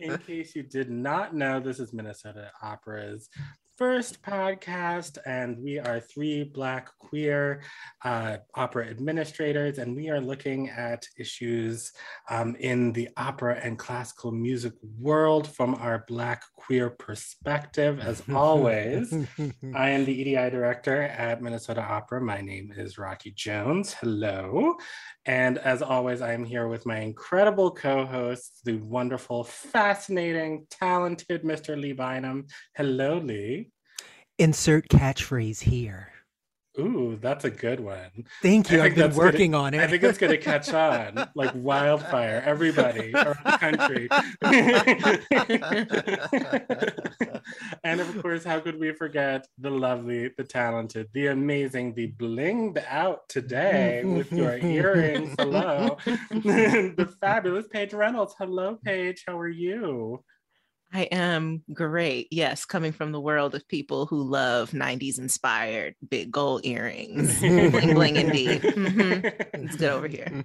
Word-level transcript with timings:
In 0.00 0.18
case 0.18 0.54
you 0.54 0.62
did 0.62 0.90
not 0.90 1.34
know, 1.34 1.60
this 1.60 1.80
is 1.80 1.92
Minnesota 1.92 2.50
Opera's 2.62 3.28
first 3.76 4.22
podcast, 4.22 5.18
and 5.26 5.58
we 5.58 5.78
are 5.78 6.00
three 6.00 6.44
Black 6.44 6.88
queer 6.98 7.62
uh, 8.04 8.36
opera 8.54 8.86
administrators, 8.86 9.78
and 9.78 9.96
we 9.96 10.10
are 10.10 10.20
looking 10.20 10.68
at 10.68 11.06
issues 11.18 11.92
um, 12.30 12.54
in 12.56 12.92
the 12.92 13.08
opera 13.16 13.58
and 13.62 13.78
classical 13.78 14.30
music 14.30 14.72
world 14.98 15.48
from 15.48 15.74
our 15.76 16.04
Black 16.06 16.42
queer 16.56 16.90
perspective. 16.90 17.98
As 18.00 18.22
always, 18.34 19.12
I 19.74 19.90
am 19.90 20.04
the 20.04 20.20
EDI 20.20 20.50
director 20.50 21.02
at 21.02 21.42
Minnesota 21.42 21.82
Opera. 21.82 22.20
My 22.20 22.40
name 22.40 22.72
is 22.76 22.98
Rocky 22.98 23.32
Jones. 23.32 23.94
Hello. 23.94 24.76
And 25.24 25.58
as 25.58 25.82
always, 25.82 26.20
I 26.20 26.32
am 26.32 26.44
here 26.44 26.68
with 26.68 26.86
my 26.86 26.98
incredible 26.98 27.70
co 27.70 28.04
hosts, 28.04 28.60
the 28.64 28.76
wonderful, 28.76 29.44
fascinating, 29.44 30.66
talented 30.70 31.42
Mr. 31.42 31.80
Lee 31.80 31.92
Bynum. 31.92 32.46
Hello, 32.74 33.18
Lee. 33.18 33.71
Insert 34.38 34.88
catchphrase 34.88 35.60
here. 35.60 36.08
Ooh, 36.80 37.18
that's 37.20 37.44
a 37.44 37.50
good 37.50 37.80
one. 37.80 38.24
Thank 38.40 38.70
you. 38.70 38.80
I've 38.80 38.94
been 38.94 39.14
working 39.14 39.50
gonna, 39.50 39.64
on 39.64 39.74
it. 39.74 39.80
I 39.80 39.88
think 39.88 40.02
it's 40.02 40.16
going 40.16 40.32
to 40.32 40.38
catch 40.38 40.72
on 40.72 41.28
like 41.34 41.50
wildfire. 41.54 42.42
Everybody 42.46 43.12
around 43.12 43.36
the 43.44 43.58
country. 43.58 44.08
and 47.84 48.00
of 48.00 48.22
course, 48.22 48.42
how 48.42 48.58
could 48.60 48.80
we 48.80 48.92
forget 48.92 49.46
the 49.58 49.68
lovely, 49.68 50.30
the 50.38 50.44
talented, 50.44 51.08
the 51.12 51.26
amazing, 51.26 51.92
the 51.94 52.10
blinged 52.12 52.82
out 52.88 53.28
today 53.28 54.02
with 54.04 54.32
your 54.32 54.56
earrings. 54.56 55.34
Hello. 55.38 55.98
the 56.06 57.14
fabulous 57.20 57.66
Paige 57.68 57.92
Reynolds. 57.92 58.34
Hello, 58.38 58.78
Paige. 58.82 59.24
How 59.26 59.38
are 59.38 59.48
you? 59.48 60.24
I 60.94 61.02
am 61.04 61.62
great. 61.72 62.28
Yes, 62.30 62.66
coming 62.66 62.92
from 62.92 63.12
the 63.12 63.20
world 63.20 63.54
of 63.54 63.66
people 63.66 64.04
who 64.04 64.22
love 64.22 64.72
90s 64.72 65.18
inspired 65.18 65.94
big 66.06 66.30
gold 66.30 66.66
earrings. 66.66 67.40
bling 67.40 67.94
bling 67.94 68.16
indeed. 68.16 68.60
Mm-hmm. 68.62 69.64
It's 69.64 69.76
good 69.76 69.90
over 69.90 70.06
here. 70.06 70.42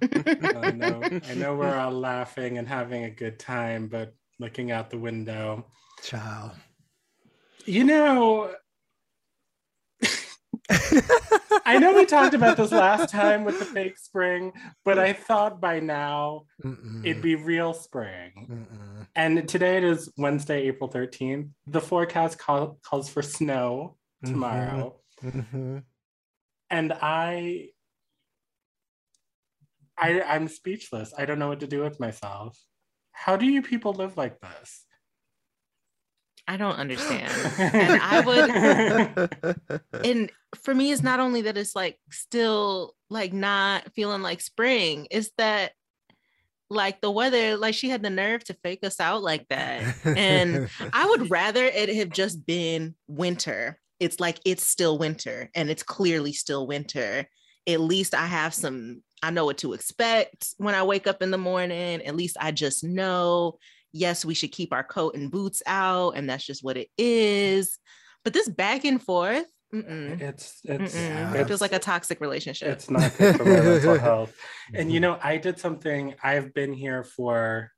I 0.62 0.70
know. 0.70 1.02
I 1.28 1.34
know 1.34 1.54
we're 1.54 1.76
all 1.76 1.92
laughing 1.92 2.56
and 2.56 2.66
having 2.66 3.04
a 3.04 3.10
good 3.10 3.38
time, 3.38 3.88
but 3.88 4.14
looking 4.38 4.70
out 4.70 4.88
the 4.88 4.98
window. 4.98 5.66
Child. 6.02 6.52
You 7.66 7.84
know, 7.84 8.54
I 10.70 11.78
know 11.78 11.94
we 11.94 12.06
talked 12.06 12.34
about 12.34 12.56
this 12.56 12.72
last 12.86 13.10
time 13.10 13.44
with 13.44 13.58
the 13.58 13.64
fake 13.64 13.98
spring, 13.98 14.52
but 14.84 14.98
I 14.98 15.12
thought 15.12 15.60
by 15.60 15.80
now 15.80 16.44
Mm-mm. 16.64 17.04
it'd 17.04 17.22
be 17.22 17.34
real 17.34 17.74
spring. 17.74 18.46
Mm-mm. 18.50 19.06
And 19.14 19.48
today 19.48 19.78
it 19.78 19.84
is 19.84 20.12
Wednesday, 20.16 20.62
April 20.68 20.90
13th. 20.90 21.50
The 21.66 21.80
forecast 21.80 22.38
call, 22.38 22.78
calls 22.82 23.08
for 23.08 23.22
snow 23.22 23.96
tomorrow. 24.24 24.96
Mm-hmm. 25.22 25.40
Mm-hmm. 25.40 25.78
And 26.70 26.92
I 26.92 27.68
I 29.96 30.22
I'm 30.22 30.48
speechless. 30.48 31.12
I 31.16 31.24
don't 31.24 31.38
know 31.38 31.48
what 31.48 31.60
to 31.60 31.66
do 31.66 31.80
with 31.80 31.98
myself. 31.98 32.58
How 33.12 33.36
do 33.36 33.46
you 33.46 33.62
people 33.62 33.92
live 33.92 34.16
like 34.16 34.40
this? 34.40 34.84
I 36.48 36.56
don't 36.56 36.76
understand. 36.76 37.30
and 37.58 38.00
I 38.02 38.20
would 38.20 39.80
and 40.04 40.30
for 40.56 40.74
me 40.74 40.90
it's 40.90 41.02
not 41.02 41.20
only 41.20 41.42
that 41.42 41.58
it's 41.58 41.76
like 41.76 41.98
still 42.10 42.94
like 43.10 43.34
not 43.34 43.92
feeling 43.94 44.22
like 44.22 44.40
spring, 44.40 45.06
it's 45.10 45.30
that 45.36 45.72
like 46.70 47.02
the 47.02 47.10
weather, 47.10 47.56
like 47.58 47.74
she 47.74 47.90
had 47.90 48.02
the 48.02 48.10
nerve 48.10 48.44
to 48.44 48.56
fake 48.62 48.80
us 48.82 48.98
out 48.98 49.22
like 49.22 49.46
that. 49.48 49.94
And 50.04 50.68
I 50.92 51.06
would 51.06 51.30
rather 51.30 51.64
it 51.64 51.94
have 51.94 52.10
just 52.10 52.46
been 52.46 52.94
winter. 53.06 53.78
It's 54.00 54.18
like 54.18 54.38
it's 54.46 54.66
still 54.66 54.98
winter 54.98 55.50
and 55.54 55.68
it's 55.68 55.82
clearly 55.82 56.32
still 56.32 56.66
winter. 56.66 57.28
At 57.66 57.80
least 57.80 58.14
I 58.14 58.26
have 58.26 58.54
some, 58.54 59.02
I 59.22 59.30
know 59.30 59.44
what 59.44 59.58
to 59.58 59.74
expect 59.74 60.54
when 60.56 60.74
I 60.74 60.82
wake 60.84 61.06
up 61.06 61.20
in 61.22 61.30
the 61.30 61.38
morning. 61.38 62.02
At 62.02 62.16
least 62.16 62.38
I 62.40 62.52
just 62.52 62.84
know 62.84 63.58
yes, 63.92 64.24
we 64.24 64.34
should 64.34 64.52
keep 64.52 64.72
our 64.72 64.84
coat 64.84 65.14
and 65.14 65.30
boots 65.30 65.62
out, 65.66 66.16
and 66.16 66.28
that's 66.28 66.44
just 66.44 66.62
what 66.64 66.76
it 66.76 66.88
is. 66.96 67.78
But 68.24 68.32
this 68.32 68.48
back 68.48 68.84
and 68.84 69.02
forth, 69.02 69.46
mm-mm. 69.74 70.20
it's 70.20 70.60
it's, 70.64 70.94
mm-mm. 70.94 71.34
it 71.34 71.46
feels 71.46 71.60
like 71.60 71.72
a 71.72 71.78
toxic 71.78 72.20
relationship. 72.20 72.68
It's 72.68 72.90
not 72.90 73.16
good 73.16 73.36
for 73.36 73.44
my 73.44 73.50
mental 73.60 73.98
health. 73.98 74.34
And 74.74 74.92
you 74.92 75.00
know, 75.00 75.18
I 75.22 75.36
did 75.36 75.58
something. 75.58 76.14
I've 76.22 76.52
been 76.54 76.72
here 76.72 77.04
for 77.04 77.72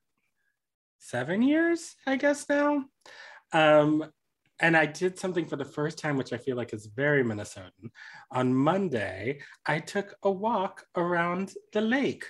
seven 0.99 1.43
years, 1.43 1.95
I 2.07 2.17
guess 2.17 2.49
now. 2.49 2.85
Um, 3.53 4.05
and 4.61 4.77
I 4.77 4.87
did 4.87 5.19
something 5.19 5.47
for 5.47 5.57
the 5.57 5.65
first 5.65 5.99
time, 5.99 6.17
which 6.17 6.33
I 6.33 6.37
feel 6.37 6.57
like 6.57 6.75
is 6.75 6.87
very 6.87 7.25
Minnesotan. 7.25 7.91
On 8.31 8.55
Monday, 8.55 9.41
I 9.65 9.79
took 9.79 10.15
a 10.23 10.31
walk 10.31 10.85
around 10.97 11.55
the 11.73 11.81
lake 11.81 12.27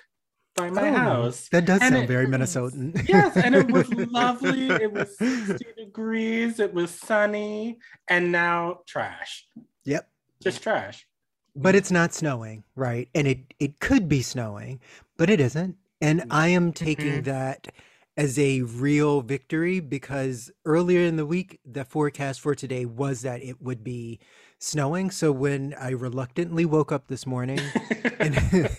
by 0.68 0.70
my 0.70 0.88
oh, 0.88 0.92
house. 0.92 1.48
That 1.50 1.64
does 1.64 1.80
and 1.80 1.94
sound 1.94 2.08
very 2.08 2.26
Minnesotan. 2.26 3.08
yes, 3.08 3.36
and 3.36 3.54
it 3.54 3.70
was 3.70 3.92
lovely. 4.10 4.68
It 4.70 4.92
was 4.92 5.16
60 5.18 5.64
degrees. 5.76 6.60
It 6.60 6.72
was 6.74 6.90
sunny, 6.90 7.78
and 8.08 8.30
now 8.30 8.80
trash. 8.86 9.46
Yep. 9.84 10.08
Just 10.42 10.62
trash. 10.62 11.06
But 11.56 11.74
it's 11.74 11.90
not 11.90 12.12
snowing, 12.12 12.64
right? 12.76 13.08
And 13.14 13.26
it 13.26 13.54
it 13.58 13.80
could 13.80 14.08
be 14.08 14.22
snowing, 14.22 14.80
but 15.16 15.30
it 15.30 15.40
isn't. 15.40 15.76
And 16.00 16.24
I 16.30 16.48
am 16.48 16.72
taking 16.72 17.12
mm-hmm. 17.12 17.30
that 17.30 17.68
as 18.16 18.38
a 18.38 18.62
real 18.62 19.20
victory 19.20 19.80
because 19.80 20.50
earlier 20.64 21.00
in 21.00 21.16
the 21.16 21.26
week 21.26 21.58
the 21.64 21.84
forecast 21.84 22.40
for 22.40 22.54
today 22.54 22.84
was 22.84 23.22
that 23.22 23.42
it 23.42 23.60
would 23.62 23.82
be 23.84 24.18
snowing. 24.60 25.10
So 25.10 25.32
when 25.32 25.74
I 25.78 25.90
reluctantly 25.90 26.64
woke 26.64 26.92
up 26.92 27.08
this 27.08 27.26
morning 27.26 27.60
and, 28.20 28.70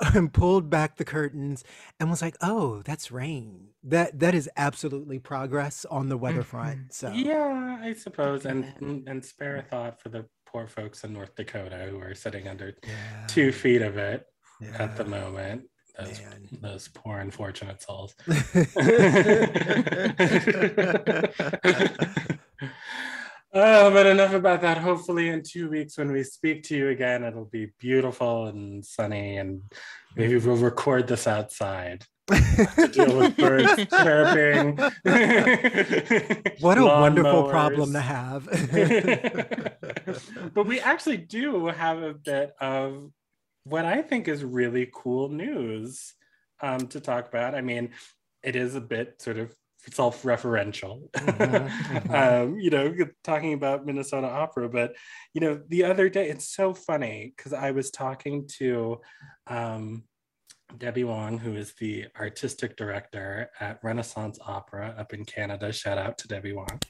and 0.14 0.32
pulled 0.32 0.70
back 0.70 0.96
the 0.96 1.04
curtains 1.04 1.64
and 2.00 2.08
was 2.08 2.22
like, 2.22 2.36
"Oh, 2.40 2.82
that's 2.84 3.10
rain." 3.10 3.68
That 3.82 4.18
that 4.20 4.34
is 4.34 4.48
absolutely 4.56 5.18
progress 5.18 5.84
on 5.84 6.08
the 6.08 6.16
weather 6.16 6.42
front. 6.42 6.78
Mm-hmm. 6.78 6.90
So 6.90 7.12
yeah, 7.12 7.78
I 7.82 7.92
suppose, 7.92 8.46
and 8.46 9.04
and 9.06 9.24
spare 9.24 9.56
a 9.56 9.62
thought 9.62 10.00
for 10.00 10.08
the 10.08 10.24
poor 10.46 10.66
folks 10.66 11.04
in 11.04 11.12
North 11.12 11.34
Dakota 11.36 11.88
who 11.90 12.00
are 12.00 12.14
sitting 12.14 12.48
under 12.48 12.74
yeah. 12.82 13.26
two 13.26 13.52
feet 13.52 13.82
of 13.82 13.98
it 13.98 14.26
yeah. 14.60 14.76
at 14.78 14.96
the 14.96 15.04
moment. 15.04 15.64
Those, 15.98 16.20
those 16.60 16.88
poor 16.88 17.20
unfortunate 17.20 17.82
souls. 17.82 18.14
Oh, 23.58 23.90
but 23.90 24.04
enough 24.04 24.34
about 24.34 24.60
that. 24.60 24.76
Hopefully, 24.76 25.30
in 25.30 25.42
two 25.42 25.70
weeks, 25.70 25.96
when 25.96 26.12
we 26.12 26.22
speak 26.22 26.62
to 26.64 26.76
you 26.76 26.90
again, 26.90 27.24
it'll 27.24 27.46
be 27.46 27.72
beautiful 27.78 28.48
and 28.48 28.84
sunny, 28.84 29.38
and 29.38 29.62
maybe 30.14 30.36
we'll 30.36 30.56
record 30.56 31.08
this 31.08 31.26
outside 31.26 32.04
to 32.28 32.90
deal 32.92 33.16
with 33.16 33.34
birds 33.38 33.86
chirping. 33.86 34.76
what 36.60 36.76
a 36.76 36.84
wonderful 36.84 37.32
mowers. 37.32 37.50
problem 37.50 37.94
to 37.94 38.00
have. 38.00 38.44
but 40.52 40.66
we 40.66 40.78
actually 40.80 41.16
do 41.16 41.68
have 41.68 42.02
a 42.02 42.12
bit 42.12 42.52
of 42.60 43.10
what 43.64 43.86
I 43.86 44.02
think 44.02 44.28
is 44.28 44.44
really 44.44 44.90
cool 44.92 45.30
news 45.30 46.12
um, 46.60 46.88
to 46.88 47.00
talk 47.00 47.26
about. 47.26 47.54
I 47.54 47.62
mean, 47.62 47.92
it 48.42 48.54
is 48.54 48.74
a 48.74 48.82
bit 48.82 49.22
sort 49.22 49.38
of 49.38 49.56
self-referential 49.92 51.08
mm-hmm, 51.10 51.42
mm-hmm. 51.96 52.14
um, 52.14 52.58
you 52.58 52.70
know 52.70 52.94
talking 53.22 53.52
about 53.52 53.86
minnesota 53.86 54.26
opera 54.26 54.68
but 54.68 54.94
you 55.32 55.40
know 55.40 55.60
the 55.68 55.84
other 55.84 56.08
day 56.08 56.28
it's 56.28 56.48
so 56.48 56.74
funny 56.74 57.32
because 57.36 57.52
i 57.52 57.70
was 57.70 57.90
talking 57.90 58.48
to 58.48 59.00
um, 59.46 60.02
debi 60.74 61.04
wong 61.04 61.38
who 61.38 61.54
is 61.54 61.74
the 61.78 62.06
artistic 62.18 62.76
director 62.76 63.50
at 63.60 63.78
renaissance 63.82 64.38
opera 64.44 64.94
up 64.98 65.14
in 65.14 65.24
canada. 65.24 65.72
Shout 65.72 65.98
out 65.98 66.18
to 66.18 66.28
debi 66.28 66.54
wong. 66.54 66.80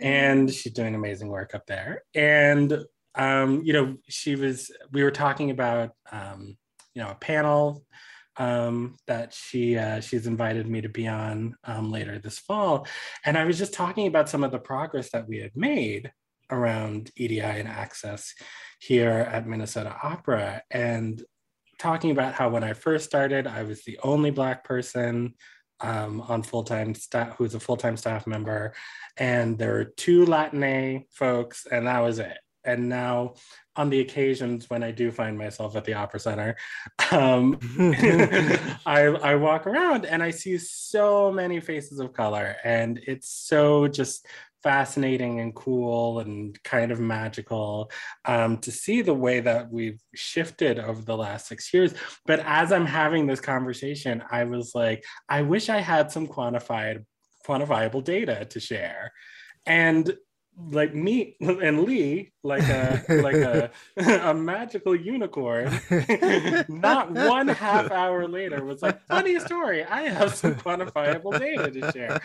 And 0.00 0.52
she's 0.52 0.72
doing 0.72 0.94
amazing 0.94 1.28
work 1.28 1.54
up 1.54 1.66
there. 1.66 2.02
And 2.14 2.84
um, 3.14 3.62
you 3.64 3.72
know 3.72 3.96
she 4.08 4.36
was 4.36 4.70
we 4.92 5.02
were 5.02 5.10
talking 5.10 5.50
about 5.50 5.90
um, 6.12 6.56
you 6.94 7.02
know 7.02 7.10
a 7.10 7.16
panel 7.16 7.84
um, 8.38 8.96
that 9.06 9.34
she 9.34 9.76
uh, 9.76 10.00
she's 10.00 10.26
invited 10.26 10.66
me 10.66 10.80
to 10.80 10.88
be 10.88 11.06
on 11.06 11.56
um, 11.64 11.90
later 11.90 12.18
this 12.18 12.38
fall, 12.38 12.86
and 13.24 13.36
I 13.36 13.44
was 13.44 13.58
just 13.58 13.74
talking 13.74 14.06
about 14.06 14.28
some 14.28 14.44
of 14.44 14.52
the 14.52 14.58
progress 14.58 15.10
that 15.10 15.28
we 15.28 15.38
had 15.38 15.56
made 15.56 16.12
around 16.50 17.10
EDI 17.16 17.40
and 17.40 17.68
access 17.68 18.34
here 18.80 19.28
at 19.30 19.46
Minnesota 19.46 19.94
Opera, 20.02 20.62
and 20.70 21.22
talking 21.78 22.10
about 22.10 22.34
how 22.34 22.48
when 22.48 22.64
I 22.64 22.72
first 22.72 23.04
started, 23.04 23.46
I 23.46 23.62
was 23.62 23.84
the 23.84 23.98
only 24.02 24.30
Black 24.30 24.64
person 24.64 25.34
um, 25.80 26.20
on 26.22 26.42
full 26.42 26.64
time 26.64 26.94
staff, 26.94 27.36
who's 27.36 27.54
a 27.54 27.60
full 27.60 27.76
time 27.76 27.96
staff 27.96 28.26
member, 28.26 28.74
and 29.16 29.58
there 29.58 29.72
were 29.72 29.84
two 29.84 30.24
Latine 30.26 31.04
folks, 31.10 31.66
and 31.70 31.86
that 31.86 32.00
was 32.00 32.18
it. 32.18 32.38
And 32.64 32.88
now, 32.88 33.34
on 33.76 33.90
the 33.90 34.00
occasions 34.00 34.68
when 34.68 34.82
I 34.82 34.90
do 34.90 35.10
find 35.10 35.38
myself 35.38 35.76
at 35.76 35.84
the 35.84 35.94
Opera 35.94 36.20
Center, 36.20 36.56
um, 37.12 37.58
I, 38.86 39.06
I 39.06 39.34
walk 39.36 39.66
around 39.66 40.04
and 40.04 40.22
I 40.22 40.30
see 40.30 40.58
so 40.58 41.32
many 41.32 41.60
faces 41.60 42.00
of 42.00 42.12
color, 42.12 42.56
and 42.64 43.00
it's 43.06 43.30
so 43.30 43.88
just 43.88 44.26
fascinating 44.62 45.40
and 45.40 45.54
cool 45.54 46.18
and 46.18 46.60
kind 46.64 46.90
of 46.90 46.98
magical 46.98 47.90
um, 48.24 48.58
to 48.58 48.72
see 48.72 49.02
the 49.02 49.14
way 49.14 49.40
that 49.40 49.70
we've 49.70 50.00
shifted 50.14 50.78
over 50.78 51.00
the 51.02 51.16
last 51.16 51.46
six 51.46 51.72
years. 51.72 51.94
But 52.26 52.40
as 52.40 52.72
I'm 52.72 52.86
having 52.86 53.26
this 53.26 53.40
conversation, 53.40 54.22
I 54.30 54.44
was 54.44 54.74
like, 54.74 55.04
I 55.28 55.42
wish 55.42 55.68
I 55.68 55.78
had 55.78 56.10
some 56.10 56.26
quantified, 56.26 57.04
quantifiable 57.46 58.02
data 58.02 58.44
to 58.46 58.60
share. 58.60 59.12
And 59.66 60.16
like 60.70 60.94
me 60.94 61.36
and 61.40 61.82
Lee, 61.82 62.32
like 62.42 62.62
a 62.62 63.04
like 63.08 63.36
a 63.36 63.70
a 64.28 64.34
magical 64.34 64.94
unicorn. 64.94 65.70
Not 66.68 67.10
one 67.12 67.48
half 67.48 67.90
hour 67.90 68.26
later 68.26 68.64
was 68.64 68.82
like, 68.82 69.00
funny 69.06 69.38
story. 69.40 69.84
I 69.84 70.02
have 70.08 70.34
some 70.34 70.54
quantifiable 70.56 71.38
data 71.38 71.70
to 71.70 71.92
share. 71.92 72.20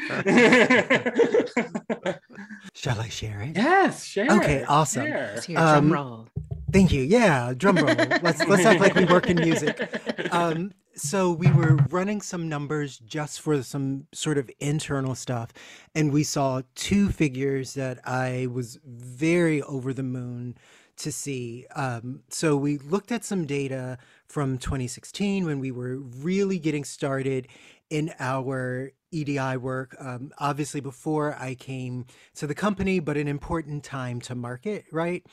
Shall 2.73 2.99
I 2.99 3.09
share 3.09 3.41
it? 3.41 3.55
Yes, 3.55 4.03
share. 4.03 4.31
Okay, 4.31 4.63
awesome. 4.67 5.05
Share. 5.05 5.39
drum 5.45 5.57
um, 5.57 5.93
roll. 5.93 6.27
Thank 6.73 6.91
you. 6.91 7.03
Yeah, 7.03 7.53
drum 7.55 7.77
roll. 7.77 7.95
let's 8.23 8.43
let's 8.47 8.65
act 8.65 8.81
like 8.81 8.95
we 8.95 9.05
work 9.05 9.29
in 9.29 9.37
music. 9.37 9.89
Um, 10.31 10.71
so 10.95 11.31
we 11.31 11.51
were 11.51 11.75
running 11.89 12.19
some 12.19 12.49
numbers 12.49 12.97
just 12.97 13.41
for 13.41 13.61
some 13.61 14.07
sort 14.13 14.39
of 14.39 14.49
internal 14.59 15.13
stuff, 15.13 15.51
and 15.93 16.11
we 16.11 16.23
saw 16.23 16.61
two 16.73 17.09
figures 17.09 17.75
that 17.75 17.99
I 18.07 18.47
was 18.51 18.79
very 18.83 19.61
over 19.61 19.93
the 19.93 20.01
moon 20.01 20.57
to 20.97 21.11
see. 21.11 21.67
Um, 21.75 22.21
so 22.29 22.57
we 22.57 22.79
looked 22.79 23.11
at 23.11 23.23
some 23.23 23.45
data 23.45 23.99
from 24.27 24.57
2016 24.57 25.45
when 25.45 25.59
we 25.59 25.71
were 25.71 25.97
really 25.99 26.57
getting 26.57 26.83
started 26.83 27.47
in 27.91 28.11
our 28.19 28.91
EDI 29.11 29.57
work. 29.57 29.95
Um, 29.99 30.31
obviously, 30.39 30.81
before 30.81 31.35
I 31.39 31.53
came 31.53 32.05
to 32.35 32.47
the 32.47 32.55
company, 32.55 32.99
but 32.99 33.17
an 33.17 33.27
important 33.27 33.83
time 33.83 34.19
to 34.21 34.35
market, 34.35 34.85
right? 34.91 35.23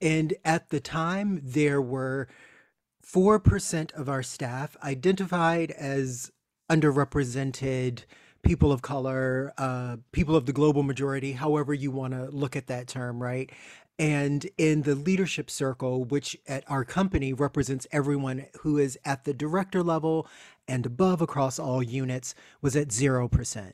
And 0.00 0.34
at 0.44 0.70
the 0.70 0.80
time, 0.80 1.40
there 1.42 1.82
were 1.82 2.28
4% 3.04 3.92
of 3.94 4.08
our 4.08 4.22
staff 4.22 4.76
identified 4.82 5.70
as 5.72 6.30
underrepresented 6.70 8.04
people 8.42 8.70
of 8.70 8.82
color, 8.82 9.52
uh, 9.58 9.96
people 10.12 10.36
of 10.36 10.46
the 10.46 10.52
global 10.52 10.82
majority, 10.82 11.32
however 11.32 11.74
you 11.74 11.90
want 11.90 12.12
to 12.12 12.28
look 12.30 12.54
at 12.54 12.66
that 12.68 12.86
term, 12.86 13.22
right? 13.22 13.50
And 13.98 14.48
in 14.56 14.82
the 14.82 14.94
leadership 14.94 15.50
circle, 15.50 16.04
which 16.04 16.36
at 16.46 16.62
our 16.70 16.84
company 16.84 17.32
represents 17.32 17.86
everyone 17.90 18.46
who 18.60 18.78
is 18.78 18.96
at 19.04 19.24
the 19.24 19.34
director 19.34 19.82
level 19.82 20.28
and 20.68 20.86
above 20.86 21.20
across 21.20 21.58
all 21.58 21.82
units, 21.82 22.34
was 22.62 22.76
at 22.76 22.88
0%. 22.88 23.72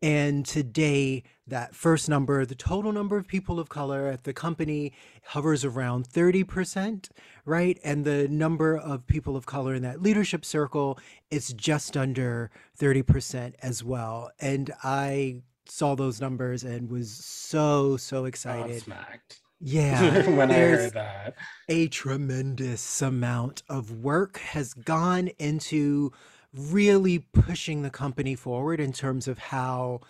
And 0.00 0.46
today, 0.46 1.24
that 1.46 1.74
first 1.74 2.08
number, 2.08 2.44
the 2.46 2.54
total 2.54 2.92
number 2.92 3.16
of 3.16 3.26
people 3.26 3.58
of 3.58 3.68
color 3.68 4.06
at 4.06 4.24
the 4.24 4.32
company 4.32 4.92
hovers 5.24 5.64
around 5.64 6.08
30%, 6.08 7.08
right? 7.44 7.80
And 7.82 8.04
the 8.04 8.28
number 8.28 8.76
of 8.76 9.06
people 9.06 9.36
of 9.36 9.46
color 9.46 9.74
in 9.74 9.82
that 9.82 10.00
leadership 10.00 10.44
circle 10.44 10.98
is 11.30 11.52
just 11.52 11.96
under 11.96 12.50
30% 12.78 13.54
as 13.60 13.82
well. 13.82 14.30
And 14.38 14.72
I 14.84 15.42
saw 15.66 15.96
those 15.96 16.20
numbers 16.20 16.62
and 16.62 16.88
was 16.88 17.10
so, 17.12 17.96
so 17.96 18.22
oh, 18.22 18.24
excited. 18.26 18.82
Smacked. 18.82 19.40
Yeah, 19.60 20.30
when 20.36 20.52
I 20.52 20.54
heard 20.54 20.92
that. 20.92 21.34
A 21.68 21.88
tremendous 21.88 23.02
amount 23.02 23.64
of 23.68 23.90
work 23.90 24.38
has 24.38 24.72
gone 24.72 25.28
into 25.38 26.12
really 26.58 27.20
pushing 27.20 27.82
the 27.82 27.90
company 27.90 28.34
forward 28.34 28.80
in 28.80 28.92
terms 28.92 29.28
of 29.28 29.38
how 29.38 30.00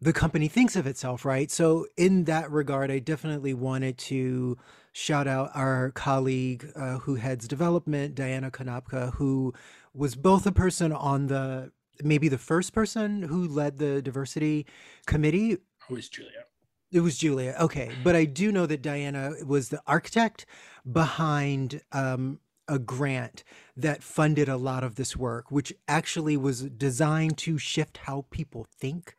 the 0.00 0.12
company 0.12 0.48
thinks 0.48 0.76
of 0.76 0.86
itself, 0.86 1.24
right? 1.24 1.50
So, 1.50 1.86
in 1.96 2.24
that 2.24 2.50
regard, 2.50 2.90
I 2.90 2.98
definitely 2.98 3.54
wanted 3.54 3.98
to 3.98 4.56
shout 4.92 5.26
out 5.26 5.50
our 5.54 5.90
colleague 5.90 6.70
uh, 6.74 6.98
who 6.98 7.16
heads 7.16 7.46
development, 7.46 8.14
Diana 8.14 8.50
Konopka, 8.50 9.14
who 9.14 9.52
was 9.94 10.14
both 10.14 10.46
a 10.46 10.52
person 10.52 10.92
on 10.92 11.26
the 11.26 11.72
maybe 12.02 12.28
the 12.28 12.38
first 12.38 12.72
person 12.72 13.22
who 13.22 13.46
led 13.46 13.78
the 13.78 14.00
diversity 14.00 14.66
committee. 15.06 15.58
Who 15.88 15.96
is 15.96 16.08
Julia? 16.08 16.44
It 16.92 17.00
was 17.00 17.18
Julia. 17.18 17.56
Okay. 17.60 17.90
But 18.02 18.16
I 18.16 18.24
do 18.24 18.50
know 18.50 18.66
that 18.66 18.82
Diana 18.82 19.32
was 19.46 19.68
the 19.68 19.80
architect 19.86 20.46
behind 20.90 21.82
um, 21.92 22.40
a 22.70 22.78
grant 22.78 23.42
that 23.76 24.02
funded 24.02 24.48
a 24.48 24.56
lot 24.56 24.84
of 24.84 24.94
this 24.94 25.16
work, 25.16 25.50
which 25.50 25.72
actually 25.88 26.36
was 26.36 26.62
designed 26.62 27.36
to 27.36 27.58
shift 27.58 27.98
how 28.04 28.24
people 28.30 28.64
think 28.78 29.16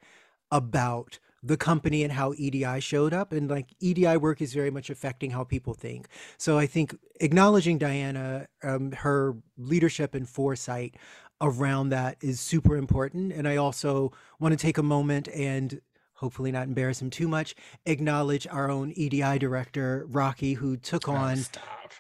about 0.49 1.19
the 1.43 1.57
company 1.57 2.03
and 2.03 2.13
how 2.13 2.33
EDI 2.37 2.79
showed 2.79 3.13
up. 3.13 3.33
And 3.33 3.49
like 3.49 3.67
EDI 3.79 4.15
work 4.17 4.41
is 4.41 4.53
very 4.53 4.71
much 4.71 4.89
affecting 4.89 5.31
how 5.31 5.43
people 5.43 5.73
think. 5.73 6.07
So 6.37 6.57
I 6.57 6.65
think 6.65 6.95
acknowledging 7.19 7.77
Diana, 7.77 8.47
um, 8.63 8.93
her 8.93 9.35
leadership 9.57 10.15
and 10.15 10.29
foresight 10.29 10.95
around 11.41 11.89
that 11.89 12.17
is 12.21 12.39
super 12.39 12.77
important. 12.77 13.33
And 13.33 13.47
I 13.47 13.57
also 13.57 14.13
want 14.39 14.53
to 14.53 14.57
take 14.57 14.77
a 14.77 14.83
moment 14.83 15.27
and 15.29 15.81
hopefully 16.21 16.51
not 16.51 16.67
embarrass 16.67 17.01
him 17.01 17.09
too 17.09 17.27
much, 17.27 17.55
acknowledge 17.85 18.45
our 18.47 18.69
own 18.69 18.91
EDI 18.95 19.39
director, 19.39 20.05
Rocky, 20.07 20.53
who 20.53 20.77
took 20.77 21.09
on. 21.09 21.39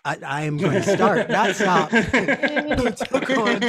I, 0.05 0.17
I, 0.25 0.41
am 0.43 0.57
going 0.57 0.81
to 0.81 0.83
start, 0.83 1.29
not 1.29 1.55
stop. 1.55 1.89
who 1.91 2.91
took 2.91 3.29
on 3.31 3.63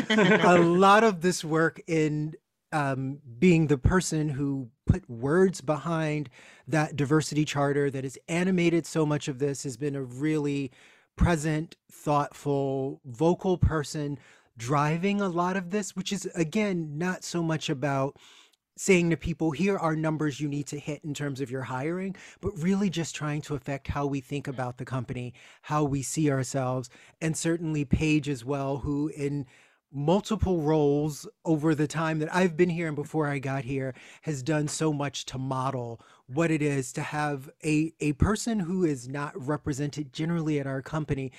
a 0.44 0.58
lot 0.58 1.04
of 1.04 1.22
this 1.22 1.42
work 1.42 1.80
in 1.86 2.34
um, 2.70 3.18
being 3.38 3.66
the 3.66 3.78
person 3.78 4.28
who 4.28 4.68
put 4.86 5.08
words 5.08 5.62
behind 5.62 6.28
that 6.68 6.96
diversity 6.96 7.44
charter 7.46 7.90
that 7.90 8.04
has 8.04 8.18
animated 8.28 8.86
so 8.86 9.06
much 9.06 9.28
of 9.28 9.38
this, 9.38 9.64
has 9.64 9.78
been 9.78 9.96
a 9.96 10.02
really 10.02 10.70
present, 11.16 11.76
thoughtful, 11.90 13.00
vocal 13.06 13.56
person 13.56 14.18
driving 14.58 15.20
a 15.20 15.28
lot 15.28 15.56
of 15.56 15.70
this, 15.70 15.96
which 15.96 16.12
is, 16.12 16.26
again, 16.34 16.98
not 16.98 17.24
so 17.24 17.42
much 17.42 17.70
about 17.70 18.16
saying 18.76 19.10
to 19.10 19.16
people, 19.16 19.50
here 19.50 19.76
are 19.76 19.94
numbers 19.94 20.40
you 20.40 20.48
need 20.48 20.66
to 20.66 20.78
hit 20.78 21.04
in 21.04 21.14
terms 21.14 21.40
of 21.40 21.50
your 21.50 21.62
hiring, 21.62 22.16
but 22.40 22.52
really 22.58 22.90
just 22.90 23.14
trying 23.14 23.42
to 23.42 23.54
affect 23.54 23.88
how 23.88 24.06
we 24.06 24.20
think 24.20 24.48
about 24.48 24.78
the 24.78 24.84
company, 24.84 25.34
how 25.62 25.84
we 25.84 26.02
see 26.02 26.30
ourselves, 26.30 26.88
and 27.20 27.36
certainly 27.36 27.84
Paige 27.84 28.28
as 28.28 28.44
well, 28.44 28.78
who 28.78 29.08
in 29.08 29.46
multiple 29.92 30.62
roles 30.62 31.28
over 31.44 31.74
the 31.74 31.86
time 31.86 32.18
that 32.18 32.34
I've 32.34 32.56
been 32.56 32.70
here 32.70 32.86
and 32.86 32.96
before 32.96 33.26
I 33.28 33.38
got 33.38 33.64
here 33.64 33.94
has 34.22 34.42
done 34.42 34.66
so 34.66 34.90
much 34.92 35.26
to 35.26 35.38
model 35.38 36.00
what 36.26 36.50
it 36.50 36.62
is 36.62 36.92
to 36.94 37.02
have 37.02 37.50
a 37.62 37.92
a 38.00 38.14
person 38.14 38.58
who 38.60 38.84
is 38.84 39.06
not 39.06 39.34
represented 39.46 40.12
generally 40.12 40.58
at 40.58 40.66
our 40.66 40.80
company 40.80 41.30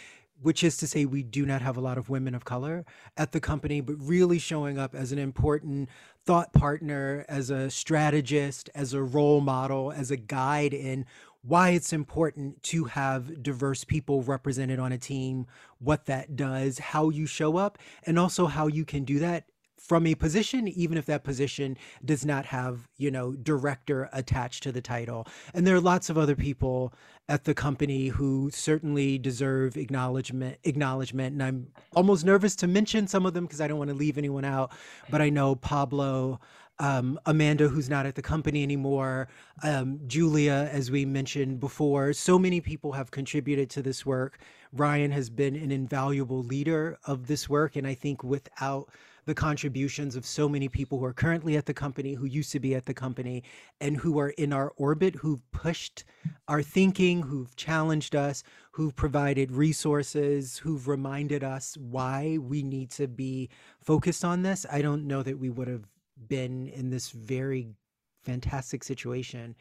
which 0.43 0.63
is 0.63 0.77
to 0.77 0.87
say 0.87 1.05
we 1.05 1.23
do 1.23 1.45
not 1.45 1.61
have 1.61 1.77
a 1.77 1.81
lot 1.81 1.97
of 1.97 2.09
women 2.09 2.35
of 2.35 2.45
color 2.45 2.85
at 3.17 3.31
the 3.31 3.39
company, 3.39 3.81
but 3.81 3.95
really 3.99 4.37
showing 4.37 4.77
up 4.77 4.93
as 4.93 5.11
an 5.11 5.17
important 5.17 5.89
thought 6.25 6.53
partner, 6.53 7.25
as 7.27 7.49
a 7.49 7.69
strategist, 7.69 8.69
as 8.75 8.93
a 8.93 9.01
role 9.01 9.41
model, 9.41 9.91
as 9.91 10.11
a 10.11 10.17
guide 10.17 10.73
in 10.73 11.05
why 11.41 11.71
it's 11.71 11.91
important 11.91 12.61
to 12.63 12.85
have 12.85 13.43
diverse 13.43 13.83
people 13.83 14.21
represented 14.21 14.79
on 14.79 14.93
a 14.93 14.97
team, 14.97 15.45
what 15.79 16.05
that 16.05 16.35
does, 16.35 16.79
how 16.79 17.09
you 17.09 17.25
show 17.25 17.57
up, 17.57 17.77
and 18.05 18.17
also 18.17 18.45
how 18.45 18.67
you 18.67 18.85
can 18.85 19.03
do 19.03 19.19
that 19.19 19.45
from 19.83 20.07
a 20.07 20.15
position, 20.15 20.67
even 20.69 20.97
if 20.97 21.05
that 21.05 21.25
position 21.25 21.77
does 22.05 22.25
not 22.25 22.45
have, 22.45 22.87
you 22.97 23.11
know, 23.11 23.33
director 23.33 24.09
attached 24.13 24.63
to 24.63 24.71
the 24.71 24.81
title. 24.81 25.27
And 25.53 25.67
there 25.67 25.75
are 25.75 25.81
lots 25.81 26.09
of 26.09 26.17
other 26.17 26.35
people 26.37 26.93
at 27.27 27.43
the 27.43 27.53
company 27.53 28.07
who 28.07 28.49
certainly 28.51 29.17
deserve 29.17 29.75
acknowledgement 29.75 30.57
acknowledgement. 30.63 31.33
And 31.33 31.43
I'm 31.43 31.67
almost 31.93 32.23
nervous 32.23 32.55
to 32.57 32.67
mention 32.67 33.07
some 33.07 33.25
of 33.25 33.33
them 33.33 33.45
because 33.45 33.59
I 33.59 33.67
don't 33.67 33.77
want 33.77 33.89
to 33.89 33.95
leave 33.95 34.17
anyone 34.17 34.45
out. 34.45 34.71
But 35.09 35.21
I 35.21 35.29
know 35.29 35.55
Pablo, 35.55 36.39
um, 36.79 37.19
Amanda, 37.25 37.67
who's 37.67 37.89
not 37.89 38.05
at 38.05 38.15
the 38.15 38.21
company 38.21 38.63
anymore, 38.63 39.27
um, 39.63 39.99
Julia, 40.07 40.69
as 40.71 40.91
we 40.91 41.03
mentioned 41.03 41.59
before. 41.59 42.13
So 42.13 42.39
many 42.39 42.61
people 42.61 42.93
have 42.93 43.11
contributed 43.11 43.69
to 43.71 43.81
this 43.81 44.05
work. 44.05 44.39
Ryan 44.71 45.11
has 45.11 45.29
been 45.29 45.57
an 45.57 45.71
invaluable 45.71 46.41
leader 46.41 46.97
of 47.05 47.27
this 47.27 47.49
work. 47.49 47.75
And 47.75 47.85
I 47.85 47.95
think 47.95 48.23
without 48.23 48.89
the 49.25 49.33
contributions 49.33 50.15
of 50.15 50.25
so 50.25 50.49
many 50.49 50.67
people 50.67 50.99
who 50.99 51.05
are 51.05 51.13
currently 51.13 51.55
at 51.55 51.65
the 51.65 51.73
company, 51.73 52.13
who 52.13 52.25
used 52.25 52.51
to 52.51 52.59
be 52.59 52.75
at 52.75 52.85
the 52.85 52.93
company, 52.93 53.43
and 53.79 53.97
who 53.97 54.19
are 54.19 54.29
in 54.29 54.51
our 54.51 54.71
orbit, 54.75 55.15
who've 55.15 55.51
pushed 55.51 56.03
our 56.47 56.61
thinking, 56.61 57.21
who've 57.21 57.55
challenged 57.55 58.15
us, 58.15 58.43
who've 58.71 58.95
provided 58.95 59.51
resources, 59.51 60.57
who've 60.57 60.87
reminded 60.87 61.43
us 61.43 61.77
why 61.77 62.37
we 62.39 62.63
need 62.63 62.89
to 62.91 63.07
be 63.07 63.49
focused 63.81 64.25
on 64.25 64.43
this. 64.43 64.65
I 64.71 64.81
don't 64.81 65.07
know 65.07 65.23
that 65.23 65.39
we 65.39 65.49
would 65.49 65.67
have 65.67 65.85
been 66.27 66.67
in 66.67 66.89
this 66.89 67.11
very 67.11 67.69
fantastic 68.23 68.83
situation 68.83 69.55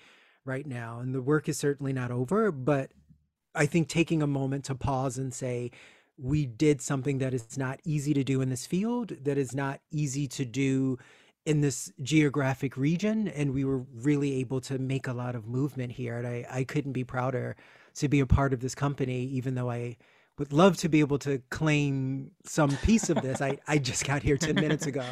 right 0.45 0.67
now. 0.67 0.99
And 1.01 1.15
the 1.15 1.23
work 1.23 1.49
is 1.49 1.59
certainly 1.59 1.93
not 1.93 2.11
over, 2.11 2.51
but 2.51 2.93
I 3.55 3.67
think 3.67 3.89
taking 3.89 4.23
a 4.23 4.27
moment 4.27 4.65
to 4.67 4.75
pause 4.75 5.19
and 5.19 5.33
say, 5.33 5.71
we 6.19 6.47
did 6.47 6.81
something 6.81 7.19
that 7.19 7.35
is 7.35 7.57
not 7.57 7.81
easy 7.85 8.15
to 8.15 8.25
do 8.25 8.41
in 8.41 8.51
this 8.51 8.67
field, 8.67 9.13
that 9.25 9.39
is 9.39 9.55
not 9.55 9.81
easy 9.91 10.27
to 10.29 10.45
do 10.45 10.99
in 11.45 11.61
this 11.61 11.93
geographic 12.03 12.77
region. 12.77 13.29
And 13.29 13.53
we 13.53 13.65
were 13.65 13.85
really 13.95 14.35
able 14.35 14.61
to 14.63 14.79
make 14.79 15.09
a 15.09 15.13
lot 15.13 15.35
of 15.35 15.47
movement 15.47 15.93
here. 15.93 16.17
And 16.17 16.27
I, 16.27 16.47
I 16.51 16.65
couldn't 16.65 16.93
be 16.93 17.05
prouder 17.05 17.57
to 17.95 18.09
be 18.09 18.21
a 18.21 18.27
part 18.27 18.53
of 18.53 18.61
this 18.61 18.75
company, 18.75 19.25
even 19.25 19.55
though 19.55 19.71
I 19.71 19.97
would 20.39 20.53
love 20.53 20.77
to 20.79 20.89
be 20.89 21.01
able 21.01 21.19
to 21.19 21.43
claim 21.51 22.31
some 22.45 22.71
piece 22.79 23.11
of 23.11 23.21
this. 23.21 23.41
I, 23.41 23.59
I 23.69 23.79
just 23.79 24.07
got 24.07 24.23
here 24.23 24.37
10 24.37 24.55
minutes 24.55 24.87
ago. 24.87 25.05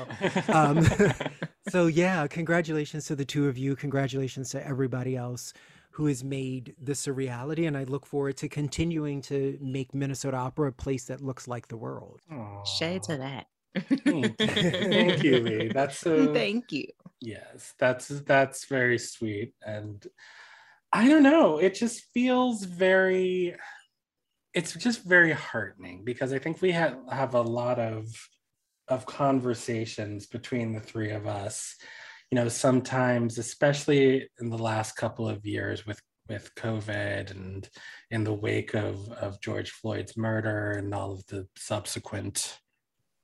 Um, 0.48 0.86
so, 1.68 1.86
yeah, 1.88 2.26
congratulations 2.26 3.06
to 3.06 3.16
the 3.16 3.24
two 3.24 3.48
of 3.48 3.58
you. 3.58 3.76
Congratulations 3.76 4.50
to 4.50 4.66
everybody 4.66 5.16
else 5.16 5.52
who 5.90 6.06
has 6.06 6.22
made 6.22 6.74
this 6.80 7.06
a 7.06 7.12
reality. 7.12 7.66
And 7.66 7.76
I 7.76 7.84
look 7.84 8.06
forward 8.06 8.36
to 8.38 8.48
continuing 8.48 9.22
to 9.22 9.58
make 9.60 9.94
Minnesota 9.94 10.36
Opera 10.36 10.68
a 10.68 10.72
place 10.72 11.04
that 11.04 11.20
looks 11.20 11.48
like 11.48 11.68
the 11.68 11.76
world. 11.76 12.20
Aww. 12.32 12.66
Shades 12.66 13.08
of 13.08 13.18
that. 13.18 13.46
Thank 13.76 15.22
you, 15.22 15.40
Lee. 15.40 15.68
That's 15.68 15.98
so. 15.98 16.32
Thank 16.34 16.72
you. 16.72 16.86
Yes, 17.20 17.74
that's 17.78 18.08
that's 18.08 18.64
very 18.64 18.98
sweet, 18.98 19.54
and 19.64 20.04
I 20.92 21.06
don't 21.06 21.22
know. 21.22 21.58
It 21.58 21.74
just 21.74 22.04
feels 22.12 22.64
very. 22.64 23.54
It's 24.54 24.74
just 24.74 25.04
very 25.04 25.32
heartening 25.32 26.04
because 26.04 26.32
I 26.32 26.40
think 26.40 26.60
we 26.60 26.72
have 26.72 26.96
have 27.12 27.34
a 27.34 27.42
lot 27.42 27.78
of 27.78 28.08
of 28.88 29.06
conversations 29.06 30.26
between 30.26 30.72
the 30.72 30.80
three 30.80 31.10
of 31.10 31.28
us 31.28 31.76
you 32.30 32.36
know 32.36 32.48
sometimes 32.48 33.38
especially 33.38 34.28
in 34.40 34.50
the 34.50 34.58
last 34.58 34.96
couple 34.96 35.28
of 35.28 35.44
years 35.44 35.86
with 35.86 36.00
with 36.28 36.54
covid 36.54 37.30
and 37.30 37.68
in 38.10 38.22
the 38.24 38.32
wake 38.32 38.74
of 38.74 39.08
of 39.10 39.40
george 39.40 39.70
floyd's 39.70 40.16
murder 40.16 40.72
and 40.72 40.94
all 40.94 41.12
of 41.12 41.26
the 41.26 41.46
subsequent 41.56 42.60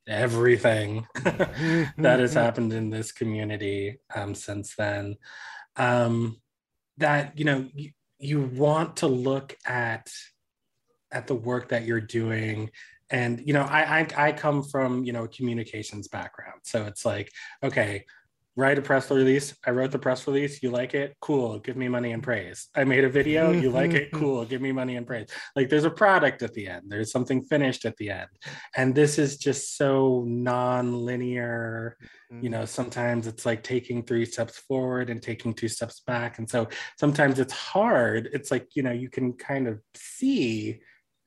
everything 0.09 1.07
that 1.25 2.21
has 2.21 2.35
happened 2.35 2.73
in 2.73 2.91
this 2.91 3.13
community 3.13 3.99
um, 4.15 4.35
since 4.35 4.75
then. 4.77 5.17
Um, 5.77 6.41
that 6.99 7.39
you 7.39 7.45
know 7.45 7.69
you, 7.75 7.91
you 8.19 8.41
want 8.41 8.99
to 8.99 9.07
look 9.07 9.57
at 9.67 10.11
at 11.13 11.27
the 11.27 11.35
work 11.35 11.69
that 11.69 11.85
you're 11.85 12.01
doing. 12.01 12.71
And 13.11 13.41
you 13.47 13.53
know 13.53 13.63
I, 13.63 14.01
I 14.01 14.29
i 14.29 14.33
come 14.33 14.63
from 14.63 15.05
you 15.05 15.13
know 15.13 15.25
a 15.25 15.29
communications 15.29 16.09
background. 16.09 16.61
So 16.63 16.85
it's 16.85 17.05
like 17.05 17.31
okay 17.63 18.05
write 18.57 18.79
a 18.79 18.83
press 18.83 19.11
release. 19.11 19.55
I 19.67 19.71
wrote 19.71 19.91
the 19.91 19.99
press 19.99 20.27
release. 20.27 20.63
You 20.63 20.71
like 20.71 20.95
it? 20.95 21.15
Cool. 21.21 21.59
Give 21.59 21.77
me 21.77 21.89
money 21.89 22.13
and 22.13 22.23
praise. 22.23 22.69
I 22.75 22.85
made 22.85 23.05
a 23.05 23.09
video. 23.09 23.53
You 23.53 23.71
like 23.71 23.93
it? 23.93 24.11
Mm-hmm. 24.11 24.19
Cool. 24.19 24.45
Give 24.47 24.63
me 24.63 24.73
money 24.73 24.97
and 24.97 25.07
praise. 25.07 25.29
Like 25.55 25.69
there's 25.69 25.85
a 25.85 25.91
product 25.91 26.43
at 26.43 26.55
the 26.55 26.67
end, 26.67 26.85
there's 26.89 27.13
something 27.13 27.43
finished 27.43 27.85
at 27.85 27.97
the 27.99 28.11
end. 28.11 28.29
And 28.75 28.95
this 28.95 29.19
is 29.19 29.37
just 29.37 29.77
so 29.77 30.25
non 30.27 31.05
linear. 31.05 31.99
Mm-hmm. 32.33 32.45
You 32.45 32.51
know, 32.51 32.65
sometimes 32.65 33.27
it's 33.27 33.45
like 33.45 33.63
taking 33.63 34.03
three 34.03 34.25
steps 34.25 34.59
forward 34.59 35.11
and 35.11 35.23
taking 35.23 35.53
two 35.53 35.69
steps 35.69 36.01
back. 36.01 36.39
And 36.39 36.49
so 36.49 36.69
sometimes 36.99 37.39
it's 37.39 37.53
hard. 37.53 38.31
It's 38.33 38.51
like, 38.51 38.75
you 38.75 38.83
know, 38.83 38.93
you 38.93 39.11
can 39.11 39.35
kind 39.35 39.69
of 39.69 39.81
see 39.95 40.81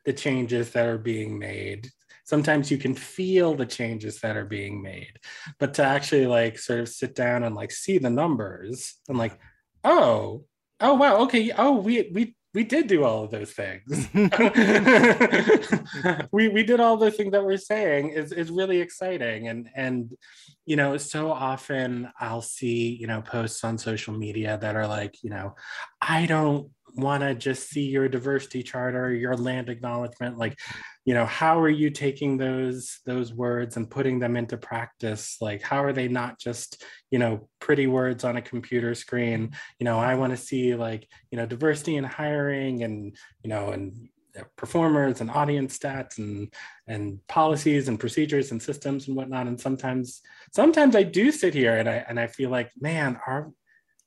the 0.06 0.14
changes 0.14 0.72
that 0.72 0.88
are 0.88 0.98
being 0.98 1.38
made 1.38 1.92
sometimes 2.30 2.70
you 2.70 2.78
can 2.78 2.94
feel 2.94 3.56
the 3.56 3.66
changes 3.66 4.22
that 4.22 4.38
are 4.38 4.46
being 4.46 4.84
made. 4.84 5.14
But 5.58 5.74
to 5.76 5.84
actually 5.84 6.28
like 6.28 6.60
sort 6.60 6.80
of 6.80 6.88
sit 6.88 7.16
down 7.16 7.44
and 7.44 7.56
like 7.56 7.72
see 7.72 7.98
the 7.98 8.12
numbers 8.12 8.96
and 9.10 9.18
like 9.18 9.40
oh 9.84 10.46
oh 10.80 10.94
wow 10.94 11.24
okay 11.24 11.52
oh 11.58 11.78
we 11.78 12.12
we 12.14 12.36
we 12.54 12.64
did 12.64 12.88
do 12.88 13.04
all 13.04 13.24
of 13.24 13.32
those 13.32 13.52
things. 13.52 14.08
we 16.32 16.50
we 16.50 16.64
did 16.64 16.80
all 16.80 16.98
the 16.98 17.12
things 17.12 17.32
that 17.32 17.44
we're 17.44 17.58
saying. 17.58 18.10
Is 18.10 18.32
is 18.32 18.52
really 18.52 18.80
exciting. 18.80 19.48
And 19.48 19.70
and 19.76 20.12
you 20.66 20.76
know 20.76 20.98
so 20.98 21.32
often 21.32 22.12
I'll 22.20 22.42
see 22.42 22.96
you 22.96 23.08
know 23.08 23.22
posts 23.22 23.64
on 23.64 23.78
social 23.78 24.16
media 24.16 24.58
that 24.62 24.76
are 24.76 24.88
like 24.88 25.24
you 25.24 25.30
know 25.30 25.56
I 26.02 26.26
don't 26.26 26.72
want 26.96 27.22
to 27.22 27.36
just 27.36 27.70
see 27.70 27.86
your 27.86 28.08
diversity 28.08 28.64
charter 28.64 29.14
your 29.14 29.36
land 29.36 29.70
acknowledgement 29.70 30.38
like 30.38 30.58
you 31.10 31.16
know 31.16 31.26
how 31.26 31.60
are 31.60 31.70
you 31.70 31.90
taking 31.90 32.38
those 32.38 33.00
those 33.06 33.34
words 33.34 33.78
and 33.78 33.90
putting 33.90 34.20
them 34.20 34.36
into 34.36 34.58
practice? 34.58 35.38
Like 35.42 35.64
how 35.64 35.84
are 35.84 35.92
they 35.92 36.08
not 36.08 36.40
just 36.40 36.84
you 37.10 37.18
know 37.18 37.50
pretty 37.60 37.88
words 37.88 38.24
on 38.24 38.38
a 38.38 38.44
computer 38.44 38.94
screen? 38.94 39.54
You 39.80 39.86
know 39.86 39.98
i 39.98 40.14
want 40.14 40.34
to 40.34 40.38
see 40.38 40.76
like 40.76 41.08
you 41.32 41.38
know 41.38 41.48
diversity 41.48 41.96
in 41.96 42.04
hiring 42.04 42.84
and 42.84 43.18
you 43.44 43.50
know 43.50 43.72
and 43.72 44.10
performers 44.56 45.22
and 45.22 45.32
audience 45.32 45.80
stats 45.80 46.20
and 46.20 46.54
and 46.88 47.26
policies 47.28 47.88
and 47.88 48.00
procedures 48.00 48.52
and 48.52 48.62
systems 48.62 49.08
and 49.08 49.18
whatnot. 49.18 49.48
And 49.48 49.60
sometimes 49.60 50.22
sometimes 50.54 50.96
i 50.96 51.02
do 51.02 51.32
sit 51.32 51.54
here 51.56 51.76
and 51.76 51.90
i 51.90 52.06
and 52.08 52.20
i 52.20 52.28
feel 52.28 52.52
like 52.52 52.70
man 52.80 53.20
are 53.26 53.52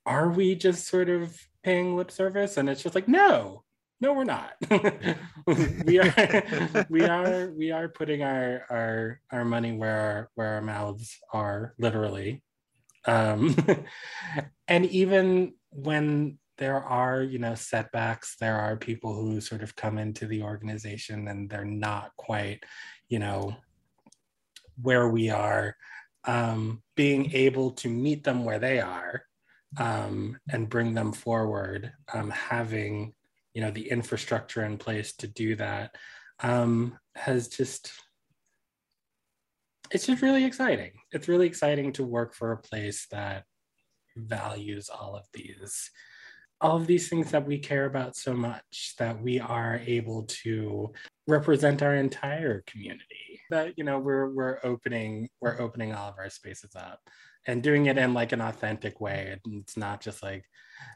are 0.07 0.31
we 0.31 0.55
just 0.55 0.87
sort 0.87 1.09
of 1.09 1.37
paying 1.62 1.97
lip 1.97 2.11
service 2.11 2.57
and 2.57 2.69
it's 2.69 2.83
just 2.83 2.95
like 2.95 3.09
no 3.09 3.62
no 4.02 4.12
we're 4.12 4.25
not. 4.25 4.54
We 5.87 5.99
are 5.99 6.87
we 6.90 7.02
are 7.04 7.50
we 7.57 7.71
are 7.71 7.88
putting 7.88 8.23
our 8.23 8.66
our 8.69 9.21
our 9.31 9.45
money 9.45 9.73
where 9.73 9.97
our, 9.97 10.31
where 10.35 10.49
our 10.54 10.62
mouths 10.62 11.19
are 11.33 11.75
literally. 11.78 12.42
Um 13.07 13.57
and 14.69 14.87
even 14.87 15.54
when 15.71 16.38
there 16.59 16.83
are 16.83 17.23
you 17.23 17.38
know 17.38 17.54
setbacks 17.54 18.37
there 18.40 18.59
are 18.59 18.76
people 18.76 19.14
who 19.14 19.40
sort 19.40 19.62
of 19.62 19.75
come 19.75 19.99
into 19.99 20.26
the 20.26 20.42
organization 20.42 21.28
and 21.28 21.49
they're 21.49 21.64
not 21.64 22.11
quite 22.16 22.62
you 23.09 23.19
know 23.19 23.57
where 24.81 25.09
we 25.09 25.31
are 25.31 25.76
um 26.25 26.83
being 26.95 27.33
able 27.33 27.71
to 27.71 27.88
meet 27.88 28.23
them 28.23 28.45
where 28.45 28.59
they 28.59 28.81
are 28.81 29.25
um, 29.79 30.38
and 30.50 30.69
bring 30.69 30.95
them 30.95 31.12
forward, 31.12 31.93
um, 32.12 32.31
having 32.31 33.14
you 33.55 33.61
know 33.61 33.71
the 33.71 33.91
infrastructure 33.91 34.64
in 34.64 34.79
place 34.79 35.14
to 35.17 35.26
do 35.26 35.57
that 35.57 35.95
um, 36.41 36.99
has 37.14 37.49
just 37.49 37.93
it's 39.91 40.07
just 40.07 40.23
really 40.23 40.45
exciting. 40.45 40.93
It's 41.12 41.29
really 41.29 41.47
exciting 41.47 41.93
to 41.95 42.05
work 42.05 42.35
for 42.35 42.52
a 42.52 42.57
place 42.57 43.07
that 43.11 43.45
values 44.17 44.88
all 44.88 45.17
of 45.17 45.26
these 45.33 45.91
all 46.61 46.76
of 46.76 46.87
these 46.87 47.09
things 47.09 47.33
that 47.33 47.45
we 47.45 47.59
care 47.59 47.87
about 47.87 48.14
so 48.14 48.33
much 48.33 48.95
that 48.97 49.21
we 49.21 49.41
are 49.41 49.81
able 49.85 50.23
to 50.29 50.93
represent 51.26 51.83
our 51.83 51.97
entire 51.97 52.62
community 52.67 53.41
that 53.50 53.76
you 53.76 53.85
know 53.85 53.99
we're 53.99 54.31
we're 54.31 54.59
opening 54.62 55.29
we're 55.41 55.61
opening 55.61 55.93
all 55.93 56.09
of 56.09 56.14
our 56.19 56.31
spaces 56.31 56.75
up 56.76 57.00
and 57.47 57.63
doing 57.63 57.87
it 57.87 57.99
in 57.99 58.15
like 58.15 58.33
an 58.33 58.41
authentic 58.41 59.01
way. 59.01 59.37
It's 59.45 59.77
not 59.77 60.01
just 60.01 60.23
like, 60.23 60.45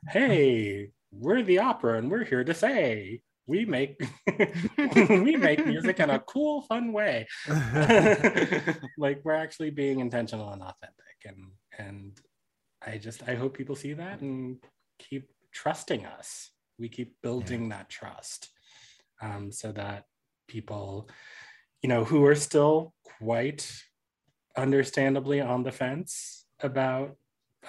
hey, 0.09 0.91
we're 1.11 1.43
the 1.43 1.59
opera 1.59 1.99
and 1.99 2.11
we're 2.11 2.25
here 2.25 2.45
to 2.45 2.55
say 2.55 3.21
we 3.47 3.65
make 3.65 4.01
we 5.09 5.37
make 5.37 5.65
music 5.67 6.01
in 6.01 6.11
a 6.11 6.19
cool, 6.21 6.63
fun 6.63 6.93
way. 6.93 7.27
like 8.99 9.21
we're 9.25 9.35
actually 9.35 9.71
being 9.71 10.01
intentional 10.01 10.51
and 10.51 10.63
authentic. 10.63 10.95
And 11.25 11.47
and 11.79 12.21
I 12.85 12.99
just 12.99 13.29
I 13.29 13.35
hope 13.35 13.57
people 13.57 13.77
see 13.77 13.95
that 13.95 14.21
and 14.21 14.59
keep 14.99 15.31
trusting 15.53 16.07
us. 16.07 16.51
We 16.79 16.89
keep 16.89 17.15
building 17.23 17.71
yeah. 17.71 17.79
that 17.79 17.89
trust. 17.89 18.51
Um, 19.23 19.51
so 19.51 19.73
that 19.73 20.05
people, 20.47 21.09
you 21.83 21.89
know, 21.89 22.05
who 22.05 22.27
are 22.27 22.35
still 22.35 22.93
quite 23.19 23.73
understandably 24.57 25.41
on 25.41 25.63
the 25.63 25.73
fence 25.73 26.45
about 26.61 27.17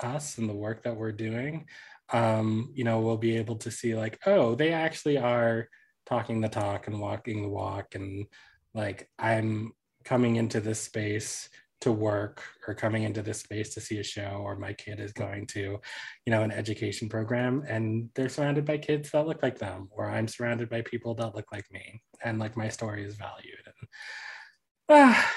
us 0.02 0.38
and 0.38 0.50
the 0.50 0.54
work 0.54 0.84
that 0.84 0.96
we're 0.96 1.12
doing, 1.12 1.66
um, 2.14 2.72
you 2.74 2.84
know, 2.84 3.00
we'll 3.02 3.18
be 3.18 3.38
able 3.38 3.58
to 3.58 3.72
see 3.72 3.96
like, 3.96 4.20
oh, 4.26 4.56
they 4.56 4.72
actually 4.72 5.18
are 5.18 5.68
talking 6.06 6.40
the 6.40 6.50
talk 6.50 6.88
and 6.88 7.00
walking 7.00 7.42
the 7.42 7.50
walk. 7.50 7.96
And 7.96 8.26
like, 8.74 9.10
I'm 9.20 9.74
coming 10.06 10.38
into 10.38 10.62
this 10.62 10.80
space 10.80 11.50
to 11.80 11.92
work 11.92 12.42
or 12.68 12.74
coming 12.74 13.04
into 13.04 13.22
this 13.22 13.42
space 13.42 13.74
to 13.74 13.82
see 13.82 14.00
a 14.00 14.04
show 14.04 14.42
or 14.44 14.56
my 14.56 14.74
kid 14.74 15.00
is 15.00 15.14
going 15.14 15.46
to 15.46 15.80
you 16.26 16.32
know 16.32 16.42
an 16.42 16.52
education 16.52 17.08
program 17.08 17.64
and 17.68 18.10
they're 18.16 18.30
surrounded 18.30 18.66
by 18.66 18.78
kids 18.78 19.12
that 19.12 19.28
look 19.28 19.44
like 19.44 19.60
them 19.60 19.88
or 19.92 20.10
i'm 20.10 20.28
surrounded 20.28 20.70
by 20.70 20.82
people 20.82 21.14
that 21.14 21.36
look 21.36 21.52
like 21.52 21.66
me 21.72 22.02
and 22.24 22.40
like 22.40 22.58
my 22.58 22.68
story 22.68 23.06
is 23.06 23.16
valued 23.16 23.62
and 23.66 23.90
ah, 24.90 25.32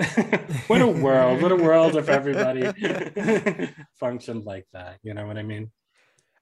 what 0.66 0.80
a 0.80 0.86
world 0.86 1.42
what 1.42 1.52
a 1.52 1.56
world 1.56 1.96
if 1.96 2.08
everybody 2.08 2.62
functioned 3.94 4.44
like 4.44 4.66
that 4.72 4.98
you 5.02 5.14
know 5.14 5.26
what 5.26 5.36
i 5.36 5.42
mean 5.42 5.70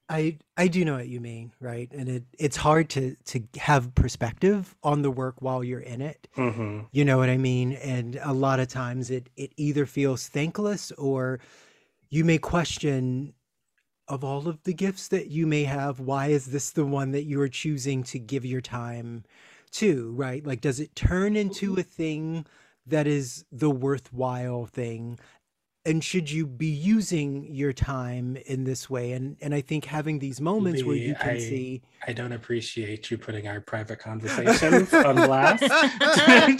I 0.09 0.39
I 0.57 0.67
do 0.67 0.83
know 0.83 0.95
what 0.95 1.07
you 1.07 1.21
mean, 1.21 1.53
right? 1.59 1.87
And 1.93 2.09
it 2.09 2.23
it's 2.37 2.57
hard 2.57 2.89
to 2.91 3.15
to 3.25 3.43
have 3.59 3.93
perspective 3.93 4.75
on 4.81 5.03
the 5.03 5.11
work 5.11 5.35
while 5.39 5.63
you're 5.63 5.79
in 5.79 6.01
it. 6.01 6.27
Mm-hmm. 6.35 6.85
You 6.91 7.05
know 7.05 7.17
what 7.17 7.29
I 7.29 7.37
mean? 7.37 7.73
And 7.73 8.19
a 8.23 8.33
lot 8.33 8.59
of 8.59 8.67
times 8.67 9.11
it 9.11 9.29
it 9.37 9.53
either 9.55 9.85
feels 9.85 10.27
thankless 10.27 10.91
or 10.93 11.39
you 12.09 12.25
may 12.25 12.39
question 12.39 13.33
of 14.07 14.23
all 14.23 14.47
of 14.47 14.63
the 14.63 14.73
gifts 14.73 15.09
that 15.09 15.27
you 15.27 15.45
may 15.45 15.65
have, 15.65 15.99
why 15.99 16.27
is 16.27 16.47
this 16.47 16.71
the 16.71 16.85
one 16.85 17.11
that 17.11 17.25
you 17.25 17.39
are 17.39 17.47
choosing 17.47 18.01
to 18.01 18.17
give 18.17 18.43
your 18.43 18.61
time 18.61 19.23
to, 19.73 20.11
right? 20.13 20.43
Like 20.43 20.61
does 20.61 20.79
it 20.79 20.95
turn 20.95 21.35
into 21.35 21.75
a 21.75 21.83
thing 21.83 22.47
that 22.89 23.07
is 23.07 23.45
the 23.51 23.69
worthwhile 23.69 24.65
thing 24.65 25.17
and 25.85 26.03
should 26.03 26.29
you 26.29 26.45
be 26.45 26.67
using 26.67 27.43
your 27.53 27.71
time 27.71 28.37
in 28.45 28.63
this 28.65 28.89
way 28.89 29.13
and 29.13 29.37
and 29.41 29.55
i 29.55 29.61
think 29.61 29.85
having 29.85 30.19
these 30.19 30.41
moments 30.41 30.83
where 30.83 30.95
you 30.95 31.15
can 31.15 31.35
I, 31.35 31.39
see 31.39 31.81
I 32.05 32.13
don't 32.13 32.33
appreciate 32.33 33.09
you 33.09 33.17
putting 33.17 33.47
our 33.47 33.61
private 33.61 33.99
conversations 33.99 34.93
on 34.93 35.15
blast 35.15 35.61
to 35.63 35.69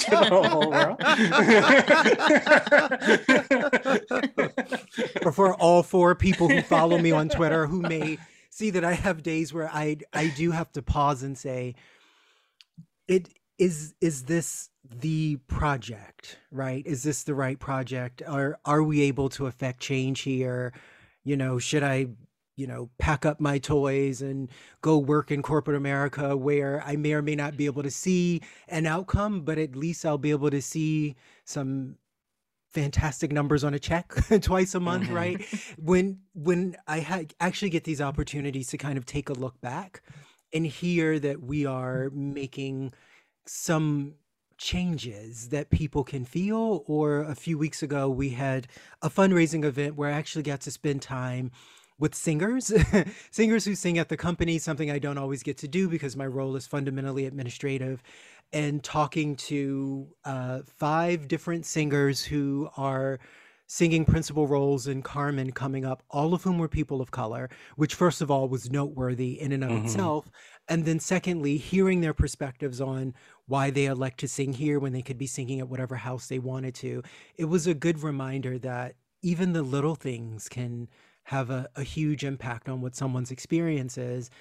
the 0.10 0.26
whole 0.30 0.72
world. 0.72 0.98
or 5.26 5.32
for 5.32 5.54
all 5.56 5.84
four 5.84 6.16
people 6.16 6.48
who 6.48 6.62
follow 6.62 6.98
me 6.98 7.12
on 7.12 7.30
twitter 7.30 7.68
who 7.68 7.82
may 7.82 8.18
see 8.50 8.70
that 8.70 8.86
i 8.86 8.94
have 8.94 9.22
days 9.22 9.54
where 9.54 9.70
i 9.74 9.98
i 10.14 10.28
do 10.30 10.52
have 10.52 10.72
to 10.72 10.82
pause 10.82 11.24
and 11.24 11.38
say 11.38 11.76
it 13.08 13.28
is 13.60 13.94
is 14.02 14.24
this 14.26 14.70
the 14.90 15.38
project 15.48 16.40
right? 16.52 16.86
Is 16.88 17.04
this 17.04 17.24
the 17.24 17.36
right 17.36 17.60
project? 17.60 18.24
Are 18.28 18.58
are 18.66 18.82
we 18.84 19.02
able 19.02 19.30
to 19.30 19.46
affect 19.46 19.82
change 19.82 20.22
here? 20.22 20.74
You 21.24 21.38
know 21.38 21.60
should 21.60 21.84
i 21.84 22.08
you 22.56 22.68
know 22.68 22.90
pack 22.98 23.26
up 23.26 23.40
my 23.40 23.58
toys 23.60 24.22
and 24.22 24.50
go 24.82 24.98
work 24.98 25.32
in 25.32 25.42
corporate 25.42 25.78
america 25.78 26.36
where 26.36 26.84
i 26.86 26.96
may 26.98 27.14
or 27.14 27.22
may 27.22 27.36
not 27.36 27.56
be 27.56 27.66
able 27.68 27.84
to 27.84 27.92
see 27.92 28.42
an 28.68 28.86
outcome 28.86 29.42
but 29.42 29.58
at 29.58 29.76
least 29.78 30.06
i'll 30.06 30.18
be 30.18 30.32
able 30.32 30.50
to 30.50 30.62
see 30.62 31.16
some 31.46 31.96
fantastic 32.74 33.32
numbers 33.32 33.64
on 33.64 33.74
a 33.74 33.80
check 33.80 34.14
twice 34.42 34.76
a 34.76 34.80
month 34.80 35.08
Mhm. 35.08 35.14
right? 35.16 35.46
When 35.78 36.20
when 36.34 36.76
i 36.88 37.00
ha- 37.00 37.24
actually 37.40 37.70
get 37.70 37.84
these 37.86 38.02
opportunities 38.02 38.68
to 38.70 38.78
kind 38.78 38.98
of 38.98 39.06
take 39.06 39.30
a 39.30 39.34
look 39.34 39.60
back 39.62 40.02
and 40.54 40.66
hear 40.66 41.18
that 41.20 41.42
we 41.42 41.66
are 41.66 42.10
making 42.12 42.94
some 43.46 44.16
changes 44.58 45.50
that 45.50 45.70
people 45.70 46.04
can 46.04 46.26
feel. 46.26 46.84
Or 46.86 47.22
a 47.22 47.36
few 47.36 47.58
weeks 47.58 47.82
ago, 47.82 48.10
we 48.10 48.32
had 48.32 48.68
a 49.02 49.10
fundraising 49.10 49.64
event 49.64 49.96
where 49.96 50.10
I 50.10 50.14
actually 50.14 50.44
got 50.44 50.62
to 50.62 50.72
spend 50.72 51.02
time 51.02 51.52
with 51.98 52.16
singers, 52.16 52.72
singers 53.32 53.66
who 53.66 53.76
sing 53.76 53.98
at 53.98 54.10
the 54.10 54.18
company, 54.18 54.58
something 54.58 54.90
I 54.90 55.00
don't 55.00 55.18
always 55.18 55.44
get 55.44 55.58
to 55.60 55.68
do 55.68 55.90
because 55.90 56.16
my 56.16 56.28
role 56.28 56.56
is 56.56 56.66
fundamentally 56.66 57.26
administrative, 57.26 58.02
and 58.54 58.84
talking 58.84 59.36
to 59.36 60.08
uh, 60.24 60.60
five 60.66 61.28
different 61.28 61.66
singers 61.66 62.24
who 62.24 62.70
are 62.78 63.20
singing 63.72 64.04
principal 64.04 64.48
roles 64.48 64.88
in 64.88 65.04
Carmen 65.04 65.52
coming 65.52 65.86
up, 65.86 66.02
all 66.10 66.34
of 66.34 66.42
whom 66.42 66.58
were 66.58 66.68
people 66.68 67.02
of 67.02 67.12
color, 67.12 67.48
which 67.76 67.94
first 67.94 68.20
of 68.20 68.32
all 68.32 68.50
was 68.50 68.72
noteworthy 68.72 69.40
in 69.40 69.52
and 69.52 69.64
of 69.64 69.70
Mhm. 69.70 69.84
itself. 69.84 70.32
And 70.68 70.86
then 70.86 71.00
secondly, 71.00 71.58
hearing 71.58 72.02
their 72.02 72.16
perspectives 72.16 72.82
on 72.82 73.14
why 73.46 73.70
they 73.70 73.86
elect 73.86 74.20
to 74.22 74.28
sing 74.28 74.54
here 74.54 74.80
when 74.80 74.92
they 74.92 75.04
could 75.04 75.20
be 75.20 75.28
singing 75.28 75.60
at 75.60 75.70
whatever 75.70 75.98
house 75.98 76.26
they 76.28 76.40
wanted 76.40 76.74
to. 76.76 77.04
It 77.38 77.46
was 77.46 77.68
a 77.68 77.76
good 77.76 78.02
reminder 78.02 78.58
that 78.58 78.96
even 79.22 79.54
the 79.54 79.62
little 79.62 79.96
things 79.96 80.50
can 80.50 80.90
have 81.26 81.52
a, 81.52 81.70
a 81.76 81.84
huge 81.84 82.24
impact 82.24 82.68
on 82.68 82.82
what 82.82 82.96
someone's 82.96 83.30
experience 83.30 84.00
is. 84.00 84.32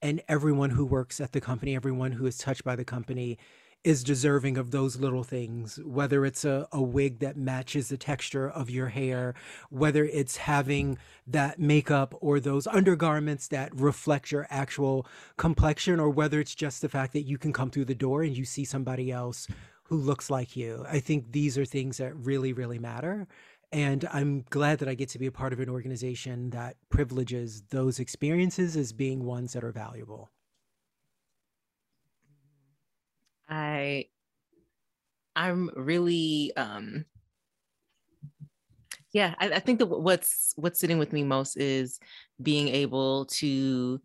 And 0.00 0.22
everyone 0.28 0.70
who 0.70 0.86
works 0.86 1.20
at 1.20 1.32
the 1.32 1.42
company, 1.42 1.76
everyone 1.76 2.12
who 2.12 2.24
is 2.24 2.38
touched 2.38 2.64
by 2.64 2.74
the 2.74 2.86
company, 2.86 3.36
is 3.84 4.02
deserving 4.02 4.58
of 4.58 4.70
those 4.70 4.96
little 4.96 5.22
things, 5.22 5.78
whether 5.84 6.26
it's 6.26 6.44
a, 6.44 6.66
a 6.72 6.82
wig 6.82 7.20
that 7.20 7.36
matches 7.36 7.88
the 7.88 7.96
texture 7.96 8.48
of 8.48 8.68
your 8.68 8.88
hair, 8.88 9.34
whether 9.70 10.04
it's 10.04 10.36
having 10.38 10.98
that 11.26 11.58
makeup 11.58 12.14
or 12.20 12.40
those 12.40 12.66
undergarments 12.66 13.48
that 13.48 13.74
reflect 13.74 14.32
your 14.32 14.46
actual 14.50 15.06
complexion, 15.36 16.00
or 16.00 16.10
whether 16.10 16.40
it's 16.40 16.54
just 16.54 16.82
the 16.82 16.88
fact 16.88 17.12
that 17.12 17.22
you 17.22 17.38
can 17.38 17.52
come 17.52 17.70
through 17.70 17.84
the 17.84 17.94
door 17.94 18.22
and 18.22 18.36
you 18.36 18.44
see 18.44 18.64
somebody 18.64 19.12
else 19.12 19.46
who 19.84 19.96
looks 19.96 20.28
like 20.28 20.56
you. 20.56 20.84
I 20.88 21.00
think 21.00 21.32
these 21.32 21.56
are 21.56 21.64
things 21.64 21.96
that 21.98 22.14
really, 22.14 22.52
really 22.52 22.78
matter. 22.78 23.26
And 23.70 24.08
I'm 24.12 24.44
glad 24.50 24.78
that 24.78 24.88
I 24.88 24.94
get 24.94 25.10
to 25.10 25.18
be 25.18 25.26
a 25.26 25.32
part 25.32 25.52
of 25.52 25.60
an 25.60 25.68
organization 25.68 26.50
that 26.50 26.76
privileges 26.90 27.62
those 27.70 27.98
experiences 27.98 28.76
as 28.76 28.92
being 28.92 29.24
ones 29.24 29.52
that 29.52 29.64
are 29.64 29.72
valuable. 29.72 30.30
I 33.48 34.08
I'm 35.36 35.70
really 35.76 36.52
um 36.56 37.06
yeah, 39.12 39.34
I, 39.38 39.50
I 39.50 39.58
think 39.58 39.78
that 39.78 39.86
what's 39.86 40.52
what's 40.56 40.80
sitting 40.80 40.98
with 40.98 41.12
me 41.12 41.24
most 41.24 41.56
is 41.56 41.98
being 42.42 42.68
able 42.68 43.26
to 43.26 44.00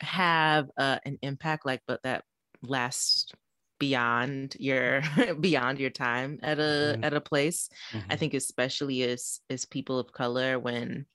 have 0.00 0.70
uh, 0.78 0.98
an 1.04 1.18
impact 1.22 1.66
like 1.66 1.82
but 1.86 2.02
that 2.04 2.24
lasts 2.62 3.32
beyond 3.80 4.56
your 4.58 5.02
beyond 5.40 5.80
your 5.80 5.90
time 5.90 6.38
at 6.42 6.58
a 6.58 6.98
Mhm. 6.98 7.04
at 7.04 7.14
a 7.14 7.20
place. 7.20 7.68
I 8.10 8.16
Mhm. 8.16 8.18
think 8.18 8.34
especially 8.34 9.02
as 9.04 9.40
as 9.50 9.64
people 9.66 9.98
of 9.98 10.12
color 10.12 10.58
when 10.58 11.06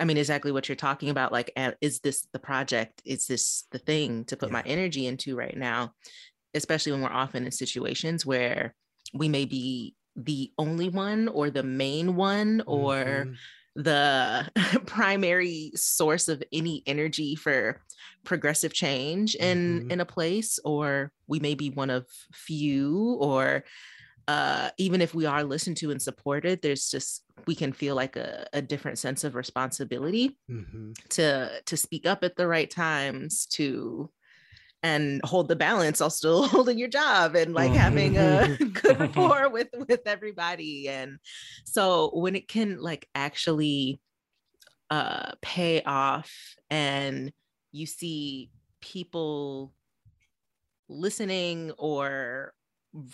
I 0.00 0.04
mean 0.04 0.16
exactly 0.18 0.52
what 0.52 0.68
you're 0.68 0.76
talking 0.76 1.10
about 1.10 1.32
like 1.32 1.52
is 1.82 2.00
this 2.00 2.26
the 2.32 2.38
project 2.38 3.02
is 3.04 3.26
this 3.26 3.64
the 3.72 3.78
thing 3.78 4.24
to 4.26 4.36
put 4.36 4.50
my 4.50 4.62
energy 4.62 5.06
into 5.06 5.36
right 5.36 5.56
now 5.56 5.94
especially 6.54 6.92
when 6.92 7.00
we're 7.02 7.08
often 7.10 7.44
in 7.44 7.52
situations 7.52 8.26
where 8.26 8.74
we 9.14 9.28
may 9.28 9.44
be 9.44 9.94
the 10.16 10.52
only 10.58 10.88
one 10.88 11.28
or 11.28 11.50
the 11.50 11.62
main 11.62 12.16
one 12.16 12.62
or 12.66 13.26
Mhm. 13.26 13.36
the 13.74 14.50
primary 14.86 15.72
source 15.74 16.28
of 16.28 16.42
any 16.52 16.82
energy 16.86 17.34
for 17.34 17.80
progressive 18.24 18.72
change 18.74 19.34
in 19.36 19.80
Mhm. 19.84 19.92
in 19.92 20.00
a 20.00 20.04
place 20.04 20.58
or 20.64 21.10
we 21.26 21.40
may 21.40 21.54
be 21.54 21.70
one 21.70 21.88
of 21.88 22.06
few 22.32 23.16
or 23.20 23.64
uh, 24.28 24.70
even 24.78 25.00
if 25.00 25.14
we 25.14 25.24
are 25.26 25.42
listened 25.42 25.76
to 25.78 25.90
and 25.90 26.00
supported 26.02 26.60
there's 26.62 26.90
just 26.90 27.24
we 27.46 27.54
can 27.54 27.72
feel 27.72 27.94
like 27.96 28.14
a, 28.16 28.46
a 28.52 28.62
different 28.62 28.98
sense 28.98 29.24
of 29.24 29.34
responsibility 29.34 30.38
Mhm. 30.50 30.94
to 31.08 31.60
to 31.64 31.76
speak 31.76 32.04
up 32.06 32.22
at 32.22 32.36
the 32.36 32.46
right 32.46 32.70
times 32.70 33.46
to 33.46 34.10
and 34.82 35.20
hold 35.24 35.48
the 35.48 35.56
balance 35.56 36.00
while 36.00 36.10
still 36.10 36.42
holding 36.48 36.78
your 36.78 36.88
job 36.88 37.36
and 37.36 37.54
like 37.54 37.72
having 37.72 38.16
a 38.16 38.56
good 38.82 38.98
rapport 39.00 39.48
with 39.48 39.68
with 39.88 40.06
everybody. 40.06 40.88
And 40.88 41.18
so 41.64 42.10
when 42.14 42.34
it 42.34 42.48
can 42.48 42.80
like 42.80 43.08
actually 43.14 44.00
uh 44.90 45.32
pay 45.40 45.82
off 45.82 46.32
and 46.70 47.32
you 47.70 47.86
see 47.86 48.50
people 48.80 49.72
listening 50.88 51.72
or 51.78 52.52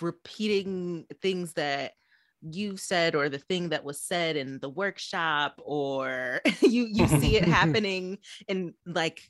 repeating 0.00 1.06
things 1.22 1.52
that 1.52 1.92
you 2.40 2.76
said 2.76 3.14
or 3.14 3.28
the 3.28 3.38
thing 3.38 3.68
that 3.68 3.84
was 3.84 4.00
said 4.00 4.36
in 4.36 4.58
the 4.60 4.68
workshop 4.68 5.60
or 5.64 6.40
you 6.60 6.88
you 6.90 7.06
see 7.08 7.36
it 7.36 7.44
happening 7.44 8.18
in 8.46 8.74
like 8.86 9.20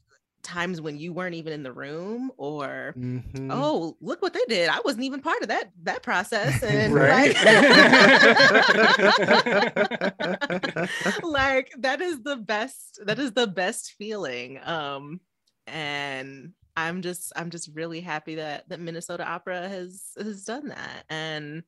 times 0.43 0.81
when 0.81 0.97
you 0.99 1.13
weren't 1.13 1.35
even 1.35 1.53
in 1.53 1.63
the 1.63 1.73
room 1.73 2.31
or 2.37 2.95
Mhm. 2.97 3.49
oh 3.51 3.97
look 4.01 4.23
what 4.23 4.33
they 4.33 4.45
did 4.49 4.69
i 4.69 4.81
wasn't 4.85 5.03
even 5.03 5.21
part 5.21 5.43
of 5.43 5.49
that 5.49 5.71
that 5.83 6.03
process 6.03 6.63
and 6.63 6.95
Right. 6.95 7.35
like, 7.35 7.45
like 11.23 11.71
that 11.79 12.01
is 12.01 12.23
the 12.23 12.37
best 12.37 13.01
that 13.05 13.19
is 13.19 13.33
the 13.33 13.47
best 13.47 13.95
feeling 13.99 14.61
um 14.65 15.21
and 15.67 16.53
i'm 16.77 17.03
just 17.03 17.33
i'm 17.37 17.51
just 17.51 17.71
really 17.75 18.01
happy 18.01 18.37
that 18.37 18.69
that 18.69 18.81
minnesota 18.81 19.27
opera 19.29 19.69
has 19.69 20.13
has 20.19 20.45
done 20.45 20.69
that 20.69 21.05
and 21.11 21.63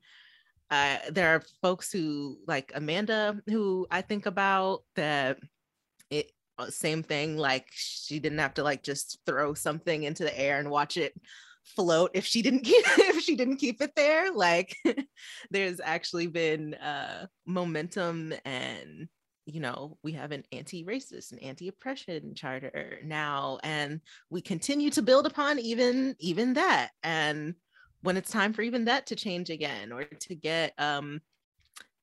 uh, 0.69 0.97
there 1.11 1.35
are 1.35 1.43
folks 1.61 1.91
who 1.91 2.37
like 2.47 2.71
amanda 2.75 3.41
who 3.47 3.85
i 3.91 4.01
think 4.01 4.25
about 4.25 4.83
that 4.95 5.37
it 6.09 6.31
same 6.69 7.03
thing 7.03 7.37
like 7.37 7.67
she 7.71 8.19
didn't 8.19 8.39
have 8.39 8.53
to 8.53 8.63
like 8.63 8.83
just 8.83 9.19
throw 9.25 9.53
something 9.53 10.03
into 10.03 10.23
the 10.23 10.39
air 10.39 10.59
and 10.59 10.69
watch 10.69 10.97
it 10.97 11.13
float 11.63 12.11
if 12.13 12.25
she 12.25 12.41
didn't 12.41 12.61
keep 12.63 12.85
if 12.97 13.21
she 13.21 13.35
didn't 13.35 13.57
keep 13.57 13.81
it 13.81 13.95
there 13.95 14.31
like 14.31 14.75
there's 15.51 15.79
actually 15.83 16.27
been 16.27 16.73
uh 16.75 17.25
momentum 17.45 18.33
and 18.45 19.07
you 19.45 19.59
know 19.59 19.97
we 20.03 20.11
have 20.13 20.31
an 20.31 20.43
anti-racist 20.51 21.31
and 21.31 21.41
anti-oppression 21.41 22.33
charter 22.35 22.99
now 23.03 23.59
and 23.63 24.01
we 24.29 24.41
continue 24.41 24.89
to 24.89 25.01
build 25.01 25.25
upon 25.25 25.59
even 25.59 26.15
even 26.19 26.53
that 26.53 26.91
and 27.03 27.55
when 28.01 28.17
it's 28.17 28.31
time 28.31 28.53
for 28.53 28.61
even 28.61 28.85
that 28.85 29.07
to 29.07 29.15
change 29.15 29.49
again 29.49 29.91
or 29.91 30.03
to 30.03 30.35
get 30.35 30.73
um 30.77 31.21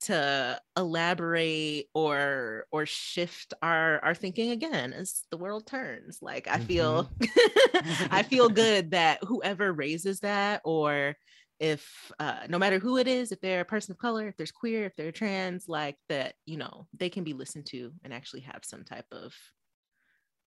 to 0.00 0.60
elaborate 0.76 1.86
or 1.94 2.66
or 2.70 2.86
shift 2.86 3.54
our 3.62 3.98
our 4.04 4.14
thinking 4.14 4.50
again 4.50 4.92
as 4.92 5.22
the 5.30 5.36
world 5.36 5.66
turns 5.66 6.18
like 6.22 6.46
i 6.48 6.58
feel 6.58 7.10
Mm-hmm. 7.20 8.06
i 8.14 8.22
feel 8.22 8.48
good 8.48 8.92
that 8.92 9.22
whoever 9.24 9.72
raises 9.72 10.20
that 10.20 10.60
or 10.64 11.14
if 11.60 12.12
uh, 12.20 12.46
no 12.48 12.56
matter 12.56 12.78
who 12.78 12.98
it 12.98 13.08
is 13.08 13.32
if 13.32 13.40
they're 13.40 13.62
a 13.62 13.64
person 13.64 13.90
of 13.90 13.98
color 13.98 14.28
if 14.28 14.36
there's 14.36 14.52
queer 14.52 14.84
if 14.84 14.94
they're 14.96 15.10
trans 15.10 15.64
like 15.68 15.96
that 16.08 16.34
you 16.46 16.56
know 16.56 16.86
they 16.96 17.08
can 17.08 17.24
be 17.24 17.32
listened 17.32 17.66
to 17.66 17.92
and 18.04 18.12
actually 18.12 18.40
have 18.40 18.60
some 18.64 18.84
type 18.84 19.06
of 19.10 19.34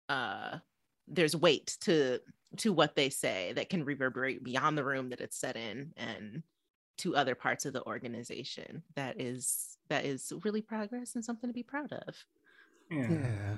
uh 0.08 0.58
there's 1.08 1.36
weight 1.36 1.78
to 1.82 2.20
to 2.58 2.72
what 2.72 2.96
they 2.96 3.10
say 3.10 3.52
that 3.54 3.70
can 3.70 3.84
reverberate 3.84 4.44
beyond 4.44 4.78
the 4.78 4.84
room 4.84 5.10
that 5.10 5.22
it's 5.22 5.38
set 5.38 5.58
in 5.58 5.92
and 5.98 6.44
to 6.98 7.16
other 7.16 7.36
parts 7.36 7.66
of 7.66 7.74
the 7.74 7.84
organization 7.86 8.84
that 8.96 9.18
mm. 9.18 9.34
is 9.34 9.78
that 9.90 10.06
is 10.06 10.32
really 10.44 10.62
progress 10.62 11.16
and 11.16 11.26
something 11.26 11.50
to 11.50 11.54
be 11.54 11.64
proud 11.64 11.92
of 11.92 12.16
Yeah. 12.90 13.10
Yeah. 13.10 13.58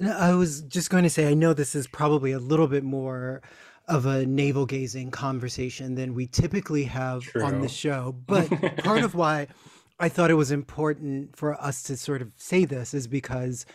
No, 0.00 0.16
I 0.16 0.34
was 0.34 0.60
just 0.62 0.90
going 0.90 1.02
to 1.02 1.10
say, 1.10 1.28
I 1.28 1.34
know 1.34 1.52
this 1.52 1.74
is 1.74 1.88
probably 1.88 2.30
a 2.30 2.38
little 2.38 2.68
bit 2.68 2.84
more 2.84 3.42
of 3.88 4.06
a 4.06 4.24
navel 4.26 4.66
gazing 4.66 5.10
conversation 5.10 5.94
than 5.94 6.14
we 6.14 6.26
typically 6.26 6.84
have 6.84 7.24
on 7.42 7.60
the 7.60 7.68
show. 7.68 8.14
But 8.26 8.48
part 8.78 9.02
of 9.02 9.14
why 9.14 9.48
I 9.98 10.08
thought 10.08 10.30
it 10.30 10.34
was 10.34 10.50
important 10.50 11.36
for 11.36 11.60
us 11.60 11.82
to 11.84 11.96
sort 11.96 12.22
of 12.22 12.32
say 12.36 12.64
this 12.64 12.94
is 12.94 13.08
because, 13.08 13.66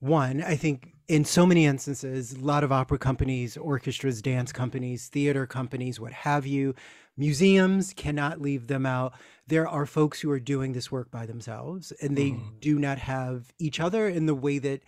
one, 0.00 0.42
I 0.42 0.56
think 0.56 0.94
in 1.08 1.24
so 1.24 1.46
many 1.46 1.66
instances, 1.66 2.32
a 2.32 2.40
lot 2.40 2.64
of 2.64 2.72
opera 2.72 2.98
companies, 2.98 3.56
orchestras, 3.56 4.22
dance 4.22 4.50
companies, 4.52 5.08
theater 5.08 5.46
companies, 5.46 6.00
what 6.00 6.12
have 6.12 6.46
you, 6.46 6.74
museums 7.20 7.92
cannot 7.94 8.40
leave 8.40 8.66
them 8.66 8.84
out. 8.86 9.12
There 9.46 9.68
are 9.68 9.86
folks 9.86 10.20
who 10.20 10.30
are 10.30 10.40
doing 10.40 10.72
this 10.72 10.90
work 10.90 11.10
by 11.10 11.26
themselves 11.26 11.92
and 12.00 12.16
they 12.16 12.30
Mhm. 12.30 12.60
do 12.60 12.78
not 12.78 12.98
have 12.98 13.52
each 13.58 13.78
other 13.78 14.08
in 14.08 14.26
the 14.26 14.34
way 14.34 14.58
that 14.58 14.82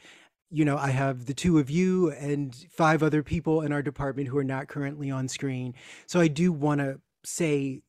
you 0.54 0.66
know, 0.66 0.76
I 0.76 0.90
have 0.90 1.24
the 1.24 1.32
two 1.32 1.58
of 1.58 1.70
you 1.70 2.10
and 2.10 2.54
five 2.68 3.02
other 3.02 3.22
people 3.22 3.62
in 3.62 3.72
our 3.72 3.80
department 3.80 4.28
who 4.28 4.36
are 4.36 4.44
not 4.44 4.68
currently 4.68 5.10
on 5.10 5.26
screen. 5.26 5.74
So 6.06 6.20
I 6.20 6.28
do 6.28 6.52
want 6.52 6.80
to 6.80 7.00
say 7.24 7.80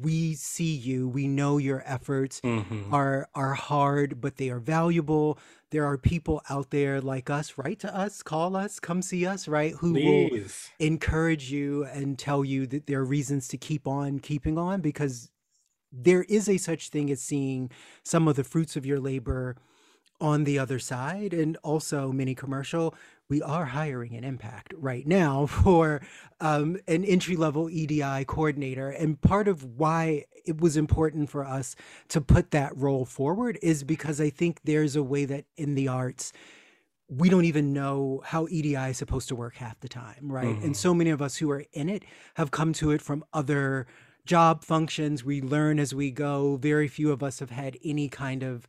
we 0.00 0.34
see 0.34 0.74
you. 0.74 1.08
We 1.08 1.26
know 1.28 1.58
your 1.58 1.82
efforts 1.84 2.40
Mhm. 2.42 2.92
are 2.92 3.28
are 3.34 3.54
hard, 3.54 4.20
but 4.20 4.36
they 4.36 4.48
are 4.50 4.60
valuable. 4.60 5.38
There 5.70 5.84
are 5.84 5.98
people 5.98 6.40
out 6.48 6.70
there 6.70 7.00
like 7.00 7.28
us, 7.28 7.58
write 7.58 7.80
to 7.80 7.94
us, 7.94 8.22
call 8.22 8.56
us, 8.56 8.80
come 8.80 9.02
see 9.02 9.26
us, 9.26 9.46
right? 9.48 9.74
Who 9.74 9.92
will 9.92 10.30
encourage 10.78 11.50
you 11.52 11.84
and 11.84 12.18
tell 12.18 12.44
you 12.44 12.66
that 12.68 12.86
there 12.86 13.00
are 13.00 13.04
reasons 13.04 13.48
to 13.48 13.58
keep 13.58 13.86
on 13.86 14.20
keeping 14.20 14.56
on 14.58 14.80
because 14.80 15.30
there 15.92 16.22
is 16.24 16.48
a 16.48 16.58
such 16.58 16.88
thing 16.90 17.10
as 17.10 17.20
seeing 17.20 17.70
some 18.04 18.28
of 18.28 18.36
the 18.36 18.44
fruits 18.44 18.76
of 18.76 18.86
your 18.86 19.00
labor 19.00 19.56
on 20.20 20.44
the 20.44 20.58
other 20.58 20.78
side 20.78 21.32
and 21.32 21.56
also 21.62 22.10
mini 22.12 22.34
commercial 22.34 22.94
we 23.28 23.42
are 23.42 23.66
hiring 23.66 24.14
an 24.14 24.24
impact 24.24 24.72
right 24.76 25.06
now 25.06 25.46
for 25.62 26.00
um, 26.40 26.76
an 26.86 27.04
entry 27.04 27.36
level 27.36 27.68
edi 27.70 28.24
coordinator 28.24 28.90
and 28.90 29.20
part 29.20 29.48
of 29.48 29.64
why 29.78 30.24
it 30.44 30.60
was 30.60 30.76
important 30.76 31.28
for 31.30 31.44
us 31.44 31.76
to 32.08 32.20
put 32.20 32.50
that 32.50 32.76
role 32.76 33.04
forward 33.04 33.58
is 33.62 33.84
because 33.84 34.20
i 34.20 34.30
think 34.30 34.60
there's 34.64 34.96
a 34.96 35.02
way 35.02 35.24
that 35.24 35.44
in 35.56 35.74
the 35.74 35.88
arts 35.88 36.32
we 37.10 37.28
don't 37.30 37.46
even 37.46 37.72
know 37.72 38.20
how 38.24 38.46
EDI 38.50 38.74
is 38.90 38.98
supposed 38.98 39.28
to 39.28 39.34
work 39.34 39.56
half 39.56 39.80
the 39.80 39.88
time, 39.88 40.30
right? 40.30 40.56
Mhm. 40.56 40.62
And 40.64 40.76
so 40.76 40.92
many 40.92 41.08
of 41.08 41.22
us 41.22 41.38
who 41.38 41.50
are 41.50 41.64
in 41.72 41.88
it 41.88 42.04
have 42.34 42.50
come 42.50 42.74
to 42.74 42.90
it 42.90 43.00
from 43.00 43.24
other 43.32 43.86
job 44.26 44.62
functions. 44.62 45.24
We 45.24 45.40
learn 45.40 45.78
as 45.78 45.94
we 45.94 46.10
go. 46.10 46.56
Very 46.56 46.86
few 46.86 47.10
of 47.10 47.22
us 47.22 47.38
have 47.38 47.48
had 47.50 47.78
any 47.82 48.10
kind 48.10 48.42
of 48.42 48.68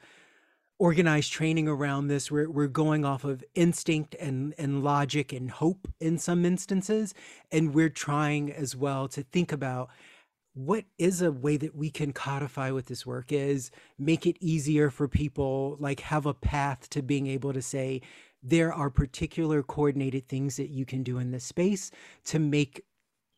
organized 0.79 1.31
training 1.31 1.67
around 1.67 2.07
this. 2.07 2.31
We're, 2.31 2.49
we're 2.49 2.67
going 2.67 3.05
off 3.05 3.25
of 3.25 3.43
instinct 3.53 4.15
and, 4.15 4.55
and 4.57 4.83
logic 4.83 5.33
and 5.33 5.51
hope 5.51 5.87
in 5.99 6.17
some 6.17 6.45
instances. 6.45 7.13
And 7.51 7.75
we're 7.75 7.89
trying 7.89 8.51
as 8.51 8.75
well 8.75 9.07
to 9.09 9.21
think 9.21 9.51
about 9.51 9.89
what 10.53 10.85
is 10.97 11.21
a 11.21 11.31
way 11.31 11.57
that 11.57 11.75
we 11.75 11.89
can 11.89 12.11
codify 12.11 12.71
what 12.71 12.87
this 12.87 13.05
work 13.05 13.31
is, 13.31 13.71
make 13.97 14.25
it 14.25 14.37
easier 14.39 14.89
for 14.89 15.07
people, 15.07 15.77
like 15.79 15.99
have 15.99 16.25
a 16.25 16.33
path 16.33 16.89
to 16.89 17.01
being 17.01 17.27
able 17.27 17.53
to 17.53 17.61
say, 17.61 18.01
there 18.41 18.73
are 18.73 18.89
particular 18.89 19.61
coordinated 19.61 20.27
things 20.27 20.55
that 20.55 20.69
you 20.69 20.85
can 20.85 21.03
do 21.03 21.17
in 21.17 21.31
this 21.31 21.43
space 21.43 21.91
to 22.23 22.39
make 22.39 22.83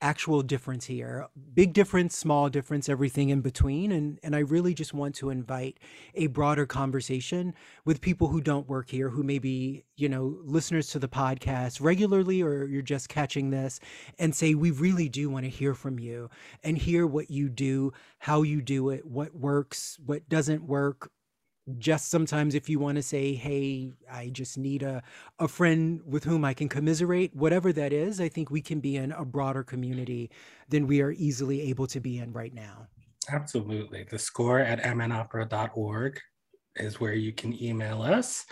actual 0.01 0.41
difference 0.41 0.85
here. 0.85 1.27
Big 1.53 1.73
difference 1.73 2.15
small 2.21 2.49
difference 2.49 2.87
everything 2.87 3.29
in 3.29 3.41
between 3.41 3.91
and 3.91 4.19
and 4.21 4.35
i 4.35 4.39
really 4.39 4.73
just 4.73 4.93
want 4.93 5.15
to 5.15 5.29
invite 5.31 5.79
a 6.13 6.27
broader 6.27 6.65
conversation 6.67 7.53
with 7.83 7.99
people 7.99 8.27
who 8.27 8.39
don't 8.39 8.69
work 8.69 8.89
here 8.89 9.09
who 9.09 9.23
may 9.23 9.39
be 9.39 9.83
you 9.97 10.07
know 10.07 10.37
listeners 10.43 10.87
to 10.87 10.99
the 10.99 11.07
podcast 11.07 11.81
regularly 11.81 12.41
or 12.41 12.65
you're 12.65 12.81
just 12.81 13.09
catching 13.09 13.49
this 13.49 13.79
and 14.19 14.35
say 14.35 14.53
we 14.53 14.71
really 14.71 15.09
do 15.09 15.29
want 15.29 15.45
to 15.45 15.49
hear 15.49 15.73
from 15.73 15.97
you 15.97 16.29
and 16.63 16.77
hear 16.77 17.07
what 17.07 17.31
you 17.31 17.49
do 17.49 17.91
how 18.19 18.43
you 18.43 18.61
do 18.61 18.89
it 18.89 19.05
what 19.05 19.35
works 19.35 19.97
what 20.05 20.27
doesn't 20.29 20.63
work 20.63 21.09
just 21.77 22.09
sometimes 22.09 22.55
if 22.55 22.67
you 22.67 22.79
want 22.79 22.95
to 22.95 23.03
say 23.03 23.33
hey 23.33 23.91
i 24.11 24.29
just 24.29 24.57
need 24.57 24.81
a, 24.81 25.01
a 25.37 25.47
friend 25.47 26.01
with 26.05 26.23
whom 26.23 26.43
i 26.43 26.55
can 26.55 26.67
commiserate 26.67 27.33
whatever 27.35 27.71
that 27.71 27.93
is 27.93 28.19
i 28.19 28.27
think 28.27 28.49
we 28.49 28.61
can 28.61 28.79
be 28.79 28.97
in 28.97 29.11
a 29.11 29.23
broader 29.23 29.63
community 29.63 30.29
than 30.69 30.87
we 30.87 31.01
are 31.01 31.11
easily 31.11 31.61
able 31.69 31.85
to 31.85 31.99
be 31.99 32.17
in 32.17 32.33
right 32.33 32.55
now 32.55 32.87
Absolutely. 33.29 34.03
The 34.09 34.19
score 34.19 34.59
at 34.59 34.81
mnopera.org 34.81 36.19
is 36.75 36.99
where 36.99 37.13
you 37.13 37.33
can 37.33 37.61
email 37.61 38.01
us. 38.01 38.45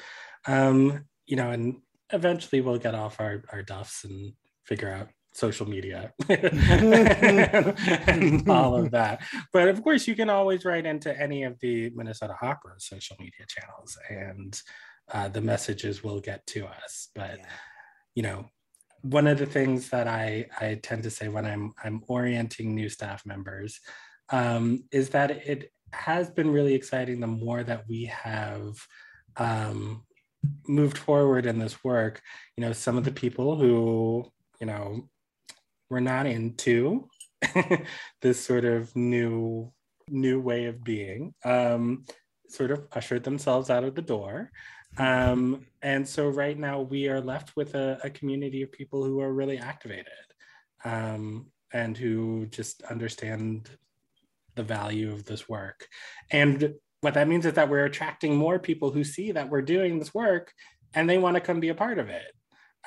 Um, 0.47 1.05
you 1.25 1.35
know, 1.35 1.51
and 1.51 1.77
eventually 2.11 2.61
we'll 2.61 2.77
get 2.77 2.95
off 2.95 3.19
our, 3.19 3.43
our 3.51 3.63
duffs 3.63 4.03
and 4.03 4.33
figure 4.65 4.91
out 4.91 5.09
social 5.39 5.67
media 5.67 6.13
and 6.29 7.75
all 8.49 8.75
of 8.75 8.91
that. 8.91 9.21
But 9.53 9.69
of 9.69 9.81
course, 9.83 10.07
you 10.07 10.15
can 10.15 10.29
always 10.29 10.65
write 10.65 10.85
into 10.85 11.17
any 11.19 11.43
of 11.43 11.59
the 11.59 11.91
Minnesota 11.95 12.35
Opera 12.41 12.73
social 12.77 13.15
media 13.19 13.45
channels 13.47 13.97
and 14.09 14.59
uh, 15.11 15.27
the 15.29 15.41
messages 15.41 16.03
will 16.03 16.19
get 16.19 16.45
to 16.47 16.65
us. 16.67 17.09
But 17.15 17.39
Yeah. 17.39 17.45
you 18.15 18.23
know, 18.23 18.49
one 19.01 19.27
of 19.27 19.39
the 19.39 19.45
things 19.45 19.89
that 19.89 20.07
I, 20.07 20.47
I 20.59 20.75
tend 20.75 21.03
to 21.03 21.09
say 21.09 21.29
when 21.29 21.45
I'm 21.45 21.73
I'm 21.83 22.03
orienting 22.07 22.75
new 22.75 22.89
staff 22.89 23.25
members 23.25 23.79
um, 24.29 24.83
is 24.91 25.09
that 25.09 25.31
it 25.31 25.71
has 25.93 26.29
been 26.29 26.51
really 26.51 26.75
exciting 26.75 27.19
the 27.19 27.27
more 27.27 27.63
that 27.63 27.87
we 27.87 28.05
have 28.05 28.75
um, 29.37 30.03
moved 30.67 30.97
forward 30.97 31.45
in 31.45 31.59
this 31.59 31.83
work. 31.83 32.21
You 32.57 32.65
know, 32.65 32.73
some 32.73 32.97
of 32.97 33.05
the 33.05 33.11
people 33.11 33.57
who 33.57 34.29
you 34.59 34.67
know 34.67 35.09
were 35.89 36.01
not 36.01 36.25
into 36.25 37.09
this 38.21 38.43
sort 38.43 38.65
of 38.65 38.95
new 38.95 39.71
new 40.09 40.39
way 40.39 40.65
of 40.65 40.83
being 40.83 41.33
um, 41.45 42.03
sort 42.47 42.71
of 42.71 42.87
ushered 42.93 43.23
themselves 43.23 43.69
out 43.69 43.83
of 43.83 43.95
the 43.95 44.01
door 44.01 44.51
um, 44.97 45.65
and 45.81 46.07
so 46.07 46.27
right 46.29 46.57
now 46.57 46.81
we 46.81 47.07
are 47.07 47.21
left 47.21 47.55
with 47.55 47.75
a, 47.75 47.99
a 48.03 48.09
community 48.09 48.61
of 48.63 48.71
people 48.71 49.03
who 49.03 49.19
are 49.21 49.33
really 49.33 49.57
activated 49.57 50.07
um, 50.83 51.47
and 51.71 51.97
who 51.97 52.47
just 52.47 52.81
understand 52.83 53.69
the 54.55 54.63
value 54.63 55.11
of 55.11 55.25
this 55.25 55.47
work. 55.47 55.87
And 56.31 56.73
what 57.01 57.13
that 57.13 57.27
means 57.27 57.45
is 57.45 57.53
that 57.53 57.69
we're 57.69 57.85
attracting 57.85 58.35
more 58.35 58.59
people 58.59 58.91
who 58.91 59.03
see 59.03 59.31
that 59.31 59.49
we're 59.49 59.61
doing 59.61 59.99
this 59.99 60.13
work 60.13 60.51
and 60.93 61.09
they 61.09 61.17
want 61.17 61.35
to 61.35 61.41
come 61.41 61.59
be 61.59 61.69
a 61.69 61.75
part 61.75 61.99
of 61.99 62.09
it, 62.09 62.33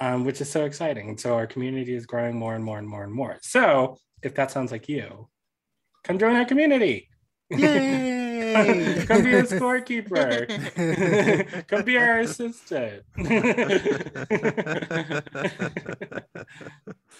um, 0.00 0.24
which 0.24 0.40
is 0.40 0.50
so 0.50 0.64
exciting. 0.64 1.08
And 1.08 1.20
so 1.20 1.34
our 1.34 1.46
community 1.46 1.94
is 1.94 2.06
growing 2.06 2.36
more 2.36 2.54
and 2.54 2.64
more 2.64 2.78
and 2.78 2.88
more 2.88 3.04
and 3.04 3.12
more. 3.12 3.38
So 3.42 3.98
if 4.22 4.34
that 4.34 4.50
sounds 4.50 4.72
like 4.72 4.88
you, 4.88 5.28
come 6.04 6.18
join 6.18 6.36
our 6.36 6.44
community. 6.44 7.08
Yay! 7.50 8.22
come 9.06 9.22
be 9.22 9.34
a 9.34 9.44
scorekeeper. 9.44 10.46
come 11.68 11.84
be 11.84 11.96
our 11.96 12.20
assistant. 12.20 13.04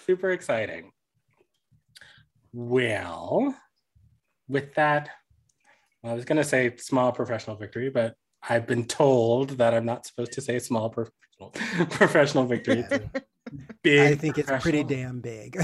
Super 0.05 0.31
exciting. 0.31 0.91
Well, 2.51 3.55
with 4.47 4.73
that, 4.75 5.09
well, 6.01 6.13
I 6.13 6.15
was 6.15 6.25
going 6.25 6.37
to 6.37 6.43
say 6.43 6.75
small 6.77 7.11
professional 7.11 7.55
victory, 7.55 7.89
but 7.89 8.15
I've 8.49 8.67
been 8.67 8.85
told 8.85 9.51
that 9.51 9.73
I'm 9.73 9.85
not 9.85 10.05
supposed 10.05 10.33
to 10.33 10.41
say 10.41 10.59
small 10.59 10.89
professional 10.89 11.49
professional 11.89 12.45
victory. 12.45 12.85
It's 12.89 13.05
Big 13.81 14.13
I 14.13 14.15
think 14.15 14.37
it's 14.37 14.51
pretty 14.61 14.83
damn 14.83 15.19
big. 15.19 15.57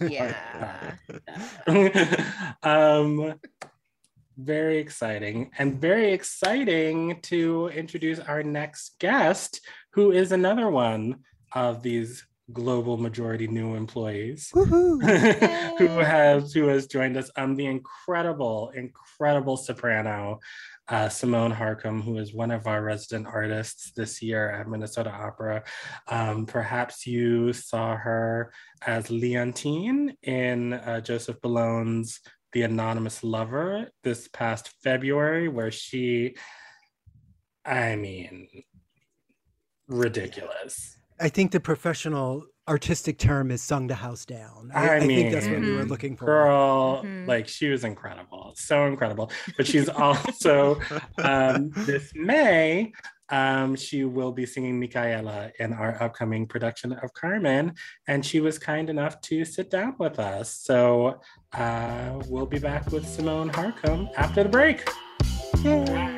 yeah. 0.08 0.94
um, 2.62 3.34
very 4.36 4.78
exciting 4.78 5.50
and 5.58 5.80
very 5.80 6.12
exciting 6.12 7.20
to 7.22 7.68
introduce 7.74 8.20
our 8.20 8.42
next 8.42 8.98
guest, 9.00 9.60
who 9.92 10.12
is 10.12 10.30
another 10.32 10.70
one 10.70 11.20
of 11.52 11.82
these 11.82 12.24
global 12.52 12.96
majority 12.96 13.46
new 13.46 13.74
employees 13.74 14.50
who 14.54 14.98
has 15.00 16.54
who 16.54 16.68
has 16.68 16.86
joined 16.86 17.16
us. 17.16 17.30
Um, 17.36 17.56
the 17.56 17.66
incredible, 17.66 18.70
incredible 18.74 19.56
soprano 19.56 20.38
uh, 20.88 21.06
Symone 21.06 21.54
Harcum, 21.54 22.02
who 22.02 22.18
is 22.18 22.32
one 22.32 22.50
of 22.50 22.66
our 22.66 22.82
resident 22.82 23.26
artists 23.26 23.92
this 23.92 24.22
year 24.22 24.50
at 24.50 24.68
Minnesota 24.68 25.10
Opera. 25.10 25.62
Um, 26.06 26.46
perhaps 26.46 27.06
you 27.06 27.52
saw 27.52 27.96
her 27.96 28.52
as 28.86 29.10
Leontine 29.10 30.14
in 30.22 30.72
uh, 30.72 31.00
Joseph 31.00 31.40
Bologne's 31.42 32.20
The 32.52 32.62
Anonymous 32.62 33.22
Lover 33.22 33.90
this 34.02 34.28
past 34.28 34.70
February, 34.82 35.48
where 35.48 35.70
she, 35.70 36.36
I 37.64 37.96
mean, 37.96 38.48
ridiculous. 39.88 40.96
I 41.20 41.28
think 41.28 41.50
the 41.52 41.60
professional 41.60 42.46
artistic 42.68 43.18
term 43.18 43.50
is 43.50 43.62
sung 43.62 43.86
the 43.86 43.94
house 43.94 44.24
down. 44.24 44.70
I, 44.74 44.88
I, 44.88 44.96
I 44.96 45.00
think 45.00 45.32
that's 45.32 45.46
what 45.46 45.60
we 45.60 45.72
were 45.72 45.80
mm-hmm. 45.80 45.90
looking 45.90 46.16
for. 46.16 46.26
Girl, 46.26 47.02
mm-hmm. 47.02 47.28
like 47.28 47.48
she 47.48 47.68
was 47.68 47.84
incredible, 47.84 48.52
so 48.56 48.86
incredible. 48.86 49.30
But 49.56 49.66
she's 49.66 49.88
also 49.88 50.80
um, 51.22 51.70
this 51.74 52.12
May. 52.14 52.92
Um, 53.30 53.76
she 53.76 54.04
will 54.04 54.32
be 54.32 54.46
singing 54.46 54.80
Micaëla 54.80 55.52
in 55.58 55.72
our 55.74 56.02
upcoming 56.02 56.46
production 56.46 56.92
of 56.92 57.12
Carmen, 57.12 57.74
and 58.06 58.24
she 58.24 58.40
was 58.40 58.58
kind 58.58 58.88
enough 58.88 59.20
to 59.22 59.44
sit 59.44 59.70
down 59.70 59.96
with 59.98 60.18
us. 60.18 60.54
So 60.54 61.20
uh, 61.52 62.22
we'll 62.28 62.46
be 62.46 62.58
back 62.58 62.90
with 62.90 63.04
Symone 63.04 63.52
Harcum 63.52 64.08
after 64.16 64.42
the 64.42 64.48
break. 64.48 64.88
Yay. 65.62 66.17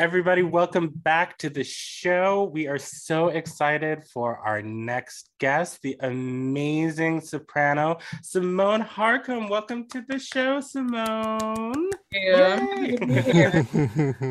Everybody, 0.00 0.42
welcome 0.42 0.88
back 0.88 1.36
to 1.40 1.50
the 1.50 1.62
show. 1.62 2.44
We 2.54 2.68
are 2.68 2.78
so 2.78 3.28
excited 3.28 4.02
for 4.02 4.38
our 4.38 4.62
next 4.62 5.28
guest, 5.38 5.82
the 5.82 5.94
amazing 6.00 7.20
soprano, 7.20 7.98
Symone 8.22 8.88
Harcum. 8.88 9.50
Welcome 9.50 9.88
to 9.88 10.00
the 10.08 10.18
show, 10.18 10.60
Symone. 10.60 11.90
Yeah. 12.12 13.62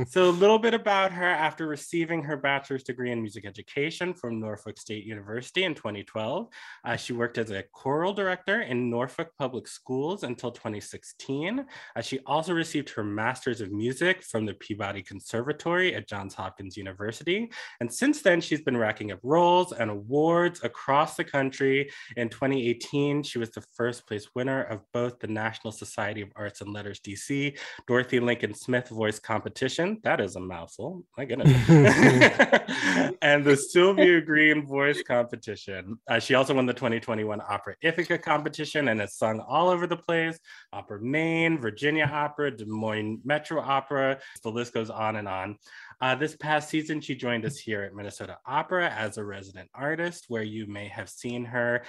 so, 0.10 0.30
a 0.30 0.32
little 0.32 0.60
bit 0.60 0.74
about 0.74 1.14
her 1.14 1.30
after 1.30 1.66
receiving 1.66 2.22
her 2.24 2.36
bachelor's 2.36 2.84
degree 2.84 3.12
in 3.12 3.22
music 3.22 3.46
education 3.46 4.14
from 4.14 4.38
Norfolk 4.38 4.78
State 4.78 5.06
University 5.06 5.64
in 5.64 5.76
2012. 5.76 6.48
Uh, 6.84 6.96
she 6.98 7.14
worked 7.14 7.38
as 7.38 7.52
a 7.52 7.64
choral 7.72 8.14
director 8.14 8.64
in 8.64 8.90
Norfolk 8.90 9.30
Public 9.38 9.66
Schools 9.66 10.24
until 10.24 10.52
2016. 10.52 11.66
Uh, 11.96 12.02
she 12.02 12.20
also 12.26 12.52
received 12.52 12.90
her 12.90 13.04
master's 13.04 13.62
of 13.62 13.72
music 13.72 14.24
from 14.24 14.46
the 14.46 14.56
Peabody 14.56 15.02
Conservatory 15.02 15.96
at 15.96 16.06
Johns 16.06 16.34
Hopkins 16.34 16.76
University. 16.76 17.50
And 17.80 17.94
since 17.94 18.22
then, 18.22 18.42
she's 18.42 18.62
been 18.62 18.76
racking 18.76 19.14
up 19.14 19.20
roles 19.24 19.72
and 19.72 19.90
awards 19.90 20.66
across 20.66 21.16
the 21.16 21.24
country. 21.24 21.90
In 22.18 22.28
2018, 22.28 23.24
she 23.24 23.40
was 23.40 23.52
the 23.52 23.64
first 23.74 24.06
place 24.06 24.28
winner 24.36 24.64
of 24.64 24.82
both 24.92 25.20
the 25.20 25.28
National 25.28 25.72
Society 25.72 26.22
of 26.22 26.30
Arts 26.36 26.60
and 26.60 26.74
Letters 26.74 27.00
DC 27.00 27.58
Dorothy 27.88 28.20
Lincoln 28.20 28.54
Smith 28.54 28.90
voice 28.90 29.20
competition. 29.20 30.00
That 30.04 30.20
is 30.20 30.36
a 30.36 30.40
mouthful. 30.40 31.04
My 31.18 31.26
goodness. 31.26 31.50
and 33.22 33.44
the 33.44 33.58
Sylvia 33.58 34.22
Green 34.22 34.66
voice 34.66 35.02
competition. 35.04 36.00
Uh, 36.08 36.20
she 36.20 36.36
also 36.36 36.54
won 36.54 36.66
the 36.66 36.74
2021 36.74 37.42
Opera 37.42 37.76
Ithaca 37.82 38.18
competition 38.18 38.88
and 38.90 39.00
has 39.00 39.16
sung 39.16 39.40
all 39.40 39.70
over 39.70 39.88
the 39.88 39.98
place 39.98 40.40
Opera 40.74 41.02
Maine, 41.02 41.60
Virginia 41.60 42.10
Opera, 42.12 42.56
Des 42.56 42.66
Moines 42.66 43.20
Metro 43.24 43.62
Opera. 43.62 44.20
The 44.44 44.50
list 44.50 44.74
goes 44.74 44.90
on 44.90 45.16
and 45.16 45.28
on. 45.28 45.58
Uh, 46.02 46.16
this 46.16 46.36
past 46.36 46.70
season, 46.70 47.02
she 47.02 47.16
joined 47.16 47.46
us 47.46 47.58
here 47.58 47.84
at 47.84 47.94
Minnesota 47.94 48.38
Opera 48.46 48.90
as 48.90 49.18
a 49.18 49.24
resident 49.24 49.70
artist, 49.74 50.26
where 50.28 50.44
you 50.44 50.66
may 50.68 50.88
have 50.88 51.10
seen 51.10 51.46
her 51.46 51.84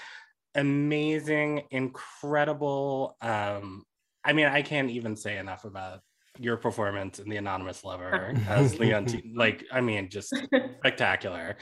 amazing, 0.54 1.62
incredible 1.70 3.16
um, 3.20 3.84
I 4.24 4.32
mean, 4.32 4.46
I 4.46 4.62
can't 4.62 4.90
even 4.90 5.16
say 5.16 5.38
enough 5.38 5.64
about 5.64 6.00
your 6.38 6.56
performance 6.56 7.18
in 7.18 7.28
the 7.28 7.36
anonymous 7.36 7.84
lover 7.84 8.34
as 8.48 8.78
leon 8.78 9.06
like 9.34 9.64
i 9.72 9.80
mean 9.80 10.08
just 10.08 10.34
spectacular. 10.78 11.56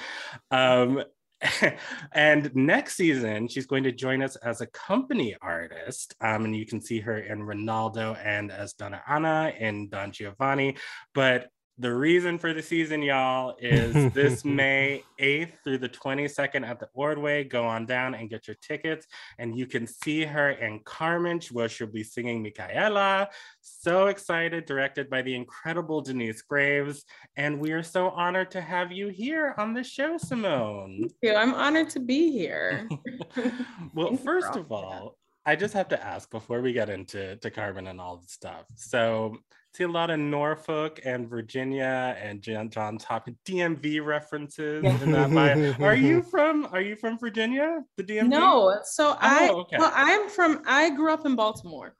Um 0.51 1.03
and 2.12 2.55
next 2.57 2.97
season 2.97 3.47
she's 3.47 3.66
going 3.66 3.85
to 3.85 3.92
join 3.92 4.23
us 4.23 4.35
as 4.37 4.61
a 4.61 4.66
company 4.66 5.37
artist. 5.40 6.14
Um, 6.21 6.44
and 6.44 6.57
you 6.57 6.66
can 6.66 6.81
see 6.81 6.99
her 7.01 7.18
in 7.18 7.44
rinaldo 7.44 8.14
and 8.14 8.51
as 8.51 8.73
donna 8.73 9.01
anna 9.09 9.53
in 9.59 9.88
don 9.88 10.11
giovanni. 10.11 10.77
But 11.14 11.49
the 11.79 11.95
reason 11.95 12.38
for 12.38 12.53
the 12.53 12.62
season, 12.62 13.03
y'all, 13.03 13.57
is 13.61 14.12
this 14.12 14.45
May 14.45 15.05
8th 15.21 15.53
through 15.62 15.79
the 15.79 15.88
22nd 15.88 16.67
at 16.67 16.81
the 16.81 16.88
Ordway. 16.93 17.45
Go 17.45 17.64
on 17.64 17.87
down 17.87 18.14
and 18.14 18.29
get 18.29 18.49
your 18.49 18.57
tickets. 18.61 19.07
And 19.38 19.57
you 19.57 19.67
can 19.67 19.87
see 19.87 20.25
her 20.25 20.51
in 20.51 20.81
Carmen, 20.85 21.41
where 21.53 21.69
she'll 21.69 21.87
be 21.87 22.03
singing 22.03 22.45
Micaëla. 22.45 23.29
So 23.61 24.07
excited, 24.07 24.64
directed 24.67 25.09
by 25.09 25.23
the 25.23 25.35
incredible 25.35 26.01
Denyce 26.01 26.43
Graves. 26.43 27.05
And 27.37 27.61
we 27.61 27.73
are 27.73 27.83
so 27.83 28.11
honored 28.11 28.51
to 28.53 28.61
have 28.61 28.91
you 28.91 29.09
here 29.09 29.55
on 29.57 29.73
the 29.73 29.85
show, 29.85 30.17
Symone. 30.17 31.01
Thank 31.01 31.12
you. 31.23 31.35
I'm 31.35 31.55
honored 31.55 31.91
to 31.91 32.01
be 32.01 32.33
here. 32.33 32.88
well, 33.95 34.17
first 34.17 34.57
of 34.57 34.73
all, 34.73 35.17
I 35.47 35.57
just 35.57 35.75
have 35.75 35.88
to 35.88 36.05
ask 36.05 36.31
before 36.31 36.61
we 36.61 36.73
get 36.73 36.91
into 36.91 37.37
to 37.37 37.51
Carmen 37.51 37.87
and 37.87 38.01
all 38.01 38.17
the 38.17 38.29
stuff. 38.29 38.67
So 38.75 39.38
see 39.79 39.85
a 39.85 39.88
lot 39.88 40.11
of 40.11 40.19
Norfolk 40.19 41.01
and 41.05 41.29
Virginia 41.29 42.17
and 42.21 42.43
John, 42.43 42.69
Johns 42.69 43.05
Hopkins 43.05 43.38
DMV 43.47 44.05
references 44.05 44.85
in 44.85 45.12
that 45.12 45.33
bio. 45.33 45.75
Are 45.85 45.95
you 45.95 46.23
from 46.31 46.69
Are 46.73 46.81
you 46.81 46.97
from 46.97 47.19
Virginia? 47.19 47.83
The 47.97 48.03
DMV? 48.03 48.29
No. 48.29 48.77
So 48.85 49.11
oh, 49.11 49.17
I 49.21 49.49
okay. 49.51 49.77
well, 49.79 49.93
I'm 49.95 50.29
from. 50.29 50.62
I 50.67 50.91
grew 50.91 51.12
up 51.12 51.25
in 51.25 51.37
Baltimore. 51.37 51.95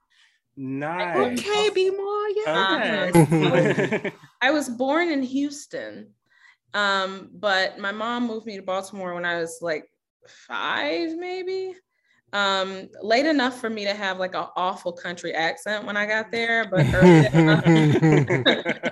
Nice. 0.57 1.38
Okay, 1.38 1.71
be 1.71 1.91
more. 1.91 2.29
Yeah. 2.31 3.11
Okay. 3.14 4.12
I 4.43 4.51
was 4.51 4.69
born 4.69 5.09
in 5.09 5.23
Houston, 5.23 6.09
um, 6.75 7.31
but 7.33 7.79
my 7.79 7.93
mom 7.93 8.27
moved 8.27 8.47
me 8.47 8.57
to 8.57 8.62
Baltimore 8.62 9.14
when 9.14 9.25
I 9.25 9.38
was 9.38 9.61
like 9.62 9.88
five, 10.27 11.17
maybe 11.17 11.75
um 12.33 12.88
late 13.03 13.27
enough 13.27 13.61
for 13.61 13.71
me 13.71 13.85
to 13.85 13.95
have 13.95 14.19
like 14.19 14.35
an 14.35 14.47
awful 14.57 14.93
country 14.93 15.35
accent 15.35 15.85
when 15.85 15.97
I 15.97 16.07
got 16.07 16.31
there, 16.31 16.69
but 16.71 16.87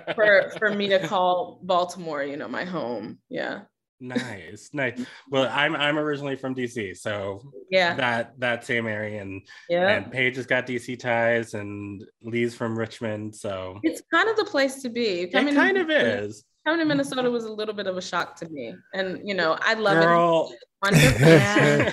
for 0.14 0.51
for 0.59 0.75
me 0.75 0.88
to 0.88 1.07
call 1.07 1.61
Baltimore, 1.62 2.22
you 2.22 2.37
know, 2.37 2.49
my 2.49 2.64
home. 2.64 3.18
Yeah. 3.29 3.62
Nice, 3.99 4.70
nice. 4.72 5.05
Well, 5.31 5.51
I'm 5.51 5.75
I'm 5.75 5.99
originally 5.99 6.37
from 6.37 6.55
DC, 6.55 6.96
so 6.99 7.40
yeah, 7.70 7.94
that 7.94 8.38
that 8.38 8.64
same 8.64 8.87
area, 8.87 9.22
and 9.22 9.42
yeah, 9.70 9.88
and 9.88 10.12
Paige 10.12 10.37
has 10.37 10.46
got 10.46 10.66
DC 10.66 10.99
ties, 10.99 11.55
and 11.55 12.05
Lee's 12.22 12.55
from 12.55 12.79
Richmond, 12.79 13.35
so 13.35 13.81
it's 13.83 14.03
kind 14.12 14.29
of 14.29 14.37
the 14.37 14.44
place 14.44 14.83
to 14.83 14.90
be. 14.90 15.27
Coming 15.29 15.55
It 15.55 15.57
kind 15.57 15.79
of 15.79 15.90
is 15.90 16.44
coming 16.66 16.81
to 16.81 16.85
Minnesota 16.85 17.31
was 17.31 17.44
a 17.44 17.53
little 17.53 17.75
bit 17.75 17.87
of 17.87 17.96
a 17.96 18.03
shock 18.03 18.35
to 18.37 18.49
me. 18.49 18.75
And 18.92 19.27
you 19.27 19.35
know, 19.35 19.57
I 19.61 19.75
love 19.75 20.03
Girl. 20.03 20.51
it. 20.53 20.59
Yeah. 20.94 21.90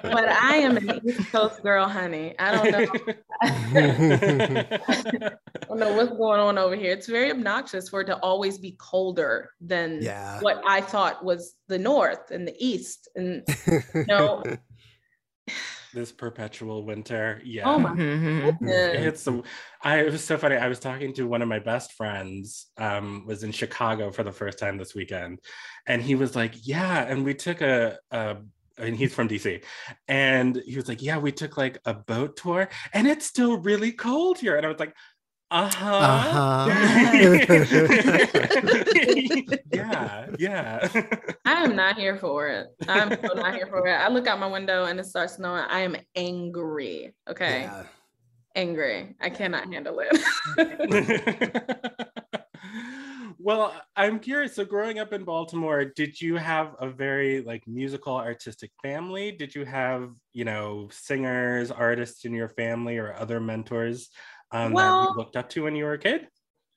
But 0.02 0.28
I 0.28 0.56
am 0.56 0.76
an 0.76 1.00
East 1.06 1.30
Coast 1.32 1.62
girl, 1.62 1.86
honey. 1.88 2.34
I 2.38 2.52
don't 2.52 2.70
know. 2.72 2.86
I 3.42 5.36
don't 5.68 5.78
know 5.78 5.92
what's 5.94 6.10
going 6.16 6.40
on 6.40 6.58
over 6.58 6.74
here. 6.76 6.92
It's 6.92 7.06
very 7.06 7.30
obnoxious 7.30 7.88
for 7.88 8.00
it 8.02 8.06
to 8.06 8.16
always 8.18 8.58
be 8.58 8.72
colder 8.78 9.50
than 9.60 10.00
Yeah. 10.02 10.40
what 10.40 10.62
I 10.66 10.80
thought 10.80 11.24
was 11.24 11.54
the 11.68 11.78
North 11.78 12.30
and 12.30 12.46
the 12.46 12.54
East. 12.58 13.08
And 13.16 13.42
you 13.94 14.04
know, 14.06 14.42
this 15.96 16.12
perpetual 16.12 16.84
winter. 16.84 17.40
Yeah. 17.44 17.64
oh 17.70 17.78
my 17.80 17.90
Mhm. 17.90 18.44
goodness. 18.44 19.06
It's 19.08 19.22
so 19.22 19.42
I 19.82 20.00
it 20.00 20.12
was 20.12 20.22
so 20.24 20.36
funny. 20.38 20.56
I 20.56 20.68
was 20.68 20.78
talking 20.78 21.12
to 21.14 21.26
one 21.26 21.42
of 21.42 21.48
my 21.48 21.58
best 21.58 21.88
friends, 21.94 22.66
um, 22.76 23.24
was 23.26 23.42
in 23.42 23.50
Chicago 23.52 24.12
for 24.12 24.22
the 24.22 24.32
first 24.40 24.58
time 24.58 24.76
this 24.78 24.94
weekend. 24.94 25.40
And 25.86 26.02
he 26.02 26.14
was 26.14 26.36
like, 26.36 26.54
Yeah, 26.62 27.02
and 27.10 27.24
we 27.24 27.34
took 27.34 27.60
a, 27.62 27.98
a 28.10 28.36
and 28.78 28.94
he's 28.94 29.14
from 29.14 29.26
DC. 29.28 29.64
And 30.06 30.62
he 30.66 30.76
was 30.76 30.86
like, 30.88 31.02
Yeah, 31.02 31.18
we 31.18 31.32
took 31.32 31.56
like 31.56 31.78
a 31.86 31.94
boat 31.94 32.36
tour 32.36 32.68
and 32.92 33.06
it's 33.08 33.26
still 33.26 33.56
really 33.70 33.92
cold 33.92 34.38
here. 34.38 34.56
And 34.56 34.66
I 34.66 34.68
was 34.68 34.78
like, 34.84 34.94
uh-huh. 35.50 36.66
yeah, 39.72 40.26
yeah. 40.38 40.88
I 41.44 41.62
am 41.62 41.76
not 41.76 41.96
here 41.96 42.16
for 42.16 42.48
it. 42.48 42.66
I'm 42.88 43.10
so 43.10 43.34
not 43.34 43.54
here 43.54 43.68
for 43.68 43.86
it. 43.86 43.92
I 43.92 44.08
look 44.08 44.26
out 44.26 44.40
my 44.40 44.48
window 44.48 44.86
and 44.86 44.98
it 44.98 45.06
starts 45.06 45.34
snowing. 45.34 45.62
I 45.68 45.80
am 45.80 45.96
angry. 46.16 47.14
Okay. 47.28 47.62
Yeah. 47.62 47.84
Angry. 48.56 49.14
I 49.20 49.30
cannot 49.30 49.72
handle 49.72 50.02
it. 50.02 50.18
well, 53.38 53.72
I'm 53.94 54.18
curious. 54.18 54.56
So, 54.56 54.64
growing 54.64 54.98
up 54.98 55.12
in 55.12 55.22
Baltimore, 55.22 55.84
did 55.84 56.20
you 56.20 56.36
have 56.36 56.74
a 56.80 56.88
very 56.88 57.42
like 57.42 57.62
musical, 57.68 58.16
artistic 58.16 58.72
family? 58.82 59.30
Did 59.30 59.54
you 59.54 59.64
have, 59.64 60.10
you 60.32 60.44
know, 60.44 60.88
singers, 60.90 61.70
artists 61.70 62.24
in 62.24 62.32
your 62.32 62.48
family, 62.48 62.96
or 62.98 63.14
other 63.14 63.38
mentors 63.38 64.08
um, 64.52 64.70
that 64.70 64.72
Well- 64.72 65.10
you 65.12 65.16
looked 65.16 65.36
up 65.36 65.48
to 65.50 65.64
when 65.64 65.76
you 65.76 65.84
were 65.84 65.94
a 65.94 65.98
kid? 65.98 66.28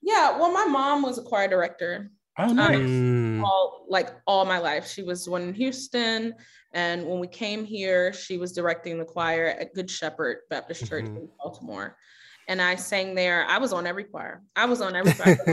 yeah. 0.01 0.37
Well, 0.37 0.51
my 0.51 0.65
mom 0.65 1.01
was 1.01 1.17
a 1.17 1.23
choir 1.23 1.47
director 1.47 2.09
Oh, 2.37 2.53
nice. 2.53 2.77
Mm. 2.77 3.43
all 3.43 3.85
like 3.89 4.09
all 4.25 4.45
my 4.45 4.59
life. 4.59 4.87
She 4.87 5.03
was 5.03 5.27
one 5.27 5.41
in 5.41 5.53
Houston. 5.53 6.33
And 6.73 7.05
when 7.05 7.19
we 7.19 7.27
came 7.27 7.65
here, 7.65 8.13
she 8.13 8.37
was 8.37 8.53
directing 8.53 8.97
the 8.97 9.03
choir 9.03 9.47
at 9.59 9.73
Good 9.73 9.89
Shepherd 9.91 10.37
Baptist 10.49 10.87
Church 10.87 11.03
Mhm. 11.05 11.17
in 11.17 11.29
Baltimore. 11.37 11.97
And 12.47 12.61
I 12.61 12.75
sang 12.75 13.13
there. 13.13 13.45
I 13.45 13.57
was 13.57 13.73
on 13.73 13.85
every 13.85 14.05
choir. 14.05 14.41
I 14.55 14.65
was 14.65 14.79
on 14.79 14.95
every 14.95 15.11
choir. 15.13 15.35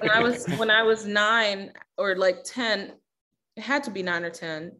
when 0.00 0.10
I 0.10 0.20
was 0.22 0.46
when 0.56 0.70
I 0.70 0.82
was 0.82 1.04
nine 1.04 1.72
or 1.98 2.16
like 2.16 2.42
10, 2.44 2.94
it 3.56 3.62
had 3.62 3.84
to 3.84 3.90
be 3.90 4.02
nine 4.02 4.24
or 4.24 4.30
10. 4.30 4.72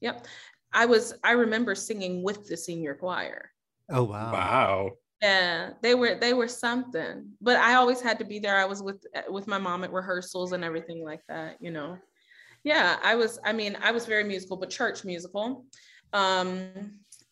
Yep. 0.00 0.26
I 0.72 0.84
was 0.84 1.14
I 1.24 1.32
remember 1.32 1.74
singing 1.74 2.22
with 2.22 2.46
the 2.46 2.56
senior 2.58 2.94
choir. 2.94 3.50
Oh 3.90 4.04
wow. 4.04 4.32
wow. 4.32 4.90
Yeah, 5.22 5.70
they 5.82 5.94
were 5.94 6.14
they 6.14 6.32
were 6.32 6.48
something. 6.48 7.30
But 7.40 7.56
I 7.56 7.74
always 7.74 8.00
had 8.00 8.18
to 8.20 8.24
be 8.24 8.38
there. 8.38 8.56
I 8.56 8.64
was 8.64 8.82
with 8.82 9.04
with 9.28 9.46
my 9.46 9.58
mom 9.58 9.84
at 9.84 9.92
rehearsals 9.92 10.52
and 10.52 10.62
everything 10.64 11.04
like 11.04 11.22
that, 11.28 11.56
you 11.60 11.70
know. 11.70 11.98
Yeah, 12.64 12.98
I 13.02 13.14
was 13.16 13.38
I 13.44 13.52
mean, 13.52 13.76
I 13.82 13.90
was 13.90 14.06
very 14.06 14.24
musical, 14.24 14.56
but 14.56 14.70
church 14.70 15.04
musical. 15.04 15.64
Um 16.12 16.70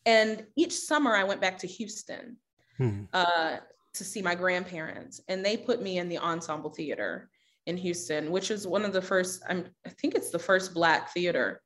and 0.05 0.47
each 0.57 0.73
summer 0.73 1.15
I 1.15 1.25
went 1.25 1.41
back 1.41 1.59
to 1.59 1.67
Houston 1.67 2.37
Hmm. 2.79 3.05
uh, 3.15 3.57
to 3.95 4.05
see 4.05 4.21
my 4.21 4.35
grandparents, 4.35 5.23
and 5.29 5.43
they 5.43 5.57
put 5.57 5.81
me 5.81 5.97
in 5.97 6.11
the 6.11 6.19
ensemble 6.19 6.69
theater 6.71 7.31
in 7.65 7.77
Houston, 7.79 8.31
which 8.31 8.51
is 8.51 8.67
one 8.67 8.85
of 8.85 8.93
the 8.93 9.01
first. 9.01 9.43
I'm, 9.49 9.65
I 9.87 9.91
think 9.91 10.15
it's 10.15 10.31
the 10.31 10.39
first 10.39 10.75
Black 10.75 11.11
theater 11.13 11.63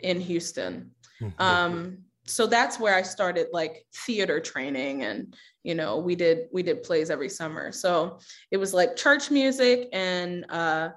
in 0.00 0.20
Houston. 0.20 0.90
Mhm. 1.22 1.40
Um, 1.40 2.04
so 2.26 2.46
that's 2.46 2.80
where 2.80 2.94
I 2.94 3.02
started 3.02 3.48
like 3.52 3.86
theater 3.94 4.40
training, 4.40 5.02
and 5.02 5.36
you 5.62 5.74
know, 5.74 5.98
we 5.98 6.14
did 6.14 6.48
we 6.52 6.62
did 6.62 6.82
plays 6.82 7.10
every 7.10 7.28
summer. 7.28 7.70
So 7.72 8.18
it 8.50 8.56
was 8.56 8.72
like 8.72 8.96
church 8.96 9.30
music 9.30 9.88
and 9.92 10.46
uh, 10.48 10.90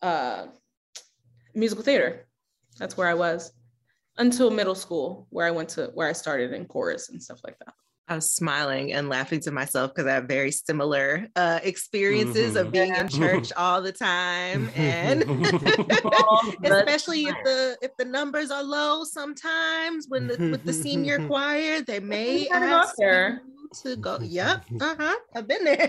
uh, 0.00 0.46
musical 1.54 1.84
theater. 1.84 2.26
That's 2.78 2.96
where 2.96 3.08
I 3.08 3.14
was 3.14 3.52
until 4.16 4.50
middle 4.50 4.74
school, 4.74 5.26
where 5.30 5.46
I 5.46 5.50
went 5.50 5.68
to 5.70 5.90
where 5.94 6.08
I 6.08 6.12
started 6.12 6.52
in 6.52 6.64
chorus 6.64 7.10
and 7.10 7.22
stuff 7.22 7.40
like 7.44 7.58
that. 7.58 7.74
I 8.10 8.16
was 8.16 8.34
smiling 8.34 8.92
and 8.92 9.08
laughing 9.08 9.38
to 9.42 9.52
myself 9.52 9.92
because 9.94 10.08
I 10.10 10.14
have 10.14 10.24
very 10.24 10.50
similar 10.50 11.28
uh, 11.36 11.60
experiences 11.62 12.56
of 12.56 12.66
Mhm. 12.66 12.72
being 12.72 12.88
Yeah. 12.88 13.02
in 13.02 13.08
church 13.08 13.52
all 13.56 13.80
the 13.80 13.92
time, 13.92 14.68
and 14.74 15.22
All 16.12 16.42
the 16.60 16.76
especially 16.76 17.28
if 17.28 17.36
the 17.44 17.78
if 17.80 17.96
the 17.96 18.04
numbers 18.04 18.50
are 18.50 18.64
low, 18.64 19.04
sometimes 19.04 20.06
when 20.08 20.26
the 20.26 20.48
with 20.50 20.64
the 20.64 20.72
senior 20.72 21.24
choir, 21.28 21.82
they 21.82 22.00
may 22.00 22.48
gotta 22.48 22.66
go 22.66 22.74
ask 22.78 22.96
there. 22.98 23.42
you 23.46 23.68
to 23.84 23.96
go. 23.96 24.18
Yep, 24.20 24.64
uh 24.80 24.94
huh. 24.98 25.16
I've 25.36 25.46
been 25.46 25.64
there. 25.64 25.88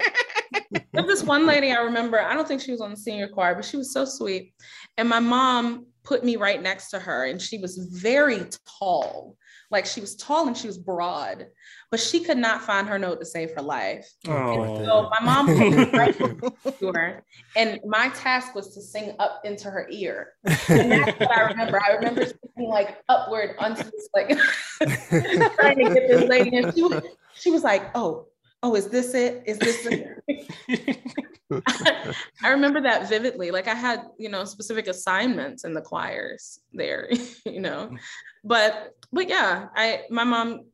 There's 0.93 1.07
this 1.07 1.23
one 1.23 1.47
lady 1.47 1.71
I 1.71 1.81
remember, 1.81 2.19
I 2.21 2.35
don't 2.35 2.47
think 2.47 2.61
she 2.61 2.71
was 2.71 2.81
on 2.81 2.91
the 2.91 2.97
senior 2.97 3.29
choir, 3.29 3.55
but 3.55 3.65
she 3.65 3.77
was 3.77 3.91
so 3.91 4.05
sweet. 4.05 4.53
And 4.97 5.09
my 5.09 5.19
mom 5.19 5.87
put 6.03 6.23
me 6.23 6.35
right 6.35 6.61
next 6.61 6.91
to 6.91 6.99
her, 6.99 7.25
and 7.25 7.41
she 7.41 7.57
was 7.57 7.77
very 7.77 8.45
tall. 8.77 9.37
Like 9.71 9.85
she 9.85 10.01
was 10.01 10.15
tall 10.15 10.47
and 10.47 10.57
she 10.57 10.67
was 10.67 10.77
broad, 10.77 11.47
but 11.89 11.99
she 11.99 12.19
could 12.19 12.37
not 12.37 12.61
find 12.61 12.87
her 12.87 12.99
note 12.99 13.19
to 13.19 13.25
save 13.25 13.51
her 13.55 13.61
life. 13.61 14.09
Oh. 14.27 14.83
So 14.83 15.09
my 15.09 15.25
mom 15.25 15.47
right 15.93 16.17
to 16.79 16.91
her, 16.93 17.23
and 17.55 17.79
my 17.85 18.09
task 18.09 18.53
was 18.53 18.73
to 18.75 18.81
sing 18.81 19.15
up 19.19 19.41
into 19.45 19.69
her 19.69 19.87
ear. 19.89 20.33
And 20.69 20.91
that's 20.91 21.19
what 21.19 21.31
I 21.31 21.41
remember. 21.41 21.81
I 21.81 21.93
remember 21.93 22.25
singing 22.25 22.69
like 22.69 22.97
upward 23.09 23.55
onto 23.59 23.83
this, 23.83 24.09
like 24.13 24.29
trying 24.79 25.77
to 25.77 25.93
get 25.93 26.07
this 26.07 26.29
lady, 26.29 26.57
and 26.57 26.73
she 26.73 26.83
was, 26.83 27.03
she 27.33 27.51
was 27.51 27.63
like, 27.63 27.89
"Oh, 27.95 28.27
oh, 28.63 28.75
is 28.75 28.87
this 28.87 29.13
it? 29.13 29.43
Is 29.45 29.59
this 29.59 29.85
it?" 29.85 31.03
I 32.43 32.49
remember 32.49 32.81
that 32.81 33.09
vividly. 33.09 33.51
Like 33.51 33.67
I 33.67 33.73
had, 33.73 34.03
you 34.17 34.29
know, 34.29 34.45
specific 34.45 34.87
assignments 34.87 35.63
in 35.63 35.73
the 35.73 35.81
choirs 35.81 36.59
there, 36.73 37.09
you 37.45 37.59
know. 37.59 37.95
But 38.43 38.95
but 39.11 39.29
yeah, 39.29 39.67
I 39.75 40.03
my 40.09 40.23
mom 40.23 40.65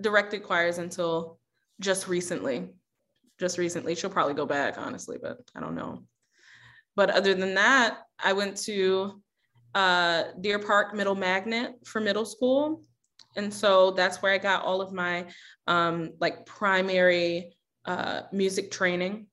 directed 0.00 0.42
choirs 0.42 0.78
until 0.78 1.38
just 1.80 2.08
recently. 2.08 2.68
Just 3.38 3.58
recently. 3.58 3.94
She'll 3.94 4.10
probably 4.10 4.34
go 4.34 4.46
back, 4.46 4.76
honestly, 4.76 5.16
but 5.20 5.38
I 5.54 5.60
don't 5.60 5.74
know. 5.74 6.04
But 6.96 7.10
other 7.10 7.34
than 7.34 7.54
that, 7.54 7.98
I 8.18 8.32
went 8.34 8.56
to 8.64 9.22
uh, 9.74 10.24
Deer 10.40 10.58
Park 10.58 10.94
Middle 10.94 11.14
Magnet 11.14 11.74
for 11.84 12.00
middle 12.00 12.26
school. 12.26 12.82
And 13.36 13.52
so 13.52 13.92
that's 13.92 14.22
where 14.22 14.32
I 14.32 14.38
got 14.38 14.64
all 14.64 14.80
of 14.80 14.92
my 14.92 15.26
um, 15.66 16.12
like 16.20 16.46
primary 16.46 17.56
uh, 17.84 18.22
music 18.32 18.70
training. 18.70 19.26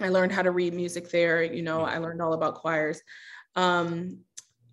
I 0.00 0.08
learned 0.10 0.32
how 0.32 0.42
to 0.42 0.50
read 0.50 0.74
music 0.74 1.10
there. 1.10 1.42
You 1.42 1.62
know, 1.62 1.82
I 1.82 1.98
learned 1.98 2.22
all 2.22 2.32
about 2.32 2.54
choirs. 2.54 3.00
Um, 3.56 4.20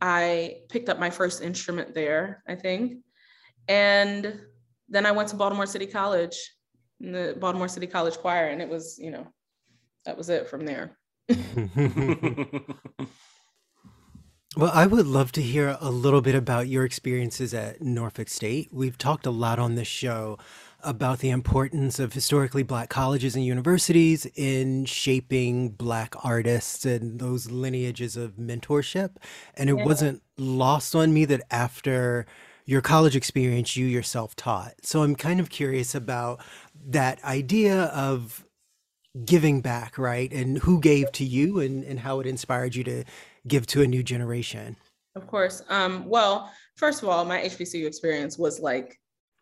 I 0.01 0.58
picked 0.69 0.89
up 0.89 0.99
my 0.99 1.10
first 1.10 1.41
instrument 1.41 1.95
there, 1.95 2.43
I 2.47 2.55
think. 2.55 2.97
And 3.67 4.39
then 4.89 5.05
I 5.05 5.12
went 5.12 5.29
to 5.29 5.36
Baltimore 5.36 5.65
City 5.65 5.88
College, 5.88 6.38
in 7.01 7.12
the 7.12 7.36
Baltimore 7.39 7.67
City 7.67 7.88
College 7.88 8.17
Choir, 8.17 8.47
and 8.49 8.62
it 8.62 8.69
was, 8.69 8.99
you 8.99 9.10
know, 9.10 9.27
that 10.05 10.17
was 10.17 10.29
it 10.29 10.47
from 10.47 10.65
there. 10.65 10.97
Well, 14.58 14.72
I 14.74 14.88
would 14.88 15.06
love 15.06 15.34
to 15.34 15.41
hear 15.41 15.78
a 15.82 15.91
little 15.91 16.22
bit 16.22 16.34
about 16.34 16.70
your 16.70 16.86
experiences 16.86 17.54
at 17.54 17.82
Norfolk 17.82 18.30
State. 18.30 18.70
We've 18.72 18.98
talked 18.98 19.26
a 19.26 19.30
lot 19.32 19.60
on 19.60 19.76
this 19.76 19.88
show 19.88 20.38
about 20.82 21.20
the 21.20 21.30
importance 21.30 22.00
of 22.00 22.13
historically 22.13 22.63
Black 22.63 22.88
colleges 22.89 23.36
and 23.36 23.44
universities 23.44 24.26
in 24.36 24.86
shaping 24.86 25.70
Black 25.72 26.15
artists 26.24 26.86
and 26.86 27.20
those 27.20 27.52
lineages 27.52 28.15
of 28.15 28.38
mentorship. 28.38 29.18
And 29.56 29.70
it 29.70 29.78
Yeah. 29.78 29.84
wasn't 29.86 30.22
lost 30.38 30.96
on 30.96 31.13
me 31.13 31.26
that 31.26 31.41
after 31.52 32.26
your 32.65 32.82
college 32.82 33.15
experience, 33.15 33.76
you 33.76 33.86
yourself 33.86 34.38
taught. 34.38 34.75
So 34.84 35.04
I'm 35.04 35.15
kind 35.17 35.42
of 35.42 35.50
curious 35.50 35.94
about 35.94 36.40
that 36.88 37.21
idea 37.25 37.86
of 37.86 38.46
giving 39.25 39.62
back, 39.62 39.98
right? 39.98 40.32
And 40.32 40.60
who 40.60 40.79
gave 40.79 41.12
to 41.13 41.25
you 41.25 41.60
and, 41.60 41.84
and 41.84 42.00
how 42.02 42.19
it 42.19 42.27
inspired 42.27 42.75
you 42.75 42.84
to 42.86 43.04
give 43.48 43.67
to 43.67 43.81
a 43.81 43.87
new 43.87 44.04
generation. 44.04 44.75
Of 45.15 45.27
course. 45.27 45.62
Um, 45.69 46.06
well, 46.06 46.52
first 46.75 47.04
of 47.04 47.10
all, 47.10 47.23
my 47.25 47.41
HBCU 47.41 47.85
experience 47.87 48.37
was 48.37 48.60
like, 48.60 49.00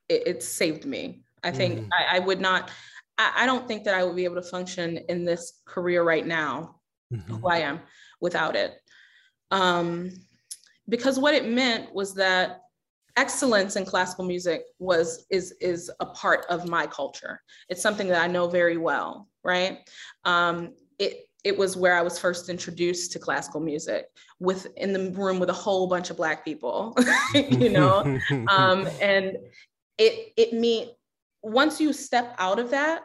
it, 0.10 0.28
it 0.28 0.44
saved 0.44 0.86
me. 0.86 1.24
I 1.44 1.52
think 1.52 1.80
Mhm. 1.80 1.90
I, 1.94 2.18
I 2.18 2.20
would 2.20 2.40
not, 2.40 2.72
I, 3.18 3.32
I 3.38 3.46
don't 3.46 3.68
think 3.68 3.84
that 3.86 3.96
I 3.96 4.04
would 4.04 4.16
be 4.16 4.24
able 4.26 4.36
to 4.36 4.44
function 4.44 4.98
in 5.10 5.26
this 5.26 5.62
career 5.66 6.04
right 6.04 6.26
now, 6.26 6.80
Mhm. 7.12 7.42
who 7.42 7.48
I 7.48 7.60
am, 7.60 7.82
without 8.22 8.56
it. 8.56 8.80
Um, 9.52 10.12
because 10.90 11.20
what 11.20 11.34
it 11.34 11.46
meant 11.48 11.94
was 11.94 12.14
that 12.16 12.62
excellence 13.16 13.76
in 13.76 13.86
classical 13.86 14.26
music 14.26 14.64
was 14.80 15.26
is 15.30 15.54
is 15.62 15.92
a 16.00 16.06
part 16.08 16.46
of 16.50 16.68
my 16.68 16.88
culture. 16.88 17.42
It's 17.70 17.82
something 17.82 18.08
that 18.08 18.22
I 18.22 18.28
know 18.28 18.48
very 18.48 18.78
well, 18.78 19.30
right? 19.44 19.88
Um, 20.26 20.74
it 21.00 21.28
it 21.44 21.58
was 21.58 21.76
where 21.76 21.96
I 21.96 22.02
was 22.02 22.18
first 22.18 22.50
introduced 22.50 23.12
to 23.12 23.20
classical 23.20 23.60
music 23.60 24.06
with 24.40 24.68
in 24.78 24.94
the 24.94 25.12
room 25.12 25.40
with 25.40 25.50
a 25.50 25.54
whole 25.54 25.88
bunch 25.88 26.10
of 26.10 26.18
black 26.18 26.46
people, 26.46 26.96
you 27.34 27.70
know, 27.70 28.20
um, 28.48 28.88
and 29.02 29.38
it 29.98 30.34
it 30.38 30.54
mean 30.54 30.90
once 31.42 31.82
you 31.82 31.92
step 31.92 32.36
out 32.40 32.60
of 32.60 32.72
that, 32.72 33.04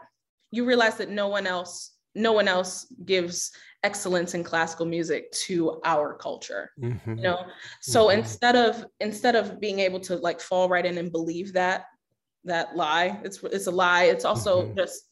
you 0.51 0.64
realize 0.64 0.97
that 0.97 1.11
no 1.11 1.28
one 1.28 1.47
else 1.47 1.93
no 2.14 2.32
one 2.32 2.49
else 2.49 2.86
gives 3.05 3.53
excellence 3.84 4.34
in 4.34 4.43
classical 4.43 4.84
music 4.84 5.30
to 5.30 5.80
our 5.84 6.14
culture 6.14 6.70
mm-hmm. 6.80 7.14
you 7.14 7.22
know 7.22 7.45
so 7.80 8.07
mm-hmm. 8.07 8.18
instead 8.18 8.57
of 8.57 8.84
instead 8.99 9.36
of 9.36 9.61
being 9.61 9.78
able 9.78 10.01
to 10.01 10.16
like 10.16 10.41
fall 10.41 10.68
right 10.68 10.84
in 10.84 10.99
and 10.99 11.12
believe 11.12 11.53
that 11.53 11.84
that 12.45 12.74
lie 12.76 13.20
it's 13.22 13.43
it's 13.45 13.68
a 13.68 13.70
lie 13.70 14.05
it's 14.05 14.24
also 14.24 14.62
mm-hmm. 14.62 14.76
just 14.76 15.07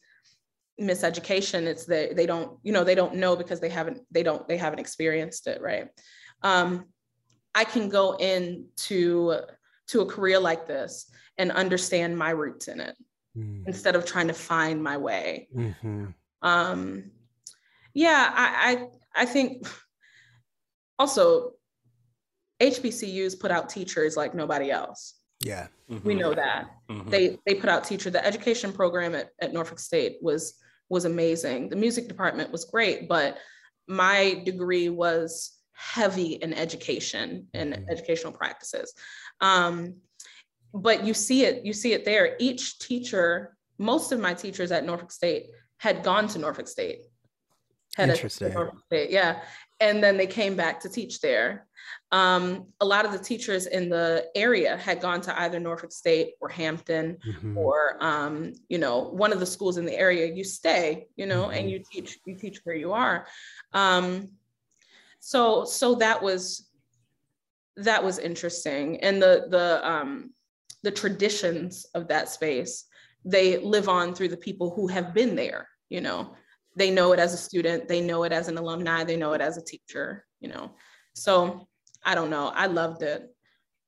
miseducation 0.79 1.63
it's 1.63 1.85
that 1.85 2.15
they 2.15 2.25
don't 2.25 2.59
you 2.61 2.71
know 2.71 2.83
they 2.83 2.93
don't 2.93 3.15
know 3.15 3.35
because 3.35 3.59
they 3.59 3.69
haven't 3.69 3.99
they 4.11 4.21
don't 4.21 4.47
they 4.47 4.57
haven't 4.57 4.79
experienced 4.79 5.47
it 5.47 5.59
right 5.61 5.87
um 6.43 6.85
i 7.55 7.63
can 7.63 7.89
go 7.89 8.13
into 8.17 9.33
to 9.87 10.01
a 10.01 10.05
career 10.05 10.39
like 10.39 10.67
this 10.67 11.09
and 11.39 11.51
understand 11.51 12.15
my 12.15 12.29
roots 12.29 12.67
in 12.67 12.79
it 12.79 12.95
mm. 13.35 13.63
instead 13.65 13.95
of 13.95 14.05
trying 14.05 14.27
to 14.27 14.33
find 14.33 14.83
my 14.83 14.97
way 14.97 15.47
mm-hmm. 15.55 16.05
um 16.43 17.09
yeah 17.95 18.31
i 18.35 18.87
i, 19.15 19.23
I 19.23 19.25
think 19.25 19.67
also 20.99 21.53
hbcus 22.61 23.39
put 23.39 23.49
out 23.49 23.69
teachers 23.69 24.15
like 24.15 24.35
nobody 24.35 24.69
else 24.69 25.15
yeah 25.43 25.67
mm-hmm. 25.89 26.07
we 26.07 26.13
know 26.13 26.35
that 26.35 26.67
mm-hmm. 26.87 27.09
they 27.09 27.39
they 27.47 27.55
put 27.55 27.69
out 27.69 27.83
teacher 27.83 28.11
the 28.11 28.23
education 28.23 28.71
program 28.71 29.15
at, 29.15 29.29
at 29.41 29.53
norfolk 29.53 29.79
state 29.79 30.17
was 30.21 30.53
was 30.89 31.05
amazing. 31.05 31.69
The 31.69 31.75
music 31.75 32.07
department 32.07 32.51
was 32.51 32.65
great, 32.65 33.07
but 33.07 33.37
my 33.87 34.41
degree 34.45 34.89
was 34.89 35.53
heavy 35.73 36.33
in 36.33 36.53
education 36.53 37.47
and 37.53 37.73
mm-hmm. 37.73 37.89
educational 37.89 38.33
practices. 38.33 38.93
Um, 39.41 39.95
but 40.73 41.03
you 41.05 41.13
see 41.13 41.45
it, 41.45 41.65
you 41.65 41.73
see 41.73 41.93
it 41.93 42.05
there. 42.05 42.35
Each 42.39 42.79
teacher, 42.79 43.55
most 43.77 44.11
of 44.11 44.19
my 44.19 44.33
teachers 44.33 44.71
at 44.71 44.85
Norfolk 44.85 45.11
State 45.11 45.47
had 45.77 46.03
gone 46.03 46.27
to 46.29 46.39
Norfolk 46.39 46.67
State. 46.67 47.01
Had 47.95 48.09
Interesting. 48.09 48.53
Norfolk 48.53 48.81
State, 48.85 49.11
yeah. 49.11 49.41
And 49.79 50.03
then 50.03 50.17
they 50.17 50.27
came 50.27 50.55
back 50.55 50.79
to 50.81 50.89
teach 50.89 51.21
there 51.21 51.67
um, 52.11 52.67
a 52.79 52.85
lot 52.85 53.05
of 53.05 53.11
the 53.11 53.19
teachers 53.19 53.65
in 53.65 53.89
the 53.89 54.27
area 54.35 54.77
had 54.77 55.01
gone 55.01 55.19
to 55.21 55.41
either 55.41 55.59
Norfolk 55.59 55.91
State 55.91 56.33
or 56.39 56.47
Hampton 56.47 57.17
mm-hmm. 57.25 57.57
or 57.57 57.97
um, 57.99 58.53
you 58.69 58.77
know 58.77 59.09
one 59.09 59.33
of 59.33 59.39
the 59.39 59.45
schools 59.45 59.77
in 59.77 59.85
the 59.85 59.97
area. 59.97 60.33
You 60.33 60.43
stay, 60.43 61.07
you 61.17 61.25
know, 61.25 61.43
mm-hmm. 61.43 61.57
and 61.57 61.69
you 61.69 61.83
teach 61.91 62.17
you 62.25 62.35
teach 62.35 62.61
where 62.63 62.75
you 62.75 62.93
are. 62.93 63.27
Um, 63.73 64.29
so 65.19 65.65
so 65.65 65.95
that 65.95 66.21
was 66.21 66.69
that 67.75 68.03
was 68.03 68.19
interesting, 68.19 69.01
and 69.01 69.21
the 69.21 69.47
the 69.49 69.87
um, 69.87 70.31
the 70.83 70.91
traditions 70.91 71.85
of 71.93 72.07
that 72.07 72.29
space 72.29 72.85
they 73.25 73.57
live 73.57 73.89
on 73.89 74.15
through 74.15 74.29
the 74.29 74.37
people 74.37 74.69
who 74.69 74.87
have 74.87 75.13
been 75.13 75.35
there. 75.35 75.67
You 75.89 75.99
know, 75.99 76.35
they 76.77 76.91
know 76.91 77.11
it 77.11 77.19
as 77.19 77.33
a 77.33 77.37
student, 77.37 77.87
they 77.87 78.01
know 78.01 78.23
it 78.23 78.31
as 78.31 78.47
an 78.47 78.57
alumni, 78.57 79.03
they 79.03 79.17
know 79.17 79.33
it 79.33 79.41
as 79.41 79.57
a 79.57 79.63
teacher. 79.63 80.25
You 80.39 80.49
know, 80.49 80.71
so 81.15 81.67
I 82.05 82.13
don't 82.13 82.29
know. 82.29 82.51
I 82.53 82.67
loved 82.67 83.01
it. 83.01 83.27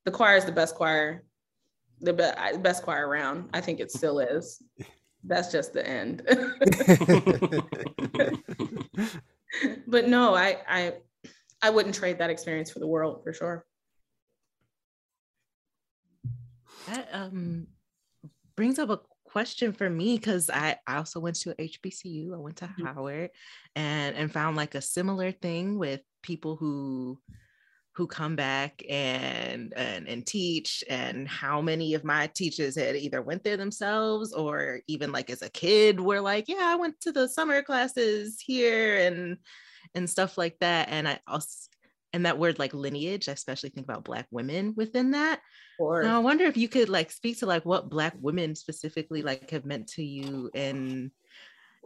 The 0.04 0.10
choir 0.10 0.36
is 0.36 0.44
the 0.44 0.52
best 0.52 0.74
choir, 0.74 1.24
the 2.00 2.12
be- 2.12 2.58
best 2.58 2.82
choir 2.82 3.06
around. 3.06 3.50
I 3.54 3.60
think 3.60 3.78
it 3.78 3.92
still 3.92 4.18
is. 4.18 4.60
That's 5.22 5.52
just 5.52 5.72
the 5.72 5.86
end. 5.86 6.22
but 9.86 10.08
no, 10.08 10.34
I 10.34 10.58
I 10.68 10.94
I 11.62 11.70
wouldn't 11.70 11.94
trade 11.94 12.18
that 12.18 12.30
experience 12.30 12.70
for 12.70 12.80
the 12.80 12.86
world 12.88 13.22
for 13.22 13.32
sure. 13.32 13.64
That 16.88 17.08
um 17.12 17.68
brings 18.56 18.80
up 18.80 18.90
a 18.90 19.00
question 19.30 19.72
for 19.72 19.88
me 19.88 20.16
because 20.16 20.50
I, 20.50 20.76
I 20.86 20.96
also 20.96 21.20
went 21.20 21.36
to 21.40 21.54
HBCU. 21.54 22.34
I 22.34 22.38
went 22.38 22.56
to 22.56 22.66
mm-hmm. 22.66 22.86
Howard 22.86 23.30
and 23.76 24.16
and 24.16 24.32
found 24.32 24.56
like 24.56 24.74
a 24.74 24.82
similar 24.82 25.32
thing 25.32 25.78
with 25.78 26.00
people 26.22 26.56
who 26.56 27.18
who 27.92 28.06
come 28.06 28.36
back 28.36 28.82
and, 28.88 29.74
and 29.76 30.08
and 30.08 30.26
teach 30.26 30.82
and 30.88 31.28
how 31.28 31.60
many 31.60 31.94
of 31.94 32.04
my 32.04 32.28
teachers 32.28 32.76
had 32.76 32.96
either 32.96 33.20
went 33.20 33.44
there 33.44 33.56
themselves 33.56 34.32
or 34.32 34.80
even 34.86 35.12
like 35.12 35.28
as 35.28 35.42
a 35.42 35.50
kid 35.50 36.00
were 36.00 36.20
like 36.20 36.48
yeah 36.48 36.62
i 36.62 36.76
went 36.76 36.98
to 37.00 37.12
the 37.12 37.28
summer 37.28 37.62
classes 37.62 38.40
here 38.40 38.96
and 38.98 39.36
and 39.94 40.08
stuff 40.08 40.38
like 40.38 40.56
that 40.60 40.88
and 40.88 41.08
i 41.08 41.18
also 41.26 41.69
and 42.12 42.26
that 42.26 42.38
word 42.38 42.58
like 42.58 42.74
lineage 42.74 43.28
i 43.28 43.32
especially 43.32 43.70
think 43.70 43.86
about 43.86 44.04
black 44.04 44.26
women 44.30 44.74
within 44.76 45.12
that. 45.12 45.40
Or 45.78 46.04
i 46.04 46.18
wonder 46.18 46.44
if 46.44 46.56
you 46.56 46.68
could 46.68 46.88
like 46.88 47.10
speak 47.10 47.38
to 47.38 47.46
like 47.46 47.64
what 47.64 47.88
black 47.88 48.14
women 48.20 48.54
specifically 48.54 49.22
like 49.22 49.50
have 49.50 49.64
meant 49.64 49.88
to 49.88 50.04
you 50.04 50.50
in 50.54 51.10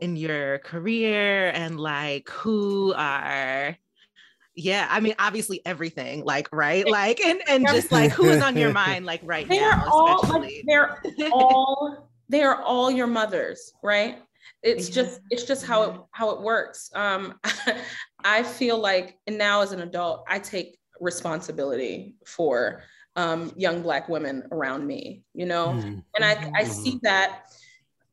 in 0.00 0.16
your 0.16 0.58
career 0.58 1.50
and 1.50 1.78
like 1.78 2.28
who 2.28 2.92
are 2.96 3.76
yeah 4.56 4.86
i 4.90 5.00
mean 5.00 5.14
obviously 5.18 5.60
everything 5.64 6.24
like 6.24 6.48
right? 6.52 6.88
Like 6.88 7.20
and 7.20 7.40
and 7.48 7.66
just 7.66 7.92
like 7.92 8.12
who 8.12 8.24
is 8.26 8.42
on 8.42 8.56
your 8.56 8.72
mind 8.84 9.04
like 9.04 9.20
right 9.24 9.48
they 9.48 9.58
now 9.58 9.70
are 9.70 9.88
all 9.88 10.40
like, 10.40 10.64
they're 10.66 10.98
all 11.32 12.08
they 12.28 12.42
are 12.42 12.62
all 12.62 12.90
your 12.90 13.06
mothers 13.06 13.72
right? 13.82 14.18
It's 14.62 14.88
yeah. 14.88 15.02
just 15.02 15.20
it's 15.30 15.44
just 15.44 15.64
how 15.64 15.82
it 15.82 16.00
how 16.12 16.30
it 16.30 16.40
works. 16.40 16.90
Um 16.94 17.38
i 18.24 18.42
feel 18.42 18.78
like 18.78 19.18
and 19.26 19.38
now 19.38 19.60
as 19.60 19.72
an 19.72 19.80
adult 19.80 20.24
i 20.28 20.38
take 20.38 20.78
responsibility 21.00 22.14
for 22.26 22.82
um 23.16 23.52
young 23.56 23.82
black 23.82 24.08
women 24.08 24.42
around 24.50 24.86
me 24.86 25.22
you 25.34 25.46
know 25.46 25.68
mm-hmm. 25.68 25.98
and 26.16 26.24
i 26.24 26.32
i 26.32 26.62
mm-hmm. 26.62 26.70
see 26.70 26.98
that 27.02 27.44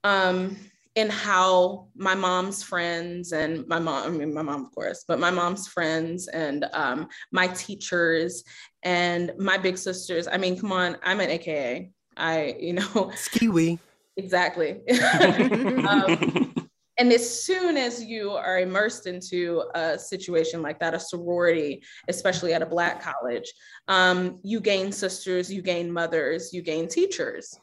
um 0.03 0.55
in 0.95 1.09
how 1.09 1.87
my 1.95 2.13
mom's 2.13 2.63
friends 2.63 3.31
and 3.31 3.65
my 3.67 3.79
mom, 3.79 4.05
I 4.05 4.09
mean, 4.09 4.33
my 4.33 4.41
mom, 4.41 4.65
of 4.65 4.75
course, 4.75 5.05
but 5.07 5.19
my 5.19 5.31
mom's 5.31 5.67
friends 5.67 6.27
and 6.27 6.65
um, 6.73 7.07
my 7.31 7.47
teachers 7.47 8.43
and 8.83 9.31
my 9.37 9.57
big 9.57 9.77
sisters. 9.77 10.27
I 10.27 10.37
mean, 10.37 10.59
come 10.59 10.71
on, 10.71 10.97
I'm 11.03 11.21
an 11.21 11.29
AKA. 11.29 11.91
I, 12.17 12.55
you 12.59 12.73
know, 12.73 13.11
Skee-Wee. 13.15 13.79
Exactly. 14.17 14.81
um, 15.87 16.50
and 17.01 17.11
as 17.11 17.43
soon 17.43 17.77
as 17.77 18.03
you 18.03 18.29
are 18.29 18.59
immersed 18.59 19.07
into 19.07 19.63
a 19.73 19.97
situation 19.97 20.61
like 20.61 20.79
that, 20.81 20.93
a 20.93 20.99
sorority, 20.99 21.81
especially 22.07 22.53
at 22.53 22.61
a 22.61 22.65
Black 22.67 23.01
college, 23.01 23.51
um, 23.87 24.37
you 24.43 24.59
gain 24.59 24.91
sisters, 24.91 25.51
you 25.51 25.63
gain 25.63 25.91
mothers, 25.91 26.53
you 26.53 26.61
gain 26.61 26.87
teachers. 26.87 27.59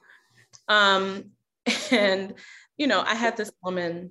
Um, 0.67 1.27
and 1.93 2.35
you 2.79 2.89
know, 2.89 3.01
I 3.07 3.15
had 3.15 3.37
this 3.37 3.53
woman, 3.63 4.11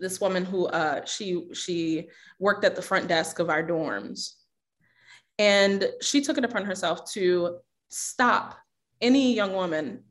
this 0.00 0.20
woman 0.20 0.44
who 0.44 0.66
uh, 0.66 1.04
she 1.04 1.46
she 1.54 2.08
worked 2.40 2.64
at 2.64 2.74
the 2.74 2.82
front 2.82 3.06
desk 3.06 3.38
of 3.38 3.50
our 3.50 3.62
dorms, 3.62 4.32
and 5.38 5.88
she 6.00 6.22
took 6.22 6.38
it 6.38 6.44
upon 6.44 6.64
herself 6.64 7.08
to 7.12 7.58
stop 7.88 8.58
any 9.00 9.32
young 9.32 9.52
woman 9.52 10.02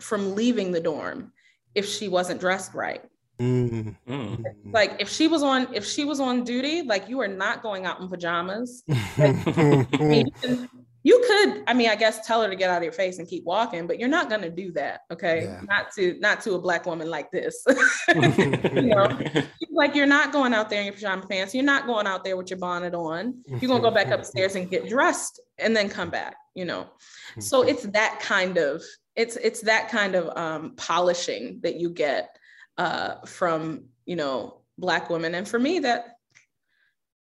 from 0.00 0.34
leaving 0.34 0.72
the 0.72 0.80
dorm 0.80 1.32
if 1.76 1.88
she 1.88 2.08
wasn't 2.08 2.40
dressed 2.40 2.74
right. 2.74 3.04
Mm-hmm. 3.38 4.70
Like 4.72 4.96
if 4.98 5.08
she 5.08 5.28
was 5.28 5.42
on 5.42 5.72
if 5.74 5.84
she 5.86 6.04
was 6.04 6.20
on 6.20 6.44
duty, 6.44 6.82
like 6.82 7.08
you 7.08 7.20
are 7.20 7.28
not 7.28 7.62
going 7.62 7.86
out 7.86 8.00
in 8.00 8.08
pajamas. 8.08 8.82
Like, 9.18 10.26
you 11.02 11.22
could 11.24 11.62
i 11.68 11.72
mean 11.72 11.88
i 11.88 11.94
guess 11.94 12.26
tell 12.26 12.42
her 12.42 12.50
to 12.50 12.56
get 12.56 12.68
out 12.68 12.78
of 12.78 12.82
your 12.82 12.92
face 12.92 13.20
and 13.20 13.28
keep 13.28 13.44
walking 13.44 13.86
but 13.86 14.00
you're 14.00 14.08
not 14.08 14.28
going 14.28 14.40
to 14.40 14.50
do 14.50 14.72
that 14.72 15.02
okay? 15.12 15.44
Yeah. 15.44 15.60
not 15.68 15.92
to 15.92 16.18
not 16.18 16.40
to 16.40 16.54
a 16.54 16.58
black 16.58 16.84
woman 16.84 17.08
like 17.08 17.30
this. 17.30 17.64
You 18.16 18.82
know? 18.82 19.16
Like 19.70 19.94
you're 19.94 20.06
not 20.06 20.32
going 20.32 20.52
out 20.52 20.68
there 20.68 20.80
in 20.80 20.86
your 20.86 20.94
pajama 20.94 21.26
pants. 21.26 21.54
You're 21.54 21.64
not 21.64 21.86
going 21.86 22.06
out 22.06 22.24
there 22.24 22.36
with 22.36 22.50
your 22.50 22.58
bonnet 22.58 22.94
on. 22.94 23.34
You're 23.46 23.68
going 23.68 23.82
to 23.82 23.88
go 23.88 23.90
back 23.90 24.08
upstairs 24.08 24.56
and 24.56 24.68
get 24.70 24.88
dressed 24.88 25.40
and 25.58 25.76
then 25.76 25.88
come 25.88 26.10
back 26.10 26.34
you 26.56 26.64
know? 26.64 26.88
So 27.38 27.62
it's 27.62 27.84
that 27.84 28.18
kind 28.20 28.56
of 28.56 28.82
it's 29.14 29.36
it's 29.36 29.60
that 29.62 29.88
kind 29.88 30.16
of 30.16 30.36
um, 30.36 30.74
polishing 30.76 31.60
that 31.62 31.76
you 31.76 31.90
get 31.90 32.36
uh, 32.78 33.16
from 33.26 33.86
you 34.04 34.16
know 34.16 34.62
black 34.78 35.10
women. 35.10 35.34
And 35.34 35.48
for 35.48 35.58
me 35.58 35.80
that 35.80 36.16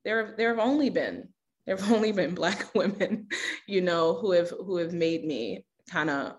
there 0.03 0.33
there 0.37 0.49
have 0.49 0.65
only 0.65 0.89
been 0.89 1.29
there 1.65 1.75
have 1.75 1.91
only 1.91 2.11
been 2.11 2.35
black 2.35 2.67
women 2.75 3.27
you 3.67 3.81
know 3.81 4.13
who 4.13 4.31
have 4.31 4.49
who 4.49 4.77
have 4.77 4.93
made 4.93 5.25
me 5.25 5.65
kind 5.89 6.09
of 6.09 6.35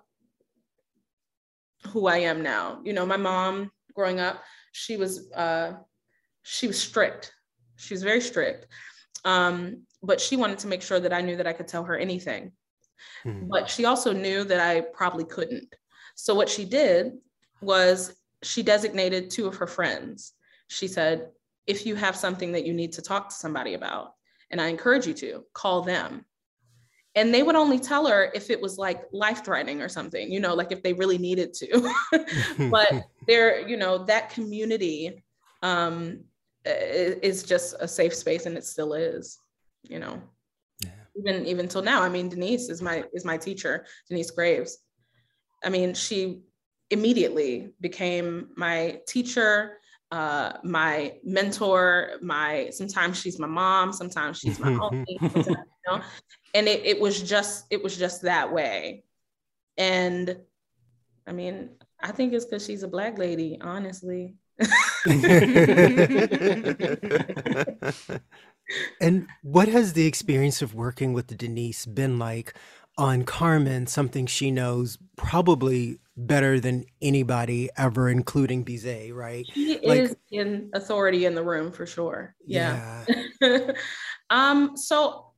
who 1.89 2.07
i 2.07 2.19
am 2.19 2.43
now. 2.43 2.81
You 2.85 2.93
know 2.93 3.07
my 3.07 3.17
mom 3.17 3.71
growing 3.95 4.21
up 4.21 4.43
she 4.73 4.97
was 4.97 5.31
uh 5.33 5.75
she 6.43 6.67
was 6.67 6.79
strict. 6.79 7.33
She 7.77 7.95
was 7.95 8.03
very 8.03 8.21
strict. 8.21 8.67
Um 9.25 9.83
but 10.03 10.21
she 10.21 10.37
wanted 10.37 10.59
to 10.61 10.69
make 10.69 10.83
sure 10.83 11.01
that 11.01 11.12
i 11.12 11.21
knew 11.21 11.37
that 11.37 11.47
i 11.47 11.53
could 11.53 11.69
tell 11.69 11.85
her 11.85 11.97
anything. 11.97 12.53
Mm-hmm. 13.27 13.49
but 13.49 13.69
she 13.69 13.85
also 13.85 14.12
knew 14.12 14.43
that 14.45 14.61
i 14.61 14.81
probably 14.81 15.25
couldn't. 15.25 15.75
So 16.14 16.35
what 16.35 16.49
she 16.49 16.64
did 16.64 17.12
was 17.61 18.17
she 18.47 18.62
designated 18.62 19.30
two 19.30 19.47
of 19.47 19.57
her 19.57 19.66
friends 19.66 20.32
she 20.68 20.88
said 20.88 21.28
if 21.66 21.86
you 21.86 21.94
have 21.94 22.16
something 22.16 22.53
that 22.53 22.64
you 22.64 22.72
need 22.72 22.92
to 22.92 23.03
talk 23.03 23.28
to 23.28 23.34
somebody 23.34 23.74
about, 23.74 24.12
and 24.51 24.61
I 24.61 24.68
encourage 24.68 25.07
you 25.07 25.14
to 25.14 25.44
call 25.53 25.82
them. 25.82 26.24
And 27.14 27.32
they 27.32 27.42
would 27.42 27.57
only 27.57 27.78
tell 27.78 28.07
her 28.07 28.30
if 28.34 28.51
it 28.51 28.61
was 28.61 28.76
like 28.76 29.03
life 29.11 29.44
threatening 29.44 29.80
or 29.80 29.88
something, 29.88 30.30
you 30.30 30.38
know, 30.38 30.55
like 30.55 30.70
if 30.70 30.82
they 30.82 30.92
really 30.92 31.18
needed 31.18 31.55
to. 31.55 31.92
but 32.70 33.07
there, 33.26 33.66
you 33.66 33.76
know, 33.76 34.05
that 34.05 34.30
community 34.30 35.24
um, 35.62 36.20
is 36.64 37.42
just 37.42 37.74
a 37.80 37.88
safe 37.88 38.14
space, 38.14 38.47
and 38.47 38.57
it 38.57 38.64
still 38.64 38.92
is, 38.92 39.38
you 39.82 39.99
know. 39.99 40.22
Yeah. 40.80 40.90
Even 41.16 41.47
even 41.47 41.68
till 41.68 41.82
now, 41.82 42.03
I 42.03 42.11
mean, 42.11 42.28
Denyce 42.28 42.68
is 42.68 42.82
my 42.82 43.05
is 43.14 43.24
my 43.24 43.38
teacher, 43.38 43.86
Denyce 44.09 44.30
Graves. 44.30 44.78
I 45.64 45.70
mean, 45.70 45.94
she 45.94 46.42
immediately 46.91 47.72
became 47.80 48.49
my 48.57 49.01
teacher 49.07 49.78
uh, 50.12 50.53
my 50.62 51.14
mentor, 51.24 52.12
my 52.22 52.70
sometimes 52.70 53.20
she's 53.20 53.39
my 53.39 53.47
mom, 53.47 53.93
sometimes 53.93 54.39
she's 54.39 54.59
my 54.61 54.72
auntie, 54.72 55.18
you 55.20 55.57
know? 55.87 56.01
and 56.55 56.68
it, 56.68 56.84
it 56.84 57.01
was 57.01 57.22
just 57.22 57.66
it 57.70 57.82
was 57.82 57.97
just 57.97 58.22
that 58.22 58.53
way. 58.53 59.05
And 59.76 60.37
I 61.26 61.32
mean, 61.32 61.70
I 62.01 62.12
think 62.12 62.32
it's 62.32 62.45
because 62.45 62.64
she's 62.64 62.84
a 62.84 62.89
black 62.89 63.18
lady, 63.18 63.59
honestly. 63.61 64.37
and 69.01 69.26
what 69.43 69.68
has 69.68 69.93
the 69.93 70.07
experience 70.07 70.62
of 70.62 70.74
working 70.74 71.12
with 71.12 71.37
Denyce 71.37 71.84
been 71.84 72.18
like 72.18 72.55
on 72.99 73.24
Carmen, 73.24 73.86
something 73.86 74.26
she 74.26 74.51
knows 74.51 74.99
probably 75.16 75.99
better 76.16 76.59
than 76.59 76.86
anybody 77.03 77.68
ever, 77.76 78.09
including 78.09 78.64
Bizet, 78.64 79.14
right? 79.14 79.44
He 79.53 79.78
like, 79.86 80.01
is 80.01 80.16
in 80.30 80.70
authority 80.74 81.26
in 81.26 81.34
the 81.34 81.42
room 81.42 81.72
for 81.72 81.86
sure. 81.86 82.34
Yeah. 82.44 83.05
yeah. 83.40 83.72
um, 84.30 84.76
so 84.76 85.32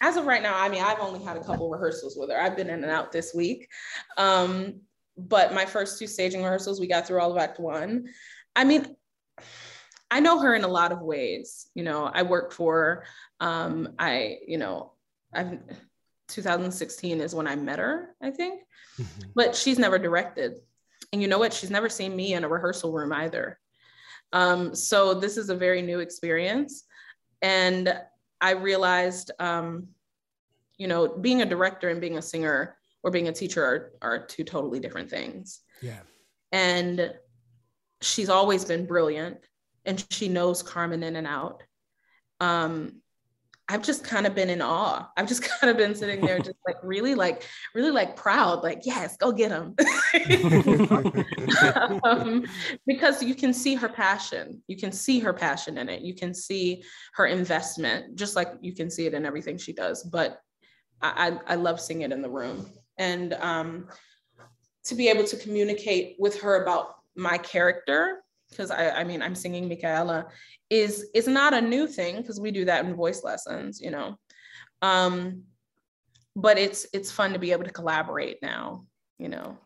as 0.00 0.16
of 0.16 0.26
right 0.26 0.42
now, 0.42 0.56
I 0.56 0.68
mean, 0.68 0.82
I've 0.82 1.00
only 1.00 1.22
had 1.22 1.36
a 1.36 1.44
couple 1.44 1.70
rehearsals 1.70 2.16
with 2.16 2.30
her. 2.30 2.40
I've 2.40 2.56
been 2.56 2.70
in 2.70 2.82
and 2.82 2.92
out 2.92 3.12
this 3.12 3.34
week. 3.34 3.68
Um, 4.16 4.80
but 5.16 5.52
my 5.52 5.66
first 5.66 5.98
two 5.98 6.06
staging 6.06 6.42
rehearsals, 6.42 6.80
we 6.80 6.86
got 6.86 7.06
through 7.06 7.20
all 7.20 7.32
of 7.32 7.38
Act 7.38 7.60
One. 7.60 8.06
I 8.56 8.64
mean, 8.64 8.96
I 10.10 10.20
know 10.20 10.38
her 10.40 10.54
in 10.54 10.64
a 10.64 10.68
lot 10.68 10.92
of 10.92 11.00
ways. 11.00 11.68
You 11.74 11.84
know, 11.84 12.04
I 12.04 12.22
work 12.22 12.52
for, 12.52 13.04
um, 13.40 13.94
I, 13.98 14.38
you 14.46 14.58
know, 14.58 14.92
I've 15.32 15.58
2016 16.32 17.20
is 17.20 17.34
when 17.34 17.46
I 17.46 17.56
met 17.56 17.78
her, 17.78 18.14
I 18.20 18.30
think. 18.30 18.62
Mm-hmm. 19.00 19.30
But 19.34 19.54
she's 19.54 19.78
never 19.78 19.98
directed. 19.98 20.54
And 21.12 21.20
you 21.20 21.28
know 21.28 21.38
what? 21.38 21.52
She's 21.52 21.70
never 21.70 21.88
seen 21.88 22.16
me 22.16 22.34
in 22.34 22.44
a 22.44 22.48
rehearsal 22.48 22.92
room 22.92 23.12
either. 23.12 23.58
Um, 24.32 24.74
so 24.74 25.14
this 25.14 25.36
is 25.36 25.50
a 25.50 25.56
very 25.56 25.82
new 25.82 26.00
experience. 26.00 26.84
And 27.42 27.94
I 28.40 28.52
realized, 28.52 29.30
um, 29.38 29.88
you 30.78 30.88
know, 30.88 31.08
being 31.08 31.42
a 31.42 31.46
director 31.46 31.90
and 31.90 32.00
being 32.00 32.18
a 32.18 32.22
singer 32.22 32.76
or 33.02 33.10
being 33.10 33.28
a 33.28 33.32
teacher 33.32 33.64
are, 33.64 33.92
are 34.00 34.26
two 34.26 34.44
totally 34.44 34.80
different 34.80 35.10
things. 35.10 35.60
Yeah. 35.82 36.00
And 36.50 37.12
she's 38.00 38.28
always 38.28 38.64
been 38.64 38.86
brilliant 38.86 39.38
and 39.84 40.04
she 40.10 40.28
knows 40.28 40.62
Carmen 40.62 41.02
in 41.02 41.16
and 41.16 41.26
out. 41.26 41.62
Um, 42.40 43.01
I've 43.72 43.82
just 43.82 44.04
kind 44.04 44.26
of 44.26 44.34
been 44.34 44.50
in 44.50 44.60
awe. 44.60 45.08
I've 45.16 45.26
just 45.26 45.42
kind 45.60 45.70
of 45.70 45.78
been 45.78 45.94
sitting 45.94 46.20
there, 46.20 46.38
just 46.38 46.58
like 46.66 46.76
really, 46.82 47.14
like 47.14 47.44
really, 47.74 47.90
like 47.90 48.16
proud. 48.16 48.62
Like, 48.62 48.82
yes, 48.84 49.16
go 49.16 49.32
get 49.32 49.50
him, 49.50 49.74
um, 52.04 52.44
because 52.86 53.22
you 53.22 53.34
can 53.34 53.54
see 53.54 53.74
her 53.74 53.88
passion. 53.88 54.62
You 54.66 54.76
can 54.76 54.92
see 54.92 55.20
her 55.20 55.32
passion 55.32 55.78
in 55.78 55.88
it. 55.88 56.02
You 56.02 56.14
can 56.14 56.34
see 56.34 56.82
her 57.14 57.24
investment, 57.24 58.14
just 58.14 58.36
like 58.36 58.52
you 58.60 58.74
can 58.74 58.90
see 58.90 59.06
it 59.06 59.14
in 59.14 59.24
everything 59.24 59.56
she 59.56 59.72
does. 59.72 60.02
But 60.02 60.38
I, 61.00 61.30
I, 61.46 61.52
I 61.52 61.54
love 61.54 61.80
seeing 61.80 62.02
it 62.02 62.12
in 62.12 62.20
the 62.20 62.30
room, 62.30 62.66
and 62.98 63.32
um, 63.32 63.88
to 64.84 64.94
be 64.94 65.08
able 65.08 65.24
to 65.24 65.36
communicate 65.38 66.16
with 66.18 66.38
her 66.42 66.62
about 66.62 66.96
my 67.16 67.38
character 67.38 68.22
because 68.52 68.70
I, 68.70 68.90
I 68.90 69.04
mean 69.04 69.22
I'm 69.22 69.34
singing 69.34 69.68
Micaëla 69.68 70.30
is 70.70 71.06
is 71.14 71.26
not 71.26 71.52
a 71.52 71.60
new 71.60 71.86
thing 71.86 72.16
because 72.16 72.40
we 72.40 72.50
do 72.50 72.64
that 72.66 72.84
in 72.84 72.94
voice 72.94 73.24
lessons, 73.24 73.80
you 73.80 73.90
know. 73.90 74.16
Um, 74.80 75.42
but 76.36 76.58
it's 76.58 76.86
it's 76.92 77.10
fun 77.10 77.32
to 77.32 77.38
be 77.38 77.52
able 77.52 77.64
to 77.64 77.72
collaborate 77.72 78.38
now, 78.42 78.86
you 79.18 79.28
know, 79.28 79.58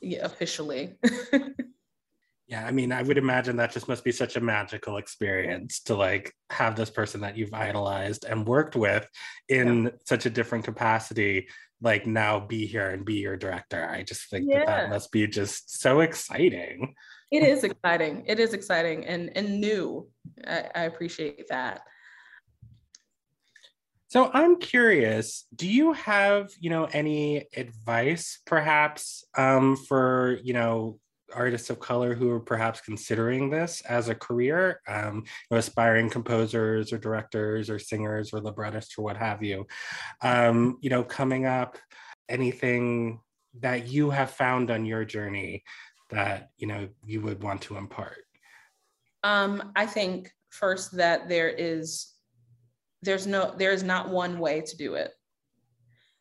yeah, 0.00 0.24
officially. 0.24 0.96
yeah, 2.46 2.66
I 2.66 2.70
mean, 2.70 2.92
I 2.92 3.02
would 3.02 3.18
imagine 3.18 3.56
that 3.56 3.72
just 3.72 3.88
must 3.88 4.04
be 4.04 4.12
such 4.12 4.36
a 4.36 4.40
magical 4.40 4.98
experience 4.98 5.80
to 5.84 5.94
like 5.94 6.34
have 6.50 6.76
this 6.76 6.90
person 6.90 7.20
that 7.22 7.36
you've 7.36 7.54
idolized 7.54 8.24
and 8.24 8.46
worked 8.46 8.76
with 8.76 9.08
in 9.48 9.84
yeah. 9.84 9.90
such 10.06 10.26
a 10.26 10.30
different 10.30 10.64
capacity 10.64 11.48
like 11.82 12.06
now 12.06 12.38
be 12.38 12.66
here 12.66 12.90
and 12.90 13.06
be 13.06 13.14
your 13.14 13.36
director. 13.36 13.88
I 13.88 14.02
just 14.02 14.28
think 14.28 14.46
yeah. 14.48 14.58
that 14.58 14.66
that 14.66 14.90
must 14.90 15.12
be 15.12 15.26
just 15.26 15.80
so 15.80 16.00
exciting 16.00 16.94
it 17.30 17.42
is 17.42 17.64
exciting. 17.64 18.24
It 18.26 18.38
is 18.40 18.54
exciting 18.54 19.06
and 19.06 19.30
and 19.36 19.60
new. 19.60 20.08
I, 20.46 20.64
I 20.74 20.82
appreciate 20.84 21.48
that. 21.48 21.82
So 24.08 24.28
I'm 24.34 24.56
curious, 24.58 25.46
do 25.54 25.68
you 25.68 25.92
have, 25.92 26.50
you 26.58 26.68
know, 26.68 26.88
any 26.92 27.46
advice 27.56 28.40
perhaps 28.44 29.24
um, 29.38 29.76
for, 29.76 30.40
you 30.42 30.52
know, 30.52 30.98
artists 31.32 31.70
of 31.70 31.78
color 31.78 32.16
who 32.16 32.28
are 32.32 32.40
perhaps 32.40 32.80
considering 32.80 33.50
this 33.50 33.82
as 33.82 34.08
a 34.08 34.14
career, 34.16 34.80
um, 34.88 35.18
you 35.18 35.22
know, 35.52 35.58
aspiring 35.58 36.10
composers 36.10 36.92
or 36.92 36.98
directors 36.98 37.70
or 37.70 37.78
singers 37.78 38.32
or 38.32 38.40
librettists 38.40 38.98
or 38.98 39.02
what 39.02 39.16
have 39.16 39.44
you, 39.44 39.64
um, 40.22 40.76
you 40.80 40.90
know, 40.90 41.04
coming 41.04 41.46
up, 41.46 41.78
anything 42.28 43.20
that 43.60 43.86
you 43.86 44.10
have 44.10 44.30
found 44.30 44.72
on 44.72 44.84
your 44.84 45.04
journey 45.04 45.62
that 46.10 46.50
you 46.58 46.66
know 46.66 46.88
you 47.04 47.20
would 47.20 47.42
want 47.42 47.62
to 47.62 47.76
impart? 47.76 48.18
Um, 49.22 49.72
I 49.76 49.86
think 49.86 50.30
first 50.50 50.96
that 50.96 51.28
there 51.28 51.48
is 51.48 52.12
there's 53.02 53.26
no 53.26 53.54
there 53.56 53.72
is 53.72 53.82
not 53.82 54.10
one 54.10 54.38
way 54.38 54.60
to 54.60 54.76
do 54.76 54.94
it. 54.94 55.12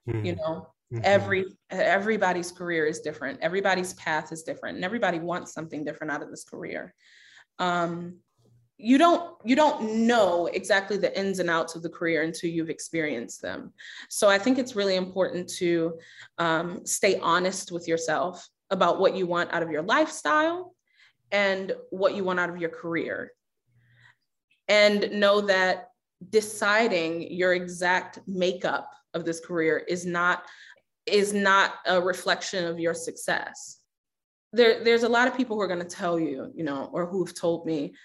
Mm-hmm. 0.08 0.26
You 0.26 0.36
know, 0.36 0.68
mm-hmm. 0.94 1.02
every 1.04 1.46
everybody's 1.70 2.52
career 2.52 2.86
is 2.86 3.00
different. 3.00 3.40
Everybody's 3.42 3.94
path 3.96 4.32
is 4.32 4.44
different, 4.44 4.76
and 4.76 4.86
everybody 4.86 5.20
wants 5.20 5.54
something 5.54 5.84
different 5.84 6.12
out 6.12 6.24
of 6.24 6.30
this 6.30 6.44
career. 6.44 6.94
Um, 7.58 8.20
you 8.80 8.98
don't 8.98 9.36
you 9.44 9.56
don't 9.58 10.08
know 10.08 10.48
exactly 10.48 10.98
the 10.98 11.18
ins 11.20 11.40
and 11.40 11.50
outs 11.50 11.76
of 11.76 11.84
the 11.84 11.90
career 11.90 12.24
until 12.24 12.50
you've 12.50 12.70
experienced 12.70 13.42
them 13.42 13.74
so 14.08 14.30
i 14.30 14.40
think 14.40 14.58
it's 14.58 14.76
really 14.76 14.96
important 14.96 15.50
to 15.50 16.00
um, 16.38 16.86
stay 16.86 17.20
honest 17.20 17.74
with 17.74 17.90
yourself 17.90 18.48
about 18.72 18.99
what 18.99 19.15
you 19.15 19.26
want 19.26 19.53
out 19.53 19.63
of 19.63 19.72
your 19.72 19.82
lifestyle 19.82 20.76
and 21.32 21.74
what 21.89 22.15
you 22.15 22.24
want 22.24 22.39
out 22.39 22.49
of 22.49 22.57
your 22.57 22.70
career. 22.70 23.32
And 24.67 25.11
know 25.13 25.41
that 25.41 25.89
deciding 26.30 27.32
your 27.32 27.53
exact 27.53 28.20
makeup 28.28 28.91
of 29.13 29.26
this 29.26 29.39
career 29.39 29.78
is 29.78 30.05
not 30.05 30.43
is 31.05 31.34
not 31.34 31.76
a 31.88 31.99
reflection 31.99 32.65
of 32.65 32.80
your 32.80 32.93
success. 32.93 33.80
There, 34.53 34.84
there's 34.84 35.03
a 35.03 35.09
lot 35.09 35.28
of 35.28 35.36
people 35.36 35.55
who 35.55 35.61
are 35.61 35.67
going 35.67 35.80
to 35.80 35.86
tell 35.86 36.20
you, 36.20 36.51
you 36.55 36.63
know, 36.63 36.89
or 36.93 37.07
who've 37.07 37.34
told 37.34 37.65
me 37.65 37.95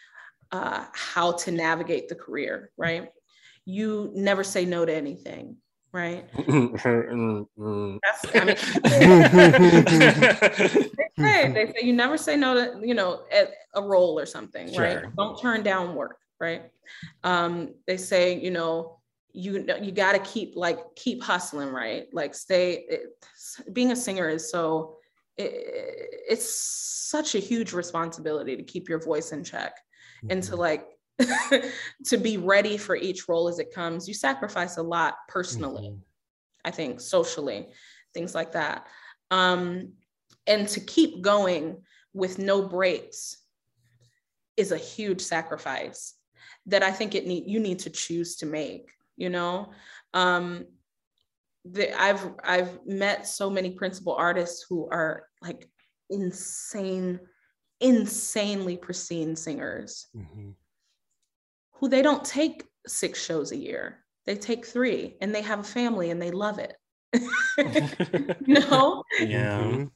uh, 0.53 0.87
how 0.95 1.33
to 1.33 1.51
navigate 1.51 2.09
the 2.09 2.15
career, 2.15 2.71
right? 2.79 3.09
You 3.67 4.11
never 4.15 4.45
say 4.45 4.65
no 4.65 4.87
to 4.87 4.95
anything 4.95 5.57
right? 5.95 6.29
That's, 6.37 6.85
I 6.85 8.45
mean, 8.45 8.57
they, 11.07 11.23
say, 11.23 11.53
they 11.53 11.73
say 11.73 11.87
you 11.87 11.93
never 11.93 12.19
say 12.19 12.37
no 12.37 12.55
to, 12.55 12.87
you 12.87 12.95
know, 12.95 13.23
a 13.75 13.81
role 13.81 14.19
or 14.19 14.27
something, 14.27 14.73
sure. 14.73 14.83
right? 14.83 15.17
Don't 15.17 15.41
turn 15.41 15.63
down 15.63 15.95
work, 15.95 16.19
right? 16.41 16.65
Um, 17.23 17.75
they 17.87 17.97
say, 17.97 18.39
you 18.39 18.51
know, 18.51 18.99
you 19.33 19.67
you 19.81 19.93
got 19.93 20.13
to 20.13 20.19
keep 20.19 20.55
like 20.57 20.79
keep 20.97 21.23
hustling, 21.23 21.69
right? 21.71 22.07
Like 22.13 22.35
stay. 22.35 22.85
It, 22.89 23.25
being 23.73 23.93
a 23.93 23.97
singer 23.97 24.29
is 24.29 24.51
so 24.51 24.97
it, 25.37 25.51
it's 26.29 26.55
such 27.09 27.35
a 27.37 27.39
huge 27.39 27.73
responsibility 27.73 28.57
to 28.57 28.63
keep 28.63 28.89
your 28.89 29.01
voice 29.01 29.33
in 29.33 29.45
check 29.45 29.77
and 30.29 30.43
to 30.43 30.53
mm-hmm. 30.53 30.61
like 30.61 30.89
to 32.05 32.17
be 32.17 32.37
ready 32.37 32.77
for 32.77 32.97
each 32.97 33.29
role 33.29 33.49
as 33.49 33.59
it 33.59 33.73
comes. 33.73 34.09
You 34.09 34.15
sacrifice 34.15 34.77
a 34.77 34.83
lot 34.83 35.15
personally, 35.29 35.89
mm-hmm. 35.89 35.99
I 36.65 36.71
think, 36.71 37.01
socially, 37.01 37.69
things 38.13 38.35
like 38.35 38.53
that. 38.53 38.87
Um, 39.31 39.93
and 40.47 40.69
to 40.69 40.81
keep 40.81 41.23
going 41.23 41.83
with 42.13 42.39
no 42.39 42.63
breaks 42.63 43.39
is 44.57 44.73
a 44.73 44.79
huge 44.79 45.21
sacrifice 45.21 46.15
that 46.67 46.83
I 46.83 46.91
think 46.91 47.15
it 47.15 47.27
need 47.27 47.45
you 47.47 47.61
need 47.61 47.81
to 47.81 47.91
choose 47.91 48.37
to 48.37 48.47
make. 48.47 48.91
You 49.17 49.31
know, 49.31 49.73
um, 50.13 50.67
the, 51.65 51.99
I've 52.01 52.33
I've 52.43 52.85
met 52.87 53.27
so 53.27 53.49
many 53.49 53.71
principal 53.71 54.15
artists 54.15 54.67
who 54.69 54.89
are 54.91 55.27
like 55.41 55.69
insane, 56.11 57.21
insanely 57.81 58.77
pristine 58.77 59.37
singers. 59.37 60.07
Mm-hmm 60.17 60.51
who 61.75 61.89
they 61.89 62.03
don't 62.03 62.25
take 62.25 62.65
six 62.87 63.23
shows 63.25 63.53
a 63.53 63.57
year. 63.57 64.05
They 64.27 64.37
take 64.37 64.65
three 64.67 65.17
and 65.21 65.35
they 65.35 65.43
have 65.43 65.61
a 65.61 65.65
family 65.65 66.11
and 66.11 66.21
they 66.21 66.31
love 66.31 66.59
it. 66.59 66.75
no. 68.47 69.05
Yeah. 69.21 69.59
Mhm. 69.61 69.91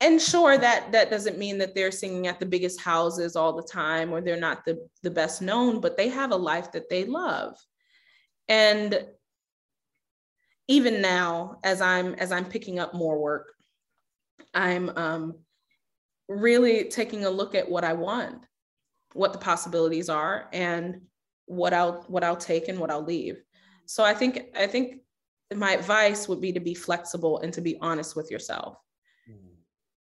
and 0.00 0.20
sure 0.20 0.58
that 0.58 0.92
that 0.92 1.10
doesn't 1.10 1.38
mean 1.38 1.58
that 1.58 1.74
they're 1.74 1.90
singing 1.90 2.26
at 2.26 2.38
the 2.38 2.46
biggest 2.46 2.80
houses 2.80 3.34
all 3.34 3.52
the 3.54 3.62
time 3.62 4.12
or 4.12 4.20
they're 4.20 4.38
not 4.38 4.64
the 4.64 4.86
the 5.02 5.10
best 5.10 5.40
known 5.42 5.80
but 5.80 5.96
they 5.96 6.08
have 6.08 6.30
a 6.30 6.36
life 6.36 6.70
that 6.70 6.88
they 6.90 7.04
love 7.04 7.56
and 8.48 9.06
even 10.68 11.00
now 11.00 11.58
as 11.64 11.80
i'm 11.80 12.14
as 12.14 12.30
i'm 12.30 12.44
picking 12.44 12.78
up 12.78 12.92
more 12.94 13.18
work 13.18 13.54
i'm 14.54 14.90
um 14.96 15.34
really 16.28 16.84
taking 16.84 17.24
a 17.24 17.30
look 17.30 17.54
at 17.54 17.68
what 17.68 17.82
i 17.84 17.94
want 17.94 18.44
what 19.14 19.32
the 19.32 19.38
possibilities 19.38 20.08
are 20.08 20.48
and 20.52 21.00
what 21.46 21.72
i'll 21.72 22.04
what 22.08 22.22
i'll 22.22 22.36
take 22.36 22.68
and 22.68 22.78
what 22.78 22.90
i'll 22.90 23.04
leave 23.04 23.42
so 23.86 24.04
i 24.04 24.12
think 24.12 24.46
i 24.56 24.66
think 24.66 25.00
my 25.54 25.72
advice 25.72 26.28
would 26.28 26.40
be 26.40 26.52
to 26.52 26.60
be 26.60 26.74
flexible 26.74 27.40
and 27.40 27.52
to 27.54 27.60
be 27.60 27.78
honest 27.80 28.14
with 28.14 28.30
yourself 28.30 28.76
mm. 29.30 29.34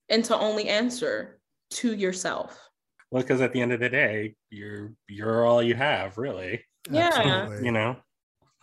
and 0.09 0.23
to 0.23 0.37
only 0.37 0.69
answer 0.69 1.41
to 1.73 1.93
yourself. 1.93 2.69
Well, 3.11 3.21
because 3.21 3.41
at 3.41 3.53
the 3.53 3.61
end 3.61 3.73
of 3.73 3.79
the 3.79 3.89
day, 3.89 4.35
you're 4.49 4.93
you're 5.07 5.45
all 5.45 5.61
you 5.61 5.75
have, 5.75 6.17
really. 6.17 6.63
Yeah. 6.89 7.11
Absolutely. 7.13 7.65
You 7.65 7.71
know. 7.71 7.95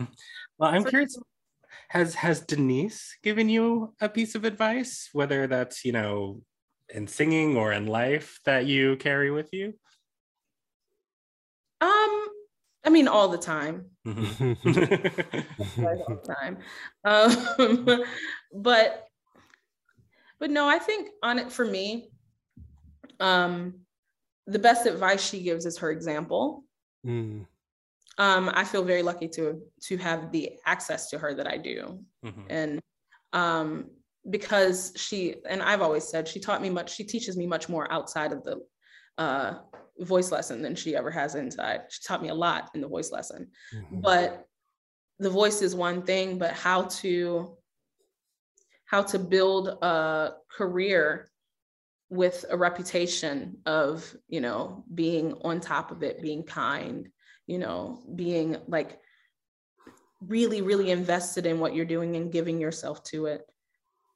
Well, 0.59 0.75
I'm 0.75 0.83
For 0.83 0.91
curious. 0.91 1.19
Has 1.89 2.15
has 2.17 2.43
Denyce 2.43 3.17
given 3.23 3.49
you 3.49 3.95
a 3.99 4.11
piece 4.11 4.35
of 4.35 4.45
advice, 4.45 5.09
whether 5.15 5.47
that's 5.47 5.87
you 5.87 5.93
know 5.93 6.43
in 6.91 7.07
singing 7.07 7.57
or 7.57 7.73
in 7.73 7.87
life 7.87 8.39
that 8.45 8.67
you 8.67 8.97
carry 8.97 9.31
with 9.31 9.49
you? 9.55 9.73
Um, 11.81 12.27
I 12.85 12.91
mean, 12.91 13.09
all 13.09 13.29
the 13.29 13.39
time, 13.39 13.87
Mhm. 14.07 14.57
all 15.79 16.21
the 16.23 16.35
time. 16.35 16.59
Um, 17.05 18.05
but, 18.55 19.07
but 20.39 20.51
no, 20.51 20.69
I 20.69 20.79
think 20.79 21.11
on 21.23 21.39
it 21.39 21.53
for 21.53 21.65
me, 21.65 22.11
um, 23.19 23.81
the 24.47 24.59
best 24.59 24.87
advice 24.87 25.23
she 25.23 25.43
gives 25.43 25.67
is 25.67 25.79
her 25.79 25.91
example. 25.91 26.65
Mm. 27.07 27.47
Um, 28.19 28.51
I 28.53 28.65
feel 28.65 28.83
very 28.85 29.03
lucky 29.03 29.29
to 29.29 29.63
to 29.83 29.97
have 29.99 30.33
the 30.33 30.59
access 30.67 31.09
to 31.11 31.19
her 31.19 31.35
that 31.35 31.47
I 31.47 31.57
do. 31.57 32.05
Mhm. 32.25 32.47
and 32.51 32.81
um, 33.33 33.91
because 34.29 34.93
she 34.97 35.37
and 35.49 35.63
I've 35.63 35.81
always 35.81 36.05
said 36.05 36.29
she 36.29 36.41
taught 36.41 36.61
me 36.61 36.69
much. 36.71 36.95
She 36.95 37.05
teaches 37.05 37.37
me 37.37 37.47
much 37.47 37.69
more 37.69 37.91
outside 37.93 38.33
of 38.33 38.43
the 38.45 38.61
uh, 39.17 39.61
voice 40.01 40.33
lesson 40.33 40.63
than 40.63 40.75
she 40.75 40.97
ever 40.97 41.11
has 41.11 41.35
inside. 41.35 41.83
She 41.91 42.03
taught 42.03 42.23
me 42.23 42.29
a 42.29 42.35
lot 42.35 42.71
in 42.75 42.81
the 42.81 42.89
voice 42.89 43.11
lesson, 43.13 43.51
Mhm. 43.75 44.03
but 44.03 44.47
the 45.19 45.31
voice 45.31 45.61
is 45.63 45.75
one 45.75 46.03
thing, 46.03 46.39
but 46.39 46.53
how 46.53 46.85
to 46.85 47.57
how 48.87 49.03
to 49.05 49.19
build 49.21 49.69
a 49.69 50.35
career 50.51 51.31
with 52.09 52.45
a 52.51 52.57
reputation 52.57 53.57
of 53.67 54.17
you 54.27 54.41
know 54.41 54.85
being 54.95 55.35
on 55.45 55.61
top 55.61 55.93
of 55.93 56.03
it 56.03 56.21
being 56.21 56.43
kind 56.43 57.09
you 57.47 57.57
know 57.57 58.03
being 58.17 58.57
like 58.67 58.99
really 60.21 60.61
really 60.61 60.91
invested 60.91 61.47
in 61.47 61.61
what 61.61 61.75
you're 61.75 61.85
doing 61.85 62.17
and 62.17 62.33
giving 62.33 62.61
yourself 62.61 63.03
to 63.05 63.27
it. 63.27 63.49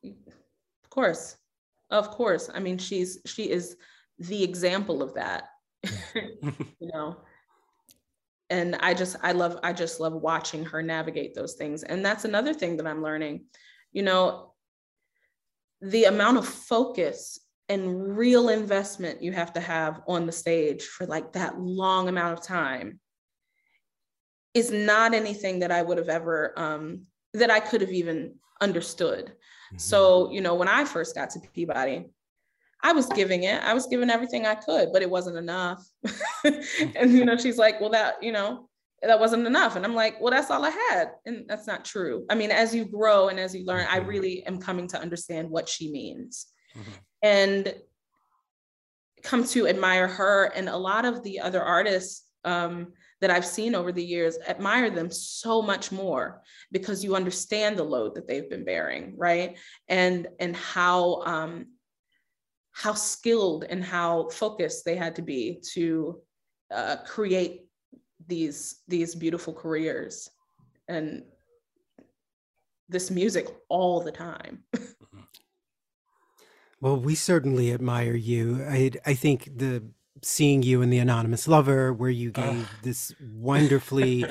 Of 0.05 0.91
course. 0.91 1.37
Of 1.91 2.11
course. 2.11 2.51
I 2.53 2.59
mean 2.59 2.79
she's 2.79 3.21
she 3.27 3.51
is 3.51 3.77
the 4.19 4.43
example 4.43 5.03
of 5.03 5.15
that 5.15 5.51
you 6.15 6.91
know 6.93 7.17
and 8.51 8.77
i 8.77 8.93
just 8.95 9.17
i 9.23 9.33
love 9.33 9.59
i 9.63 9.73
just 9.73 10.01
love 10.01 10.13
watching 10.13 10.65
her 10.65 10.83
navigate 10.83 11.35
those 11.35 11.55
things 11.55 11.83
and 11.83 12.05
that's 12.05 12.25
another 12.25 12.53
thing 12.53 12.77
that 12.77 12.87
i'm 12.87 13.03
learning 13.03 13.45
you 13.93 14.03
know 14.03 14.53
the 15.81 16.05
amount 16.05 16.39
of 16.39 16.47
focus 16.47 17.41
and 17.69 18.17
real 18.17 18.51
investment 18.51 19.23
you 19.23 19.33
have 19.33 19.53
to 19.53 19.61
have 19.61 20.03
on 20.07 20.27
the 20.27 20.33
stage 20.33 20.83
for 20.83 21.07
like 21.07 21.33
that 21.33 21.59
long 21.59 22.09
amount 22.09 22.39
of 22.39 22.45
time 22.45 23.01
is 24.55 24.71
not 24.71 25.15
anything 25.15 25.59
that 25.59 25.73
I 25.73 25.83
would 25.83 25.99
have 25.99 26.09
ever 26.09 26.57
um, 26.57 27.03
that 27.35 27.51
I 27.51 27.61
could 27.61 27.81
have 27.81 27.91
even 27.91 28.37
understood. 28.61 29.27
Mm-hmm. 29.27 29.79
So, 29.79 30.31
you 30.31 30.41
know, 30.41 30.55
when 30.55 30.69
I 30.69 30.85
first 30.85 31.15
got 31.17 31.31
to 31.31 31.41
Peabody, 31.53 32.07
I 32.85 32.93
was 32.93 33.07
giving 33.07 33.45
it, 33.45 33.63
I 33.63 33.73
was 33.73 33.87
giving 33.87 34.11
everything 34.11 34.47
I 34.47 34.55
could, 34.55 34.93
but 34.93 35.01
it 35.01 35.09
wasn't 35.09 35.39
enough. 35.39 35.83
and, 36.45 37.13
you 37.13 37.25
know, 37.25 37.37
she's 37.37 37.57
like, 37.57 37.81
well, 37.81 37.91
that, 37.91 38.23
you 38.23 38.31
know, 38.31 38.69
that 39.03 39.19
wasn't 39.19 39.47
enough. 39.47 39.75
And 39.75 39.87
I'm 39.87 39.95
like, 39.95 40.21
well, 40.21 40.31
that's 40.31 40.51
all 40.51 40.63
I 40.63 40.71
had. 40.71 41.13
And 41.25 41.47
that's 41.49 41.67
not 41.67 41.87
true. 41.87 42.27
I 42.29 42.35
mean, 42.35 42.51
as 42.51 42.75
you 42.75 42.85
grow 42.85 43.29
and 43.29 43.41
as 43.41 43.55
you 43.55 43.65
learn, 43.65 43.87
I 43.91 44.01
Mhm. 44.01 44.07
really 44.07 44.47
am 44.47 44.61
coming 44.61 44.87
to 44.89 45.01
understand 45.01 45.49
what 45.49 45.67
she 45.67 45.91
means 45.91 46.47
Mhm. 46.77 46.99
and 47.23 47.75
come 49.23 49.45
to 49.45 49.67
admire 49.67 50.07
her 50.07 50.53
and 50.55 50.69
a 50.69 50.77
lot 50.77 51.07
of 51.07 51.23
the 51.23 51.41
other 51.41 51.63
artists 51.63 52.29
um, 52.45 52.93
that 53.23 53.31
I've 53.31 53.47
seen 53.47 53.75
over 53.75 53.93
the 53.93 54.05
years, 54.05 54.37
admire 54.47 54.91
them 54.91 55.11
so 55.11 55.63
much 55.63 55.91
more 55.91 56.43
because 56.71 57.03
you 57.03 57.17
understand 57.17 57.79
the 57.79 57.83
load 57.83 58.15
that 58.17 58.29
they've 58.29 58.51
been 58.51 58.67
bearing, 58.67 59.15
right? 59.17 59.57
And 59.89 60.29
and 60.39 60.55
how 60.55 61.23
um, 61.23 61.69
how 62.75 62.93
skilled 62.93 63.65
and 63.65 63.83
how 63.83 64.29
focused 64.29 64.85
they 64.85 64.97
had 64.97 65.17
to 65.17 65.23
be 65.23 65.61
to 65.73 66.21
uh, 66.73 66.97
create 67.07 67.63
these 68.27 68.83
these 68.89 69.15
beautiful 69.15 69.53
careers 69.53 70.29
and 70.89 71.23
this 72.89 73.11
music 73.11 73.49
all 73.69 74.01
the 74.01 74.13
time. 74.13 74.65
Well, 76.85 76.99
we 76.99 77.15
certainly 77.15 77.73
admire 77.73 78.15
you. 78.15 78.63
I 78.69 78.91
I 79.07 79.15
think 79.15 79.49
the 79.57 79.85
seeing 80.21 80.63
you 80.63 80.83
in 80.83 80.91
the 80.91 80.99
Anonymous 80.99 81.49
Lover, 81.49 81.95
where 81.95 82.11
you 82.11 82.31
gave 82.31 82.61
Ugh. 82.61 82.69
this 82.83 83.15
wonderfully 83.33 84.27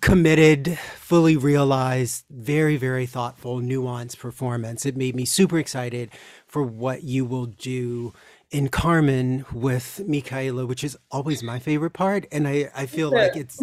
committed, 0.00 0.78
fully 0.96 1.36
realized, 1.36 2.24
very 2.30 2.78
very 2.78 3.04
thoughtful, 3.04 3.60
nuanced 3.60 4.18
performance. 4.18 4.86
It 4.86 4.96
made 4.96 5.14
me 5.14 5.26
super 5.26 5.58
excited 5.58 6.10
for 6.56 6.62
what 6.62 7.04
you 7.04 7.26
will 7.26 7.44
do 7.44 8.14
in 8.50 8.68
Carmen 8.68 9.44
with 9.52 10.00
Micaëla, 10.08 10.66
which 10.66 10.82
is 10.84 10.96
always 11.10 11.42
my 11.42 11.58
favorite 11.58 11.90
part, 11.90 12.24
and 12.32 12.48
I 12.48 12.70
I 12.74 12.86
feel 12.86 13.10
like 13.10 13.36
it's 13.36 13.60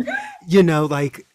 you 0.48 0.62
know 0.62 0.86
like 0.86 1.26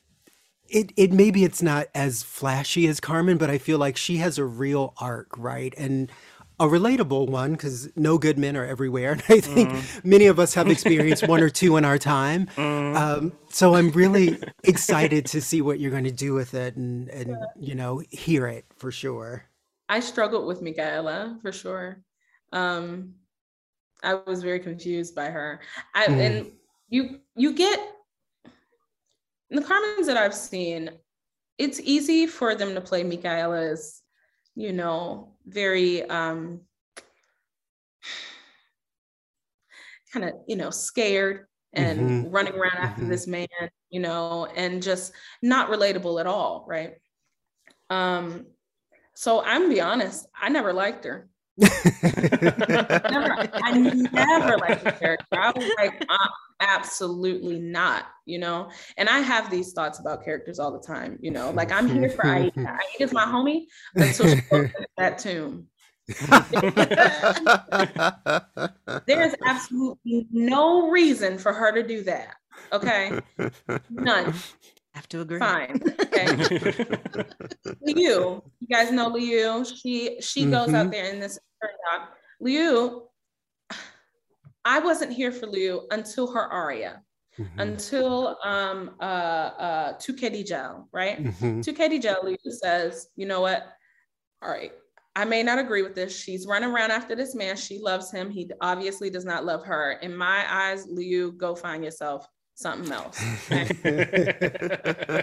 it 0.68 0.92
it 0.96 1.10
maybe 1.12 1.42
it's 1.42 1.60
not 1.60 1.88
as 1.96 2.22
flashy 2.22 2.86
as 2.86 3.00
Carmen, 3.00 3.38
but 3.38 3.50
I 3.50 3.58
feel 3.58 3.76
like 3.76 3.96
she 3.96 4.18
has 4.18 4.38
a 4.38 4.44
real 4.44 4.94
arc, 4.98 5.36
right? 5.36 5.74
And 5.76 6.12
a 6.60 6.66
relatable 6.66 7.28
one 7.28 7.52
because 7.52 7.88
no 7.96 8.18
good 8.18 8.38
men 8.38 8.56
are 8.56 8.64
everywhere, 8.64 9.10
and 9.14 9.22
I 9.28 9.40
think 9.40 9.74
many 10.04 10.26
of 10.28 10.38
us 10.38 10.54
have 10.54 10.68
experienced 10.68 11.26
one 11.26 11.42
or 11.42 11.50
two 11.50 11.76
in 11.76 11.84
our 11.84 11.98
time. 11.98 12.46
Um, 12.88 13.32
so 13.48 13.74
I'm 13.74 13.90
really 13.90 14.38
excited 14.64 15.26
to 15.26 15.40
see 15.40 15.60
what 15.60 15.78
you're 15.78 15.90
going 15.90 16.04
to 16.04 16.10
do 16.10 16.34
with 16.34 16.54
it, 16.54 16.76
and 16.76 17.08
and 17.08 17.36
you 17.58 17.74
know 17.74 18.00
hear 18.10 18.46
it 18.46 18.64
for 18.76 18.92
sure. 18.92 19.48
I 19.88 20.00
struggled 20.00 20.46
with 20.46 20.62
Micaëla 20.62 21.40
for 21.40 21.52
sure. 21.52 22.02
Um, 22.52 23.14
I 24.02 24.14
was 24.14 24.42
very 24.42 24.60
confused 24.60 25.14
by 25.14 25.26
her. 25.26 25.60
I, 25.94 26.06
Mm. 26.06 26.20
And 26.20 26.52
you 26.88 27.20
you 27.36 27.52
get 27.54 27.78
the 29.50 29.60
Carmens 29.62 30.06
that 30.06 30.16
I've 30.16 30.34
seen. 30.34 30.90
It's 31.58 31.80
easy 31.80 32.26
for 32.26 32.54
them 32.54 32.74
to 32.74 32.80
play 32.80 33.02
Micaëla 33.02 33.72
as, 33.72 34.02
you 34.54 34.72
know, 34.72 35.34
very 35.46 36.04
um, 36.08 36.60
kind 40.12 40.24
of 40.24 40.34
you 40.46 40.56
know 40.56 40.70
scared 40.70 41.46
and 41.74 41.98
Mhm. 42.00 42.32
running 42.32 42.54
around 42.54 42.76
after 42.78 43.04
Mhm. 43.04 43.08
this 43.10 43.26
man, 43.26 43.46
you 43.90 44.00
know, 44.00 44.46
and 44.46 44.82
just 44.82 45.12
not 45.42 45.70
relatable 45.70 46.18
at 46.20 46.26
all, 46.26 46.64
right? 46.66 46.94
Um, 47.90 48.46
so 49.18 49.42
I'm 49.42 49.62
gonna 49.62 49.74
be 49.74 49.80
honest, 49.80 50.28
I 50.40 50.48
never 50.48 50.72
liked 50.72 51.04
her. 51.04 51.28
Never, 51.58 51.68
I 53.52 53.72
never 54.12 54.58
liked 54.58 54.84
the 54.84 54.92
character. 54.96 55.26
I 55.32 55.50
was 55.56 55.68
like, 55.76 56.06
uh, 56.08 56.28
absolutely 56.60 57.58
not, 57.58 58.04
you 58.26 58.38
know. 58.38 58.70
And 58.96 59.08
I 59.08 59.18
have 59.18 59.50
these 59.50 59.72
thoughts 59.72 59.98
about 59.98 60.24
characters 60.24 60.60
all 60.60 60.70
the 60.70 60.78
time, 60.78 61.18
you 61.20 61.32
know. 61.32 61.50
Like 61.50 61.72
I'm 61.72 61.88
here 61.88 62.08
for 62.10 62.28
Aida. 62.28 62.78
Aida's 62.94 63.12
my 63.12 63.24
homie 63.24 63.64
until 63.96 64.26
goes 64.26 64.34
into 64.52 64.86
that 64.98 65.18
tomb. 65.18 65.66
There 69.08 69.26
is 69.26 69.34
absolutely 69.44 70.28
no 70.30 70.90
reason 70.90 71.38
for 71.38 71.52
her 71.52 71.72
to 71.72 71.82
do 71.84 72.04
that. 72.04 72.36
Okay, 72.72 73.18
none. 73.90 74.32
Have 74.94 75.08
to 75.10 75.20
agree. 75.20 75.38
Fine. 75.38 75.80
Okay. 76.00 76.26
Liu, 77.82 78.42
you 78.60 78.66
guys 78.70 78.90
know 78.90 79.08
Liu. 79.08 79.64
She 79.64 80.20
she 80.20 80.46
goes 80.46 80.72
out 80.74 80.86
Mhm. 80.86 80.90
there 80.92 81.12
in 81.12 81.20
this 81.20 81.38
doc. 81.90 82.10
Liu, 82.40 83.08
I 84.64 84.80
wasn't 84.80 85.12
here 85.12 85.32
for 85.32 85.46
Liu 85.46 85.86
until 85.90 86.30
her 86.32 86.40
aria. 86.50 87.02
mm-hmm. 87.38 87.60
until 87.60 88.36
um, 88.44 88.96
uh, 89.00 89.04
uh, 89.04 89.92
Tu 89.98 90.12
che 90.14 90.28
di 90.30 90.42
gel, 90.42 90.88
right? 90.92 91.22
Mm-hmm. 91.22 91.60
Tu 91.60 91.72
che 91.72 91.88
di 91.88 91.98
gel 91.98 92.36
says, 92.50 93.08
you 93.16 93.26
know 93.26 93.40
what? 93.40 93.62
All 94.42 94.50
right, 94.50 94.72
I 95.16 95.24
may 95.24 95.42
not 95.42 95.58
agree 95.58 95.82
with 95.82 95.94
this. 95.94 96.16
She's 96.16 96.46
running 96.46 96.70
around 96.70 96.90
after 96.90 97.14
this 97.14 97.34
man. 97.34 97.56
She 97.56 97.78
loves 97.78 98.10
him. 98.10 98.30
He 98.30 98.50
obviously 98.60 99.10
does 99.10 99.24
not 99.24 99.44
love 99.44 99.64
her. 99.64 99.92
In 100.02 100.16
my 100.16 100.44
eyes, 100.48 100.86
Liu, 100.88 101.32
go 101.32 101.54
find 101.54 101.84
yourself 101.84 102.26
something 102.58 102.92
else. 102.92 103.22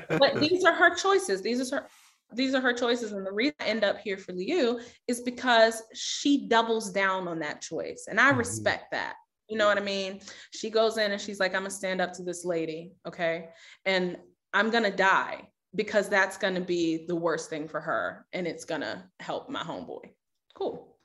But 0.09 0.39
these 0.39 0.63
are 0.63 0.73
her 0.73 0.95
choices. 0.95 1.41
These 1.41 1.71
are 1.71 1.81
her 1.81 1.88
these 2.33 2.55
are 2.55 2.61
her 2.61 2.73
choices. 2.73 3.11
And 3.11 3.25
the 3.25 3.31
reason 3.31 3.55
I 3.59 3.65
end 3.65 3.83
up 3.83 3.99
here 3.99 4.17
for 4.17 4.33
Liu 4.33 4.79
is 5.07 5.21
because 5.21 5.83
she 5.93 6.47
doubles 6.47 6.91
down 6.91 7.27
on 7.27 7.39
that 7.39 7.61
choice. 7.61 8.07
And 8.09 8.19
I 8.19 8.29
mm-hmm. 8.29 8.39
respect 8.39 8.91
that. 8.91 9.13
You 9.47 9.57
know 9.57 9.67
what 9.67 9.77
I 9.77 9.81
mean? 9.81 10.21
She 10.51 10.71
goes 10.71 10.97
in 10.97 11.11
and 11.11 11.21
she's 11.21 11.39
like, 11.39 11.53
I'm 11.53 11.61
gonna 11.61 11.69
stand 11.69 12.01
up 12.01 12.13
to 12.13 12.23
this 12.23 12.45
lady, 12.45 12.93
okay? 13.07 13.49
And 13.86 14.17
I'm 14.53 14.71
gonna 14.71 14.95
die 14.95 15.49
because 15.75 16.09
that's 16.09 16.38
gonna 16.38 16.61
be 16.61 17.05
the 17.05 17.15
worst 17.15 17.49
thing 17.49 17.67
for 17.67 17.79
her 17.79 18.25
and 18.33 18.47
it's 18.47 18.65
gonna 18.65 19.07
help 19.19 19.49
my 19.49 19.61
homeboy. 19.61 20.09
Cool. 20.55 20.97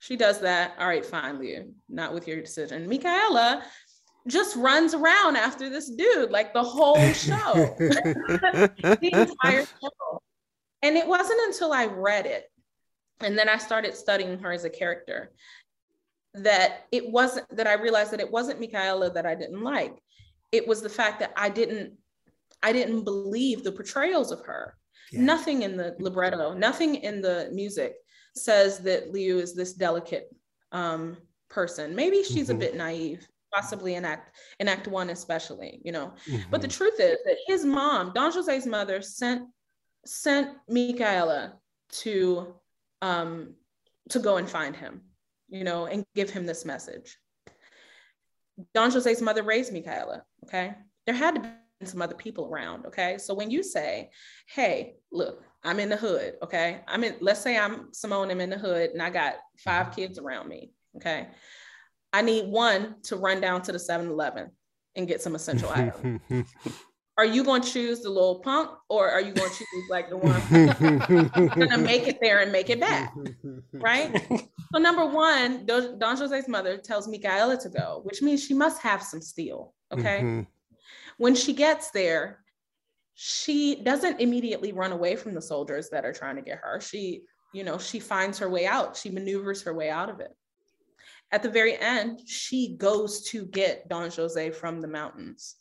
She 0.00 0.16
does 0.16 0.40
that. 0.40 0.74
All 0.78 0.88
right, 0.88 1.06
fine, 1.06 1.38
Liu. 1.38 1.72
Not 1.88 2.12
with 2.12 2.26
your 2.26 2.40
decision. 2.40 2.88
Micaëla 2.88 3.62
just 4.26 4.56
runs 4.56 4.94
around 4.94 5.36
after 5.36 5.68
this 5.68 5.90
dude 5.90 6.30
like 6.30 6.52
the 6.52 6.62
whole 6.62 7.00
show. 7.12 7.74
the 7.78 9.10
entire 9.12 9.64
show. 9.64 10.20
And 10.82 10.96
it 10.96 11.06
wasn't 11.06 11.40
until 11.46 11.72
I 11.72 11.86
read 11.86 12.26
it 12.26 12.50
and 13.20 13.38
then 13.38 13.48
I 13.48 13.58
started 13.58 13.94
studying 13.94 14.38
her 14.38 14.52
as 14.52 14.64
a 14.64 14.70
character 14.70 15.32
that 16.34 16.86
it 16.90 17.08
wasn't 17.08 17.46
that 17.56 17.66
I 17.66 17.74
realized 17.74 18.10
that 18.12 18.20
it 18.20 18.30
wasn't 18.30 18.60
Micaëla 18.60 19.14
that 19.14 19.26
I 19.26 19.34
didn't 19.34 19.62
like. 19.62 19.96
It 20.52 20.66
was 20.66 20.82
the 20.82 20.88
fact 20.88 21.20
that 21.20 21.32
I 21.36 21.48
didn't 21.48 21.92
I 22.62 22.72
didn't 22.72 23.04
believe 23.04 23.62
the 23.62 23.72
portrayals 23.72 24.32
of 24.32 24.40
her. 24.40 24.76
Yeah. 25.12 25.20
Nothing 25.20 25.62
in 25.62 25.76
the 25.76 25.94
libretto, 26.00 26.54
nothing 26.54 26.96
in 26.96 27.20
the 27.20 27.50
music 27.52 27.94
says 28.34 28.78
that 28.80 29.12
Liu 29.12 29.38
is 29.38 29.54
this 29.54 29.74
delicate 29.74 30.28
um, 30.72 31.16
person. 31.48 31.94
Maybe 31.94 32.22
she's 32.24 32.48
mm-hmm. 32.48 32.56
a 32.56 32.60
bit 32.66 32.76
naive, 32.76 33.26
possibly 33.54 33.94
in 33.94 34.04
act 34.04 34.36
in 34.58 34.68
act 34.68 34.88
one 34.88 35.10
especially, 35.10 35.80
you 35.84 35.92
know. 35.92 36.12
Mm-hmm. 36.28 36.50
But 36.50 36.62
the 36.62 36.68
truth 36.68 36.98
is 36.98 37.18
that 37.24 37.36
his 37.46 37.64
mom, 37.64 38.12
Don 38.14 38.32
Jose's 38.32 38.66
mother, 38.66 39.00
sent 39.00 39.48
sent 40.04 40.56
Micaëla 40.70 41.52
to 42.02 42.54
um, 43.02 43.54
to 44.10 44.18
go 44.18 44.36
and 44.36 44.48
find 44.48 44.74
him 44.74 45.02
you 45.54 45.62
know, 45.64 45.86
and 45.86 46.04
give 46.14 46.30
him 46.30 46.46
this 46.46 46.64
message. 46.64 47.16
Don 48.74 48.90
Jose's 48.90 49.22
mother 49.22 49.42
raised 49.42 49.72
Micaëla, 49.72 50.22
okay? 50.44 50.74
There 51.06 51.14
had 51.14 51.36
to 51.36 51.40
be 51.40 51.86
some 51.86 52.02
other 52.02 52.14
people 52.14 52.46
around, 52.46 52.86
okay? 52.86 53.18
So 53.18 53.34
when 53.34 53.50
you 53.50 53.62
say, 53.62 54.10
hey, 54.48 54.96
look, 55.12 55.44
I'm 55.62 55.78
in 55.78 55.88
the 55.88 55.96
hood, 55.96 56.34
okay? 56.42 56.80
I'm 56.88 57.04
in, 57.04 57.16
let's 57.20 57.40
say 57.40 57.56
I'm 57.56 57.90
Symone, 57.92 58.30
I'm 58.30 58.40
in 58.40 58.50
the 58.50 58.58
hood 58.58 58.90
and 58.90 59.00
I 59.02 59.10
got 59.10 59.34
five 59.58 59.94
kids 59.94 60.18
around 60.18 60.48
me, 60.48 60.72
okay? 60.96 61.28
I 62.14 62.22
need 62.22 62.46
one 62.46 62.94
to 63.04 63.16
run 63.16 63.40
down 63.40 63.62
to 63.62 63.72
the 63.72 63.78
7 63.78 64.06
Eleven 64.06 64.48
and 64.94 65.08
get 65.08 65.20
some 65.20 65.34
essential 65.34 65.68
items. 65.68 66.20
are 67.18 67.24
you 67.24 67.42
going 67.42 67.60
to 67.60 67.68
choose 67.68 68.02
the 68.02 68.08
little 68.08 68.38
punk 68.38 68.70
or 68.88 69.10
are 69.10 69.20
you 69.20 69.32
going 69.32 69.50
to 69.50 69.56
choose 69.56 69.90
like 69.90 70.08
the 70.08 70.16
one 70.16 70.40
gonna 71.48 71.76
make 71.76 72.06
it 72.06 72.18
there 72.20 72.40
and 72.40 72.52
make 72.52 72.70
it 72.70 72.78
back 72.78 73.12
right? 73.72 74.26
So 74.72 74.80
number 74.80 75.06
one 75.06 75.66
don 75.66 76.16
jose's 76.16 76.48
mother 76.48 76.76
tells 76.76 77.08
Micaëla 77.08 77.60
to 77.62 77.68
go 77.68 78.00
which 78.04 78.22
means 78.22 78.44
she 78.44 78.54
must 78.54 78.80
have 78.80 79.02
some 79.02 79.20
steel 79.20 79.74
okay? 79.92 80.20
Mm-hmm. 80.20 80.40
when 81.18 81.34
she 81.34 81.52
gets 81.52 81.90
there 81.90 82.44
she 83.14 83.82
doesn't 83.82 84.20
immediately 84.20 84.72
run 84.72 84.92
away 84.92 85.16
from 85.16 85.34
the 85.34 85.42
soldiers 85.42 85.88
that 85.90 86.04
are 86.04 86.12
trying 86.12 86.36
to 86.36 86.42
get 86.42 86.58
her. 86.62 86.80
She 86.80 87.22
you 87.52 87.64
know 87.64 87.78
she 87.78 87.98
finds 87.98 88.38
her 88.38 88.48
way 88.48 88.66
out. 88.66 88.96
She 88.96 89.10
maneuvers 89.10 89.62
her 89.62 89.74
way 89.74 89.90
out 89.90 90.10
of 90.10 90.20
it 90.20 90.32
at 91.34 91.42
the 91.42 91.50
very 91.50 91.76
end 91.80 92.20
she 92.26 92.76
goes 92.76 93.22
to 93.30 93.44
get 93.46 93.88
don 93.88 94.10
jose 94.10 94.50
from 94.50 94.80
the 94.80 94.88
mountains 94.88 95.56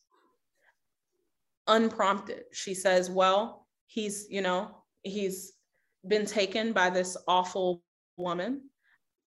unprompted. 1.67 2.43
She 2.51 2.74
says, 2.74 3.09
Well, 3.09 3.67
he's, 3.88 4.28
you 4.30 4.41
know, 4.41 4.84
he's 5.03 5.53
been 6.07 6.26
taken 6.26 6.74
by 6.74 6.89
this 6.89 7.17
awful 7.28 7.84
woman. 8.17 8.69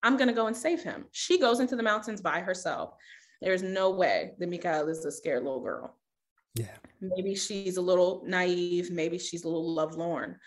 I'm 0.03 0.17
going 0.17 0.27
to 0.27 0.33
go 0.33 0.47
and 0.47 0.55
save 0.55 0.83
him. 0.83 1.05
She 1.11 1.39
goes 1.39 1.59
into 1.59 1.75
the 1.75 1.83
mountains 1.83 2.21
by 2.21 2.39
herself. 2.39 2.93
There's 3.41 3.63
no 3.63 3.91
way 3.91 4.31
that 4.39 4.49
Micaëla 4.49 4.89
is 4.89 5.05
a 5.05 5.11
scared 5.11 5.43
little 5.43 5.61
girl. 5.61 5.95
Yeah. 6.55 6.75
Maybe 7.01 7.35
she's 7.35 7.77
a 7.77 7.81
little 7.81 8.23
naive. 8.25 8.91
Maybe 8.91 9.19
she's 9.19 9.43
a 9.43 9.47
little 9.47 9.73
lovelorn, 9.73 10.37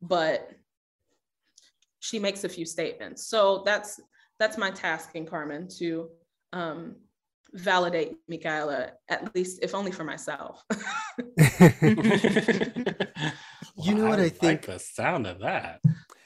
but 0.00 0.50
she 2.00 2.18
makes 2.18 2.44
a 2.44 2.48
few 2.48 2.64
statements. 2.64 3.26
So 3.26 3.62
that's 3.66 4.00
that's 4.38 4.56
my 4.58 4.70
task 4.70 5.10
in 5.14 5.26
Carmen 5.26 5.68
to 5.78 6.08
um, 6.52 6.96
validate 7.52 8.16
Micaëla, 8.30 8.92
at 9.08 9.34
least 9.34 9.60
if 9.62 9.74
only 9.74 9.92
for 9.92 10.04
myself. 10.04 10.62
you 13.76 13.94
know 13.94 14.08
what 14.08 14.20
I, 14.20 14.24
I 14.24 14.28
think? 14.28 14.42
Like 14.42 14.66
the 14.66 14.78
sound 14.78 15.26
of 15.26 15.40
that. 15.40 15.80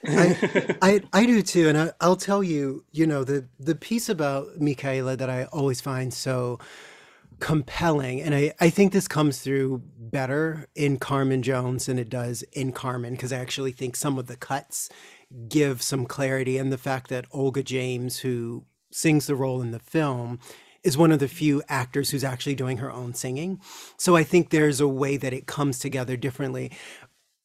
I, 0.07 0.77
I, 0.83 1.01
I 1.13 1.27
do 1.27 1.43
too, 1.43 1.69
and 1.69 1.79
I, 1.79 1.93
I'll 2.01 2.17
tell 2.17 2.43
you. 2.43 2.85
You 2.93 3.07
know 3.07 3.25
the 3.25 3.47
the 3.59 3.75
piece 3.75 4.09
about 4.09 4.59
Micaëla 4.59 5.19
that 5.19 5.31
I 5.31 5.45
always 5.45 5.81
find 5.81 6.13
so 6.13 6.59
compelling, 7.41 8.21
and 8.21 8.35
I 8.35 8.53
I 8.61 8.71
think 8.71 8.93
this 8.93 9.09
comes 9.09 9.41
through 9.41 9.83
better 9.99 10.67
in 10.75 10.99
Carmen 10.99 11.43
Jones 11.43 11.87
than 11.87 11.99
it 11.99 12.09
does 12.09 12.43
in 12.53 12.73
Carmen 12.73 13.15
because 13.15 13.33
I 13.33 13.39
actually 13.39 13.73
think 13.73 13.97
some 13.97 14.19
of 14.19 14.27
the 14.27 14.37
cuts 14.37 14.89
give 15.49 15.83
some 15.83 16.07
clarity, 16.07 16.59
and 16.59 16.73
the 16.73 16.79
fact 16.79 17.09
that 17.11 17.27
Olga 17.31 17.63
James, 17.63 18.21
who 18.21 18.65
sings 18.91 19.27
the 19.27 19.37
role 19.37 19.63
in 19.63 19.71
the 19.71 19.79
film, 19.79 20.39
is 20.83 20.99
one 20.99 21.13
of 21.13 21.19
the 21.21 21.29
few 21.29 21.63
actors 21.69 22.11
who's 22.11 22.25
actually 22.25 22.55
doing 22.55 22.79
her 22.79 22.91
own 22.91 23.15
singing. 23.15 23.61
So 23.97 24.17
I 24.17 24.25
think 24.25 24.51
there's 24.51 24.81
a 24.81 24.89
way 24.89 25.17
that 25.17 25.33
it 25.33 25.47
comes 25.47 25.79
together 25.79 26.17
differently. 26.17 26.73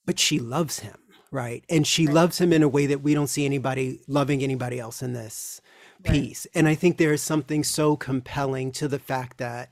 But 0.06 0.20
she 0.20 0.40
loves 0.40 0.80
him, 0.80 0.98
right? 1.32 1.64
And 1.70 1.86
she 1.86 2.06
right. 2.06 2.16
loves 2.16 2.40
him 2.40 2.54
in 2.54 2.64
a 2.64 2.70
way 2.70 2.86
that 2.88 3.02
we 3.02 3.14
don't 3.14 3.28
see 3.28 3.46
anybody 3.46 4.00
loving 4.08 4.42
anybody 4.42 4.80
else 4.80 5.02
in 5.02 5.14
this 5.14 5.62
piece. 6.04 6.48
Right. 6.48 6.60
And 6.60 6.68
I 6.68 6.76
think 6.76 6.98
there 6.98 7.14
is 7.14 7.22
something 7.22 7.64
so 7.64 7.96
compelling 7.96 8.72
to 8.74 8.88
the 8.88 9.00
fact 9.00 9.38
that 9.38 9.72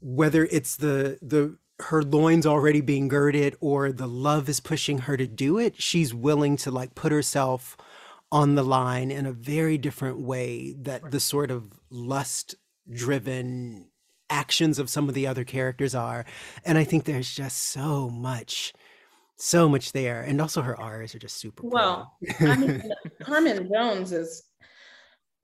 whether 0.00 0.44
it's 0.44 0.76
the 0.76 1.18
the 1.22 1.56
her 1.80 2.02
loins 2.02 2.46
already 2.46 2.80
being 2.80 3.08
girded 3.08 3.56
or 3.60 3.92
the 3.92 4.06
love 4.06 4.48
is 4.48 4.60
pushing 4.60 4.98
her 4.98 5.16
to 5.16 5.26
do 5.26 5.58
it, 5.58 5.80
she's 5.80 6.14
willing 6.14 6.56
to 6.56 6.70
like 6.70 6.94
put 6.94 7.12
herself 7.12 7.76
on 8.32 8.54
the 8.54 8.62
line 8.64 9.10
in 9.10 9.26
a 9.26 9.32
very 9.32 9.78
different 9.78 10.18
way 10.18 10.74
that 10.78 11.10
the 11.10 11.20
sort 11.20 11.50
of 11.50 11.80
lust 11.90 12.54
driven 12.90 13.88
actions 14.28 14.78
of 14.78 14.90
some 14.90 15.08
of 15.08 15.14
the 15.14 15.26
other 15.26 15.44
characters 15.44 15.94
are. 15.94 16.24
And 16.64 16.76
i 16.78 16.84
think 16.84 17.04
there's 17.04 17.32
just 17.32 17.58
so 17.70 18.08
much 18.10 18.72
so 19.38 19.68
much 19.68 19.92
there. 19.92 20.22
And 20.22 20.40
also 20.40 20.62
her 20.62 20.80
R's 20.80 21.14
are 21.14 21.18
just 21.18 21.36
super 21.36 21.66
well 21.66 22.16
I 22.40 22.56
mean, 22.56 22.82
carmen 23.22 23.68
jones 23.70 24.12
is 24.12 24.42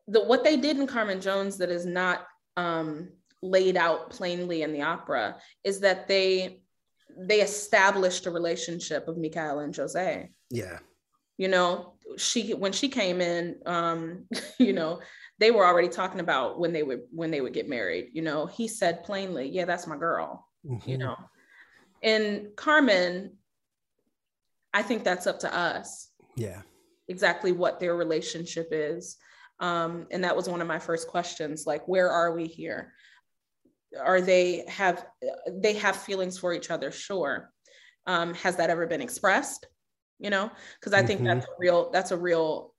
the 0.09 0.25
what 0.25 0.45
they 0.45 0.57
did 0.57 0.79
in 0.79 0.87
carmen 0.87 1.21
jones 1.21 1.59
that 1.59 1.71
is 1.71 1.85
not 1.87 2.27
um, 2.57 3.11
laid 3.43 3.77
out 3.77 4.11
plainly 4.11 4.63
in 4.63 4.73
the 4.73 4.83
opera 4.83 5.37
is 5.65 5.81
that 5.81 6.07
they 6.07 6.61
they 7.19 7.41
established 7.41 8.27
a 8.27 8.31
relationship 8.31 9.09
of 9.09 9.17
micaëla 9.17 9.65
and 9.65 9.77
jose. 9.77 10.31
Yeah. 10.51 10.79
You 11.37 11.49
know 11.49 11.95
she 12.17 12.55
when 12.55 12.73
she 12.73 12.89
came 12.89 13.21
in 13.21 13.57
um 13.67 14.27
you 14.59 14.73
know 14.73 15.01
they 15.39 15.51
were 15.51 15.67
already 15.67 15.89
talking 15.89 16.21
about 16.21 16.61
when 16.61 16.73
they 16.73 16.83
would 16.83 17.03
when 17.11 17.31
they 17.31 17.41
would 17.41 17.53
get 17.53 17.69
married. 17.69 18.11
You 18.13 18.23
know 18.23 18.47
he 18.47 18.69
said 18.69 19.05
plainly 19.05 19.49
yeah 19.49 19.65
that's 19.65 19.87
my 19.87 19.97
girl 19.97 20.49
mm-hmm. 20.65 20.89
you 20.89 20.99
know. 20.99 21.17
And 22.03 22.49
carmen 22.57 23.33
i 24.75 24.83
think 24.83 25.05
that's 25.05 25.27
up 25.27 25.41
to 25.41 25.55
us 25.55 26.09
yeah. 26.37 26.63
exactly 27.09 27.53
what 27.53 27.81
their 27.81 27.97
relationship 27.97 28.69
is. 28.71 29.17
Um 29.59 30.07
and 30.13 30.23
that 30.23 30.37
was 30.37 30.49
one 30.49 30.61
of 30.61 30.69
my 30.69 30.79
first 30.79 31.09
questions 31.09 31.67
like 31.67 31.87
where 31.89 32.11
are 32.11 32.33
we 32.33 32.47
here 32.47 32.93
are 34.01 34.21
they 34.21 34.65
have 34.69 35.07
they 35.49 35.75
have 35.75 35.97
feelings 35.97 36.39
for 36.39 36.53
each 36.53 36.71
other? 36.71 36.91
Sure. 36.91 37.51
Um 38.07 38.35
has 38.35 38.57
that 38.57 38.71
ever 38.71 38.87
been 38.87 39.03
expressed? 39.03 39.67
You 40.19 40.31
know 40.31 40.51
because 40.79 40.93
i 40.93 40.99
mm-hmm. 40.99 41.07
think 41.09 41.25
that's 41.25 41.47
a 41.47 41.55
real 41.59 41.91
that's 41.91 42.13
a 42.13 42.17
real 42.17 42.73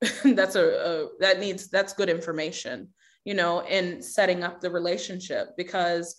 that's 0.24 0.54
a, 0.54 0.64
a 0.64 1.08
that 1.18 1.40
needs 1.40 1.68
that's 1.68 1.92
good 1.92 2.08
information 2.08 2.88
you 3.24 3.34
know 3.34 3.66
in 3.66 4.00
setting 4.00 4.42
up 4.42 4.60
the 4.60 4.70
relationship. 4.70 5.48
Because 5.56 6.16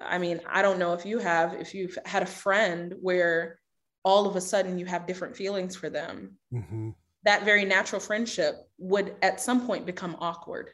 i 0.00 0.18
mean 0.18 0.40
i 0.48 0.62
don't 0.62 0.78
know 0.78 0.92
if 0.92 1.04
you 1.04 1.18
have 1.18 1.54
if 1.54 1.74
you've 1.74 1.98
had 2.04 2.22
a 2.22 2.26
friend 2.26 2.94
where 3.00 3.58
all 4.04 4.26
of 4.26 4.36
a 4.36 4.40
sudden 4.40 4.78
you 4.78 4.86
have 4.86 5.06
different 5.06 5.36
feelings 5.36 5.74
for 5.74 5.90
them. 5.90 6.38
Mm-hmm. 6.54 6.90
that 7.24 7.44
very 7.44 7.64
natural 7.64 8.00
friendship 8.00 8.54
would 8.78 9.16
at 9.22 9.40
some 9.40 9.66
point 9.66 9.84
become 9.84 10.16
awkward 10.20 10.70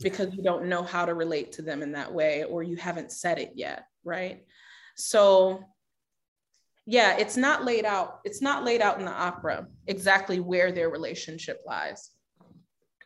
because 0.00 0.34
you 0.34 0.42
don't 0.42 0.66
know 0.66 0.82
how 0.82 1.04
to 1.04 1.14
relate 1.14 1.52
to 1.52 1.62
them 1.62 1.82
in 1.82 1.92
that 1.92 2.12
way 2.12 2.44
or 2.44 2.62
you 2.62 2.76
haven't 2.76 3.12
said 3.12 3.38
it 3.38 3.52
yet, 3.54 3.86
right? 4.04 4.44
So 4.96 5.64
yeah, 6.86 7.16
it's 7.18 7.36
not 7.36 7.64
laid 7.64 7.84
out. 7.84 8.20
It's 8.24 8.40
not 8.40 8.64
laid 8.64 8.80
out 8.80 8.98
in 8.98 9.04
the 9.04 9.12
opera 9.12 9.66
exactly 9.86 10.38
where 10.38 10.70
their 10.70 10.88
relationship 10.88 11.60
lies. 11.66 12.10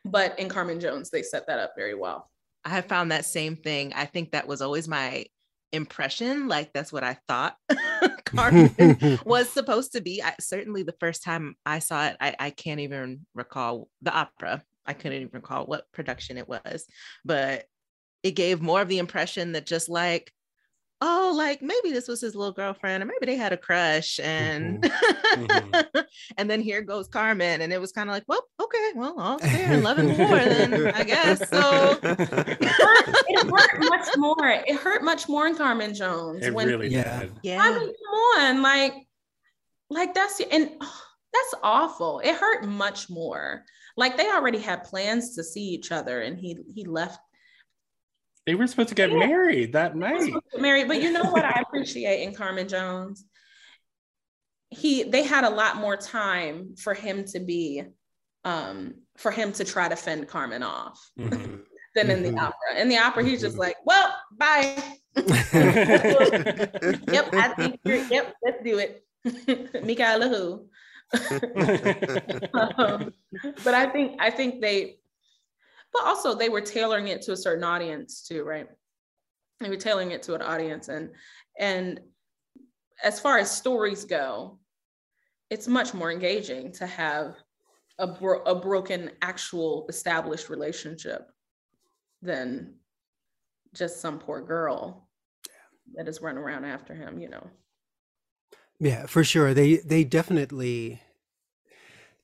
But 0.04 0.38
in 0.38 0.48
Carmen 0.48 0.80
Jones, 0.80 1.10
they 1.10 1.22
set 1.22 1.46
that 1.46 1.58
up 1.58 1.72
very 1.76 1.94
well. 1.94 2.30
I 2.64 2.70
have 2.70 2.86
found 2.86 3.10
that 3.10 3.24
same 3.24 3.56
thing. 3.56 3.92
I 3.94 4.04
think 4.04 4.32
that 4.32 4.46
was 4.46 4.60
always 4.60 4.86
my 4.86 5.24
impression. 5.72 6.48
Like 6.48 6.72
that's 6.72 6.92
what 6.92 7.04
I 7.04 7.16
thought 7.26 7.56
Carmen 8.24 9.18
was 9.24 9.48
supposed 9.48 9.92
to 9.92 10.00
be. 10.00 10.22
I, 10.22 10.34
certainly, 10.40 10.82
the 10.82 10.94
first 11.00 11.22
time 11.22 11.54
I 11.64 11.78
saw 11.78 12.06
it, 12.06 12.16
I, 12.20 12.34
I 12.38 12.50
can't 12.50 12.80
even 12.80 13.26
recall 13.34 13.88
the 14.02 14.12
opera. 14.12 14.62
I 14.86 14.92
couldn't 14.92 15.18
even 15.18 15.30
recall 15.32 15.66
what 15.66 15.90
production 15.92 16.38
it 16.38 16.48
was, 16.48 16.86
but 17.24 17.64
it 18.22 18.32
gave 18.32 18.60
more 18.60 18.82
of 18.82 18.88
the 18.88 18.98
impression 18.98 19.52
that 19.52 19.66
just 19.66 19.88
like 19.88 20.32
oh, 21.02 21.32
like 21.34 21.62
maybe 21.62 21.90
this 21.90 22.08
was 22.08 22.20
his 22.20 22.34
little 22.34 22.52
girlfriend, 22.52 23.02
or 23.02 23.06
maybe 23.06 23.26
they 23.26 23.36
had 23.36 23.52
a 23.52 23.56
crush, 23.56 24.20
and 24.20 24.82
mm-hmm. 24.82 25.44
Mm-hmm. 25.44 26.00
and 26.36 26.50
then 26.50 26.60
here 26.60 26.82
goes 26.82 27.08
Carmen, 27.08 27.60
and 27.60 27.72
it 27.72 27.80
was 27.80 27.92
kind 27.92 28.08
of 28.10 28.14
like, 28.14 28.24
well, 28.26 28.42
okay, 28.60 28.92
well, 28.94 29.18
all 29.18 29.38
fair 29.38 29.72
and 29.72 29.82
loving 29.82 30.08
war, 30.18 30.36
then 30.36 30.88
I 30.88 31.04
guess. 31.04 31.48
So 31.48 31.98
it, 32.02 32.64
hurt, 32.64 33.14
it 33.28 33.50
hurt 33.50 33.80
much 33.80 34.08
more. 34.16 34.48
It 34.48 34.76
hurt 34.76 35.02
much 35.02 35.28
more 35.28 35.46
in 35.46 35.56
Carmen 35.56 35.94
Jones. 35.94 36.44
It 36.44 36.54
when, 36.54 36.68
really 36.68 36.88
yeah. 36.88 37.20
did. 37.20 37.32
Yeah. 37.42 37.58
I 37.60 37.70
mean, 37.70 37.88
come 37.88 38.44
on, 38.44 38.62
like, 38.62 38.94
like 39.88 40.14
that's 40.14 40.40
and. 40.52 40.70
Oh, 40.80 41.02
that's 41.32 41.54
awful. 41.62 42.18
It 42.24 42.34
hurt 42.34 42.66
much 42.66 43.08
more. 43.08 43.64
Like 44.00 44.16
they 44.16 44.30
already 44.30 44.58
had 44.58 44.84
plans 44.84 45.36
to 45.36 45.44
see 45.44 45.62
each 45.62 45.92
other, 45.92 46.22
and 46.22 46.38
he 46.38 46.56
he 46.74 46.86
left 46.86 47.20
they 48.46 48.54
were 48.54 48.66
supposed 48.66 48.88
to 48.88 48.94
get 48.94 49.12
yeah. 49.12 49.18
married 49.18 49.74
that 49.74 49.94
night. 49.94 50.32
Married, 50.58 50.88
but 50.88 51.02
you 51.02 51.12
know 51.12 51.24
what 51.24 51.44
I 51.44 51.60
appreciate 51.60 52.22
in 52.22 52.34
Carmen 52.34 52.66
Jones? 52.66 53.26
He 54.70 55.02
they 55.02 55.22
had 55.22 55.44
a 55.44 55.50
lot 55.50 55.76
more 55.76 55.96
time 55.96 56.74
for 56.76 56.94
him 56.94 57.24
to 57.26 57.40
be 57.40 57.82
um 58.44 58.94
for 59.18 59.30
him 59.30 59.52
to 59.52 59.64
try 59.64 59.88
to 59.88 59.96
fend 59.96 60.28
Carmen 60.28 60.62
off 60.62 60.98
mm-hmm. 61.18 61.56
than 61.94 62.10
in 62.10 62.22
the 62.22 62.30
mm-hmm. 62.30 62.38
opera. 62.38 62.80
In 62.80 62.88
the 62.88 62.96
opera, 62.96 63.22
he's 63.22 63.42
just 63.42 63.58
like, 63.58 63.76
well, 63.84 64.16
bye. 64.32 64.82
yep, 65.16 65.28
I 67.34 67.52
think 67.56 67.80
you're 67.84 68.04
yep, 68.06 68.34
let's 68.42 68.64
do 68.64 68.78
it. 68.78 69.04
Micaëla 69.26 70.30
who. 70.30 70.70
Um, 71.12 73.12
but 73.64 73.74
I 73.74 73.86
think 73.86 74.20
I 74.20 74.30
think 74.30 74.60
they 74.60 74.98
but 75.92 76.04
also 76.04 76.34
they 76.34 76.48
were 76.48 76.60
tailoring 76.60 77.08
it 77.08 77.22
to 77.22 77.32
a 77.32 77.36
certain 77.36 77.64
audience 77.64 78.26
too, 78.26 78.44
right? 78.44 78.68
They 79.58 79.68
were 79.68 79.76
tailoring 79.76 80.12
it 80.12 80.22
to 80.24 80.34
an 80.34 80.42
audience, 80.42 80.88
and 80.88 81.10
and 81.58 82.00
as 83.02 83.18
far 83.18 83.38
as 83.38 83.50
stories 83.50 84.04
go, 84.04 84.58
it's 85.48 85.66
much 85.66 85.94
more 85.94 86.12
engaging 86.12 86.70
to 86.72 86.86
have 86.86 87.36
a, 87.98 88.06
bro- 88.06 88.42
a 88.42 88.54
broken 88.54 89.10
actual 89.22 89.86
established 89.88 90.48
relationship 90.48 91.30
than 92.22 92.74
just 93.74 94.00
some 94.00 94.18
poor 94.18 94.40
girl 94.40 95.08
that 95.94 96.08
is 96.08 96.20
running 96.20 96.42
around 96.42 96.64
after 96.64 96.94
him, 96.94 97.18
you 97.18 97.28
know. 97.28 97.50
Yeah, 98.80 99.06
for 99.06 99.22
sure. 99.22 99.54
They 99.54 99.76
they 99.76 100.04
definitely 100.04 101.02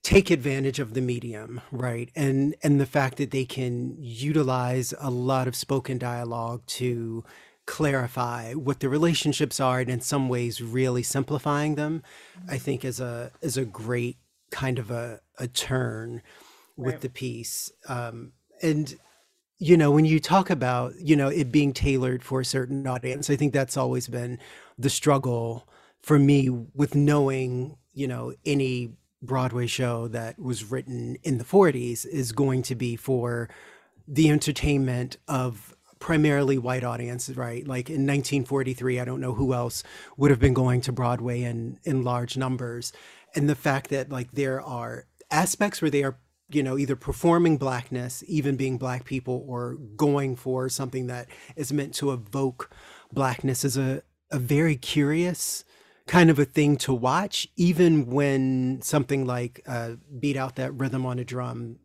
take 0.03 0.31
advantage 0.31 0.79
of 0.79 0.93
the 0.93 1.01
medium 1.01 1.59
right 1.69 2.09
and 2.15 2.55
and 2.63 2.79
the 2.79 2.85
fact 2.85 3.17
that 3.17 3.31
they 3.31 3.43
can 3.43 3.93
utilize 3.99 4.93
a 4.99 5.09
lot 5.09 5.47
of 5.47 5.55
spoken 5.55 5.97
dialogue 5.97 6.61
to 6.65 7.23
clarify 7.65 8.53
what 8.53 8.79
the 8.79 8.87
relationships 8.87 9.59
are 9.59 9.81
and 9.81 9.89
in 9.89 9.99
some 9.99 10.29
ways 10.29 10.61
really 10.61 11.03
simplifying 11.03 11.75
them 11.75 12.01
i 12.47 12.57
think 12.57 12.85
is 12.85 13.01
a 13.01 13.31
is 13.41 13.57
a 13.57 13.65
great 13.65 14.15
kind 14.49 14.79
of 14.79 14.89
a, 14.89 15.19
a 15.39 15.47
turn 15.47 16.21
with 16.77 16.93
right. 16.93 17.01
the 17.01 17.09
piece 17.09 17.69
um, 17.89 18.31
and 18.61 18.95
you 19.59 19.75
know 19.75 19.91
when 19.91 20.05
you 20.05 20.21
talk 20.21 20.49
about 20.49 20.93
you 20.99 21.17
know 21.17 21.27
it 21.27 21.51
being 21.51 21.73
tailored 21.73 22.23
for 22.23 22.39
a 22.39 22.45
certain 22.45 22.87
audience 22.87 23.29
i 23.29 23.35
think 23.35 23.51
that's 23.51 23.75
always 23.75 24.07
been 24.07 24.39
the 24.77 24.89
struggle 24.89 25.67
for 26.01 26.19
me 26.19 26.49
with 26.49 26.95
knowing 26.95 27.77
you 27.93 28.07
know 28.07 28.33
any 28.45 28.93
Broadway 29.21 29.67
show 29.67 30.07
that 30.09 30.39
was 30.39 30.69
written 30.69 31.17
in 31.23 31.37
the 31.37 31.43
40s 31.43 32.05
is 32.05 32.31
going 32.31 32.61
to 32.63 32.75
be 32.75 32.95
for 32.95 33.49
the 34.07 34.29
entertainment 34.29 35.17
of 35.27 35.75
primarily 35.99 36.57
white 36.57 36.83
audiences, 36.83 37.35
right? 37.35 37.67
Like 37.67 37.89
in 37.89 38.05
1943, 38.05 38.99
I 38.99 39.05
don't 39.05 39.21
know 39.21 39.33
who 39.33 39.53
else 39.53 39.83
would 40.15 40.31
have 40.31 40.39
been 40.39 40.53
going 40.53 40.81
to 40.81 40.91
Broadway 40.91 41.41
in 41.41 41.79
in 41.83 42.03
large 42.03 42.37
numbers. 42.37 42.93
And 43.35 43.49
the 43.49 43.55
fact 43.55 43.89
that 43.89 44.11
like 44.11 44.31
there 44.31 44.61
are 44.61 45.05
aspects 45.31 45.81
where 45.81 45.91
they 45.91 46.03
are, 46.03 46.17
you 46.49 46.63
know, 46.63 46.77
either 46.77 46.95
performing 46.95 47.57
blackness, 47.57 48.23
even 48.27 48.55
being 48.55 48.77
black 48.77 49.05
people, 49.05 49.43
or 49.47 49.75
going 49.95 50.35
for 50.35 50.69
something 50.69 51.07
that 51.07 51.27
is 51.55 51.73
meant 51.73 51.93
to 51.95 52.11
evoke 52.11 52.69
blackness 53.11 53.65
is 53.65 53.77
a, 53.77 54.01
a 54.31 54.39
very 54.39 54.75
curious 54.75 55.65
kind 56.07 56.29
of 56.29 56.39
a 56.39 56.45
thing 56.45 56.77
to 56.77 56.93
watch, 56.93 57.47
even 57.55 58.07
when 58.07 58.81
something 58.81 59.25
like 59.25 59.61
uh, 59.67 59.91
beat 60.19 60.37
out 60.37 60.55
that 60.55 60.71
rhythm 60.73 61.05
on 61.05 61.19
a 61.19 61.25
drum, 61.25 61.79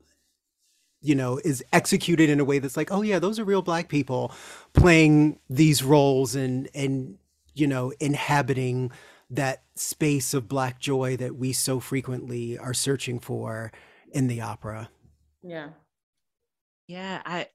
you 1.01 1.15
know, 1.15 1.39
is 1.45 1.65
executed 1.73 2.31
in 2.31 2.41
a 2.41 2.45
way 2.45 2.59
that's 2.59 2.77
like, 2.77 2.93
oh 2.93 3.03
yeah, 3.03 3.19
those 3.19 3.39
are 3.39 3.45
real 3.45 3.63
black 3.63 3.89
people 3.89 4.33
playing 4.73 5.39
these 5.51 5.83
roles 5.83 6.35
and 6.35 6.69
and 6.75 7.19
you 7.55 7.67
know 7.67 7.93
inhabiting 8.01 8.91
that 9.29 9.63
space 9.75 10.35
of 10.35 10.49
black 10.49 10.79
joy 10.79 11.17
that 11.17 11.37
we 11.37 11.53
so 11.53 11.81
frequently 11.81 12.57
are 12.59 12.75
searching 12.75 13.19
for 13.19 13.73
in 14.13 14.29
the 14.29 14.41
opera. 14.41 14.89
Yeah. 15.43 15.71
Yeah, 16.87 17.23
I 17.25 17.49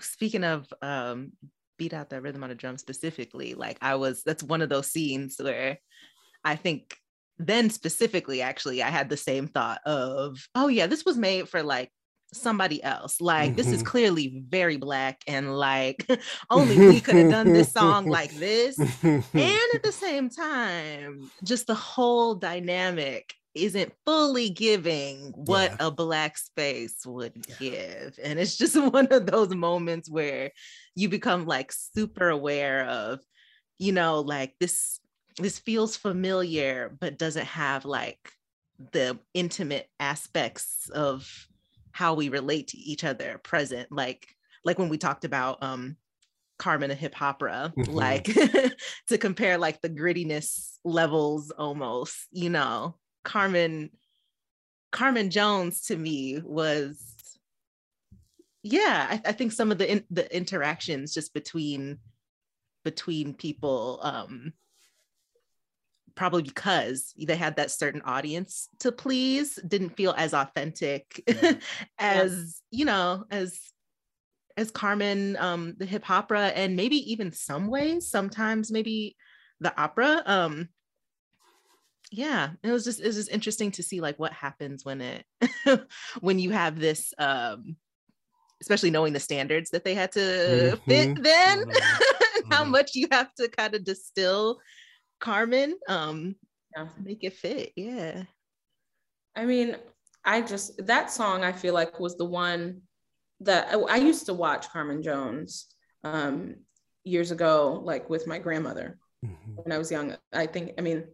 speaking 0.00 0.44
of 0.44 0.72
um 0.80 1.32
beat 1.78 1.92
out 1.92 2.10
that 2.10 2.22
rhythm 2.22 2.44
on 2.44 2.50
a 2.50 2.54
drum 2.54 2.78
specifically. 2.78 3.54
Like 3.54 3.78
I 3.80 3.96
was, 3.96 4.22
that's 4.24 4.42
one 4.42 4.62
of 4.62 4.68
those 4.68 4.90
scenes 4.90 5.36
where 5.38 5.78
I 6.44 6.56
think 6.56 6.96
then 7.38 7.70
specifically, 7.70 8.42
actually, 8.42 8.82
I 8.82 8.90
had 8.90 9.08
the 9.08 9.16
same 9.16 9.48
thought 9.48 9.80
of, 9.84 10.38
oh 10.54 10.68
yeah, 10.68 10.86
this 10.86 11.04
was 11.04 11.16
made 11.16 11.48
for 11.48 11.62
like 11.62 11.90
somebody 12.32 12.82
else. 12.82 13.20
Like 13.20 13.50
mm-hmm. 13.50 13.56
this 13.56 13.68
is 13.68 13.78
mm-hmm. 13.78 13.86
clearly 13.86 14.44
very 14.48 14.76
black 14.76 15.22
and 15.26 15.56
like 15.56 16.06
only 16.50 16.78
we 16.78 17.00
could 17.00 17.16
have 17.16 17.30
done 17.30 17.52
this 17.52 17.72
song 17.72 18.06
like 18.06 18.34
this. 18.34 18.78
and 19.02 19.24
at 19.74 19.82
the 19.82 19.92
same 19.92 20.28
time, 20.28 21.30
just 21.42 21.66
the 21.66 21.74
whole 21.74 22.34
dynamic 22.34 23.34
isn't 23.54 23.92
fully 24.04 24.50
giving 24.50 25.32
what 25.36 25.70
yeah. 25.70 25.86
a 25.86 25.90
black 25.90 26.36
space 26.36 27.06
would 27.06 27.46
give. 27.58 28.18
And 28.22 28.38
it's 28.38 28.56
just 28.56 28.76
one 28.92 29.06
of 29.10 29.26
those 29.26 29.54
moments 29.54 30.10
where 30.10 30.50
you 30.94 31.08
become 31.08 31.46
like 31.46 31.72
super 31.72 32.28
aware 32.28 32.86
of, 32.86 33.20
you 33.78 33.92
know, 33.92 34.20
like 34.20 34.54
this 34.60 35.00
this 35.38 35.58
feels 35.58 35.96
familiar 35.96 36.96
but 37.00 37.18
doesn't 37.18 37.46
have 37.46 37.84
like 37.84 38.30
the 38.92 39.18
intimate 39.34 39.88
aspects 39.98 40.88
of 40.90 41.28
how 41.90 42.14
we 42.14 42.28
relate 42.28 42.68
to 42.68 42.78
each 42.78 43.04
other 43.04 43.38
present 43.38 43.90
like 43.90 44.28
like 44.64 44.78
when 44.78 44.88
we 44.88 44.98
talked 44.98 45.24
about 45.24 45.62
um 45.62 45.96
Carmen 46.58 46.90
a 46.90 46.94
Hip 46.94 47.14
Hopera, 47.14 47.74
mm-hmm. 47.74 47.92
like 47.92 48.24
to 49.08 49.18
compare 49.18 49.58
like 49.58 49.80
the 49.80 49.90
grittiness 49.90 50.78
levels 50.84 51.50
almost, 51.50 52.26
you 52.30 52.50
know, 52.50 52.96
Carmen 53.24 53.90
Carmen 54.92 55.30
Jones 55.30 55.82
to 55.86 55.96
me 55.96 56.40
was 56.44 57.13
yeah, 58.64 59.06
I, 59.10 59.20
I 59.28 59.32
think 59.32 59.52
some 59.52 59.70
of 59.70 59.76
the 59.76 59.90
in, 59.90 60.04
the 60.10 60.34
interactions 60.34 61.12
just 61.12 61.34
between 61.34 61.98
between 62.82 63.34
people 63.34 64.00
um 64.02 64.52
probably 66.14 66.42
because 66.42 67.12
they 67.18 67.36
had 67.36 67.56
that 67.56 67.70
certain 67.70 68.00
audience 68.02 68.68
to 68.78 68.90
please 68.90 69.58
didn't 69.66 69.96
feel 69.96 70.14
as 70.16 70.32
authentic 70.32 71.22
mm-hmm. 71.26 71.58
as 71.98 72.62
yeah. 72.70 72.78
you 72.78 72.84
know 72.86 73.24
as 73.30 73.60
as 74.56 74.70
carmen 74.70 75.36
um 75.38 75.74
the 75.78 75.86
Hip 75.86 76.04
Hopera 76.04 76.52
and 76.54 76.76
maybe 76.76 77.12
even 77.12 77.32
some 77.32 77.66
ways 77.66 78.08
sometimes 78.08 78.70
maybe 78.70 79.16
the 79.60 79.78
opera 79.78 80.22
um 80.24 80.68
yeah 82.10 82.50
it 82.62 82.70
was 82.70 82.84
just 82.84 83.00
it 83.00 83.06
was 83.06 83.16
just 83.16 83.30
interesting 83.30 83.72
to 83.72 83.82
see 83.82 84.00
like 84.00 84.18
what 84.18 84.32
happens 84.32 84.84
when 84.84 85.00
it 85.00 85.26
when 86.20 86.38
you 86.38 86.50
have 86.50 86.78
this 86.78 87.12
um 87.18 87.76
especially 88.64 88.90
knowing 88.90 89.12
the 89.12 89.20
standards 89.20 89.70
that 89.70 89.84
they 89.84 89.94
had 89.94 90.10
to 90.12 90.20
mm-hmm. 90.20 90.90
fit 90.90 91.22
then 91.22 91.64
mm-hmm. 91.64 92.50
how 92.50 92.62
mm-hmm. 92.62 92.72
much 92.72 92.94
you 92.94 93.06
have 93.10 93.32
to 93.34 93.48
kind 93.48 93.74
of 93.74 93.84
distill 93.84 94.58
carmen 95.20 95.74
um 95.88 96.34
yeah. 96.76 96.86
make 97.02 97.22
it 97.22 97.34
fit 97.34 97.72
yeah 97.76 98.22
i 99.36 99.44
mean 99.44 99.76
i 100.24 100.40
just 100.40 100.84
that 100.86 101.10
song 101.10 101.44
i 101.44 101.52
feel 101.52 101.74
like 101.74 102.00
was 102.00 102.16
the 102.16 102.24
one 102.24 102.80
that 103.40 103.68
I, 103.70 103.76
I 103.76 103.96
used 103.96 104.26
to 104.26 104.34
watch 104.34 104.70
Carmen 104.70 105.02
Jones 105.02 105.66
um, 106.02 106.56
years 107.04 107.30
ago, 107.30 107.80
like 107.84 108.08
with 108.10 108.26
my 108.26 108.38
grandmother 108.38 108.98
mm-hmm. 109.24 109.52
when 109.56 109.72
I 109.72 109.78
was 109.78 109.90
young. 109.90 110.16
I 110.32 110.46
think, 110.46 110.72
I 110.78 110.80
mean, 110.80 111.04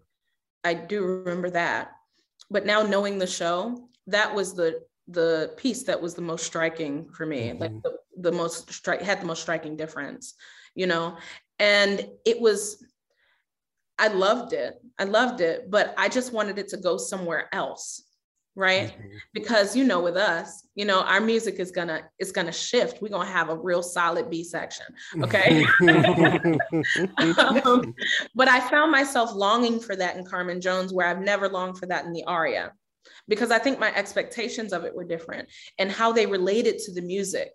I 0.65 0.75
do 0.75 1.05
remember 1.05 1.51
that. 1.51 1.93
But 2.51 2.67
now 2.67 2.83
knowing 2.83 3.19
the 3.19 3.27
show, 3.27 3.89
that 4.07 4.35
was 4.35 4.55
the 4.55 4.81
the 5.11 5.53
piece 5.57 5.83
that 5.85 6.01
was 6.01 6.15
the 6.15 6.23
most 6.23 6.45
striking 6.45 7.09
for 7.11 7.27
me, 7.27 7.51
mm-hmm. 7.51 7.61
like 7.61 7.83
the, 7.83 7.97
the 8.19 8.33
most 8.33 8.69
stri- 8.69 9.03
had 9.03 9.21
the 9.21 9.27
most 9.27 9.43
striking 9.43 9.77
difference, 9.77 10.35
you 10.75 10.87
know. 10.87 11.17
And 11.59 12.07
it 12.25 12.41
was, 12.41 12.85
I 13.99 14.09
loved 14.09 14.53
it. 14.53 14.75
I 14.99 15.05
loved 15.05 15.41
it, 15.41 15.71
but 15.71 15.95
I 15.99 16.09
just 16.09 16.33
wanted 16.33 16.59
it 16.59 16.69
to 16.69 16.77
go 16.77 16.97
somewhere 16.97 17.49
else 17.53 18.03
right 18.57 18.89
mm-hmm. 18.89 19.17
because 19.33 19.77
you 19.77 19.85
know 19.85 20.01
with 20.01 20.17
us 20.17 20.67
you 20.75 20.85
know 20.85 21.03
our 21.03 21.21
music 21.21 21.61
is 21.61 21.71
gonna 21.71 22.03
is 22.19 22.33
gonna 22.33 22.51
shift 22.51 23.01
we're 23.01 23.09
gonna 23.09 23.25
have 23.25 23.49
a 23.49 23.57
real 23.57 23.83
solid 23.83 24.29
b 24.29 24.43
section 24.43 24.87
okay 25.23 25.65
um, 27.65 27.95
but 28.35 28.49
i 28.49 28.59
found 28.69 28.91
myself 28.91 29.33
longing 29.33 29.79
for 29.79 29.95
that 29.95 30.17
in 30.17 30.25
carmen 30.25 30.61
jones 30.61 30.93
where 30.93 31.07
i've 31.07 31.21
never 31.21 31.49
longed 31.49 31.79
for 31.79 31.87
that 31.87 32.05
in 32.05 32.13
the 32.13 32.25
aria 32.25 32.73
because 33.31 33.51
i 33.51 33.59
think 33.59 33.79
my 33.79 33.95
expectations 33.95 34.75
of 34.75 34.85
it 34.85 34.95
were 34.95 35.05
different 35.05 35.49
and 35.79 35.91
how 35.91 36.13
they 36.13 36.27
related 36.27 36.79
to 36.79 36.93
the 36.93 37.01
music 37.01 37.53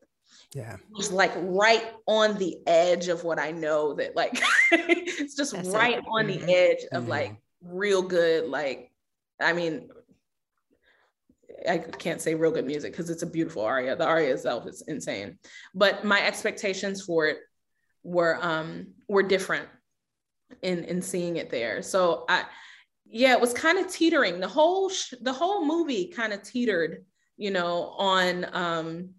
yeah 0.55 0.77
was 0.89 1.11
like 1.11 1.33
right 1.35 1.91
on 2.07 2.35
the 2.39 2.57
edge 2.65 3.09
of 3.09 3.23
what 3.23 3.37
i 3.37 3.51
know 3.51 3.93
that 3.93 4.15
like 4.15 4.41
it's 4.71 5.35
just 5.35 5.53
That's 5.53 5.69
right 5.69 5.99
it. 5.99 6.05
on 6.07 6.25
mm-hmm. 6.25 6.45
the 6.45 6.55
edge 6.55 6.83
of 6.91 7.03
mm-hmm. 7.03 7.11
like 7.11 7.37
real 7.61 8.01
good 8.01 8.49
like 8.49 8.91
i 9.39 9.53
mean 9.53 9.89
I 11.67 11.77
can't 11.77 12.21
say 12.21 12.35
real 12.35 12.51
good 12.51 12.65
music 12.65 12.91
because 12.91 13.09
it's 13.09 13.23
a 13.23 13.27
beautiful 13.27 13.63
aria. 13.63 13.95
The 13.95 14.05
aria 14.05 14.33
itself 14.33 14.67
is 14.67 14.83
insane, 14.87 15.39
but 15.73 16.03
my 16.03 16.21
expectations 16.21 17.01
for 17.01 17.27
it 17.27 17.37
were 18.03 18.37
um 18.41 18.87
were 19.07 19.23
different 19.23 19.67
in 20.61 20.83
in 20.83 21.01
seeing 21.01 21.37
it 21.37 21.49
there. 21.49 21.81
So 21.81 22.25
I 22.29 22.45
yeah, 23.05 23.33
it 23.33 23.41
was 23.41 23.53
kind 23.53 23.77
of 23.77 23.91
teetering. 23.91 24.39
The 24.39 24.47
whole 24.47 24.89
sh- 24.89 25.13
the 25.21 25.33
whole 25.33 25.65
movie 25.65 26.07
kind 26.07 26.33
of 26.33 26.41
teetered, 26.41 27.05
you 27.37 27.51
know, 27.51 27.93
on 27.97 28.45
um 28.53 29.09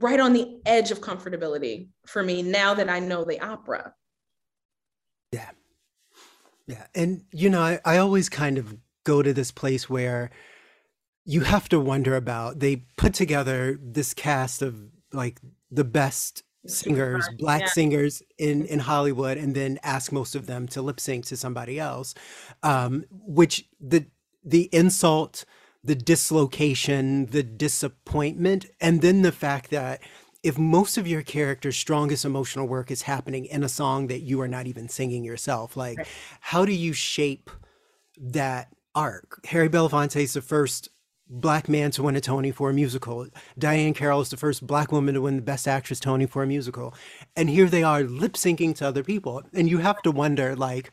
right 0.00 0.20
on 0.20 0.32
the 0.32 0.60
edge 0.66 0.90
of 0.90 1.00
comfortability 1.00 1.88
for 2.06 2.22
me 2.22 2.42
now 2.42 2.74
that 2.74 2.88
I 2.88 3.00
know 3.00 3.24
the 3.24 3.40
opera. 3.40 3.94
Yeah. 5.32 5.50
Yeah. 6.66 6.86
And 6.94 7.24
you 7.32 7.50
know, 7.50 7.60
I, 7.60 7.80
I 7.84 7.98
always 7.98 8.28
kind 8.28 8.58
of 8.58 8.76
go 9.04 9.22
to 9.22 9.32
this 9.32 9.52
place 9.52 9.88
where 9.88 10.30
you 11.24 11.42
have 11.42 11.68
to 11.70 11.80
wonder 11.80 12.16
about 12.16 12.60
they 12.60 12.84
put 12.96 13.14
together 13.14 13.78
this 13.80 14.14
cast 14.14 14.62
of 14.62 14.76
like 15.12 15.40
the 15.70 15.84
best 15.84 16.42
singers 16.66 17.28
black 17.38 17.62
yeah. 17.62 17.66
singers 17.68 18.22
in 18.38 18.64
in 18.66 18.78
hollywood 18.78 19.36
and 19.36 19.54
then 19.54 19.78
ask 19.82 20.12
most 20.12 20.34
of 20.34 20.46
them 20.46 20.66
to 20.66 20.80
lip 20.80 20.98
sync 20.98 21.24
to 21.24 21.36
somebody 21.36 21.78
else 21.78 22.14
um 22.62 23.04
which 23.10 23.66
the 23.80 24.06
the 24.44 24.68
insult 24.72 25.44
the 25.82 25.94
dislocation 25.94 27.26
the 27.26 27.42
disappointment 27.42 28.66
and 28.80 29.02
then 29.02 29.22
the 29.22 29.32
fact 29.32 29.70
that 29.70 30.00
if 30.42 30.58
most 30.58 30.98
of 30.98 31.06
your 31.06 31.22
character's 31.22 31.76
strongest 31.76 32.24
emotional 32.24 32.66
work 32.66 32.90
is 32.90 33.02
happening 33.02 33.46
in 33.46 33.62
a 33.62 33.68
song 33.68 34.08
that 34.08 34.20
you 34.20 34.40
are 34.40 34.48
not 34.48 34.66
even 34.66 34.88
singing 34.88 35.24
yourself 35.24 35.76
like 35.76 35.98
right. 35.98 36.08
how 36.40 36.64
do 36.64 36.72
you 36.72 36.92
shape 36.92 37.50
that 38.16 38.68
arc 38.94 39.44
harry 39.46 39.68
belafonte 39.68 40.22
is 40.22 40.32
the 40.32 40.40
first 40.40 40.88
black 41.28 41.68
man 41.68 41.90
to 41.92 42.02
win 42.02 42.16
a 42.16 42.20
Tony 42.20 42.50
for 42.50 42.70
a 42.70 42.74
musical. 42.74 43.26
Diahann 43.58 43.94
Carroll 43.94 44.20
is 44.20 44.30
the 44.30 44.36
first 44.36 44.66
black 44.66 44.92
woman 44.92 45.14
to 45.14 45.22
win 45.22 45.36
the 45.36 45.42
Best 45.42 45.66
Actress 45.66 46.00
Tony 46.00 46.26
for 46.26 46.42
a 46.42 46.46
musical. 46.46 46.94
And 47.36 47.48
here 47.48 47.68
they 47.68 47.82
are 47.82 48.02
lip 48.02 48.34
syncing 48.34 48.74
to 48.76 48.86
other 48.86 49.02
people. 49.02 49.42
And 49.52 49.68
you 49.68 49.78
have 49.78 50.02
to 50.02 50.10
wonder, 50.10 50.54
like, 50.54 50.92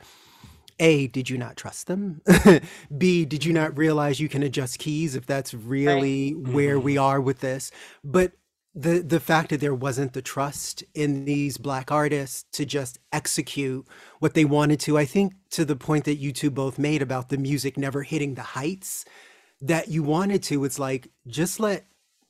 A, 0.79 1.07
did 1.07 1.29
you 1.29 1.37
not 1.37 1.57
trust 1.57 1.87
them? 1.87 2.21
B, 2.97 3.25
did 3.25 3.43
you 3.43 3.53
not 3.53 3.77
realize 3.77 4.19
you 4.19 4.29
can 4.29 4.43
adjust 4.43 4.79
keys 4.79 5.15
if 5.15 5.25
that's 5.25 5.53
really 5.53 6.33
right. 6.33 6.53
where 6.53 6.79
we 6.79 6.95
mm-hmm. 6.95 7.03
are 7.03 7.21
with 7.21 7.39
this? 7.39 7.71
But 8.03 8.33
the 8.73 8.99
the 8.99 9.19
fact 9.19 9.49
that 9.49 9.59
there 9.59 9.75
wasn't 9.75 10.13
the 10.13 10.21
trust 10.21 10.81
in 10.93 11.25
these 11.25 11.57
black 11.57 11.91
artists 11.91 12.45
to 12.53 12.65
just 12.65 12.99
execute 13.11 13.85
what 14.19 14.33
they 14.33 14.45
wanted 14.45 14.79
to, 14.81 14.97
I 14.97 15.03
think 15.03 15.33
to 15.49 15.65
the 15.65 15.75
point 15.75 16.05
that 16.05 16.15
you 16.15 16.31
two 16.31 16.49
both 16.49 16.79
made 16.79 17.01
about 17.01 17.27
the 17.27 17.37
music 17.37 17.77
never 17.77 18.03
hitting 18.03 18.35
the 18.35 18.41
heights 18.41 19.03
that 19.61 19.87
you 19.87 20.03
wanted 20.03 20.43
to. 20.43 20.63
It's 20.65 20.79
like, 20.79 21.09
just 21.27 21.59
let, 21.59 21.85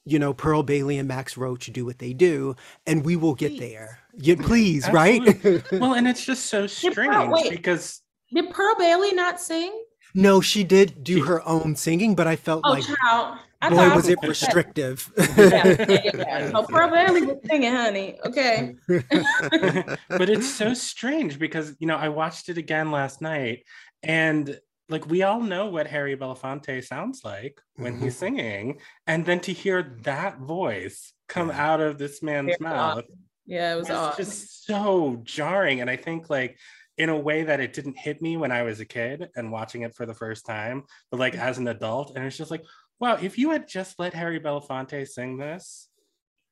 you 0.05 0.19
know, 0.19 0.33
Pearl 0.33 0.63
Bailey 0.63 0.97
and 0.97 1.07
Max 1.07 1.37
Roach 1.37 1.67
do 1.67 1.85
what 1.85 1.99
they 1.99 2.13
do, 2.13 2.55
and 2.85 3.05
we 3.05 3.15
will 3.15 3.35
get 3.35 3.51
please. 3.51 3.59
there. 3.59 3.99
Yeah, 4.17 4.35
please, 4.39 4.89
right? 4.89 5.21
well, 5.71 5.93
and 5.93 6.07
it's 6.07 6.25
just 6.25 6.47
so 6.47 6.67
strange 6.67 7.29
wait, 7.29 7.51
because. 7.51 8.01
Did 8.33 8.49
Pearl 8.51 8.75
Bailey 8.77 9.13
not 9.13 9.41
sing? 9.41 9.83
No, 10.13 10.41
she 10.41 10.63
did 10.63 11.03
do 11.03 11.23
her 11.23 11.47
own 11.47 11.75
singing, 11.75 12.15
but 12.15 12.27
I 12.27 12.35
felt 12.35 12.63
oh, 12.65 12.71
like 12.71 12.83
child. 12.83 13.39
I 13.61 13.69
boy 13.69 13.95
was 13.95 14.09
it 14.09 14.17
restrictive. 14.23 15.11
yeah, 15.37 15.85
yeah, 15.87 16.01
yeah. 16.15 16.51
Oh, 16.53 16.63
Pearl 16.63 16.89
Bailey 16.89 17.21
was 17.21 17.37
singing, 17.45 17.71
honey. 17.71 18.17
Okay. 18.25 18.75
but 18.87 20.29
it's 20.29 20.49
so 20.49 20.73
strange 20.73 21.37
because 21.37 21.75
you 21.79 21.87
know 21.87 21.95
I 21.95 22.09
watched 22.09 22.49
it 22.49 22.57
again 22.57 22.91
last 22.91 23.21
night, 23.21 23.63
and 24.01 24.59
like 24.91 25.09
we 25.09 25.23
all 25.23 25.39
know 25.39 25.67
what 25.67 25.87
Harry 25.87 26.15
Belafonte 26.15 26.83
sounds 26.83 27.23
like 27.23 27.61
when 27.75 27.93
mm-hmm. 27.93 28.03
he's 28.03 28.17
singing, 28.17 28.79
and 29.07 29.25
then 29.25 29.39
to 29.41 29.53
hear 29.53 29.97
that 30.01 30.39
voice 30.39 31.13
come 31.27 31.49
yeah. 31.49 31.71
out 31.71 31.79
of 31.79 31.97
this 31.97 32.21
man's 32.21 32.59
mouth, 32.59 33.05
yeah, 33.45 33.73
it 33.73 33.77
was, 33.77 33.89
was 33.89 34.17
just 34.17 34.65
so 34.65 35.21
jarring. 35.23 35.81
And 35.81 35.89
I 35.89 35.95
think 35.95 36.29
like 36.29 36.57
in 36.97 37.09
a 37.09 37.17
way 37.17 37.43
that 37.43 37.59
it 37.59 37.73
didn't 37.73 37.97
hit 37.97 38.21
me 38.21 38.37
when 38.37 38.51
I 38.51 38.63
was 38.63 38.79
a 38.79 38.85
kid 38.85 39.29
and 39.35 39.51
watching 39.51 39.81
it 39.81 39.95
for 39.95 40.05
the 40.05 40.13
first 40.13 40.45
time, 40.45 40.83
but 41.09 41.19
like 41.19 41.35
as 41.35 41.57
an 41.57 41.67
adult, 41.67 42.15
and 42.15 42.25
it's 42.25 42.37
just 42.37 42.51
like, 42.51 42.63
wow, 42.99 43.17
if 43.19 43.37
you 43.37 43.51
had 43.51 43.67
just 43.67 43.97
let 43.97 44.13
Harry 44.13 44.39
Belafonte 44.39 45.07
sing 45.07 45.37
this, 45.37 45.87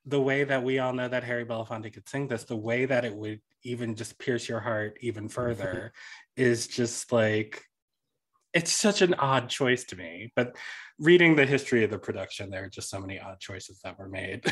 the 0.05 0.19
way 0.19 0.43
that 0.43 0.63
we 0.63 0.79
all 0.79 0.93
know 0.93 1.07
that 1.07 1.23
Harry 1.23 1.45
Belafonte 1.45 1.93
could 1.93 2.07
sing 2.09 2.27
this, 2.27 2.45
the 2.45 2.55
way 2.55 2.85
that 2.85 3.05
it 3.05 3.15
would 3.15 3.41
even 3.63 3.95
just 3.95 4.17
pierce 4.17 4.47
your 4.47 4.59
heart 4.59 4.97
even 5.01 5.27
further 5.27 5.91
is 6.35 6.67
just 6.67 7.11
like 7.11 7.63
it's 8.53 8.71
such 8.71 9.01
an 9.01 9.13
odd 9.15 9.49
choice 9.49 9.83
to 9.85 9.95
me. 9.95 10.31
But 10.35 10.55
reading 10.99 11.35
the 11.35 11.45
history 11.45 11.83
of 11.83 11.91
the 11.91 11.99
production, 11.99 12.49
there 12.49 12.65
are 12.65 12.69
just 12.69 12.89
so 12.89 12.99
many 12.99 13.19
odd 13.19 13.39
choices 13.39 13.79
that 13.83 13.97
were 13.97 14.09
made. 14.09 14.45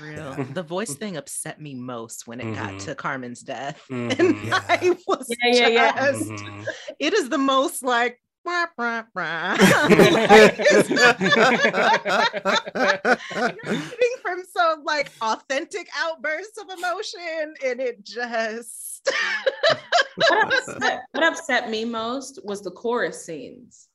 Real. 0.00 0.34
The 0.52 0.62
voice 0.62 0.94
thing 0.94 1.16
upset 1.16 1.60
me 1.60 1.74
most 1.74 2.26
when 2.26 2.40
it 2.40 2.44
mm-hmm. 2.44 2.76
got 2.76 2.80
to 2.80 2.94
Carmen's 2.94 3.40
death. 3.40 3.82
Mm-hmm. 3.96 4.20
And 4.20 4.44
yeah. 4.44 4.60
I 4.68 4.96
was 5.06 5.26
yeah, 5.42 5.68
yeah, 5.68 6.10
just. 6.10 6.28
Mm-hmm. 6.28 6.64
it 6.98 7.14
is 7.14 7.28
the 7.28 7.38
most 7.38 7.82
like 7.82 8.20
Rah, 8.44 8.66
rah, 8.78 9.04
rah. 9.14 9.56
from 14.22 14.44
some 14.44 14.84
like 14.84 15.10
authentic 15.20 15.88
outbursts 15.98 16.58
of 16.58 16.78
emotion, 16.78 17.54
and 17.64 17.80
it 17.80 18.04
just 18.04 18.85
what, 20.16 20.46
upset, 20.46 21.02
what, 21.12 21.24
upset, 21.24 21.70
me 21.70 21.84
most 21.84 22.40
was 22.44 22.62
the 22.62 22.70
chorus 22.70 23.24
scenes. 23.24 23.88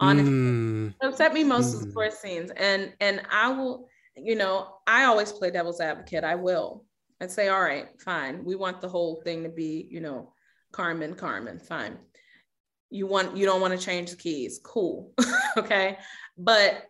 Honestly, 0.00 0.32
mm. 0.32 0.94
what 0.98 1.12
upset 1.12 1.32
me 1.32 1.44
most 1.44 1.68
mm. 1.68 1.72
was 1.72 1.80
the 1.82 1.90
mm. 1.90 1.94
chorus 1.94 2.18
scenes, 2.18 2.50
and 2.56 2.92
and 3.00 3.22
I 3.30 3.48
will, 3.52 3.88
you 4.16 4.34
know, 4.34 4.76
I 4.86 5.04
always 5.04 5.32
play 5.32 5.50
devil's 5.50 5.80
advocate. 5.80 6.24
I 6.24 6.34
will. 6.34 6.84
I'd 7.20 7.30
say, 7.30 7.48
all 7.48 7.62
right, 7.62 7.88
fine. 8.00 8.44
We 8.44 8.56
want 8.56 8.80
the 8.80 8.88
whole 8.88 9.22
thing 9.22 9.44
to 9.44 9.48
be, 9.48 9.86
you 9.90 10.00
know, 10.00 10.32
Carmen, 10.72 11.14
Carmen, 11.14 11.60
fine 11.60 11.98
you 12.94 13.08
want 13.08 13.36
you 13.36 13.44
don't 13.44 13.60
want 13.60 13.78
to 13.78 13.84
change 13.84 14.10
the 14.10 14.16
keys 14.16 14.60
cool 14.62 15.12
okay 15.56 15.98
but 16.38 16.84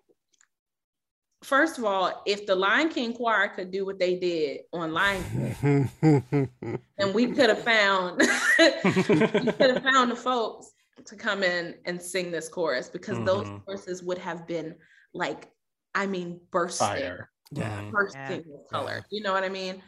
first 1.45 1.79
of 1.79 1.85
all 1.85 2.23
if 2.27 2.47
the 2.47 2.55
lion 2.55 2.89
king 2.89 3.13
choir 3.13 3.49
could 3.49 3.71
do 3.71 3.85
what 3.85 3.99
they 3.99 4.17
did 4.17 4.61
on 4.73 4.93
lion 4.93 5.23
king 5.61 5.91
and 6.99 7.15
we 7.15 7.27
could 7.27 7.49
have 7.49 7.63
found 7.63 8.19
we 8.59 9.53
could 9.53 9.71
have 9.75 9.83
found 9.83 10.11
the 10.11 10.17
folks 10.17 10.73
to 11.05 11.17
come 11.17 11.43
in 11.43 11.75
and 11.85 12.01
sing 12.01 12.31
this 12.31 12.49
chorus 12.49 12.89
because 12.89 13.17
mm-hmm. 13.17 13.27
those 13.27 13.49
choruses 13.65 14.03
would 14.03 14.19
have 14.19 14.47
been 14.47 14.75
like 15.13 15.51
i 15.95 16.07
mean 16.07 16.41
bursting 16.51 16.87
Fire. 16.87 17.31
yeah 17.53 17.91
bursting 17.91 18.23
yeah. 18.23 18.39
with 18.47 18.69
color 18.71 18.97
yeah. 18.97 19.03
you 19.11 19.23
know 19.23 19.33
what 19.33 19.45
i 19.45 19.49
mean 19.49 19.83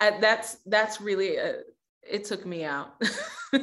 uh, 0.00 0.10
that's 0.20 0.58
that's 0.66 1.00
really 1.00 1.36
a, 1.36 1.60
it 2.02 2.24
took 2.24 2.44
me 2.44 2.64
out. 2.64 2.94
and 3.52 3.62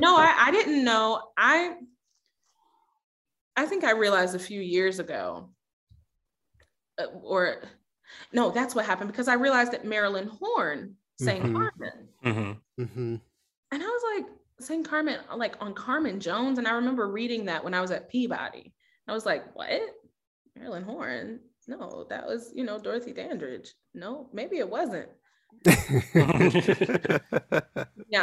no, 0.00 0.16
I, 0.16 0.34
I 0.46 0.50
didn't 0.50 0.84
know. 0.84 1.22
I 1.36 1.74
I 3.56 3.66
think 3.66 3.84
I 3.84 3.92
realized 3.92 4.34
a 4.34 4.40
few 4.40 4.60
years 4.60 4.98
ago, 4.98 5.50
uh, 6.98 7.06
or 7.22 7.62
no, 8.32 8.50
that's 8.50 8.74
what 8.74 8.86
happened 8.86 9.10
because 9.10 9.28
I 9.28 9.34
realized 9.34 9.72
that 9.72 9.84
Marilyn 9.84 10.28
Horne 10.28 10.94
sang 11.20 11.42
mm-hmm. 11.42 11.56
Carmen, 11.56 12.08
mm-hmm. 12.24 12.82
Mm-hmm. 12.82 13.16
and 13.72 13.82
I 13.82 13.86
was 13.86 14.02
like, 14.16 14.26
sang 14.60 14.84
Carmen 14.84 15.18
like 15.34 15.56
on 15.60 15.74
Carmen 15.74 16.20
Jones, 16.20 16.58
and 16.58 16.68
I 16.68 16.72
remember 16.72 17.08
reading 17.08 17.46
that 17.46 17.64
when 17.64 17.74
I 17.74 17.80
was 17.80 17.90
at 17.90 18.08
Peabody 18.08 18.72
I 19.08 19.12
was 19.12 19.26
like, 19.26 19.54
what? 19.54 19.70
Marilyn 20.56 20.82
Horne? 20.82 21.40
No, 21.68 22.06
that 22.10 22.26
was, 22.26 22.50
you 22.54 22.64
know, 22.64 22.78
Dorothy 22.78 23.12
Dandridge. 23.12 23.74
No, 23.94 24.28
maybe 24.32 24.58
it 24.58 24.68
wasn't. 24.68 25.08
yeah, 25.64 25.74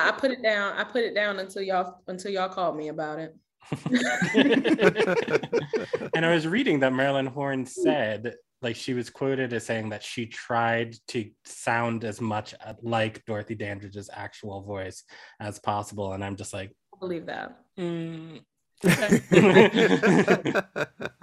I 0.07 0.13
put 0.17 0.31
it 0.31 0.43
down. 0.43 0.77
I 0.77 0.83
put 0.83 1.03
it 1.03 1.15
down 1.15 1.39
until 1.39 1.61
y'all 1.61 2.01
until 2.07 2.31
y'all 2.31 2.49
called 2.49 2.77
me 2.77 2.89
about 2.89 3.19
it. 3.19 3.35
and 6.13 6.25
I 6.25 6.33
was 6.33 6.47
reading 6.47 6.79
that 6.81 6.93
Marilyn 6.93 7.25
Horne 7.25 7.65
said, 7.65 8.35
like, 8.61 8.75
she 8.75 8.93
was 8.93 9.09
quoted 9.09 9.53
as 9.53 9.65
saying 9.65 9.89
that 9.89 10.03
she 10.03 10.25
tried 10.25 10.95
to 11.09 11.29
sound 11.45 12.03
as 12.03 12.21
much 12.21 12.53
like 12.81 13.23
Dorothy 13.25 13.55
Dandridge's 13.55 14.09
actual 14.13 14.63
voice 14.63 15.03
as 15.39 15.59
possible. 15.59 16.13
And 16.13 16.23
I'm 16.23 16.35
just 16.35 16.53
like, 16.53 16.75
I 16.93 16.97
believe 16.99 17.25
that. 17.25 17.57
mm, 17.77 18.39
I 18.85 19.21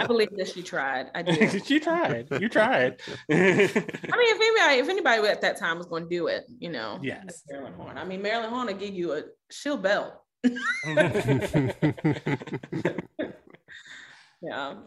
believe 0.07 0.30
that 0.36 0.51
she 0.53 0.62
tried. 0.62 1.11
I 1.14 1.22
did. 1.22 1.64
she 1.66 1.80
tried. 1.80 2.28
You 2.41 2.49
tried. 2.49 3.01
I 3.30 3.34
mean, 3.34 3.59
if 3.59 3.76
anybody, 3.76 4.80
if 4.80 4.88
anybody 4.88 5.28
at 5.28 5.41
that 5.43 5.59
time 5.59 5.78
was 5.78 5.86
going 5.86 6.05
to 6.05 6.09
do 6.09 6.28
it, 6.28 6.45
you 6.59 6.70
know, 6.70 6.99
yes, 7.03 7.43
Marilyn 7.49 7.74
Horne. 7.74 7.99
I 7.99 8.05
mean, 8.05 8.22
Marilyn 8.22 8.51
Horne 8.51 8.68
will 8.68 8.74
give 8.74 8.95
you 8.95 9.12
a 9.12 9.24
she'll 9.51 9.76
belt. 9.76 10.14
yeah, 10.45 10.55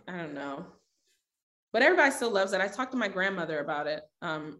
I 0.08 0.18
don't 0.18 0.34
know, 0.34 0.66
but 1.72 1.82
everybody 1.82 2.12
still 2.12 2.32
loves 2.32 2.54
it. 2.54 2.62
I 2.62 2.68
talked 2.68 2.92
to 2.92 2.98
my 2.98 3.08
grandmother 3.08 3.60
about 3.60 3.88
it 3.88 4.04
um, 4.22 4.60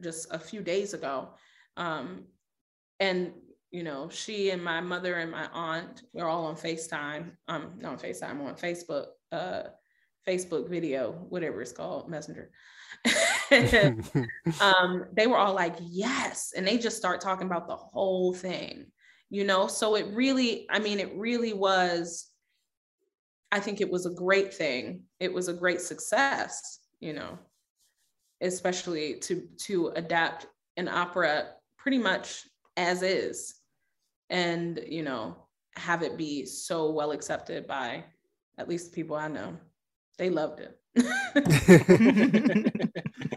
just 0.00 0.32
a 0.32 0.38
few 0.38 0.62
days 0.62 0.94
ago, 0.94 1.30
um, 1.76 2.24
and 3.00 3.32
you 3.70 3.82
know, 3.82 4.08
she 4.08 4.50
and 4.50 4.62
my 4.62 4.80
mother 4.80 5.14
and 5.14 5.30
my 5.30 5.46
aunt, 5.52 6.02
we're 6.12 6.26
all 6.26 6.46
on 6.46 6.56
FaceTime. 6.56 7.32
Um, 7.48 7.72
not 7.78 7.92
on 7.92 7.98
FaceTime, 7.98 8.30
I'm 8.30 8.40
on 8.42 8.54
Facebook, 8.54 9.06
uh, 9.30 9.64
Facebook 10.26 10.68
video, 10.68 11.12
whatever 11.28 11.60
it's 11.60 11.72
called, 11.72 12.08
Messenger. 12.08 12.50
um, 14.60 15.04
they 15.12 15.26
were 15.26 15.36
all 15.36 15.54
like, 15.54 15.76
yes. 15.80 16.52
And 16.56 16.66
they 16.66 16.78
just 16.78 16.96
start 16.96 17.20
talking 17.20 17.46
about 17.46 17.66
the 17.66 17.76
whole 17.76 18.32
thing, 18.32 18.86
you 19.30 19.44
know? 19.44 19.66
So 19.66 19.94
it 19.94 20.06
really, 20.12 20.66
I 20.70 20.78
mean, 20.78 21.00
it 21.00 21.12
really 21.14 21.52
was, 21.52 22.30
I 23.50 23.60
think 23.60 23.80
it 23.80 23.90
was 23.90 24.06
a 24.06 24.10
great 24.10 24.52
thing. 24.52 25.02
It 25.20 25.32
was 25.32 25.48
a 25.48 25.54
great 25.54 25.80
success, 25.80 26.80
you 27.00 27.12
know, 27.12 27.38
especially 28.40 29.14
to 29.20 29.48
to 29.58 29.88
adapt 29.96 30.46
an 30.76 30.88
opera 30.88 31.48
pretty 31.76 31.98
much 31.98 32.46
as 32.76 33.02
is 33.02 33.54
and 34.30 34.80
you 34.86 35.02
know 35.02 35.36
have 35.76 36.02
it 36.02 36.16
be 36.16 36.44
so 36.44 36.90
well 36.90 37.10
accepted 37.12 37.66
by 37.66 38.04
at 38.58 38.68
least 38.68 38.90
the 38.90 38.94
people 38.94 39.16
i 39.16 39.28
know 39.28 39.56
they 40.18 40.30
loved 40.30 40.60
it 40.60 40.78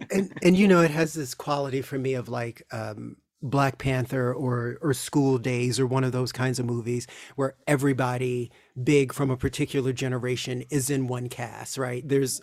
and 0.11 0.31
and 0.43 0.57
you 0.57 0.67
know 0.67 0.81
it 0.81 0.91
has 0.91 1.13
this 1.13 1.33
quality 1.33 1.81
for 1.81 1.97
me 1.97 2.13
of 2.13 2.29
like 2.29 2.61
um 2.71 3.15
Black 3.41 3.77
Panther 3.77 4.33
or 4.33 4.77
or 4.81 4.93
School 4.93 5.37
Daze 5.37 5.79
or 5.79 5.87
one 5.87 6.03
of 6.03 6.11
those 6.11 6.31
kinds 6.31 6.59
of 6.59 6.65
movies 6.65 7.07
where 7.35 7.55
everybody 7.67 8.51
big 8.81 9.13
from 9.13 9.29
a 9.29 9.37
particular 9.37 9.93
generation 9.93 10.63
is 10.69 10.89
in 10.89 11.07
one 11.07 11.29
cast, 11.29 11.77
right? 11.77 12.07
There's 12.07 12.41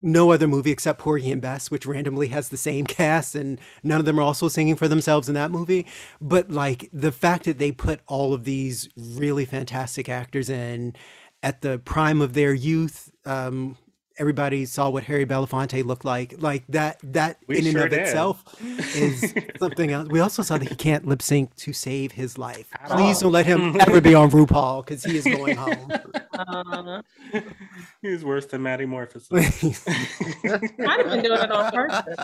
no 0.00 0.30
other 0.30 0.46
movie 0.46 0.70
except 0.70 1.00
Porgy 1.00 1.32
and 1.32 1.42
Bess, 1.42 1.70
which 1.70 1.86
randomly 1.86 2.28
has 2.28 2.48
the 2.48 2.56
same 2.56 2.86
cast, 2.98 3.34
and 3.34 3.60
none 3.82 4.00
of 4.00 4.06
them 4.06 4.18
are 4.18 4.22
also 4.22 4.48
singing 4.48 4.76
for 4.76 4.88
themselves 4.88 5.28
in 5.28 5.34
that 5.34 5.50
movie. 5.50 5.86
But 6.20 6.50
like 6.50 6.88
the 6.92 7.12
fact 7.12 7.44
that 7.44 7.58
they 7.58 7.72
put 7.72 8.00
all 8.06 8.34
of 8.34 8.44
these 8.44 8.88
really 8.96 9.44
fantastic 9.44 10.08
actors 10.08 10.48
in 10.50 10.94
at 11.42 11.62
the 11.62 11.78
prime 11.78 12.20
of 12.20 12.34
their 12.34 12.52
youth, 12.52 13.10
um, 13.24 13.76
everybody 14.18 14.64
saw 14.64 14.88
what 14.90 15.04
Harry 15.04 15.24
Belafonte 15.26 15.84
looked 15.84 16.04
like. 16.04 16.34
Like 16.38 16.64
that, 16.68 16.98
that 17.02 17.38
we 17.46 17.58
in 17.58 17.64
sure 17.64 17.82
and 17.82 17.84
of 17.84 17.90
did. 17.90 18.00
itself 18.00 18.44
is 18.96 19.32
something 19.58 19.90
else. 19.92 20.08
We 20.08 20.20
also 20.20 20.42
saw 20.42 20.58
that 20.58 20.68
he 20.68 20.74
can't 20.74 21.06
lip 21.06 21.22
sync 21.22 21.54
to 21.56 21.72
save 21.72 22.12
his 22.12 22.36
life. 22.38 22.68
At 22.74 22.90
Please 22.90 23.16
all. 23.16 23.22
don't 23.22 23.32
let 23.32 23.46
him 23.46 23.80
ever 23.80 24.00
be 24.00 24.14
on 24.14 24.30
RuPaul 24.30 24.84
because 24.84 25.04
he 25.04 25.16
is 25.16 25.24
going 25.24 25.56
home. 25.56 25.92
Uh, 26.38 27.02
he's 28.02 28.24
worse 28.24 28.46
than 28.46 28.62
Maddy 28.62 28.86
Morphosis. 28.86 29.30
I've 30.88 31.06
been 31.10 31.22
doing 31.22 31.40
it 31.40 31.50
on 31.52 31.72
purpose. 31.72 32.16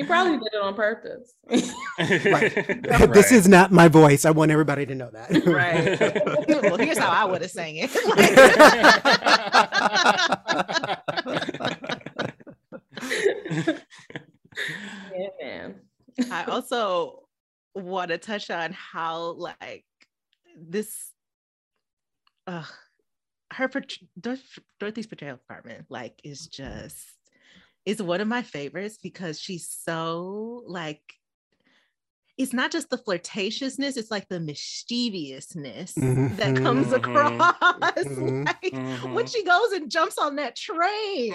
He 0.00 0.06
probably 0.06 0.38
did 0.38 0.48
it 0.54 0.62
on 0.62 0.74
purpose. 0.74 1.34
right. 1.50 2.88
right. 2.88 3.12
This 3.12 3.30
is 3.30 3.46
not 3.46 3.70
my 3.70 3.86
voice. 3.86 4.24
I 4.24 4.30
want 4.30 4.50
everybody 4.50 4.86
to 4.86 4.94
know 4.94 5.10
that. 5.10 5.30
Right. 5.44 6.00
well, 6.62 6.78
here's 6.78 6.96
how 6.96 7.10
I 7.10 7.26
would 7.26 7.42
have 7.42 7.50
sang 7.50 7.76
it. 7.76 7.90
yeah, 15.14 15.28
man. 15.38 15.74
I 16.30 16.44
also 16.44 17.24
want 17.74 18.08
to 18.08 18.16
touch 18.16 18.48
on 18.48 18.72
how 18.72 19.32
like 19.32 19.84
this 20.58 21.10
uh 22.46 22.64
her 23.52 23.70
Dorothy's 24.78 25.06
portrayal 25.06 25.36
department 25.36 25.84
like 25.90 26.18
is 26.24 26.46
just 26.46 27.19
is 27.86 28.02
one 28.02 28.20
of 28.20 28.28
my 28.28 28.42
favorites 28.42 28.98
because 29.02 29.40
she's 29.40 29.68
so 29.68 30.62
like 30.66 31.02
it's 32.40 32.54
not 32.54 32.70
just 32.70 32.88
the 32.88 32.96
flirtatiousness, 32.96 33.98
it's 33.98 34.10
like 34.10 34.26
the 34.28 34.40
mischievousness 34.40 35.92
mm-hmm. 35.92 36.36
that 36.36 36.56
comes 36.56 36.86
mm-hmm. 36.86 36.94
across. 36.94 37.56
Mm-hmm. 38.00 38.44
like 38.44 38.62
mm-hmm. 38.62 39.14
when 39.14 39.26
she 39.26 39.44
goes 39.44 39.72
and 39.72 39.90
jumps 39.90 40.16
on 40.16 40.36
that 40.36 40.56
train. 40.56 41.32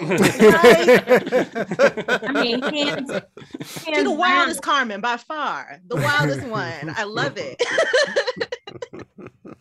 I 2.24 2.32
mean, 2.32 2.60
hands, 2.60 3.10
hands 3.10 4.04
the 4.04 4.10
wildest 4.10 4.62
Carmen 4.62 5.00
by 5.00 5.16
far, 5.16 5.78
the 5.86 5.96
wildest 5.96 6.42
one. 6.46 6.92
I 6.96 7.04
love 7.04 7.34
it. 7.36 7.62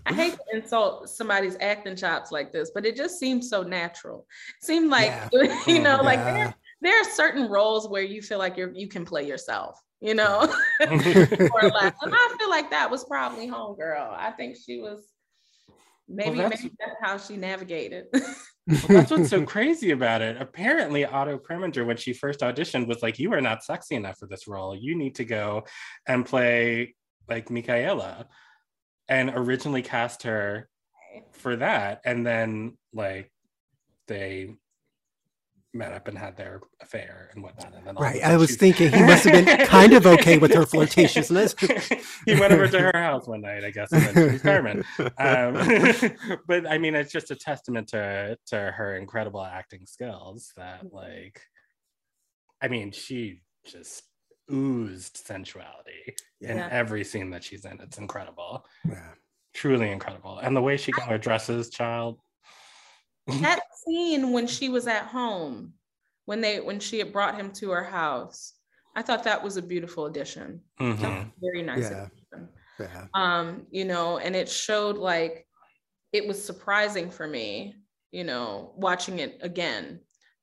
I 0.06 0.14
hate 0.14 0.34
to 0.34 0.58
insult 0.58 1.10
somebody's 1.10 1.58
acting 1.60 1.96
chops 1.96 2.32
like 2.32 2.52
this, 2.52 2.72
but 2.74 2.86
it 2.86 2.96
just 2.96 3.20
seems 3.20 3.50
so 3.50 3.62
natural. 3.62 4.26
It 4.60 4.66
seemed 4.66 4.90
like, 4.90 5.08
yeah. 5.08 5.30
you 5.68 5.80
know, 5.80 5.98
yeah. 5.98 6.02
like 6.02 6.56
there, 6.82 6.92
there 6.92 7.02
are 7.02 7.04
certain 7.04 7.50
roles 7.50 7.88
where 7.88 8.04
you 8.04 8.22
feel 8.22 8.40
like 8.40 8.58
you're 8.58 8.72
you 8.74 8.88
can 8.88 9.06
play 9.06 9.28
yourself, 9.28 9.80
you 10.02 10.14
know, 10.14 10.42
or 10.82 10.90
less. 10.90 11.94
And 12.02 12.14
I 12.14 12.36
feel 12.40 12.50
like 12.50 12.70
that 12.72 12.90
was 12.90 13.04
probably 13.06 13.48
homegirl. 13.48 14.14
I 14.14 14.32
think 14.32 14.58
she 14.58 14.80
was 14.80 15.12
maybe 16.08 16.38
well, 16.38 16.50
that's, 16.50 16.64
maybe 16.64 16.76
that's 16.80 16.98
how 17.02 17.18
she 17.18 17.38
navigated. 17.38 18.06
well, 18.14 18.82
that's 18.88 19.12
what's 19.12 19.30
so 19.30 19.44
crazy 19.44 19.92
about 19.92 20.22
it. 20.22 20.38
Apparently, 20.40 21.06
Otto 21.06 21.38
Preminger, 21.38 21.86
when 21.86 21.97
she 21.97 22.14
first 22.14 22.42
auditioned, 22.42 22.88
was 22.88 23.02
like, 23.02 23.20
"You 23.20 23.34
are 23.34 23.42
not 23.42 23.64
sexy 23.64 23.96
enough 23.96 24.18
for 24.18 24.28
this 24.28 24.47
role. 24.47 24.76
You 24.76 24.96
need 24.96 25.16
to 25.16 25.26
go 25.26 25.66
and 26.08 26.26
play 26.26 26.96
like 27.28 27.50
Micaëla," 27.50 28.26
and 29.08 29.32
originally 29.34 29.82
cast 29.82 30.24
her 30.24 30.70
for 31.32 31.56
that, 31.58 32.02
and 32.06 32.26
then 32.26 32.78
like 32.93 33.32
they 34.08 34.56
met 35.76 35.92
up 35.92 36.08
and 36.08 36.18
had 36.18 36.38
their 36.38 36.62
affair 36.82 37.30
and 37.34 37.43
whatnot. 37.43 37.74
And 37.76 37.86
then 37.86 37.96
right. 37.96 38.24
I 38.24 38.38
was 38.38 38.56
thinking 38.56 38.92
he 38.92 39.04
must 39.04 39.26
have 39.26 39.46
been 39.46 39.68
kind 39.68 39.93
of 39.93 40.08
okay 40.08 40.38
with 40.38 40.54
her 40.54 40.62
flirtatiousness. 40.62 41.54
he 42.26 42.39
went 42.39 42.54
over 42.54 42.68
to 42.68 42.80
her 42.80 42.97
house 43.00 43.28
one 43.28 43.42
night, 43.42 43.64
I 43.64 43.72
guess, 43.72 43.92
and 43.92 44.02
then 44.02 44.14
she 44.14 44.34
was 44.34 44.42
Carmen. 44.42 44.84
Um, 45.18 46.38
but 46.47 46.68
I 46.68 46.78
mean, 46.78 46.96
it's 46.96 47.12
just 47.12 47.32
a 47.32 47.36
testament 47.36 47.89
to 47.89 48.38
to 48.47 48.58
her 48.58 48.97
incredible 48.97 49.43
acting 49.43 49.86
skills 49.86 50.52
that, 50.56 50.92
like, 50.92 51.42
I 52.62 52.70
mean, 52.70 52.92
she 52.92 53.42
just 53.66 54.04
oozed 54.52 55.18
sensuality 55.18 56.16
yeah. 56.39 56.52
in 56.52 56.60
every 56.60 57.04
scene 57.04 57.30
that 57.32 57.43
she's 57.43 57.66
in. 57.66 57.80
It's 57.82 57.97
incredible. 57.97 58.66
Yeah. 58.88 59.12
Truly 59.54 59.92
incredible. 59.92 60.39
And 60.39 60.56
the 60.56 60.62
way 60.62 60.78
she 60.78 60.92
got 60.92 61.08
her 61.08 61.18
dresses, 61.18 61.70
child 61.70 62.20
that 63.28 63.60
scene 63.86 64.32
when 64.32 64.47
she 64.47 64.70
was 64.70 64.88
at 64.88 65.06
home, 65.06 65.74
when 66.26 66.42
they 66.42 66.60
when 66.60 66.80
she 66.80 67.00
had 67.00 67.12
brought 67.14 67.36
him 67.36 67.52
to 67.54 67.72
her 67.72 67.84
house, 67.84 68.54
I 68.96 69.02
thought 69.02 69.24
that 69.24 69.43
was 69.43 69.58
a 69.58 69.62
beautiful 69.62 70.06
addition. 70.06 70.62
Mm-hmm. 70.80 71.30
Very 71.42 71.62
nice 71.62 71.89
yeah. 71.92 72.08
Yeah. 72.80 73.06
Um, 73.14 73.68
you 73.72 73.86
know, 73.86 74.18
and 74.18 74.36
it 74.36 74.50
showed 74.50 74.97
like 74.97 75.47
it 76.12 76.28
was 76.28 76.43
surprising 76.43 77.10
for 77.10 77.28
me, 77.28 77.76
you 78.12 78.24
know, 78.24 78.74
watching 78.76 79.20
it 79.20 79.38
again, 79.42 80.00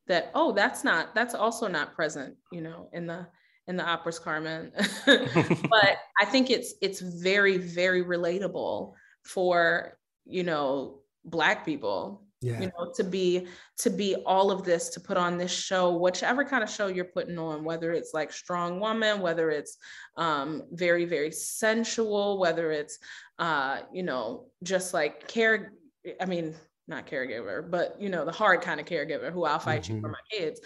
that 0.06 0.30
oh, 0.34 0.52
that's 0.52 0.84
not 0.84 1.14
that's 1.14 1.34
also 1.34 1.68
not 1.68 1.94
present, 1.94 2.36
you 2.50 2.60
know, 2.60 2.88
in 2.92 3.06
the 3.06 3.26
in 3.68 3.76
the 3.76 3.84
operas 3.84 4.18
Carmen. 4.18 4.72
but 5.06 5.98
I 6.20 6.24
think 6.24 6.50
it's 6.50 6.74
it's 6.80 7.00
very, 7.00 7.58
very 7.58 8.04
relatable 8.04 8.92
for, 9.24 9.98
you 10.24 10.42
know, 10.42 11.00
black 11.24 11.64
people 11.64 12.24
yeah. 12.42 12.60
you 12.60 12.66
know 12.66 12.92
to 12.94 13.04
be 13.04 13.46
to 13.78 13.88
be 13.88 14.16
all 14.26 14.50
of 14.50 14.64
this 14.64 14.88
to 14.90 15.00
put 15.00 15.16
on 15.16 15.38
this 15.38 15.52
show 15.52 15.96
whichever 15.96 16.44
kind 16.44 16.62
of 16.62 16.70
show 16.70 16.88
you're 16.88 17.04
putting 17.04 17.38
on 17.38 17.64
whether 17.64 17.92
it's 17.92 18.12
like 18.12 18.32
strong 18.32 18.80
woman 18.80 19.20
whether 19.20 19.50
it's 19.50 19.78
um, 20.16 20.64
very 20.72 21.04
very 21.04 21.30
sensual 21.30 22.38
whether 22.38 22.72
it's 22.72 22.98
uh, 23.38 23.80
you 23.92 24.02
know 24.02 24.46
just 24.62 24.92
like 24.92 25.26
care 25.28 25.72
I 26.20 26.26
mean, 26.26 26.54
not 26.88 27.06
caregiver, 27.06 27.68
but 27.68 27.96
you 28.00 28.08
know, 28.08 28.24
the 28.24 28.32
hard 28.32 28.60
kind 28.60 28.80
of 28.80 28.86
caregiver 28.86 29.32
who 29.32 29.44
I'll 29.44 29.58
fight 29.58 29.82
mm-hmm. 29.82 29.96
you 29.96 30.00
for 30.00 30.08
mm-hmm. 30.08 30.12
my 30.12 30.38
kids. 30.38 30.60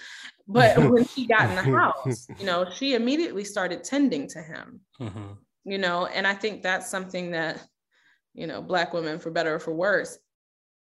But 0.49 0.79
when 0.91 1.07
she 1.07 1.27
got 1.27 1.49
in 1.51 1.57
the 1.57 1.79
house, 1.79 2.27
you 2.39 2.47
know, 2.47 2.69
she 2.71 2.95
immediately 2.95 3.45
started 3.45 3.85
tending 3.85 4.29
to 4.29 4.43
him. 4.43 4.81
Mm-hmm. 5.01 5.33
You 5.65 5.79
know, 5.79 6.07
and 6.07 6.27
I 6.27 6.35
think 6.35 6.63
that's 6.63 6.89
something 6.89 7.33
that, 7.33 7.61
you 8.35 8.47
know, 8.47 8.63
black 8.63 8.93
women, 8.93 9.19
for 9.19 9.31
better 9.31 9.57
or 9.57 9.59
for 9.59 9.75
worse, 9.75 10.17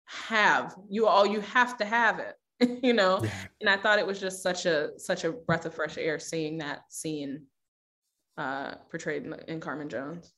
have. 0.06 0.74
You 0.88 1.06
all 1.06 1.26
you 1.26 1.40
have 1.40 1.76
to 1.78 1.84
have 1.84 2.18
it, 2.18 2.80
you 2.82 2.92
know. 2.92 3.20
Yeah. 3.22 3.30
And 3.60 3.70
I 3.70 3.76
thought 3.76 3.98
it 3.98 4.06
was 4.06 4.20
just 4.20 4.42
such 4.42 4.66
a 4.66 4.90
such 4.98 5.24
a 5.24 5.32
breath 5.32 5.66
of 5.66 5.74
fresh 5.74 5.98
air 5.98 6.18
seeing 6.18 6.58
that 6.58 6.84
scene 6.88 7.46
uh 8.36 8.74
portrayed 8.90 9.24
in, 9.24 9.34
in 9.48 9.60
Carmen 9.60 9.88
Jones. 9.88 10.32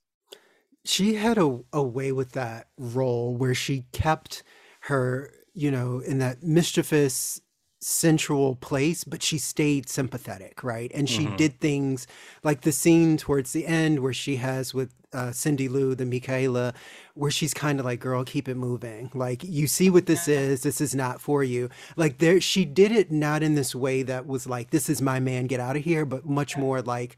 She 0.85 1.15
had 1.15 1.37
a, 1.37 1.61
a 1.73 1.83
way 1.83 2.13
with 2.13 2.33
that 2.33 2.69
role 2.79 3.35
where 3.37 3.55
she 3.55 3.87
kept 3.93 4.45
her, 4.83 5.33
you 5.53 5.73
know, 5.73 5.99
in 5.99 6.19
that 6.19 6.45
mischievous 6.45 7.41
sensual 7.87 8.57
place, 8.57 9.05
but 9.05 9.23
she 9.23 9.39
stayed 9.39 9.89
sympathetic, 9.89 10.65
right? 10.65 10.91
And 10.93 11.09
she 11.09 11.25
mm-hmm. 11.25 11.37
did 11.37 11.61
things 11.61 12.09
like 12.43 12.63
the 12.63 12.73
scene 12.73 13.17
towards 13.17 13.53
the 13.53 13.65
end 13.65 14.01
where 14.01 14.13
she 14.13 14.37
has 14.37 14.75
with 14.75 14.93
uh, 15.13 15.31
Cindy 15.31 15.69
Lou, 15.69 15.95
the 15.95 16.05
Micaëla, 16.05 16.75
where 17.15 17.31
she's 17.31 17.55
kind 17.55 17.79
of 17.79 17.87
like, 17.87 18.01
"Girl, 18.01 18.25
keep 18.25 18.49
it 18.49 18.57
moving. 18.57 19.13
Like 19.15 19.45
you 19.45 19.69
see 19.69 19.89
what 19.89 20.07
this 20.07 20.27
is. 20.27 20.63
This 20.63 20.81
is 20.81 20.97
not 20.97 21.21
for 21.21 21.45
you." 21.45 21.71
Like 21.95 22.19
there, 22.19 22.41
she 22.41 22.65
did 22.65 22.91
it 22.91 23.13
not 23.13 23.45
in 23.45 23.55
this 23.55 23.73
way 23.73 24.03
that 24.03 24.27
was 24.27 24.49
like, 24.49 24.71
"This 24.71 24.91
is 24.91 25.01
my 25.01 25.21
man. 25.21 25.47
Get 25.47 25.61
out 25.61 25.77
of 25.77 25.85
here," 25.85 26.05
but 26.05 26.27
much 26.27 26.57
more 26.57 26.83
like, 26.83 27.17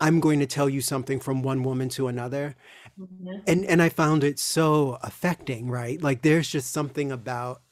"I'm 0.00 0.18
going 0.18 0.40
to 0.40 0.46
tell 0.46 0.68
you 0.68 0.80
something 0.80 1.20
from 1.20 1.42
one 1.42 1.62
woman 1.62 1.88
to 1.90 2.08
another." 2.08 2.56
Mm-hmm. 2.98 3.38
And 3.46 3.64
and 3.66 3.80
I 3.80 3.88
found 3.88 4.24
it 4.24 4.40
so 4.40 4.98
affecting, 5.04 5.70
right? 5.70 6.02
Like 6.02 6.22
there's 6.22 6.48
just 6.48 6.72
something 6.72 7.12
about 7.12 7.62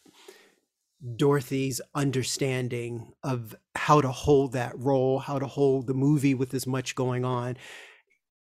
Dorothy's 1.17 1.81
understanding 1.95 3.13
of 3.23 3.55
how 3.75 4.01
to 4.01 4.11
hold 4.11 4.53
that 4.53 4.79
role, 4.79 5.19
how 5.19 5.39
to 5.39 5.47
hold 5.47 5.87
the 5.87 5.95
movie 5.95 6.35
with 6.35 6.53
as 6.53 6.67
much 6.67 6.95
going 6.95 7.25
on. 7.25 7.57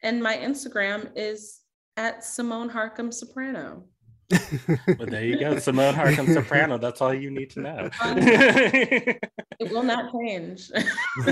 And 0.04 0.22
my 0.22 0.38
Instagram 0.38 1.10
is 1.16 1.62
at 1.98 2.20
Symone 2.20 2.72
Harcum 2.72 3.14
Soprano 3.14 3.84
well, 4.30 5.08
there 5.08 5.24
you 5.24 5.40
go. 5.40 5.56
Symone 5.56 5.94
Harcum 5.94 6.34
soprano. 6.34 6.78
That's 6.78 7.02
all 7.02 7.14
you 7.14 7.32
need 7.32 7.50
to 7.52 7.62
know. 7.62 7.90
it 8.04 9.72
will 9.72 9.84
not 9.84 10.12
change. 10.20 10.70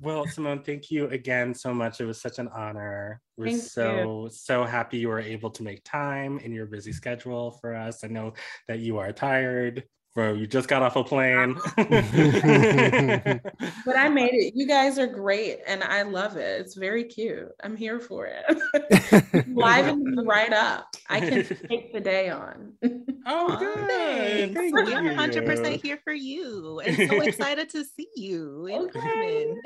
well, 0.00 0.24
Symone, 0.26 0.64
thank 0.64 0.90
you 0.90 1.08
again 1.08 1.54
so 1.54 1.74
much. 1.74 2.00
It 2.00 2.06
was 2.06 2.20
such 2.20 2.38
an 2.38 2.48
honor. 2.48 3.20
We're 3.36 3.48
thank 3.48 3.62
so, 3.62 4.24
you. 4.24 4.30
so 4.32 4.64
happy 4.64 4.98
you 4.98 5.08
were 5.08 5.20
able 5.20 5.50
to 5.50 5.62
make 5.62 5.84
time 5.84 6.38
in 6.38 6.52
your 6.52 6.66
busy 6.66 6.92
schedule 6.92 7.52
for 7.60 7.74
us. 7.74 8.04
I 8.04 8.08
know 8.08 8.32
that 8.68 8.78
you 8.78 8.98
are 8.98 9.12
tired. 9.12 9.84
Bro, 10.20 10.34
you 10.34 10.46
just 10.46 10.68
got 10.68 10.82
off 10.82 10.96
a 10.96 11.02
plane. 11.02 11.54
but 11.76 11.86
I 13.96 14.10
made 14.10 14.34
it. 14.34 14.52
You 14.54 14.66
guys 14.66 14.98
are 14.98 15.06
great 15.06 15.60
and 15.66 15.82
I 15.82 16.02
love 16.02 16.36
it. 16.36 16.60
It's 16.60 16.74
very 16.74 17.04
cute. 17.04 17.48
I'm 17.64 17.74
here 17.74 17.98
for 17.98 18.26
it. 18.30 18.44
Liven 19.48 20.26
right 20.26 20.52
up. 20.52 20.94
I 21.08 21.20
can 21.20 21.46
take 21.70 21.94
the 21.94 22.00
day 22.00 22.28
on. 22.28 22.74
Oh, 23.24 23.56
good. 23.56 23.88
Thanks. 23.88 24.72
We're 24.74 24.84
100% 24.84 25.82
here 25.82 25.98
for 26.04 26.12
you 26.12 26.80
and 26.80 27.08
so 27.08 27.22
excited 27.22 27.70
to 27.70 27.82
see 27.82 28.08
you 28.14 28.66
in 28.66 28.90
okay. 28.94 29.56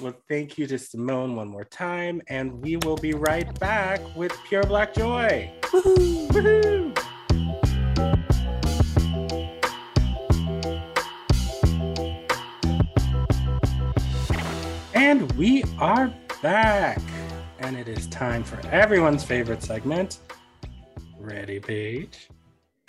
well, 0.00 0.14
thank 0.28 0.58
you 0.58 0.66
to 0.66 0.74
Symone 0.74 1.36
one 1.36 1.46
more 1.46 1.64
time. 1.64 2.20
And 2.26 2.60
we 2.60 2.78
will 2.78 2.96
be 2.96 3.12
right 3.12 3.56
back 3.60 4.00
with 4.16 4.36
Pure 4.48 4.64
Black 4.64 4.92
Joy. 4.92 5.52
Woo-hoo. 5.72 6.26
Woo-hoo. 6.32 6.94
And 15.02 15.32
we 15.32 15.64
are 15.80 16.14
back. 16.42 17.02
And 17.58 17.76
it 17.76 17.88
is 17.88 18.06
time 18.06 18.44
for 18.44 18.64
everyone's 18.68 19.24
favorite 19.24 19.60
segment. 19.60 20.20
Ready, 21.18 21.58
Paige? 21.58 22.28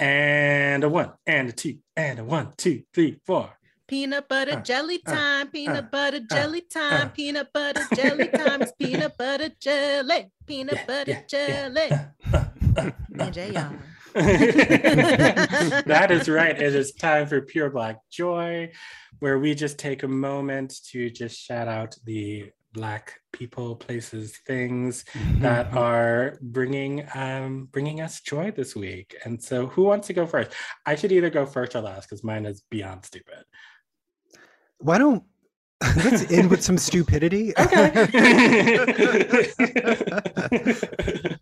and 0.00 0.82
a 0.82 0.88
one, 0.88 1.12
and 1.24 1.50
a 1.50 1.52
two, 1.52 1.78
and 1.96 2.18
a 2.18 2.24
one, 2.24 2.48
two, 2.56 2.82
three, 2.92 3.20
four. 3.24 3.56
Peanut 3.86 4.28
butter 4.28 4.54
uh, 4.54 4.62
jelly 4.62 5.00
uh, 5.06 5.12
time, 5.12 5.46
uh, 5.46 5.50
peanut 5.50 5.84
uh, 5.84 5.88
butter 5.92 6.20
jelly 6.28 6.62
time, 6.62 7.10
peanut 7.10 7.52
butter 7.52 7.86
jelly 7.94 8.26
time. 8.26 8.62
It's 8.62 8.72
peanut 8.72 9.16
butter 9.16 9.52
jelly, 9.60 10.32
peanut 10.44 10.74
yeah, 10.74 10.86
butter 10.86 11.10
yeah, 11.12 11.22
jelly. 11.28 11.86
Yeah, 13.52 13.70
that 14.16 16.08
is 16.10 16.26
right. 16.26 16.58
It 16.58 16.74
is 16.74 16.92
time 16.92 17.26
for 17.26 17.42
Pure 17.42 17.68
Black 17.68 17.98
Joy, 18.10 18.72
where 19.20 19.38
we 19.38 19.54
just 19.54 19.78
take 19.78 20.02
a 20.02 20.08
moment 20.08 20.80
to 20.90 21.10
just 21.10 21.38
shout 21.38 21.68
out 21.68 21.96
the 22.04 22.50
Black 22.72 23.20
people, 23.32 23.74
places, 23.74 24.36
things 24.46 25.06
that 25.38 25.74
are 25.74 26.38
bringing 26.42 27.08
um, 27.14 27.70
bringing 27.72 28.02
us 28.02 28.20
joy 28.20 28.50
this 28.50 28.76
week. 28.76 29.16
And 29.24 29.42
so, 29.42 29.68
who 29.68 29.84
wants 29.84 30.08
to 30.08 30.12
go 30.12 30.26
first? 30.26 30.52
I 30.84 30.94
should 30.94 31.10
either 31.10 31.30
go 31.30 31.46
first 31.46 31.74
or 31.74 31.80
last 31.80 32.06
because 32.06 32.22
mine 32.22 32.44
is 32.44 32.62
beyond 32.70 33.06
stupid. 33.06 33.44
Why 34.76 34.98
don't 34.98 35.24
let's 35.96 36.30
end 36.30 36.50
with 36.50 36.62
some 36.62 36.76
stupidity? 36.76 37.54
Okay. 37.58 38.06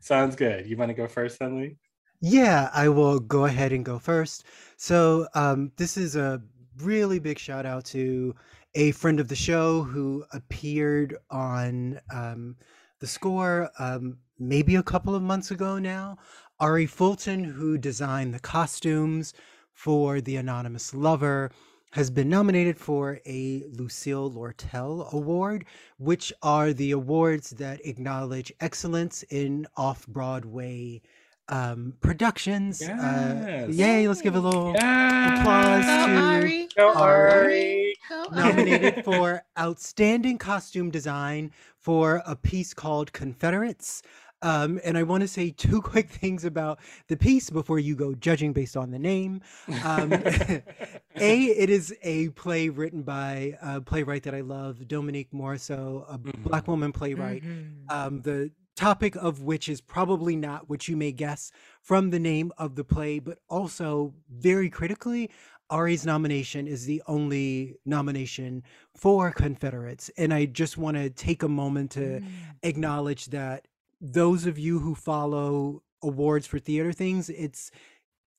Sounds 0.00 0.34
good. 0.34 0.66
You 0.66 0.76
want 0.76 0.88
to 0.88 0.94
go 0.94 1.06
first, 1.06 1.40
Emily? 1.40 1.76
Yeah, 2.20 2.70
I 2.74 2.88
will 2.88 3.20
go 3.20 3.44
ahead 3.44 3.72
and 3.72 3.84
go 3.84 4.00
first. 4.00 4.46
So, 4.76 5.28
um, 5.34 5.70
this 5.76 5.96
is 5.96 6.16
a 6.16 6.42
really 6.82 7.18
big 7.18 7.38
shout 7.38 7.66
out 7.66 7.84
to 7.86 8.34
a 8.74 8.92
friend 8.92 9.20
of 9.20 9.28
the 9.28 9.36
show 9.36 9.82
who 9.82 10.24
appeared 10.32 11.16
on 11.30 12.00
um, 12.12 12.56
the 13.00 13.06
score 13.06 13.70
um, 13.78 14.18
maybe 14.38 14.76
a 14.76 14.82
couple 14.82 15.14
of 15.14 15.22
months 15.22 15.50
ago 15.50 15.78
now. 15.78 16.18
Ari 16.60 16.86
Fulton, 16.86 17.42
who 17.42 17.78
designed 17.78 18.34
the 18.34 18.40
costumes 18.40 19.32
for 19.72 20.20
The 20.20 20.36
Anonymous 20.36 20.94
Lover, 20.94 21.50
has 21.92 22.10
been 22.10 22.28
nominated 22.28 22.78
for 22.78 23.18
a 23.26 23.64
Lucille 23.72 24.30
Lortel 24.30 25.12
Award, 25.12 25.64
which 25.98 26.32
are 26.42 26.72
the 26.72 26.92
awards 26.92 27.50
that 27.50 27.84
acknowledge 27.84 28.52
excellence 28.60 29.24
in 29.24 29.66
off 29.76 30.06
Broadway 30.06 31.02
um, 31.50 31.94
productions. 32.00 32.80
Uh, 32.82 32.86
yes. 32.86 33.68
Uh, 33.68 33.72
yay, 33.72 34.08
let's 34.08 34.22
give 34.22 34.34
a 34.36 34.40
little 34.40 34.72
yes. 34.74 35.40
applause 35.40 35.84
Go 35.84 36.06
to 36.06 36.18
Ari. 36.20 36.68
Go 36.76 36.94
Ari. 36.94 37.94
Nominated 38.32 39.04
for 39.04 39.42
Outstanding 39.58 40.38
Costume 40.38 40.90
Design 40.90 41.50
for 41.76 42.22
a 42.26 42.34
piece 42.36 42.72
called 42.74 43.12
Confederates. 43.12 44.02
Um, 44.42 44.80
and 44.84 44.96
I 44.96 45.02
want 45.02 45.20
to 45.20 45.28
say 45.28 45.50
two 45.50 45.82
quick 45.82 46.08
things 46.08 46.44
about 46.46 46.80
the 47.08 47.16
piece 47.16 47.50
before 47.50 47.78
you 47.78 47.94
go 47.94 48.14
judging 48.14 48.54
based 48.54 48.74
on 48.76 48.90
the 48.90 48.98
name. 48.98 49.42
Um, 49.84 50.12
a, 51.16 51.44
it 51.44 51.68
is 51.68 51.94
a 52.02 52.30
play 52.30 52.68
written 52.70 53.02
by 53.02 53.58
a 53.60 53.80
playwright 53.82 54.22
that 54.22 54.34
I 54.34 54.40
love, 54.40 54.88
Dominique 54.88 55.30
Morisseau, 55.32 56.04
a 56.08 56.16
Mhm. 56.18 56.42
black 56.42 56.68
woman 56.68 56.90
playwright. 56.92 57.42
Mhm. 57.44 57.72
Um, 57.90 58.22
the 58.22 58.50
topic 58.80 59.14
of 59.16 59.42
which 59.42 59.68
is 59.68 59.80
probably 59.82 60.34
not 60.34 60.70
what 60.70 60.88
you 60.88 60.96
may 60.96 61.12
guess 61.12 61.52
from 61.82 62.08
the 62.08 62.18
name 62.18 62.50
of 62.56 62.76
the 62.76 62.84
play, 62.84 63.18
but 63.18 63.38
also 63.48 64.14
very 64.30 64.70
critically, 64.70 65.28
Ari's 65.68 66.06
nomination 66.06 66.66
is 66.66 66.86
the 66.86 67.02
only 67.06 67.76
nomination 67.84 68.62
for 68.96 69.32
Confederates. 69.32 70.10
And 70.16 70.32
I 70.32 70.46
just 70.46 70.78
want 70.78 70.96
to 70.96 71.10
take 71.10 71.42
a 71.42 71.48
moment 71.48 71.90
to 71.92 72.20
Mm. 72.20 72.24
acknowledge 72.62 73.26
that 73.26 73.68
those 74.00 74.46
of 74.46 74.58
you 74.58 74.78
who 74.78 74.94
follow 74.94 75.82
awards 76.02 76.46
for 76.46 76.58
theater 76.58 76.92
things, 76.92 77.28
it's 77.28 77.70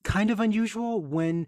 kind 0.02 0.28
of 0.30 0.40
unusual 0.40 1.00
when 1.00 1.46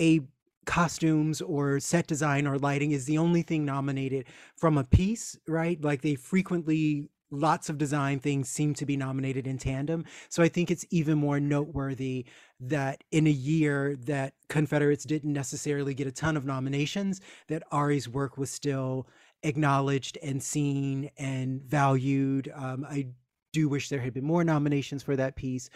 a 0.00 0.20
costumes 0.64 1.42
or 1.42 1.78
set 1.78 2.06
design 2.06 2.46
or 2.46 2.58
lighting 2.58 2.92
is 2.92 3.04
the 3.04 3.18
only 3.18 3.42
thing 3.42 3.66
nominated 3.66 4.24
from 4.56 4.78
a 4.78 4.84
piece, 4.84 5.38
right? 5.46 5.78
Like 5.84 6.00
they 6.00 6.14
frequently 6.14 7.10
lots 7.30 7.68
of 7.68 7.78
design 7.78 8.20
things 8.20 8.48
seem 8.48 8.74
to 8.74 8.86
be 8.86 8.96
nominated 8.96 9.46
in 9.46 9.58
tandem. 9.58 10.04
So 10.28 10.42
I 10.42 10.48
think 10.48 10.70
it's 10.70 10.86
even 10.90 11.18
more 11.18 11.40
noteworthy 11.40 12.26
that 12.60 13.04
in 13.10 13.26
a 13.26 13.30
year 13.30 13.96
that 14.06 14.34
Confederates 14.48 15.04
didn't 15.04 15.32
necessarily 15.32 15.94
get 15.94 16.06
a 16.06 16.12
ton 16.12 16.36
of 16.36 16.44
nominations, 16.44 17.20
that 17.48 17.62
Ari's 17.72 18.08
work 18.08 18.38
was 18.38 18.50
still 18.50 19.08
acknowledged 19.42 20.18
and 20.22 20.42
seen 20.42 21.10
and 21.18 21.62
valued. 21.62 22.50
Um, 22.54 22.86
I 22.88 23.08
do 23.52 23.68
wish 23.68 23.88
there 23.88 24.00
had 24.00 24.14
been 24.14 24.24
more 24.24 24.44
nominations 24.44 25.02
for 25.02 25.16
that 25.16 25.36
piece, 25.36 25.68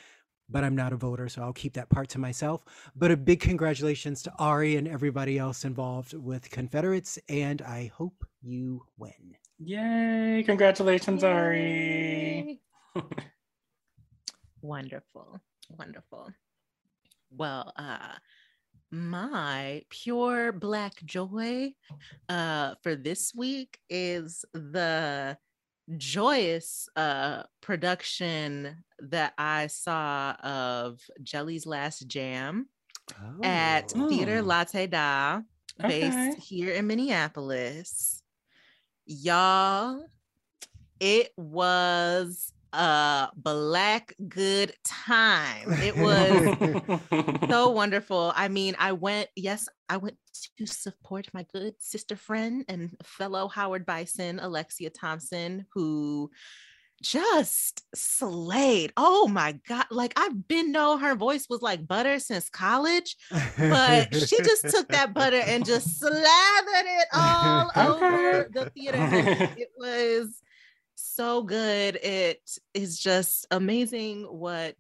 but 0.49 0.65
I'm 0.65 0.77
not 0.77 0.93
a 0.93 0.97
voter, 0.97 1.29
so 1.29 1.43
I'll 1.43 1.53
keep 1.53 1.75
that 1.75 1.91
part 1.91 2.09
to 2.11 2.19
myself. 2.19 2.65
But 2.97 3.11
a 3.11 3.17
big 3.17 3.41
congratulations 3.41 4.23
to 4.23 4.33
Ari 4.39 4.77
and 4.77 4.89
everybody 4.89 5.39
else 5.39 5.65
involved 5.65 6.15
with 6.15 6.51
Confederates, 6.51 7.19
and 7.29 7.61
I 7.63 7.91
hope 7.95 8.25
you 8.41 8.85
win. 8.97 9.37
Yay! 9.59 10.43
Congratulations, 10.47 11.25
Ari. 11.25 12.61
Wonderful. 14.63 15.41
Wonderful. 15.79 16.31
Well, 17.31 17.73
uh 17.77 18.15
my 18.91 19.83
pure 19.91 20.51
black 20.53 20.95
joy 21.05 21.73
uh 22.29 22.75
for 22.83 22.97
this 22.97 23.33
week 23.35 23.79
is 23.91 24.45
the 24.55 25.37
joyous 25.97 26.89
uh 26.97 27.43
production 27.61 28.83
that 29.01 29.35
I 29.37 29.67
saw 29.67 30.33
of 30.43 31.01
Jelly's 31.23 31.67
Last 31.67 32.07
Jam 32.09 32.69
at 33.43 33.93
Oh. 33.97 34.09
Theater 34.09 34.39
Oh. 34.39 34.45
Latté 34.45 34.91
Da, 34.91 35.41
based 35.81 36.17
Okay. 36.17 36.41
here 36.41 36.73
in 36.73 36.87
Minneapolis. 36.87 38.18
Y'all, 39.11 40.05
it 41.01 41.31
was 41.39 42.53
a 42.75 43.29
black 43.35 44.15
good 44.29 44.75
time. 44.85 45.73
It 45.83 45.97
was 45.97 47.01
so 47.49 47.71
wonderful. 47.71 48.35
I 48.37 48.49
mean, 48.49 48.77
I 48.79 48.93
went, 48.93 49.31
yes, 49.35 49.67
I 49.89 49.97
went 49.97 50.19
to 50.59 50.67
support 50.67 51.27
my 51.33 51.47
good 51.55 51.73
sister 51.79 52.17
friend 52.17 52.67
and 52.69 52.95
fellow 53.03 53.49
Howard 53.49 53.87
Bison, 53.87 54.41
Alexia 54.41 54.91
Thompson, 54.91 55.65
who 55.73 56.31
just 57.03 57.85
slayed. 57.95 58.93
Oh 58.97 59.29
my 59.29 59.53
God. 59.69 59.87
Like 59.91 60.13
I've 60.17 60.47
been 60.49 60.73
know 60.73 60.97
her 60.99 61.15
voice 61.15 61.47
was 61.49 61.63
like 61.63 61.87
butter 61.87 62.19
since 62.19 62.49
college, 62.51 63.17
but 63.31 64.15
she 64.15 64.37
just 64.39 64.69
took 64.69 64.89
that 64.91 65.15
butter 65.15 65.41
and 65.47 65.65
just 65.65 65.99
slathered 65.99 66.17
it 66.87 67.09
all 67.13 67.71
over 67.77 68.49
the 68.53 68.71
theater. 68.71 68.99
It 69.59 69.71
was 69.79 70.43
so 70.95 71.43
good. 71.43 71.97
It 71.97 72.41
is 72.75 72.99
just 72.99 73.47
amazing 73.51 74.23
what 74.25 74.77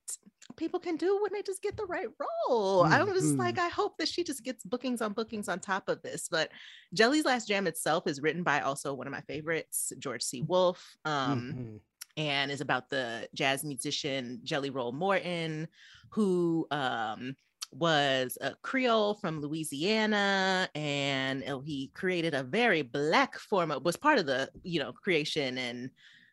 people 0.57 0.81
can 0.81 0.97
do 0.97 1.20
when 1.23 1.32
they 1.32 1.43
just 1.43 1.62
get 1.62 1.77
the 1.77 1.85
right 1.85 2.09
role. 2.49 2.82
I 2.85 3.05
was 3.05 3.35
like, 3.36 3.59
I 3.59 3.69
hope 3.69 3.97
that 3.99 4.09
she 4.09 4.24
just 4.24 4.43
gets 4.43 4.65
bookings 4.65 5.01
on 5.01 5.12
bookings 5.12 5.49
on 5.49 5.61
top 5.61 5.89
of 5.89 6.03
this. 6.03 6.27
But 6.28 6.51
Jelly's 6.95 7.24
Last 7.24 7.47
Jam 7.47 7.66
itself 7.69 8.07
is 8.09 8.20
written 8.20 8.43
by 8.43 8.61
also 8.62 8.93
one 8.95 9.07
of 9.07 9.12
my 9.12 9.20
favorites, 9.20 9.93
George 9.99 10.23
C. 10.23 10.43
Wolfe. 10.43 10.97
Um, 11.05 11.53
Mhm. 11.55 11.81
And 12.19 12.51
is 12.51 12.61
about 12.61 12.90
the 12.90 13.28
jazz 13.32 13.65
musician 13.65 14.40
Jelly 14.43 14.69
Roll 14.69 14.93
Morton, 14.93 15.69
who 16.11 16.66
um, 16.70 17.36
was 17.70 18.36
a 18.40 18.55
Creole 18.62 19.15
from 19.15 19.40
Louisiana, 19.40 20.69
and 20.74 21.49
uh, 21.49 21.61
he 21.61 21.90
created 21.95 22.35
a 22.35 22.43
very 22.43 22.82
black 22.82 23.39
form 23.39 23.70
of 23.70 23.85
was 23.85 23.97
part 23.97 24.19
of 24.19 24.27
the 24.27 24.51
you 24.65 24.81
know 24.81 24.93
creation 24.93 25.57
and 25.57 25.90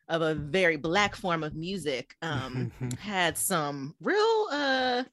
of 0.10 0.22
a 0.22 0.36
very 0.36 0.76
black 0.76 1.16
form 1.16 1.44
of 1.44 1.56
music. 1.56 2.16
Um, 2.22 2.72
had 3.00 3.38
some 3.38 3.96
real 4.02 4.48
uh 4.52 5.04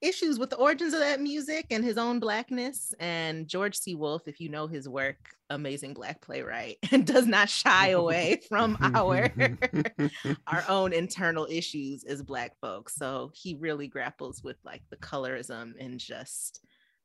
issues 0.00 0.38
with 0.38 0.50
the 0.50 0.56
origins 0.56 0.94
of 0.94 1.00
that 1.00 1.20
music 1.20 1.66
and 1.70 1.84
his 1.84 1.98
own 1.98 2.20
blackness 2.20 2.94
and 3.00 3.48
george 3.48 3.76
c. 3.76 3.94
Wolfe 3.94 4.28
if 4.28 4.40
you 4.40 4.48
know 4.48 4.66
his 4.66 4.88
work 4.88 5.16
amazing 5.50 5.94
black 5.94 6.20
playwright 6.20 6.78
and 6.92 7.06
does 7.06 7.26
not 7.26 7.48
shy 7.48 7.88
away 7.88 8.40
from 8.48 8.76
our 8.80 9.30
our 10.46 10.64
own 10.68 10.92
internal 10.92 11.46
issues 11.50 12.04
as 12.04 12.22
black 12.22 12.52
folks. 12.60 12.94
So 12.94 13.30
he 13.34 13.54
really 13.54 13.88
grapples 13.88 14.42
with 14.42 14.56
like 14.64 14.82
the 14.90 14.96
colorism 14.96 15.72
and 15.80 15.98
just 15.98 16.60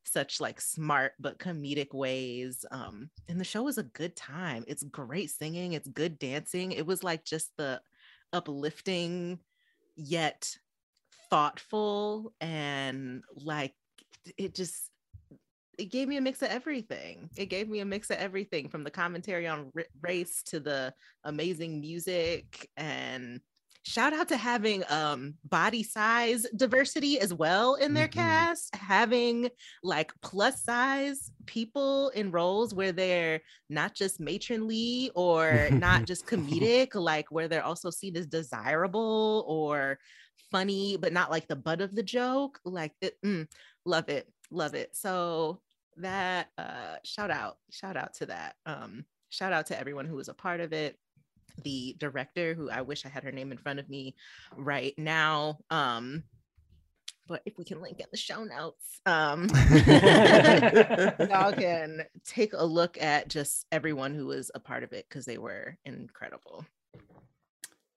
such 0.06 0.42
like 0.42 0.60
smart 0.60 1.14
but 1.18 1.40
comedic 1.40 1.94
ways 1.94 2.66
um 2.72 3.10
and 3.30 3.40
the 3.40 3.46
show 3.46 3.64
was 3.64 3.78
a 3.78 3.84
good 3.84 4.16
time. 4.16 4.66
It's 4.68 4.84
great 4.84 5.30
singing 5.30 5.74
it's 5.74 5.88
good 5.88 6.20
dancing. 6.20 6.72
It 6.74 6.86
was 6.86 7.04
like 7.04 7.24
just 7.24 7.52
the 7.58 7.82
uplifting 8.34 9.40
yet 9.96 10.58
thoughtful 11.34 12.34
and 12.42 13.24
like 13.36 13.74
it 14.38 14.54
just 14.54 14.92
it 15.80 15.86
gave 15.86 16.08
me 16.08 16.18
a 16.18 16.22
mix 16.22 16.42
of 16.44 16.50
everything 16.50 17.30
it 17.36 17.48
gave 17.48 17.68
me 17.68 17.80
a 17.80 17.86
mix 17.86 18.10
of 18.12 18.18
everything 18.18 18.70
from 18.70 18.84
the 18.84 18.92
commentary 18.92 19.48
on 19.48 19.72
r- 19.76 19.86
race 20.02 20.44
to 20.44 20.60
the 20.60 20.94
amazing 21.24 21.82
music 21.82 22.70
and 22.78 23.42
shout 23.86 24.14
out 24.14 24.28
to 24.30 24.38
having 24.38 24.84
um 24.90 25.34
body 25.44 25.84
size 25.84 26.46
diversity 26.56 27.20
as 27.20 27.34
well 27.34 27.76
in 27.76 27.94
their 27.96 28.08
Mhm. 28.08 28.12
cast 28.12 28.76
having 28.76 29.50
like 29.84 30.12
plus 30.22 30.64
size 30.64 31.32
people 31.48 32.10
in 32.10 32.32
roles 32.32 32.74
where 32.74 32.92
they're 32.94 33.42
not 33.70 33.96
just 33.96 34.20
matronly 34.20 35.12
or 35.16 35.72
not 35.76 36.06
just 36.06 36.28
comedic 36.28 36.96
like 36.96 37.26
where 37.32 37.48
they're 37.48 37.66
also 37.66 37.90
seen 37.90 38.16
as 38.16 38.28
desirable 38.28 39.44
or 39.48 39.98
funny 40.54 40.96
but 40.96 41.12
not 41.12 41.30
like 41.30 41.48
the 41.50 41.56
butt 41.56 41.82
of 41.82 41.94
the 41.94 42.04
joke 42.04 42.62
like 42.64 42.94
it, 43.02 43.18
mm, 43.26 43.46
love 43.86 44.08
it 44.08 44.30
love 44.54 44.76
it. 44.76 44.96
So 44.96 45.60
that 45.98 46.48
uh 46.58 46.96
shout 47.04 47.30
out 47.30 47.58
shout 47.72 47.98
out 47.98 48.14
to 48.16 48.26
that. 48.28 48.56
Um 48.66 49.06
shout 49.30 49.54
out 49.54 49.68
to 49.68 49.80
everyone 49.80 50.06
who 50.06 50.16
was 50.16 50.30
a 50.30 50.34
part 50.34 50.60
of 50.60 50.74
it. 50.74 50.98
The 51.64 51.96
director 52.00 52.56
who 52.56 52.72
i 52.72 52.82
wish 52.82 53.06
i 53.06 53.10
had 53.10 53.24
her 53.24 53.32
name 53.32 53.52
in 53.52 53.60
front 53.60 53.78
of 53.78 53.88
me 53.88 54.16
right 54.58 54.96
now 54.98 55.60
um 55.70 56.24
but 57.28 57.44
if 57.46 57.60
we 57.60 57.64
can 57.64 57.80
link 57.80 58.00
in 58.00 58.08
the 58.10 58.18
show 58.18 58.44
notes 58.44 59.00
um 59.06 59.48
y'all 61.30 61.54
can 61.54 62.02
take 62.26 62.54
a 62.54 62.66
look 62.66 63.00
at 63.00 63.28
just 63.28 63.68
everyone 63.72 64.16
who 64.16 64.26
was 64.26 64.50
a 64.56 64.60
part 64.60 64.82
of 64.82 64.94
it 64.94 65.06
because 65.08 65.26
they 65.26 65.38
were 65.38 65.78
incredible 65.86 66.66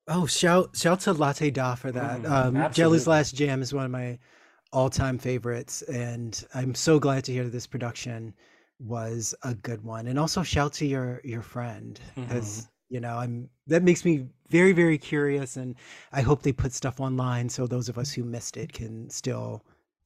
Oh, 0.08 0.26
shout 0.26 0.76
shout 0.76 1.00
to 1.00 1.14
Latté 1.14 1.52
Da 1.52 1.74
for 1.74 1.90
that. 1.92 2.22
Mm, 2.22 2.30
um, 2.64 2.72
Jelly's. 2.72 3.06
Last 3.06 3.34
Jam 3.34 3.60
is 3.62 3.74
one 3.74 3.84
of 3.84 3.90
my 3.90 4.18
all-time 4.72 5.18
favorites, 5.18 5.82
and 5.82 6.44
I'm 6.54 6.74
so 6.74 6.98
glad 6.98 7.24
to 7.24 7.32
hear 7.32 7.44
that 7.44 7.50
this 7.50 7.66
production 7.66 8.34
was 8.78 9.34
a 9.42 9.54
good 9.54 9.82
one. 9.82 10.06
And 10.06 10.18
also 10.18 10.42
shout 10.42 10.72
to 10.74 10.86
your 10.86 11.20
your 11.24 11.42
friend 11.42 11.98
because 12.14 12.68
you 12.88 13.00
know 13.00 13.16
I'm 13.16 13.48
that 13.66 13.82
makes 13.82 14.04
me 14.04 14.26
very 14.48 14.72
very 14.72 14.98
curious, 14.98 15.56
and 15.56 15.74
I 16.12 16.20
hope 16.20 16.42
they 16.42 16.52
put 16.52 16.72
stuff 16.72 17.00
online 17.00 17.48
so 17.48 17.66
those 17.66 17.88
of 17.88 17.98
us 17.98 18.12
who 18.12 18.22
missed 18.22 18.56
it 18.56 18.72
can 18.72 19.10
still 19.10 19.64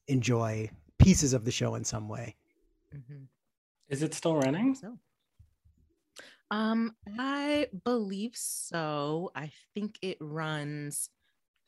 enjoy 0.08 0.70
pieces 0.98 1.34
of 1.34 1.44
the 1.44 1.50
show 1.52 1.74
in 1.74 1.84
some 1.84 2.08
way. 2.08 2.36
Mhm. 2.94 3.26
Is 3.88 4.02
it 4.02 4.14
still 4.14 4.36
running? 4.36 4.74
So, 4.74 4.98
um, 6.50 6.94
I 7.18 7.68
believe 7.84 8.32
so. 8.34 9.30
I 9.34 9.50
think 9.74 9.98
it 10.02 10.18
runs 10.20 11.08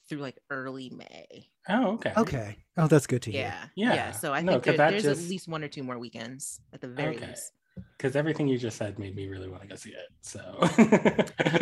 through 0.08 0.18
like 0.18 0.38
early 0.50 0.90
May. 0.90 1.48
Oh, 1.68 1.92
okay. 1.92 2.12
Okay. 2.16 2.56
Oh, 2.76 2.88
that's 2.88 3.06
good 3.06 3.22
to 3.22 3.30
hear. 3.30 3.42
Yeah, 3.42 3.64
yeah. 3.76 3.94
Yeah. 3.94 4.10
So 4.12 4.32
I 4.32 4.42
No, 4.42 4.52
think 4.52 4.64
'cause 4.64 4.70
there- 4.72 4.76
that 4.78 4.90
there's 4.90 5.02
just- 5.04 5.22
at 5.22 5.28
least 5.28 5.48
one 5.48 5.62
or 5.64 5.68
two 5.68 5.82
more 5.84 5.98
weekends 5.98 6.60
at 6.72 6.80
the 6.80 6.88
very 6.88 7.16
Okay. 7.16 7.28
least. 7.28 7.52
because 7.96 8.16
everything 8.16 8.48
you 8.48 8.58
just 8.58 8.76
said 8.76 8.98
made 8.98 9.14
me 9.16 9.28
really 9.28 9.48
want 9.48 9.62
to 9.62 9.68
go 9.68 9.76
see 9.76 9.92
it. 9.94 10.08
So 10.20 10.42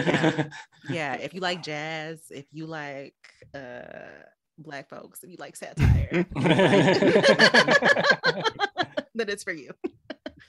yeah. 0.07 0.49
yeah, 0.91 1.15
if 1.15 1.33
you 1.35 1.41
like 1.41 1.63
jazz, 1.63 2.25
if 2.31 2.47
you 2.51 2.67
like 2.67 3.15
uh 3.55 4.25
black 4.59 4.89
folks, 4.89 5.23
if 5.23 5.31
you 5.31 5.37
like 5.39 5.55
satire, 5.55 6.27
then 9.15 9.29
it's 9.29 9.45
for 9.45 9.53
you. 9.53 9.71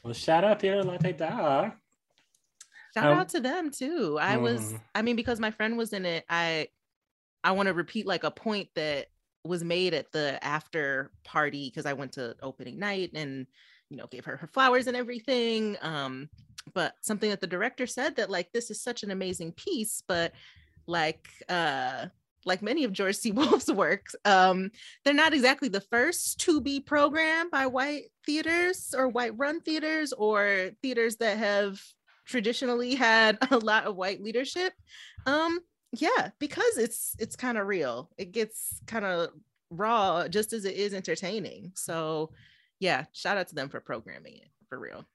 Well, 0.04 0.14
shout 0.14 0.44
out 0.44 0.60
Theater 0.62 0.84
Latté 0.84 1.18
Da. 1.18 1.72
Shout 2.94 3.06
um, 3.06 3.20
out 3.20 3.30
to 3.30 3.40
them 3.40 3.72
too. 3.72 4.18
I 4.20 4.36
mm. 4.36 4.42
was, 4.42 4.74
I 4.94 5.02
mean, 5.02 5.16
because 5.16 5.40
my 5.40 5.52
friend 5.52 5.78
was 5.78 5.94
in 5.94 6.06
it, 6.06 6.26
I 6.30 6.68
I 7.44 7.52
want 7.52 7.68
to 7.68 7.74
repeat 7.74 8.06
like 8.06 8.24
a 8.24 8.32
point 8.32 8.70
that 8.76 9.08
was 9.44 9.64
made 9.64 9.94
at 9.94 10.12
the 10.12 10.44
after 10.44 11.12
party 11.24 11.70
because 11.70 11.86
I 11.86 11.94
went 11.94 12.14
to 12.14 12.36
opening 12.44 12.78
night 12.78 13.12
and 13.16 13.48
you 13.90 13.98
know 13.98 14.08
gave 14.08 14.26
her 14.26 14.38
her 14.38 14.48
flowers 14.48 14.88
and 14.88 14.98
everything. 14.98 15.78
Um, 15.82 16.30
but 16.74 16.96
something 17.02 17.30
that 17.30 17.42
the 17.42 17.48
director 17.48 17.88
said 17.88 18.16
that 18.18 18.30
like 18.30 18.52
this 18.52 18.70
is 18.70 18.82
such 18.82 19.04
an 19.04 19.12
amazing 19.12 19.54
piece, 19.54 20.04
but 20.08 20.34
like 20.88 21.28
uh 21.50 22.08
like 22.46 22.62
many 22.62 22.84
of 22.84 22.94
George 22.94 23.16
C. 23.18 23.32
Wolfe's 23.32 23.72
works, 23.72 24.16
um, 24.26 24.72
they're 25.04 25.14
not 25.14 25.34
exactly 25.34 25.70
the 25.70 25.82
first 25.82 26.40
to 26.42 26.60
be 26.60 26.80
programmed 26.80 27.52
by 27.52 27.68
white 27.68 28.06
theaters 28.26 28.94
or 28.98 29.08
white 29.08 29.38
run 29.38 29.62
theaters 29.62 30.14
or 30.14 30.72
theaters 30.82 31.18
that 31.18 31.38
have 31.38 31.82
traditionally 32.32 32.96
had 32.96 33.38
a 33.52 33.58
lot 33.58 33.86
of 33.86 33.96
white 33.96 34.24
leadership. 34.24 34.74
Um, 35.26 35.60
yeah, 35.94 36.30
because 36.40 36.78
it's 36.78 37.16
it's 37.20 37.36
kind 37.36 37.58
of 37.58 37.68
real. 37.68 38.10
It 38.18 38.32
gets 38.32 38.80
kind 38.88 39.06
of 39.06 39.30
raw 39.70 40.28
just 40.28 40.54
as 40.54 40.66
it 40.66 40.76
is 40.76 40.94
entertaining. 40.94 41.74
So 41.76 42.32
yeah, 42.80 43.06
shout 43.12 43.38
out 43.38 43.50
to 43.50 43.56
them 43.56 43.70
for 43.70 43.82
programming 43.82 44.38
it 44.38 44.50
for 44.70 44.80
real. 44.80 45.06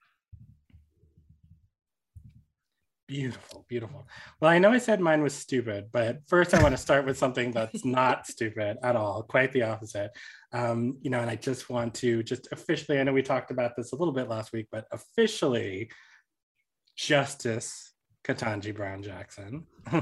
Beautiful, 3.07 3.65
beautiful. 3.69 4.05
Well, 4.41 4.51
I 4.51 4.59
know 4.59 4.71
I 4.71 4.79
said 4.79 4.99
mine 4.99 5.23
was 5.23 5.33
stupid, 5.33 5.85
but 5.93 6.19
first 6.27 6.53
I 6.53 6.61
want 6.61 6.73
to 6.73 6.81
start 6.81 7.05
with 7.05 7.17
something 7.17 7.51
that's 7.53 7.85
not 7.85 8.27
stupid 8.27 8.77
at 8.83 8.97
all, 8.97 9.23
quite 9.23 9.53
the 9.53 9.63
opposite. 9.63 10.11
Um, 10.51 10.97
you 11.01 11.09
know, 11.09 11.21
and 11.21 11.29
I 11.29 11.37
just 11.37 11.69
want 11.69 11.93
to 11.95 12.21
just 12.21 12.49
officially, 12.51 12.99
I 12.99 13.03
know 13.03 13.13
we 13.13 13.21
talked 13.21 13.49
about 13.49 13.77
this 13.77 13.93
a 13.93 13.95
little 13.95 14.13
bit 14.13 14.27
last 14.27 14.51
week, 14.51 14.67
but 14.71 14.87
officially, 14.91 15.89
Justice 16.97 17.93
Ketanji 18.23 18.75
Brown 18.75 19.03
Jackson. 19.03 19.65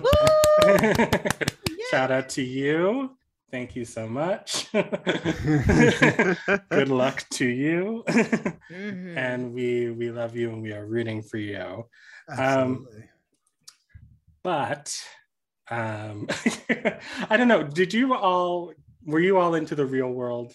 Shout 1.91 2.09
out 2.09 2.29
to 2.29 2.41
you. 2.41 3.17
Thank 3.51 3.75
you 3.75 3.85
so 3.85 4.07
much. 4.07 4.71
Good 4.73 6.37
luck 6.89 7.25
to 7.31 7.45
you. 7.45 8.03
Mm-hmm. 8.07 9.17
and 9.17 9.53
we 9.53 9.91
we 9.91 10.09
love 10.09 10.35
you 10.35 10.49
and 10.51 10.61
we 10.61 10.73
are 10.73 10.85
rooting 10.85 11.21
for 11.21 11.37
you. 11.37 11.85
Um, 12.35 12.87
but 14.43 14.97
um, 15.69 16.27
I 17.29 17.37
don't 17.37 17.47
know. 17.47 17.63
Did 17.63 17.93
you 17.93 18.15
all 18.15 18.73
were 19.05 19.19
you 19.19 19.37
all 19.37 19.53
into 19.53 19.75
the 19.75 19.85
real 19.85 20.09
world 20.09 20.53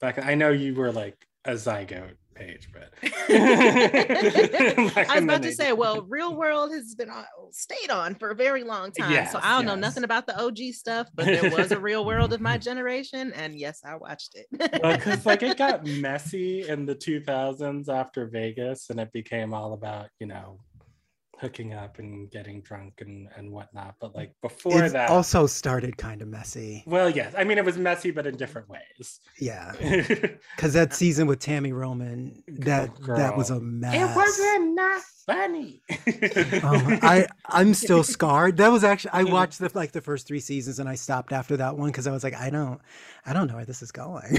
back? 0.00 0.18
I 0.18 0.34
know 0.34 0.50
you 0.50 0.74
were 0.74 0.92
like 0.92 1.26
a 1.46 1.52
zygote 1.52 2.17
Paige, 2.38 2.68
but 2.72 2.90
I 3.28 5.14
was 5.14 5.24
about 5.24 5.42
to 5.42 5.52
say, 5.52 5.72
well, 5.72 6.02
real 6.02 6.36
world 6.36 6.70
has 6.72 6.94
been 6.94 7.10
on, 7.10 7.24
stayed 7.50 7.90
on 7.90 8.14
for 8.14 8.30
a 8.30 8.34
very 8.34 8.62
long 8.62 8.92
time. 8.92 9.10
Yes, 9.10 9.32
so 9.32 9.40
I 9.42 9.56
don't 9.56 9.66
yes. 9.66 9.66
know 9.66 9.74
nothing 9.74 10.04
about 10.04 10.26
the 10.26 10.40
OG 10.40 10.58
stuff, 10.72 11.08
but 11.14 11.26
there 11.26 11.50
was 11.50 11.72
a 11.72 11.80
real 11.80 12.04
world 12.04 12.32
of 12.32 12.40
my 12.40 12.58
generation, 12.68 13.32
and 13.34 13.58
yes, 13.58 13.80
I 13.84 13.96
watched 13.96 14.36
it. 14.36 14.46
Because 14.52 15.26
like 15.26 15.42
it 15.42 15.58
got 15.58 15.84
messy 15.84 16.68
in 16.68 16.86
the 16.86 16.94
2000s 16.94 17.88
after 17.88 18.26
Vegas, 18.26 18.90
and 18.90 19.00
it 19.00 19.12
became 19.12 19.52
all 19.52 19.72
about 19.72 20.08
you 20.20 20.26
know 20.26 20.60
hooking 21.40 21.72
up 21.72 21.98
and 21.98 22.30
getting 22.30 22.60
drunk 22.62 22.94
and, 23.00 23.28
and 23.36 23.50
whatnot. 23.50 23.94
But 24.00 24.14
like 24.14 24.34
before 24.42 24.84
it 24.84 24.92
that 24.92 25.10
also 25.10 25.46
started 25.46 25.96
kind 25.96 26.20
of 26.20 26.28
messy. 26.28 26.82
Well, 26.86 27.08
yes. 27.08 27.34
I 27.36 27.44
mean 27.44 27.58
it 27.58 27.64
was 27.64 27.78
messy, 27.78 28.10
but 28.10 28.26
in 28.26 28.36
different 28.36 28.68
ways. 28.68 29.20
Yeah. 29.40 29.72
Cause 30.58 30.72
that 30.72 30.94
season 30.94 31.26
with 31.26 31.38
Tami 31.38 31.72
Roman, 31.72 32.42
that 32.48 32.90
oh, 33.08 33.16
that 33.16 33.36
was 33.36 33.50
a 33.50 33.60
mess. 33.60 33.94
It 33.94 34.16
wasn't 34.16 34.74
not 34.74 35.02
funny. 35.26 35.82
um, 36.62 36.98
I 37.02 37.26
I'm 37.46 37.74
still 37.74 38.02
scarred. 38.16 38.56
That 38.56 38.68
was 38.68 38.82
actually 38.82 39.12
I 39.12 39.22
watched 39.24 39.60
the 39.60 39.70
like 39.74 39.92
the 39.92 40.00
first 40.00 40.26
three 40.26 40.40
seasons 40.40 40.80
and 40.80 40.88
I 40.88 40.96
stopped 40.96 41.32
after 41.32 41.56
that 41.58 41.76
one 41.76 41.90
because 41.90 42.06
I 42.06 42.12
was 42.12 42.24
like, 42.24 42.34
I 42.34 42.50
don't 42.50 42.80
I 43.24 43.32
don't 43.32 43.46
know 43.46 43.56
where 43.56 43.64
this 43.64 43.82
is 43.82 43.92
going. 43.92 44.38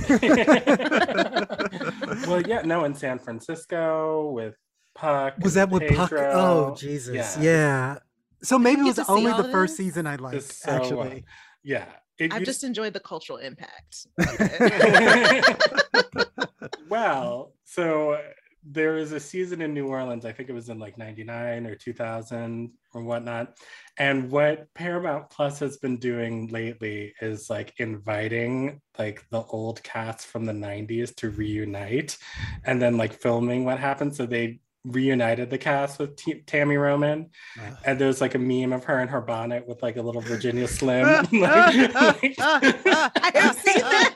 well, 2.27 2.41
yeah, 2.41 2.61
no, 2.65 2.83
in 2.83 2.93
San 2.93 3.19
Francisco 3.19 4.31
with 4.31 4.55
Puck. 4.99 5.35
Was 5.41 5.53
that 5.53 5.69
with 5.69 5.95
Puck? 5.95 6.11
Oh 6.13 6.75
Jesus, 6.75 7.37
yeah. 7.37 7.41
yeah. 7.41 7.97
So 8.43 8.59
maybe 8.59 8.81
it 8.81 8.97
was 8.97 9.09
only 9.09 9.31
the 9.31 9.49
first 9.49 9.77
season 9.77 10.05
I 10.05 10.17
liked. 10.17 10.43
So, 10.43 10.71
actually, 10.71 11.19
uh, 11.19 11.31
yeah. 11.63 11.85
It, 12.17 12.33
I've 12.33 12.43
just 12.43 12.65
enjoyed 12.65 12.91
the 12.91 12.99
cultural 12.99 13.39
impact. 13.39 14.07
well, 16.89 17.53
so 17.63 18.19
there 18.61 18.91
was 18.91 19.13
a 19.13 19.19
season 19.21 19.61
in 19.61 19.73
New 19.73 19.87
Orleans. 19.87 20.25
I 20.25 20.33
think 20.33 20.49
it 20.49 20.53
was 20.53 20.67
in 20.67 20.79
like 20.79 20.97
'99 20.97 21.65
or 21.65 21.75
2000 21.75 22.69
or 22.93 23.03
whatnot. 23.03 23.55
And 23.97 24.29
what 24.29 24.67
Paramount 24.73 25.29
Plus 25.29 25.59
has 25.59 25.77
been 25.77 25.95
doing 25.95 26.47
lately 26.47 27.13
is 27.21 27.49
like 27.49 27.73
inviting 27.77 28.81
like 28.97 29.23
the 29.29 29.43
old 29.43 29.81
cast 29.83 30.27
from 30.27 30.43
the 30.43 30.53
90s 30.53 31.15
to 31.17 31.29
reunite 31.29 32.17
and 32.65 32.81
then 32.81 32.97
like 32.97 33.13
filming 33.13 33.63
what 33.63 33.79
happened. 33.79 34.13
So 34.13 34.25
they 34.25 34.59
reunited 34.85 35.49
the 35.49 35.57
cast 35.57 35.99
with 35.99 36.15
T- 36.15 36.41
Tami 36.45 36.79
Roman, 36.81 37.29
uh. 37.59 37.75
and 37.85 37.99
there's 37.99 38.21
like 38.21 38.35
a 38.35 38.39
meme 38.39 38.73
of 38.73 38.83
her 38.85 38.99
in 39.01 39.07
her 39.07 39.21
bonnet 39.21 39.67
with 39.67 39.81
like 39.83 39.97
a 39.97 40.01
little 40.01 40.21
Virginia 40.21 40.67
Slim. 40.67 41.05
like, 41.05 41.31
like, 41.33 42.39
I 42.39 43.31
have 43.35 43.55
seen 43.57 43.81
that. 43.81 44.15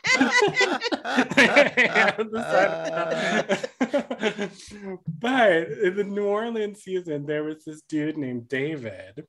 but 5.20 5.68
in 5.70 5.96
the 5.96 6.04
New 6.04 6.26
Orleans 6.26 6.82
season, 6.82 7.26
there 7.26 7.44
was 7.44 7.66
this 7.66 7.82
dude 7.82 8.18
named 8.18 8.48
David, 8.48 9.26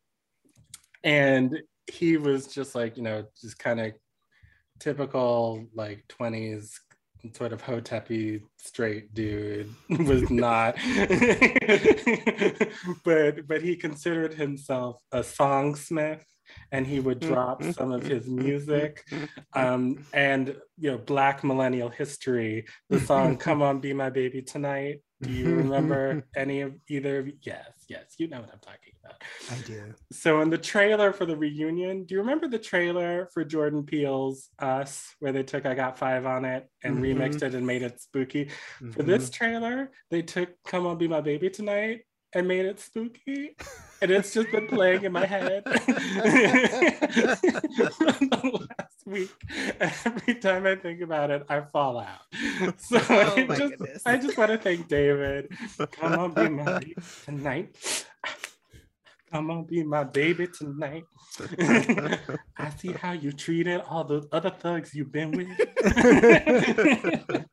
and 1.03 1.59
he 1.91 2.17
was 2.17 2.47
just 2.47 2.75
like 2.75 2.97
you 2.97 3.03
know 3.03 3.25
just 3.41 3.59
kind 3.59 3.81
of 3.81 3.93
typical 4.79 5.67
like 5.75 6.05
20s 6.09 6.73
sort 7.33 7.53
of 7.53 7.63
hotepi 7.63 8.43
straight 8.59 9.15
dude 9.15 9.73
was 9.89 10.31
not. 10.31 10.77
But 13.05 13.47
but 13.47 13.63
he 13.63 13.77
considered 13.77 14.35
himself 14.35 15.01
a 15.13 15.21
songsmith 15.21 16.25
and 16.73 16.87
he 16.87 17.01
would 17.01 17.21
drop 17.21 17.61
mm-hmm. 17.61 17.73
some 17.73 17.93
of 17.93 18.03
mm-hmm. 18.03 18.15
his 18.15 18.29
music. 18.29 19.05
Mm-hmm. 19.11 19.61
Um, 19.61 20.07
and 20.13 20.57
you 20.79 20.91
know 20.91 20.99
black 20.99 21.45
millennial 21.45 21.89
history 21.89 22.67
the 22.89 23.01
song 23.01 23.37
come 23.37 23.63
on 23.63 23.81
be 23.81 23.93
my 23.93 24.11
baby 24.11 24.43
tonight. 24.43 25.01
Do 25.23 25.31
you 25.31 25.55
remember 25.55 26.25
any 26.37 26.61
of 26.63 26.75
either 26.89 27.21
of 27.21 27.29
yes 27.43 27.85
yes 27.89 28.15
you 28.19 28.29
know 28.29 28.41
what 28.41 28.51
i'm 28.53 28.61
talking 28.61 28.94
i 29.51 29.57
do 29.67 29.95
so 30.13 30.41
in 30.41 30.51
the 30.51 30.59
trailer 30.59 31.13
for 31.13 31.27
the 31.27 31.37
reunion 31.37 32.05
do 32.05 32.15
you 32.15 32.21
remember 32.21 32.49
the 32.49 32.59
trailer 32.59 33.29
for 33.33 33.45
jordan 33.45 33.83
peele's 33.83 34.51
us 34.59 35.15
where 35.21 35.33
they 35.33 35.43
took 35.43 35.67
i 35.67 35.75
got 35.75 35.99
five 35.99 36.27
on 36.27 36.45
it 36.45 36.69
and 36.83 36.97
mm-hmm. 36.97 37.21
remixed 37.21 37.43
it 37.43 37.55
and 37.55 37.67
made 37.67 37.83
it 37.83 38.01
spooky 38.01 38.47
mm-hmm. 38.47 38.91
for 38.91 39.03
this 39.03 39.31
trailer 39.31 39.91
they 40.11 40.23
took 40.23 40.51
come 40.65 40.87
on 40.87 40.99
be 40.99 41.09
my 41.09 41.21
baby 41.21 41.51
tonight 41.51 42.03
and 42.35 42.49
made 42.49 42.67
it 42.67 42.81
spooky. 42.81 43.57
And 44.03 44.11
it's 44.11 44.35
just 44.35 44.51
been 44.51 44.67
playing 44.67 45.05
in 45.05 45.13
my 45.13 45.25
head 45.25 45.63
the 45.65 45.71
last 48.69 49.07
week. 49.07 49.31
Every 49.81 50.35
time 50.35 50.67
I 50.67 50.75
think 50.75 51.01
about 51.01 51.31
it, 51.31 51.47
I 51.49 51.61
fall 51.63 51.99
out. 51.99 52.21
So 52.79 53.01
oh 53.09 53.35
I, 53.37 53.57
just, 53.57 53.75
I 54.07 54.17
just 54.17 54.37
want 54.37 54.51
to 54.51 54.59
thank 54.59 54.89
David. 54.89 55.57
Come 55.93 56.13
on, 56.13 56.33
be 56.33 56.49
my 56.49 56.79
baby 56.81 56.97
tonight. 57.25 58.07
Come 59.35 59.51
on, 59.51 59.65
be 59.65 59.83
my 59.83 60.05
baby 60.05 60.47
tonight. 60.47 61.03
I 62.57 62.71
see 62.79 62.93
how 62.93 63.11
you 63.11 63.33
treated 63.33 63.81
all 63.81 64.05
the 64.05 64.29
other 64.31 64.51
thugs 64.51 64.95
you've 64.95 65.11
been 65.11 65.33
with. 65.33 65.49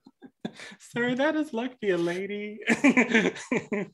Sir, 0.77 1.15
that 1.15 1.35
is 1.35 1.53
luck 1.53 1.71
lucky 1.71 1.89
a 1.89 1.97
lady 1.97 2.59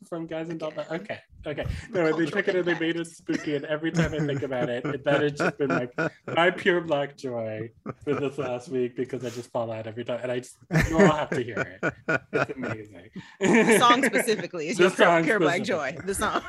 from 0.09 0.27
Guys 0.27 0.49
and 0.49 0.59
Dolls. 0.59 0.73
Okay, 0.91 1.19
okay. 1.45 1.65
No, 1.89 2.11
they 2.17 2.25
took 2.25 2.49
it 2.49 2.55
and 2.55 2.65
they 2.65 2.77
made 2.77 2.97
it 2.97 3.07
spooky, 3.07 3.55
and 3.55 3.63
every 3.63 3.91
time 3.93 4.13
I 4.13 4.19
think 4.19 4.43
about 4.43 4.67
it, 4.67 4.83
that 5.05 5.21
has 5.21 5.31
just 5.31 5.57
been 5.57 5.69
like 5.69 5.93
my 6.27 6.51
pure 6.51 6.81
black 6.81 7.15
joy 7.15 7.69
for 8.03 8.15
this 8.15 8.37
last 8.37 8.67
week 8.67 8.97
because 8.97 9.23
I 9.23 9.29
just 9.29 9.49
fall 9.51 9.71
out 9.71 9.87
every 9.87 10.03
time, 10.03 10.19
and 10.23 10.31
I 10.31 10.39
just 10.39 10.57
you 10.89 10.99
all 10.99 11.07
have 11.07 11.29
to 11.29 11.41
hear 11.41 11.79
it. 11.81 11.93
It's 12.33 12.51
amazing. 12.51 13.11
The 13.39 13.77
song 13.79 14.03
specifically 14.03 14.67
is 14.67 14.77
the 14.77 14.93
your 14.97 15.23
pure 15.23 15.39
black 15.39 15.63
joy. 15.63 15.95
The 16.03 16.15
song. 16.15 16.41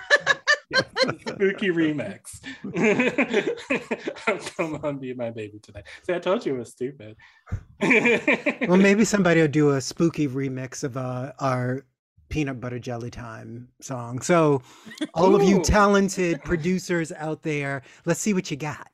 Spooky 0.75 1.69
remix. 1.69 2.41
Come 4.57 4.81
on, 4.83 4.99
be 4.99 5.15
my 5.15 5.31
baby 5.31 5.59
tonight. 5.61 5.85
See, 6.07 6.13
I 6.15 6.19
told 6.19 6.45
you 6.45 6.55
it 6.55 6.59
was 6.59 6.71
stupid. 6.71 7.17
well, 8.69 8.77
maybe 8.77 9.05
somebody 9.05 9.41
will 9.41 9.49
do 9.49 9.71
a 9.71 9.81
spooky 9.81 10.29
remix 10.29 10.85
of 10.85 10.97
uh, 10.97 11.33
our 11.41 11.85
peanut 12.29 12.61
butter 12.61 12.79
jelly 12.79 13.11
time 13.11 13.69
song. 13.81 14.21
So, 14.21 14.61
all 15.15 15.35
of 15.35 15.43
you 15.43 15.63
talented 15.63 16.43
producers 16.45 17.11
out 17.13 17.43
there, 17.43 17.83
let's 18.05 18.21
see 18.21 18.35
what 18.35 18.51
you 18.51 18.57
got. 18.57 18.89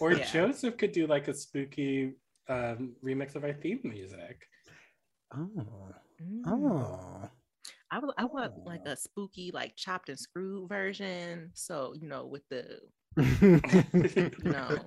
Or 0.00 0.12
Yeah. 0.12 0.24
Joseph 0.26 0.76
could 0.76 0.92
do 0.92 1.06
like 1.06 1.28
a 1.28 1.34
spooky 1.34 2.14
um, 2.48 2.94
remix 3.04 3.36
of 3.36 3.44
our 3.44 3.52
theme 3.52 3.80
music. 3.84 4.42
oh, 5.36 5.48
Mm. 6.20 6.42
oh. 6.48 7.30
I 7.90 7.98
would 7.98 8.10
I 8.16 8.24
want 8.24 8.52
like 8.64 8.82
Oh. 8.86 8.90
a 8.92 8.96
spooky 8.96 9.50
like 9.52 9.76
chopped 9.76 10.08
and 10.08 10.18
screwed 10.18 10.68
version. 10.68 11.50
So 11.54 11.94
you 12.00 12.08
know 12.08 12.26
with 12.26 12.48
the 12.48 12.80
you 13.16 14.30
know 14.44 14.78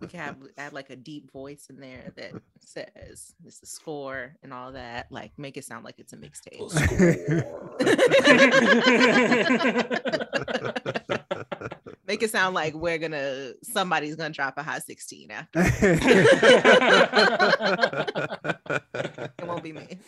we 0.00 0.08
can 0.08 0.20
have 0.20 0.36
add 0.58 0.72
like 0.74 0.90
a 0.90 0.96
deep 0.96 1.32
voice 1.32 1.68
in 1.70 1.80
there 1.80 2.12
that 2.16 2.32
says 2.60 3.34
this 3.42 3.62
is 3.62 3.70
score 3.70 4.36
and 4.42 4.52
all 4.52 4.72
that. 4.72 5.06
Like 5.10 5.32
make 5.38 5.56
it 5.56 5.64
sound 5.64 5.84
like 5.84 5.98
it's 5.98 6.12
a 6.12 6.16
mixtape. 6.18 6.60
Make 12.06 12.22
it 12.22 12.30
sound 12.30 12.54
like 12.54 12.74
we're 12.74 12.98
gonna 12.98 13.52
somebody's 13.62 14.16
gonna 14.16 14.30
drop 14.30 14.54
a 14.56 14.62
hot 14.62 14.82
16 14.82 15.30
after. 15.30 15.60
It 19.38 19.46
won't 19.46 19.62
be 19.62 19.72
me. 19.72 19.98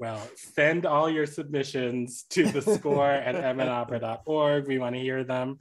Well, 0.00 0.22
send 0.36 0.86
all 0.86 1.10
your 1.10 1.26
submissions 1.26 2.24
to 2.30 2.50
the 2.50 2.62
score 2.62 3.10
at 3.10 3.34
mnopera.org. 3.56 4.66
We 4.66 4.78
want 4.78 4.94
to 4.94 5.00
hear 5.00 5.24
them. 5.24 5.58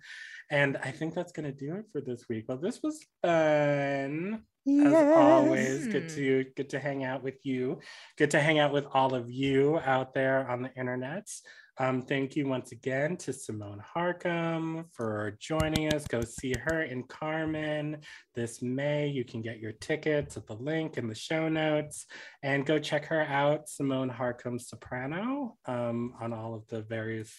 And 0.49 0.77
I 0.77 0.91
think 0.91 1.13
that's 1.13 1.31
going 1.31 1.51
to 1.51 1.53
do 1.57 1.75
it 1.75 1.85
for 1.91 2.01
this 2.01 2.25
week. 2.29 2.45
Well, 2.47 2.57
this 2.57 2.81
was 2.81 3.03
fun. 3.21 4.43
As 4.67 4.93
always, 4.93 5.87
good 5.87 6.09
to 6.09 6.45
good 6.55 6.69
to 6.71 6.79
hang 6.79 7.05
out 7.05 7.23
with 7.23 7.45
you. 7.45 7.79
Good 8.17 8.31
to 8.31 8.41
hang 8.41 8.59
out 8.59 8.73
with 8.73 8.85
all 8.93 9.15
of 9.15 9.31
you 9.31 9.79
out 9.79 10.13
there 10.13 10.49
on 10.49 10.61
the 10.61 10.73
internet. 10.75 11.29
Um, 11.79 12.01
thank 12.01 12.35
you 12.35 12.47
once 12.47 12.71
again 12.71 13.17
to 13.17 13.31
Symone 13.31 13.83
Harcum 13.95 14.85
for 14.93 15.37
joining 15.39 15.93
us. 15.93 16.07
Go 16.07 16.21
see 16.21 16.55
her 16.65 16.81
in 16.81 17.03
Carmen 17.03 17.97
this 18.33 18.63
May. 18.63 19.07
You 19.07 19.23
can 19.23 19.43
get 19.43 19.59
your 19.59 19.73
tickets 19.73 20.37
at 20.37 20.47
the 20.47 20.55
link 20.55 20.97
in 20.97 21.07
the 21.07 21.13
show 21.13 21.47
notes 21.47 22.07
and 22.41 22.65
go 22.65 22.79
check 22.79 23.05
her 23.05 23.21
out, 23.21 23.67
Symone 23.67 24.11
Harcum 24.15 24.59
Soprano, 24.59 25.55
um, 25.67 26.15
on 26.19 26.33
all 26.33 26.55
of 26.55 26.65
the 26.67 26.81
various 26.81 27.31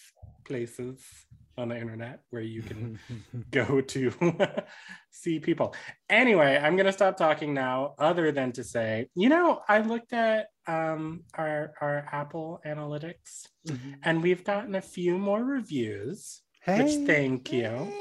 places 0.45 1.03
on 1.59 1.69
the 1.69 1.77
internet 1.77 2.19
where 2.29 2.41
you 2.41 2.61
can 2.61 2.97
go 3.51 3.81
to 3.81 4.11
see 5.11 5.39
people. 5.39 5.75
Anyway, 6.09 6.57
I'm 6.61 6.75
going 6.75 6.85
to 6.85 6.91
stop 6.93 7.17
talking 7.17 7.53
now, 7.53 7.93
other 7.99 8.31
than 8.31 8.51
to 8.53 8.63
say, 8.63 9.07
you 9.15 9.29
know, 9.29 9.61
I 9.67 9.79
looked 9.79 10.13
at 10.13 10.47
um, 10.67 11.23
our, 11.35 11.73
our 11.81 12.07
Apple 12.11 12.61
Analytics 12.65 13.47
and 14.03 14.21
we've 14.23 14.43
gotten 14.43 14.75
a 14.75 14.81
few 14.81 15.17
more 15.17 15.43
reviews, 15.43 16.41
Hey. 16.61 16.83
which 16.83 17.07
thank 17.07 17.51
you. 17.51 17.91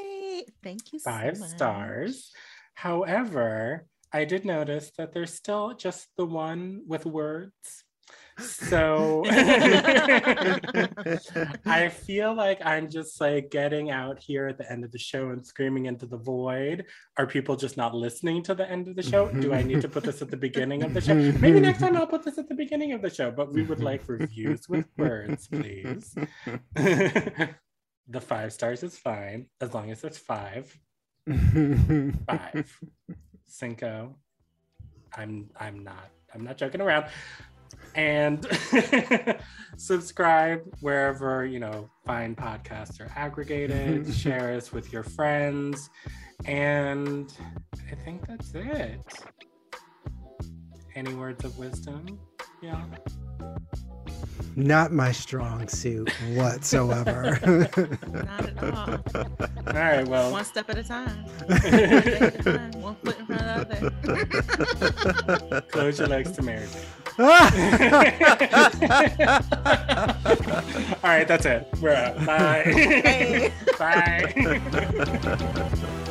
Thank 0.63 0.93
you. 0.93 0.99
so 0.99 1.11
five 1.11 1.39
much. 1.39 1.49
stars. 1.51 2.33
However, 2.75 3.87
I 4.13 4.25
did 4.25 4.45
notice 4.45 4.91
that 4.99 5.13
there's 5.13 5.35
still 5.35 5.75
just 5.75 6.07
the 6.17 6.25
one 6.25 6.83
with 6.87 7.05
words. 7.07 7.85
So 8.39 9.24
I 11.66 11.89
feel 11.89 12.35
like 12.35 12.60
I'm 12.65 12.89
just 12.89 13.20
like 13.20 13.51
getting 13.51 13.90
out 13.90 14.19
here 14.19 14.47
at 14.47 14.59
the 14.59 14.70
end 14.70 14.85
of 14.85 14.93
the 14.93 14.98
show 14.98 15.31
and 15.31 15.44
screaming 15.47 15.86
into 15.86 16.06
the 16.06 16.16
void. 16.16 16.85
Are 17.16 17.27
people 17.27 17.56
just 17.56 17.77
not 17.77 17.94
listening 17.94 18.43
to 18.44 18.55
the 18.55 18.70
end 18.70 18.89
of 18.89 18.97
the 18.97 19.02
show? 19.02 19.28
Do 19.28 19.52
I 19.52 19.62
need 19.62 19.81
to 19.81 19.89
put 19.89 20.05
this 20.05 20.23
at 20.23 20.31
the 20.31 20.36
beginning 20.36 20.85
of 20.85 20.94
the 20.94 21.01
show? 21.01 21.15
Maybe 21.15 21.59
next 21.60 21.81
time 21.81 21.97
I'll 21.97 22.06
put 22.06 22.23
this 22.23 22.39
at 22.39 22.48
the 22.48 22.55
beginning 22.55 22.93
of 22.93 23.02
the 23.02 23.10
show, 23.10 23.31
but 23.31 23.52
we 23.52 23.62
would 23.62 23.82
like 23.82 24.09
reviews 24.09 24.69
with 24.69 24.86
words, 24.97 25.48
please. 25.48 26.15
the 26.74 28.20
five 28.20 28.52
stars 28.52 28.82
is 28.82 28.97
fine 28.97 29.47
as 29.60 29.74
long 29.74 29.90
as 29.90 30.05
it's 30.05 30.19
five. 30.19 30.77
Five. 31.27 32.78
Cinco. 33.47 34.16
I'm 35.16 35.51
I'm 35.59 35.82
not 35.82 36.10
I'm 36.35 36.44
not 36.44 36.56
joking 36.56 36.81
around. 36.81 37.06
And 37.94 38.47
subscribe 39.77 40.62
wherever 40.81 41.44
you 41.44 41.59
know 41.59 41.90
fine 42.06 42.35
podcasts 42.35 43.01
are 43.01 43.10
aggregated. 43.16 44.12
Share 44.15 44.55
us 44.55 44.73
with 44.73 44.93
your 44.93 45.02
friends, 45.02 45.90
and 46.44 47.32
I 47.90 47.94
think 47.97 48.27
that's 48.27 48.55
it. 48.55 49.01
Any 50.94 51.15
words 51.15 51.44
of 51.44 51.59
wisdom? 51.59 52.19
Yeah. 52.60 52.82
Not 54.56 54.90
my 54.90 55.12
strong 55.12 55.69
suit 55.69 56.10
whatsoever. 56.35 57.39
Not 58.09 58.48
at 58.48 58.65
all. 58.65 58.90
All 59.15 59.73
right. 59.73 60.09
Well. 60.09 60.32
One 60.32 60.44
step 60.44 60.69
at 60.69 60.78
a 60.78 60.82
time. 60.82 61.24
One 61.47 61.52
at 61.52 62.35
a 62.35 62.43
time. 62.43 62.82
One 62.82 62.97
foot 62.97 63.19
in 63.20 63.27
front 63.27 63.43
of 63.43 63.69
the 63.69 63.93
other. 65.47 65.60
Close 65.70 66.01
your 66.01 66.09
legs 66.09 66.32
to 66.32 66.43
Mary 66.43 66.66
Jane. 66.73 66.82
All 67.20 67.27
right, 71.03 71.27
that's 71.27 71.47
it. 71.47 71.66
We're 71.81 71.93
out. 71.93 72.24
Bye. 72.24 72.62
Hey. 72.62 73.53
Bye. 73.77 74.61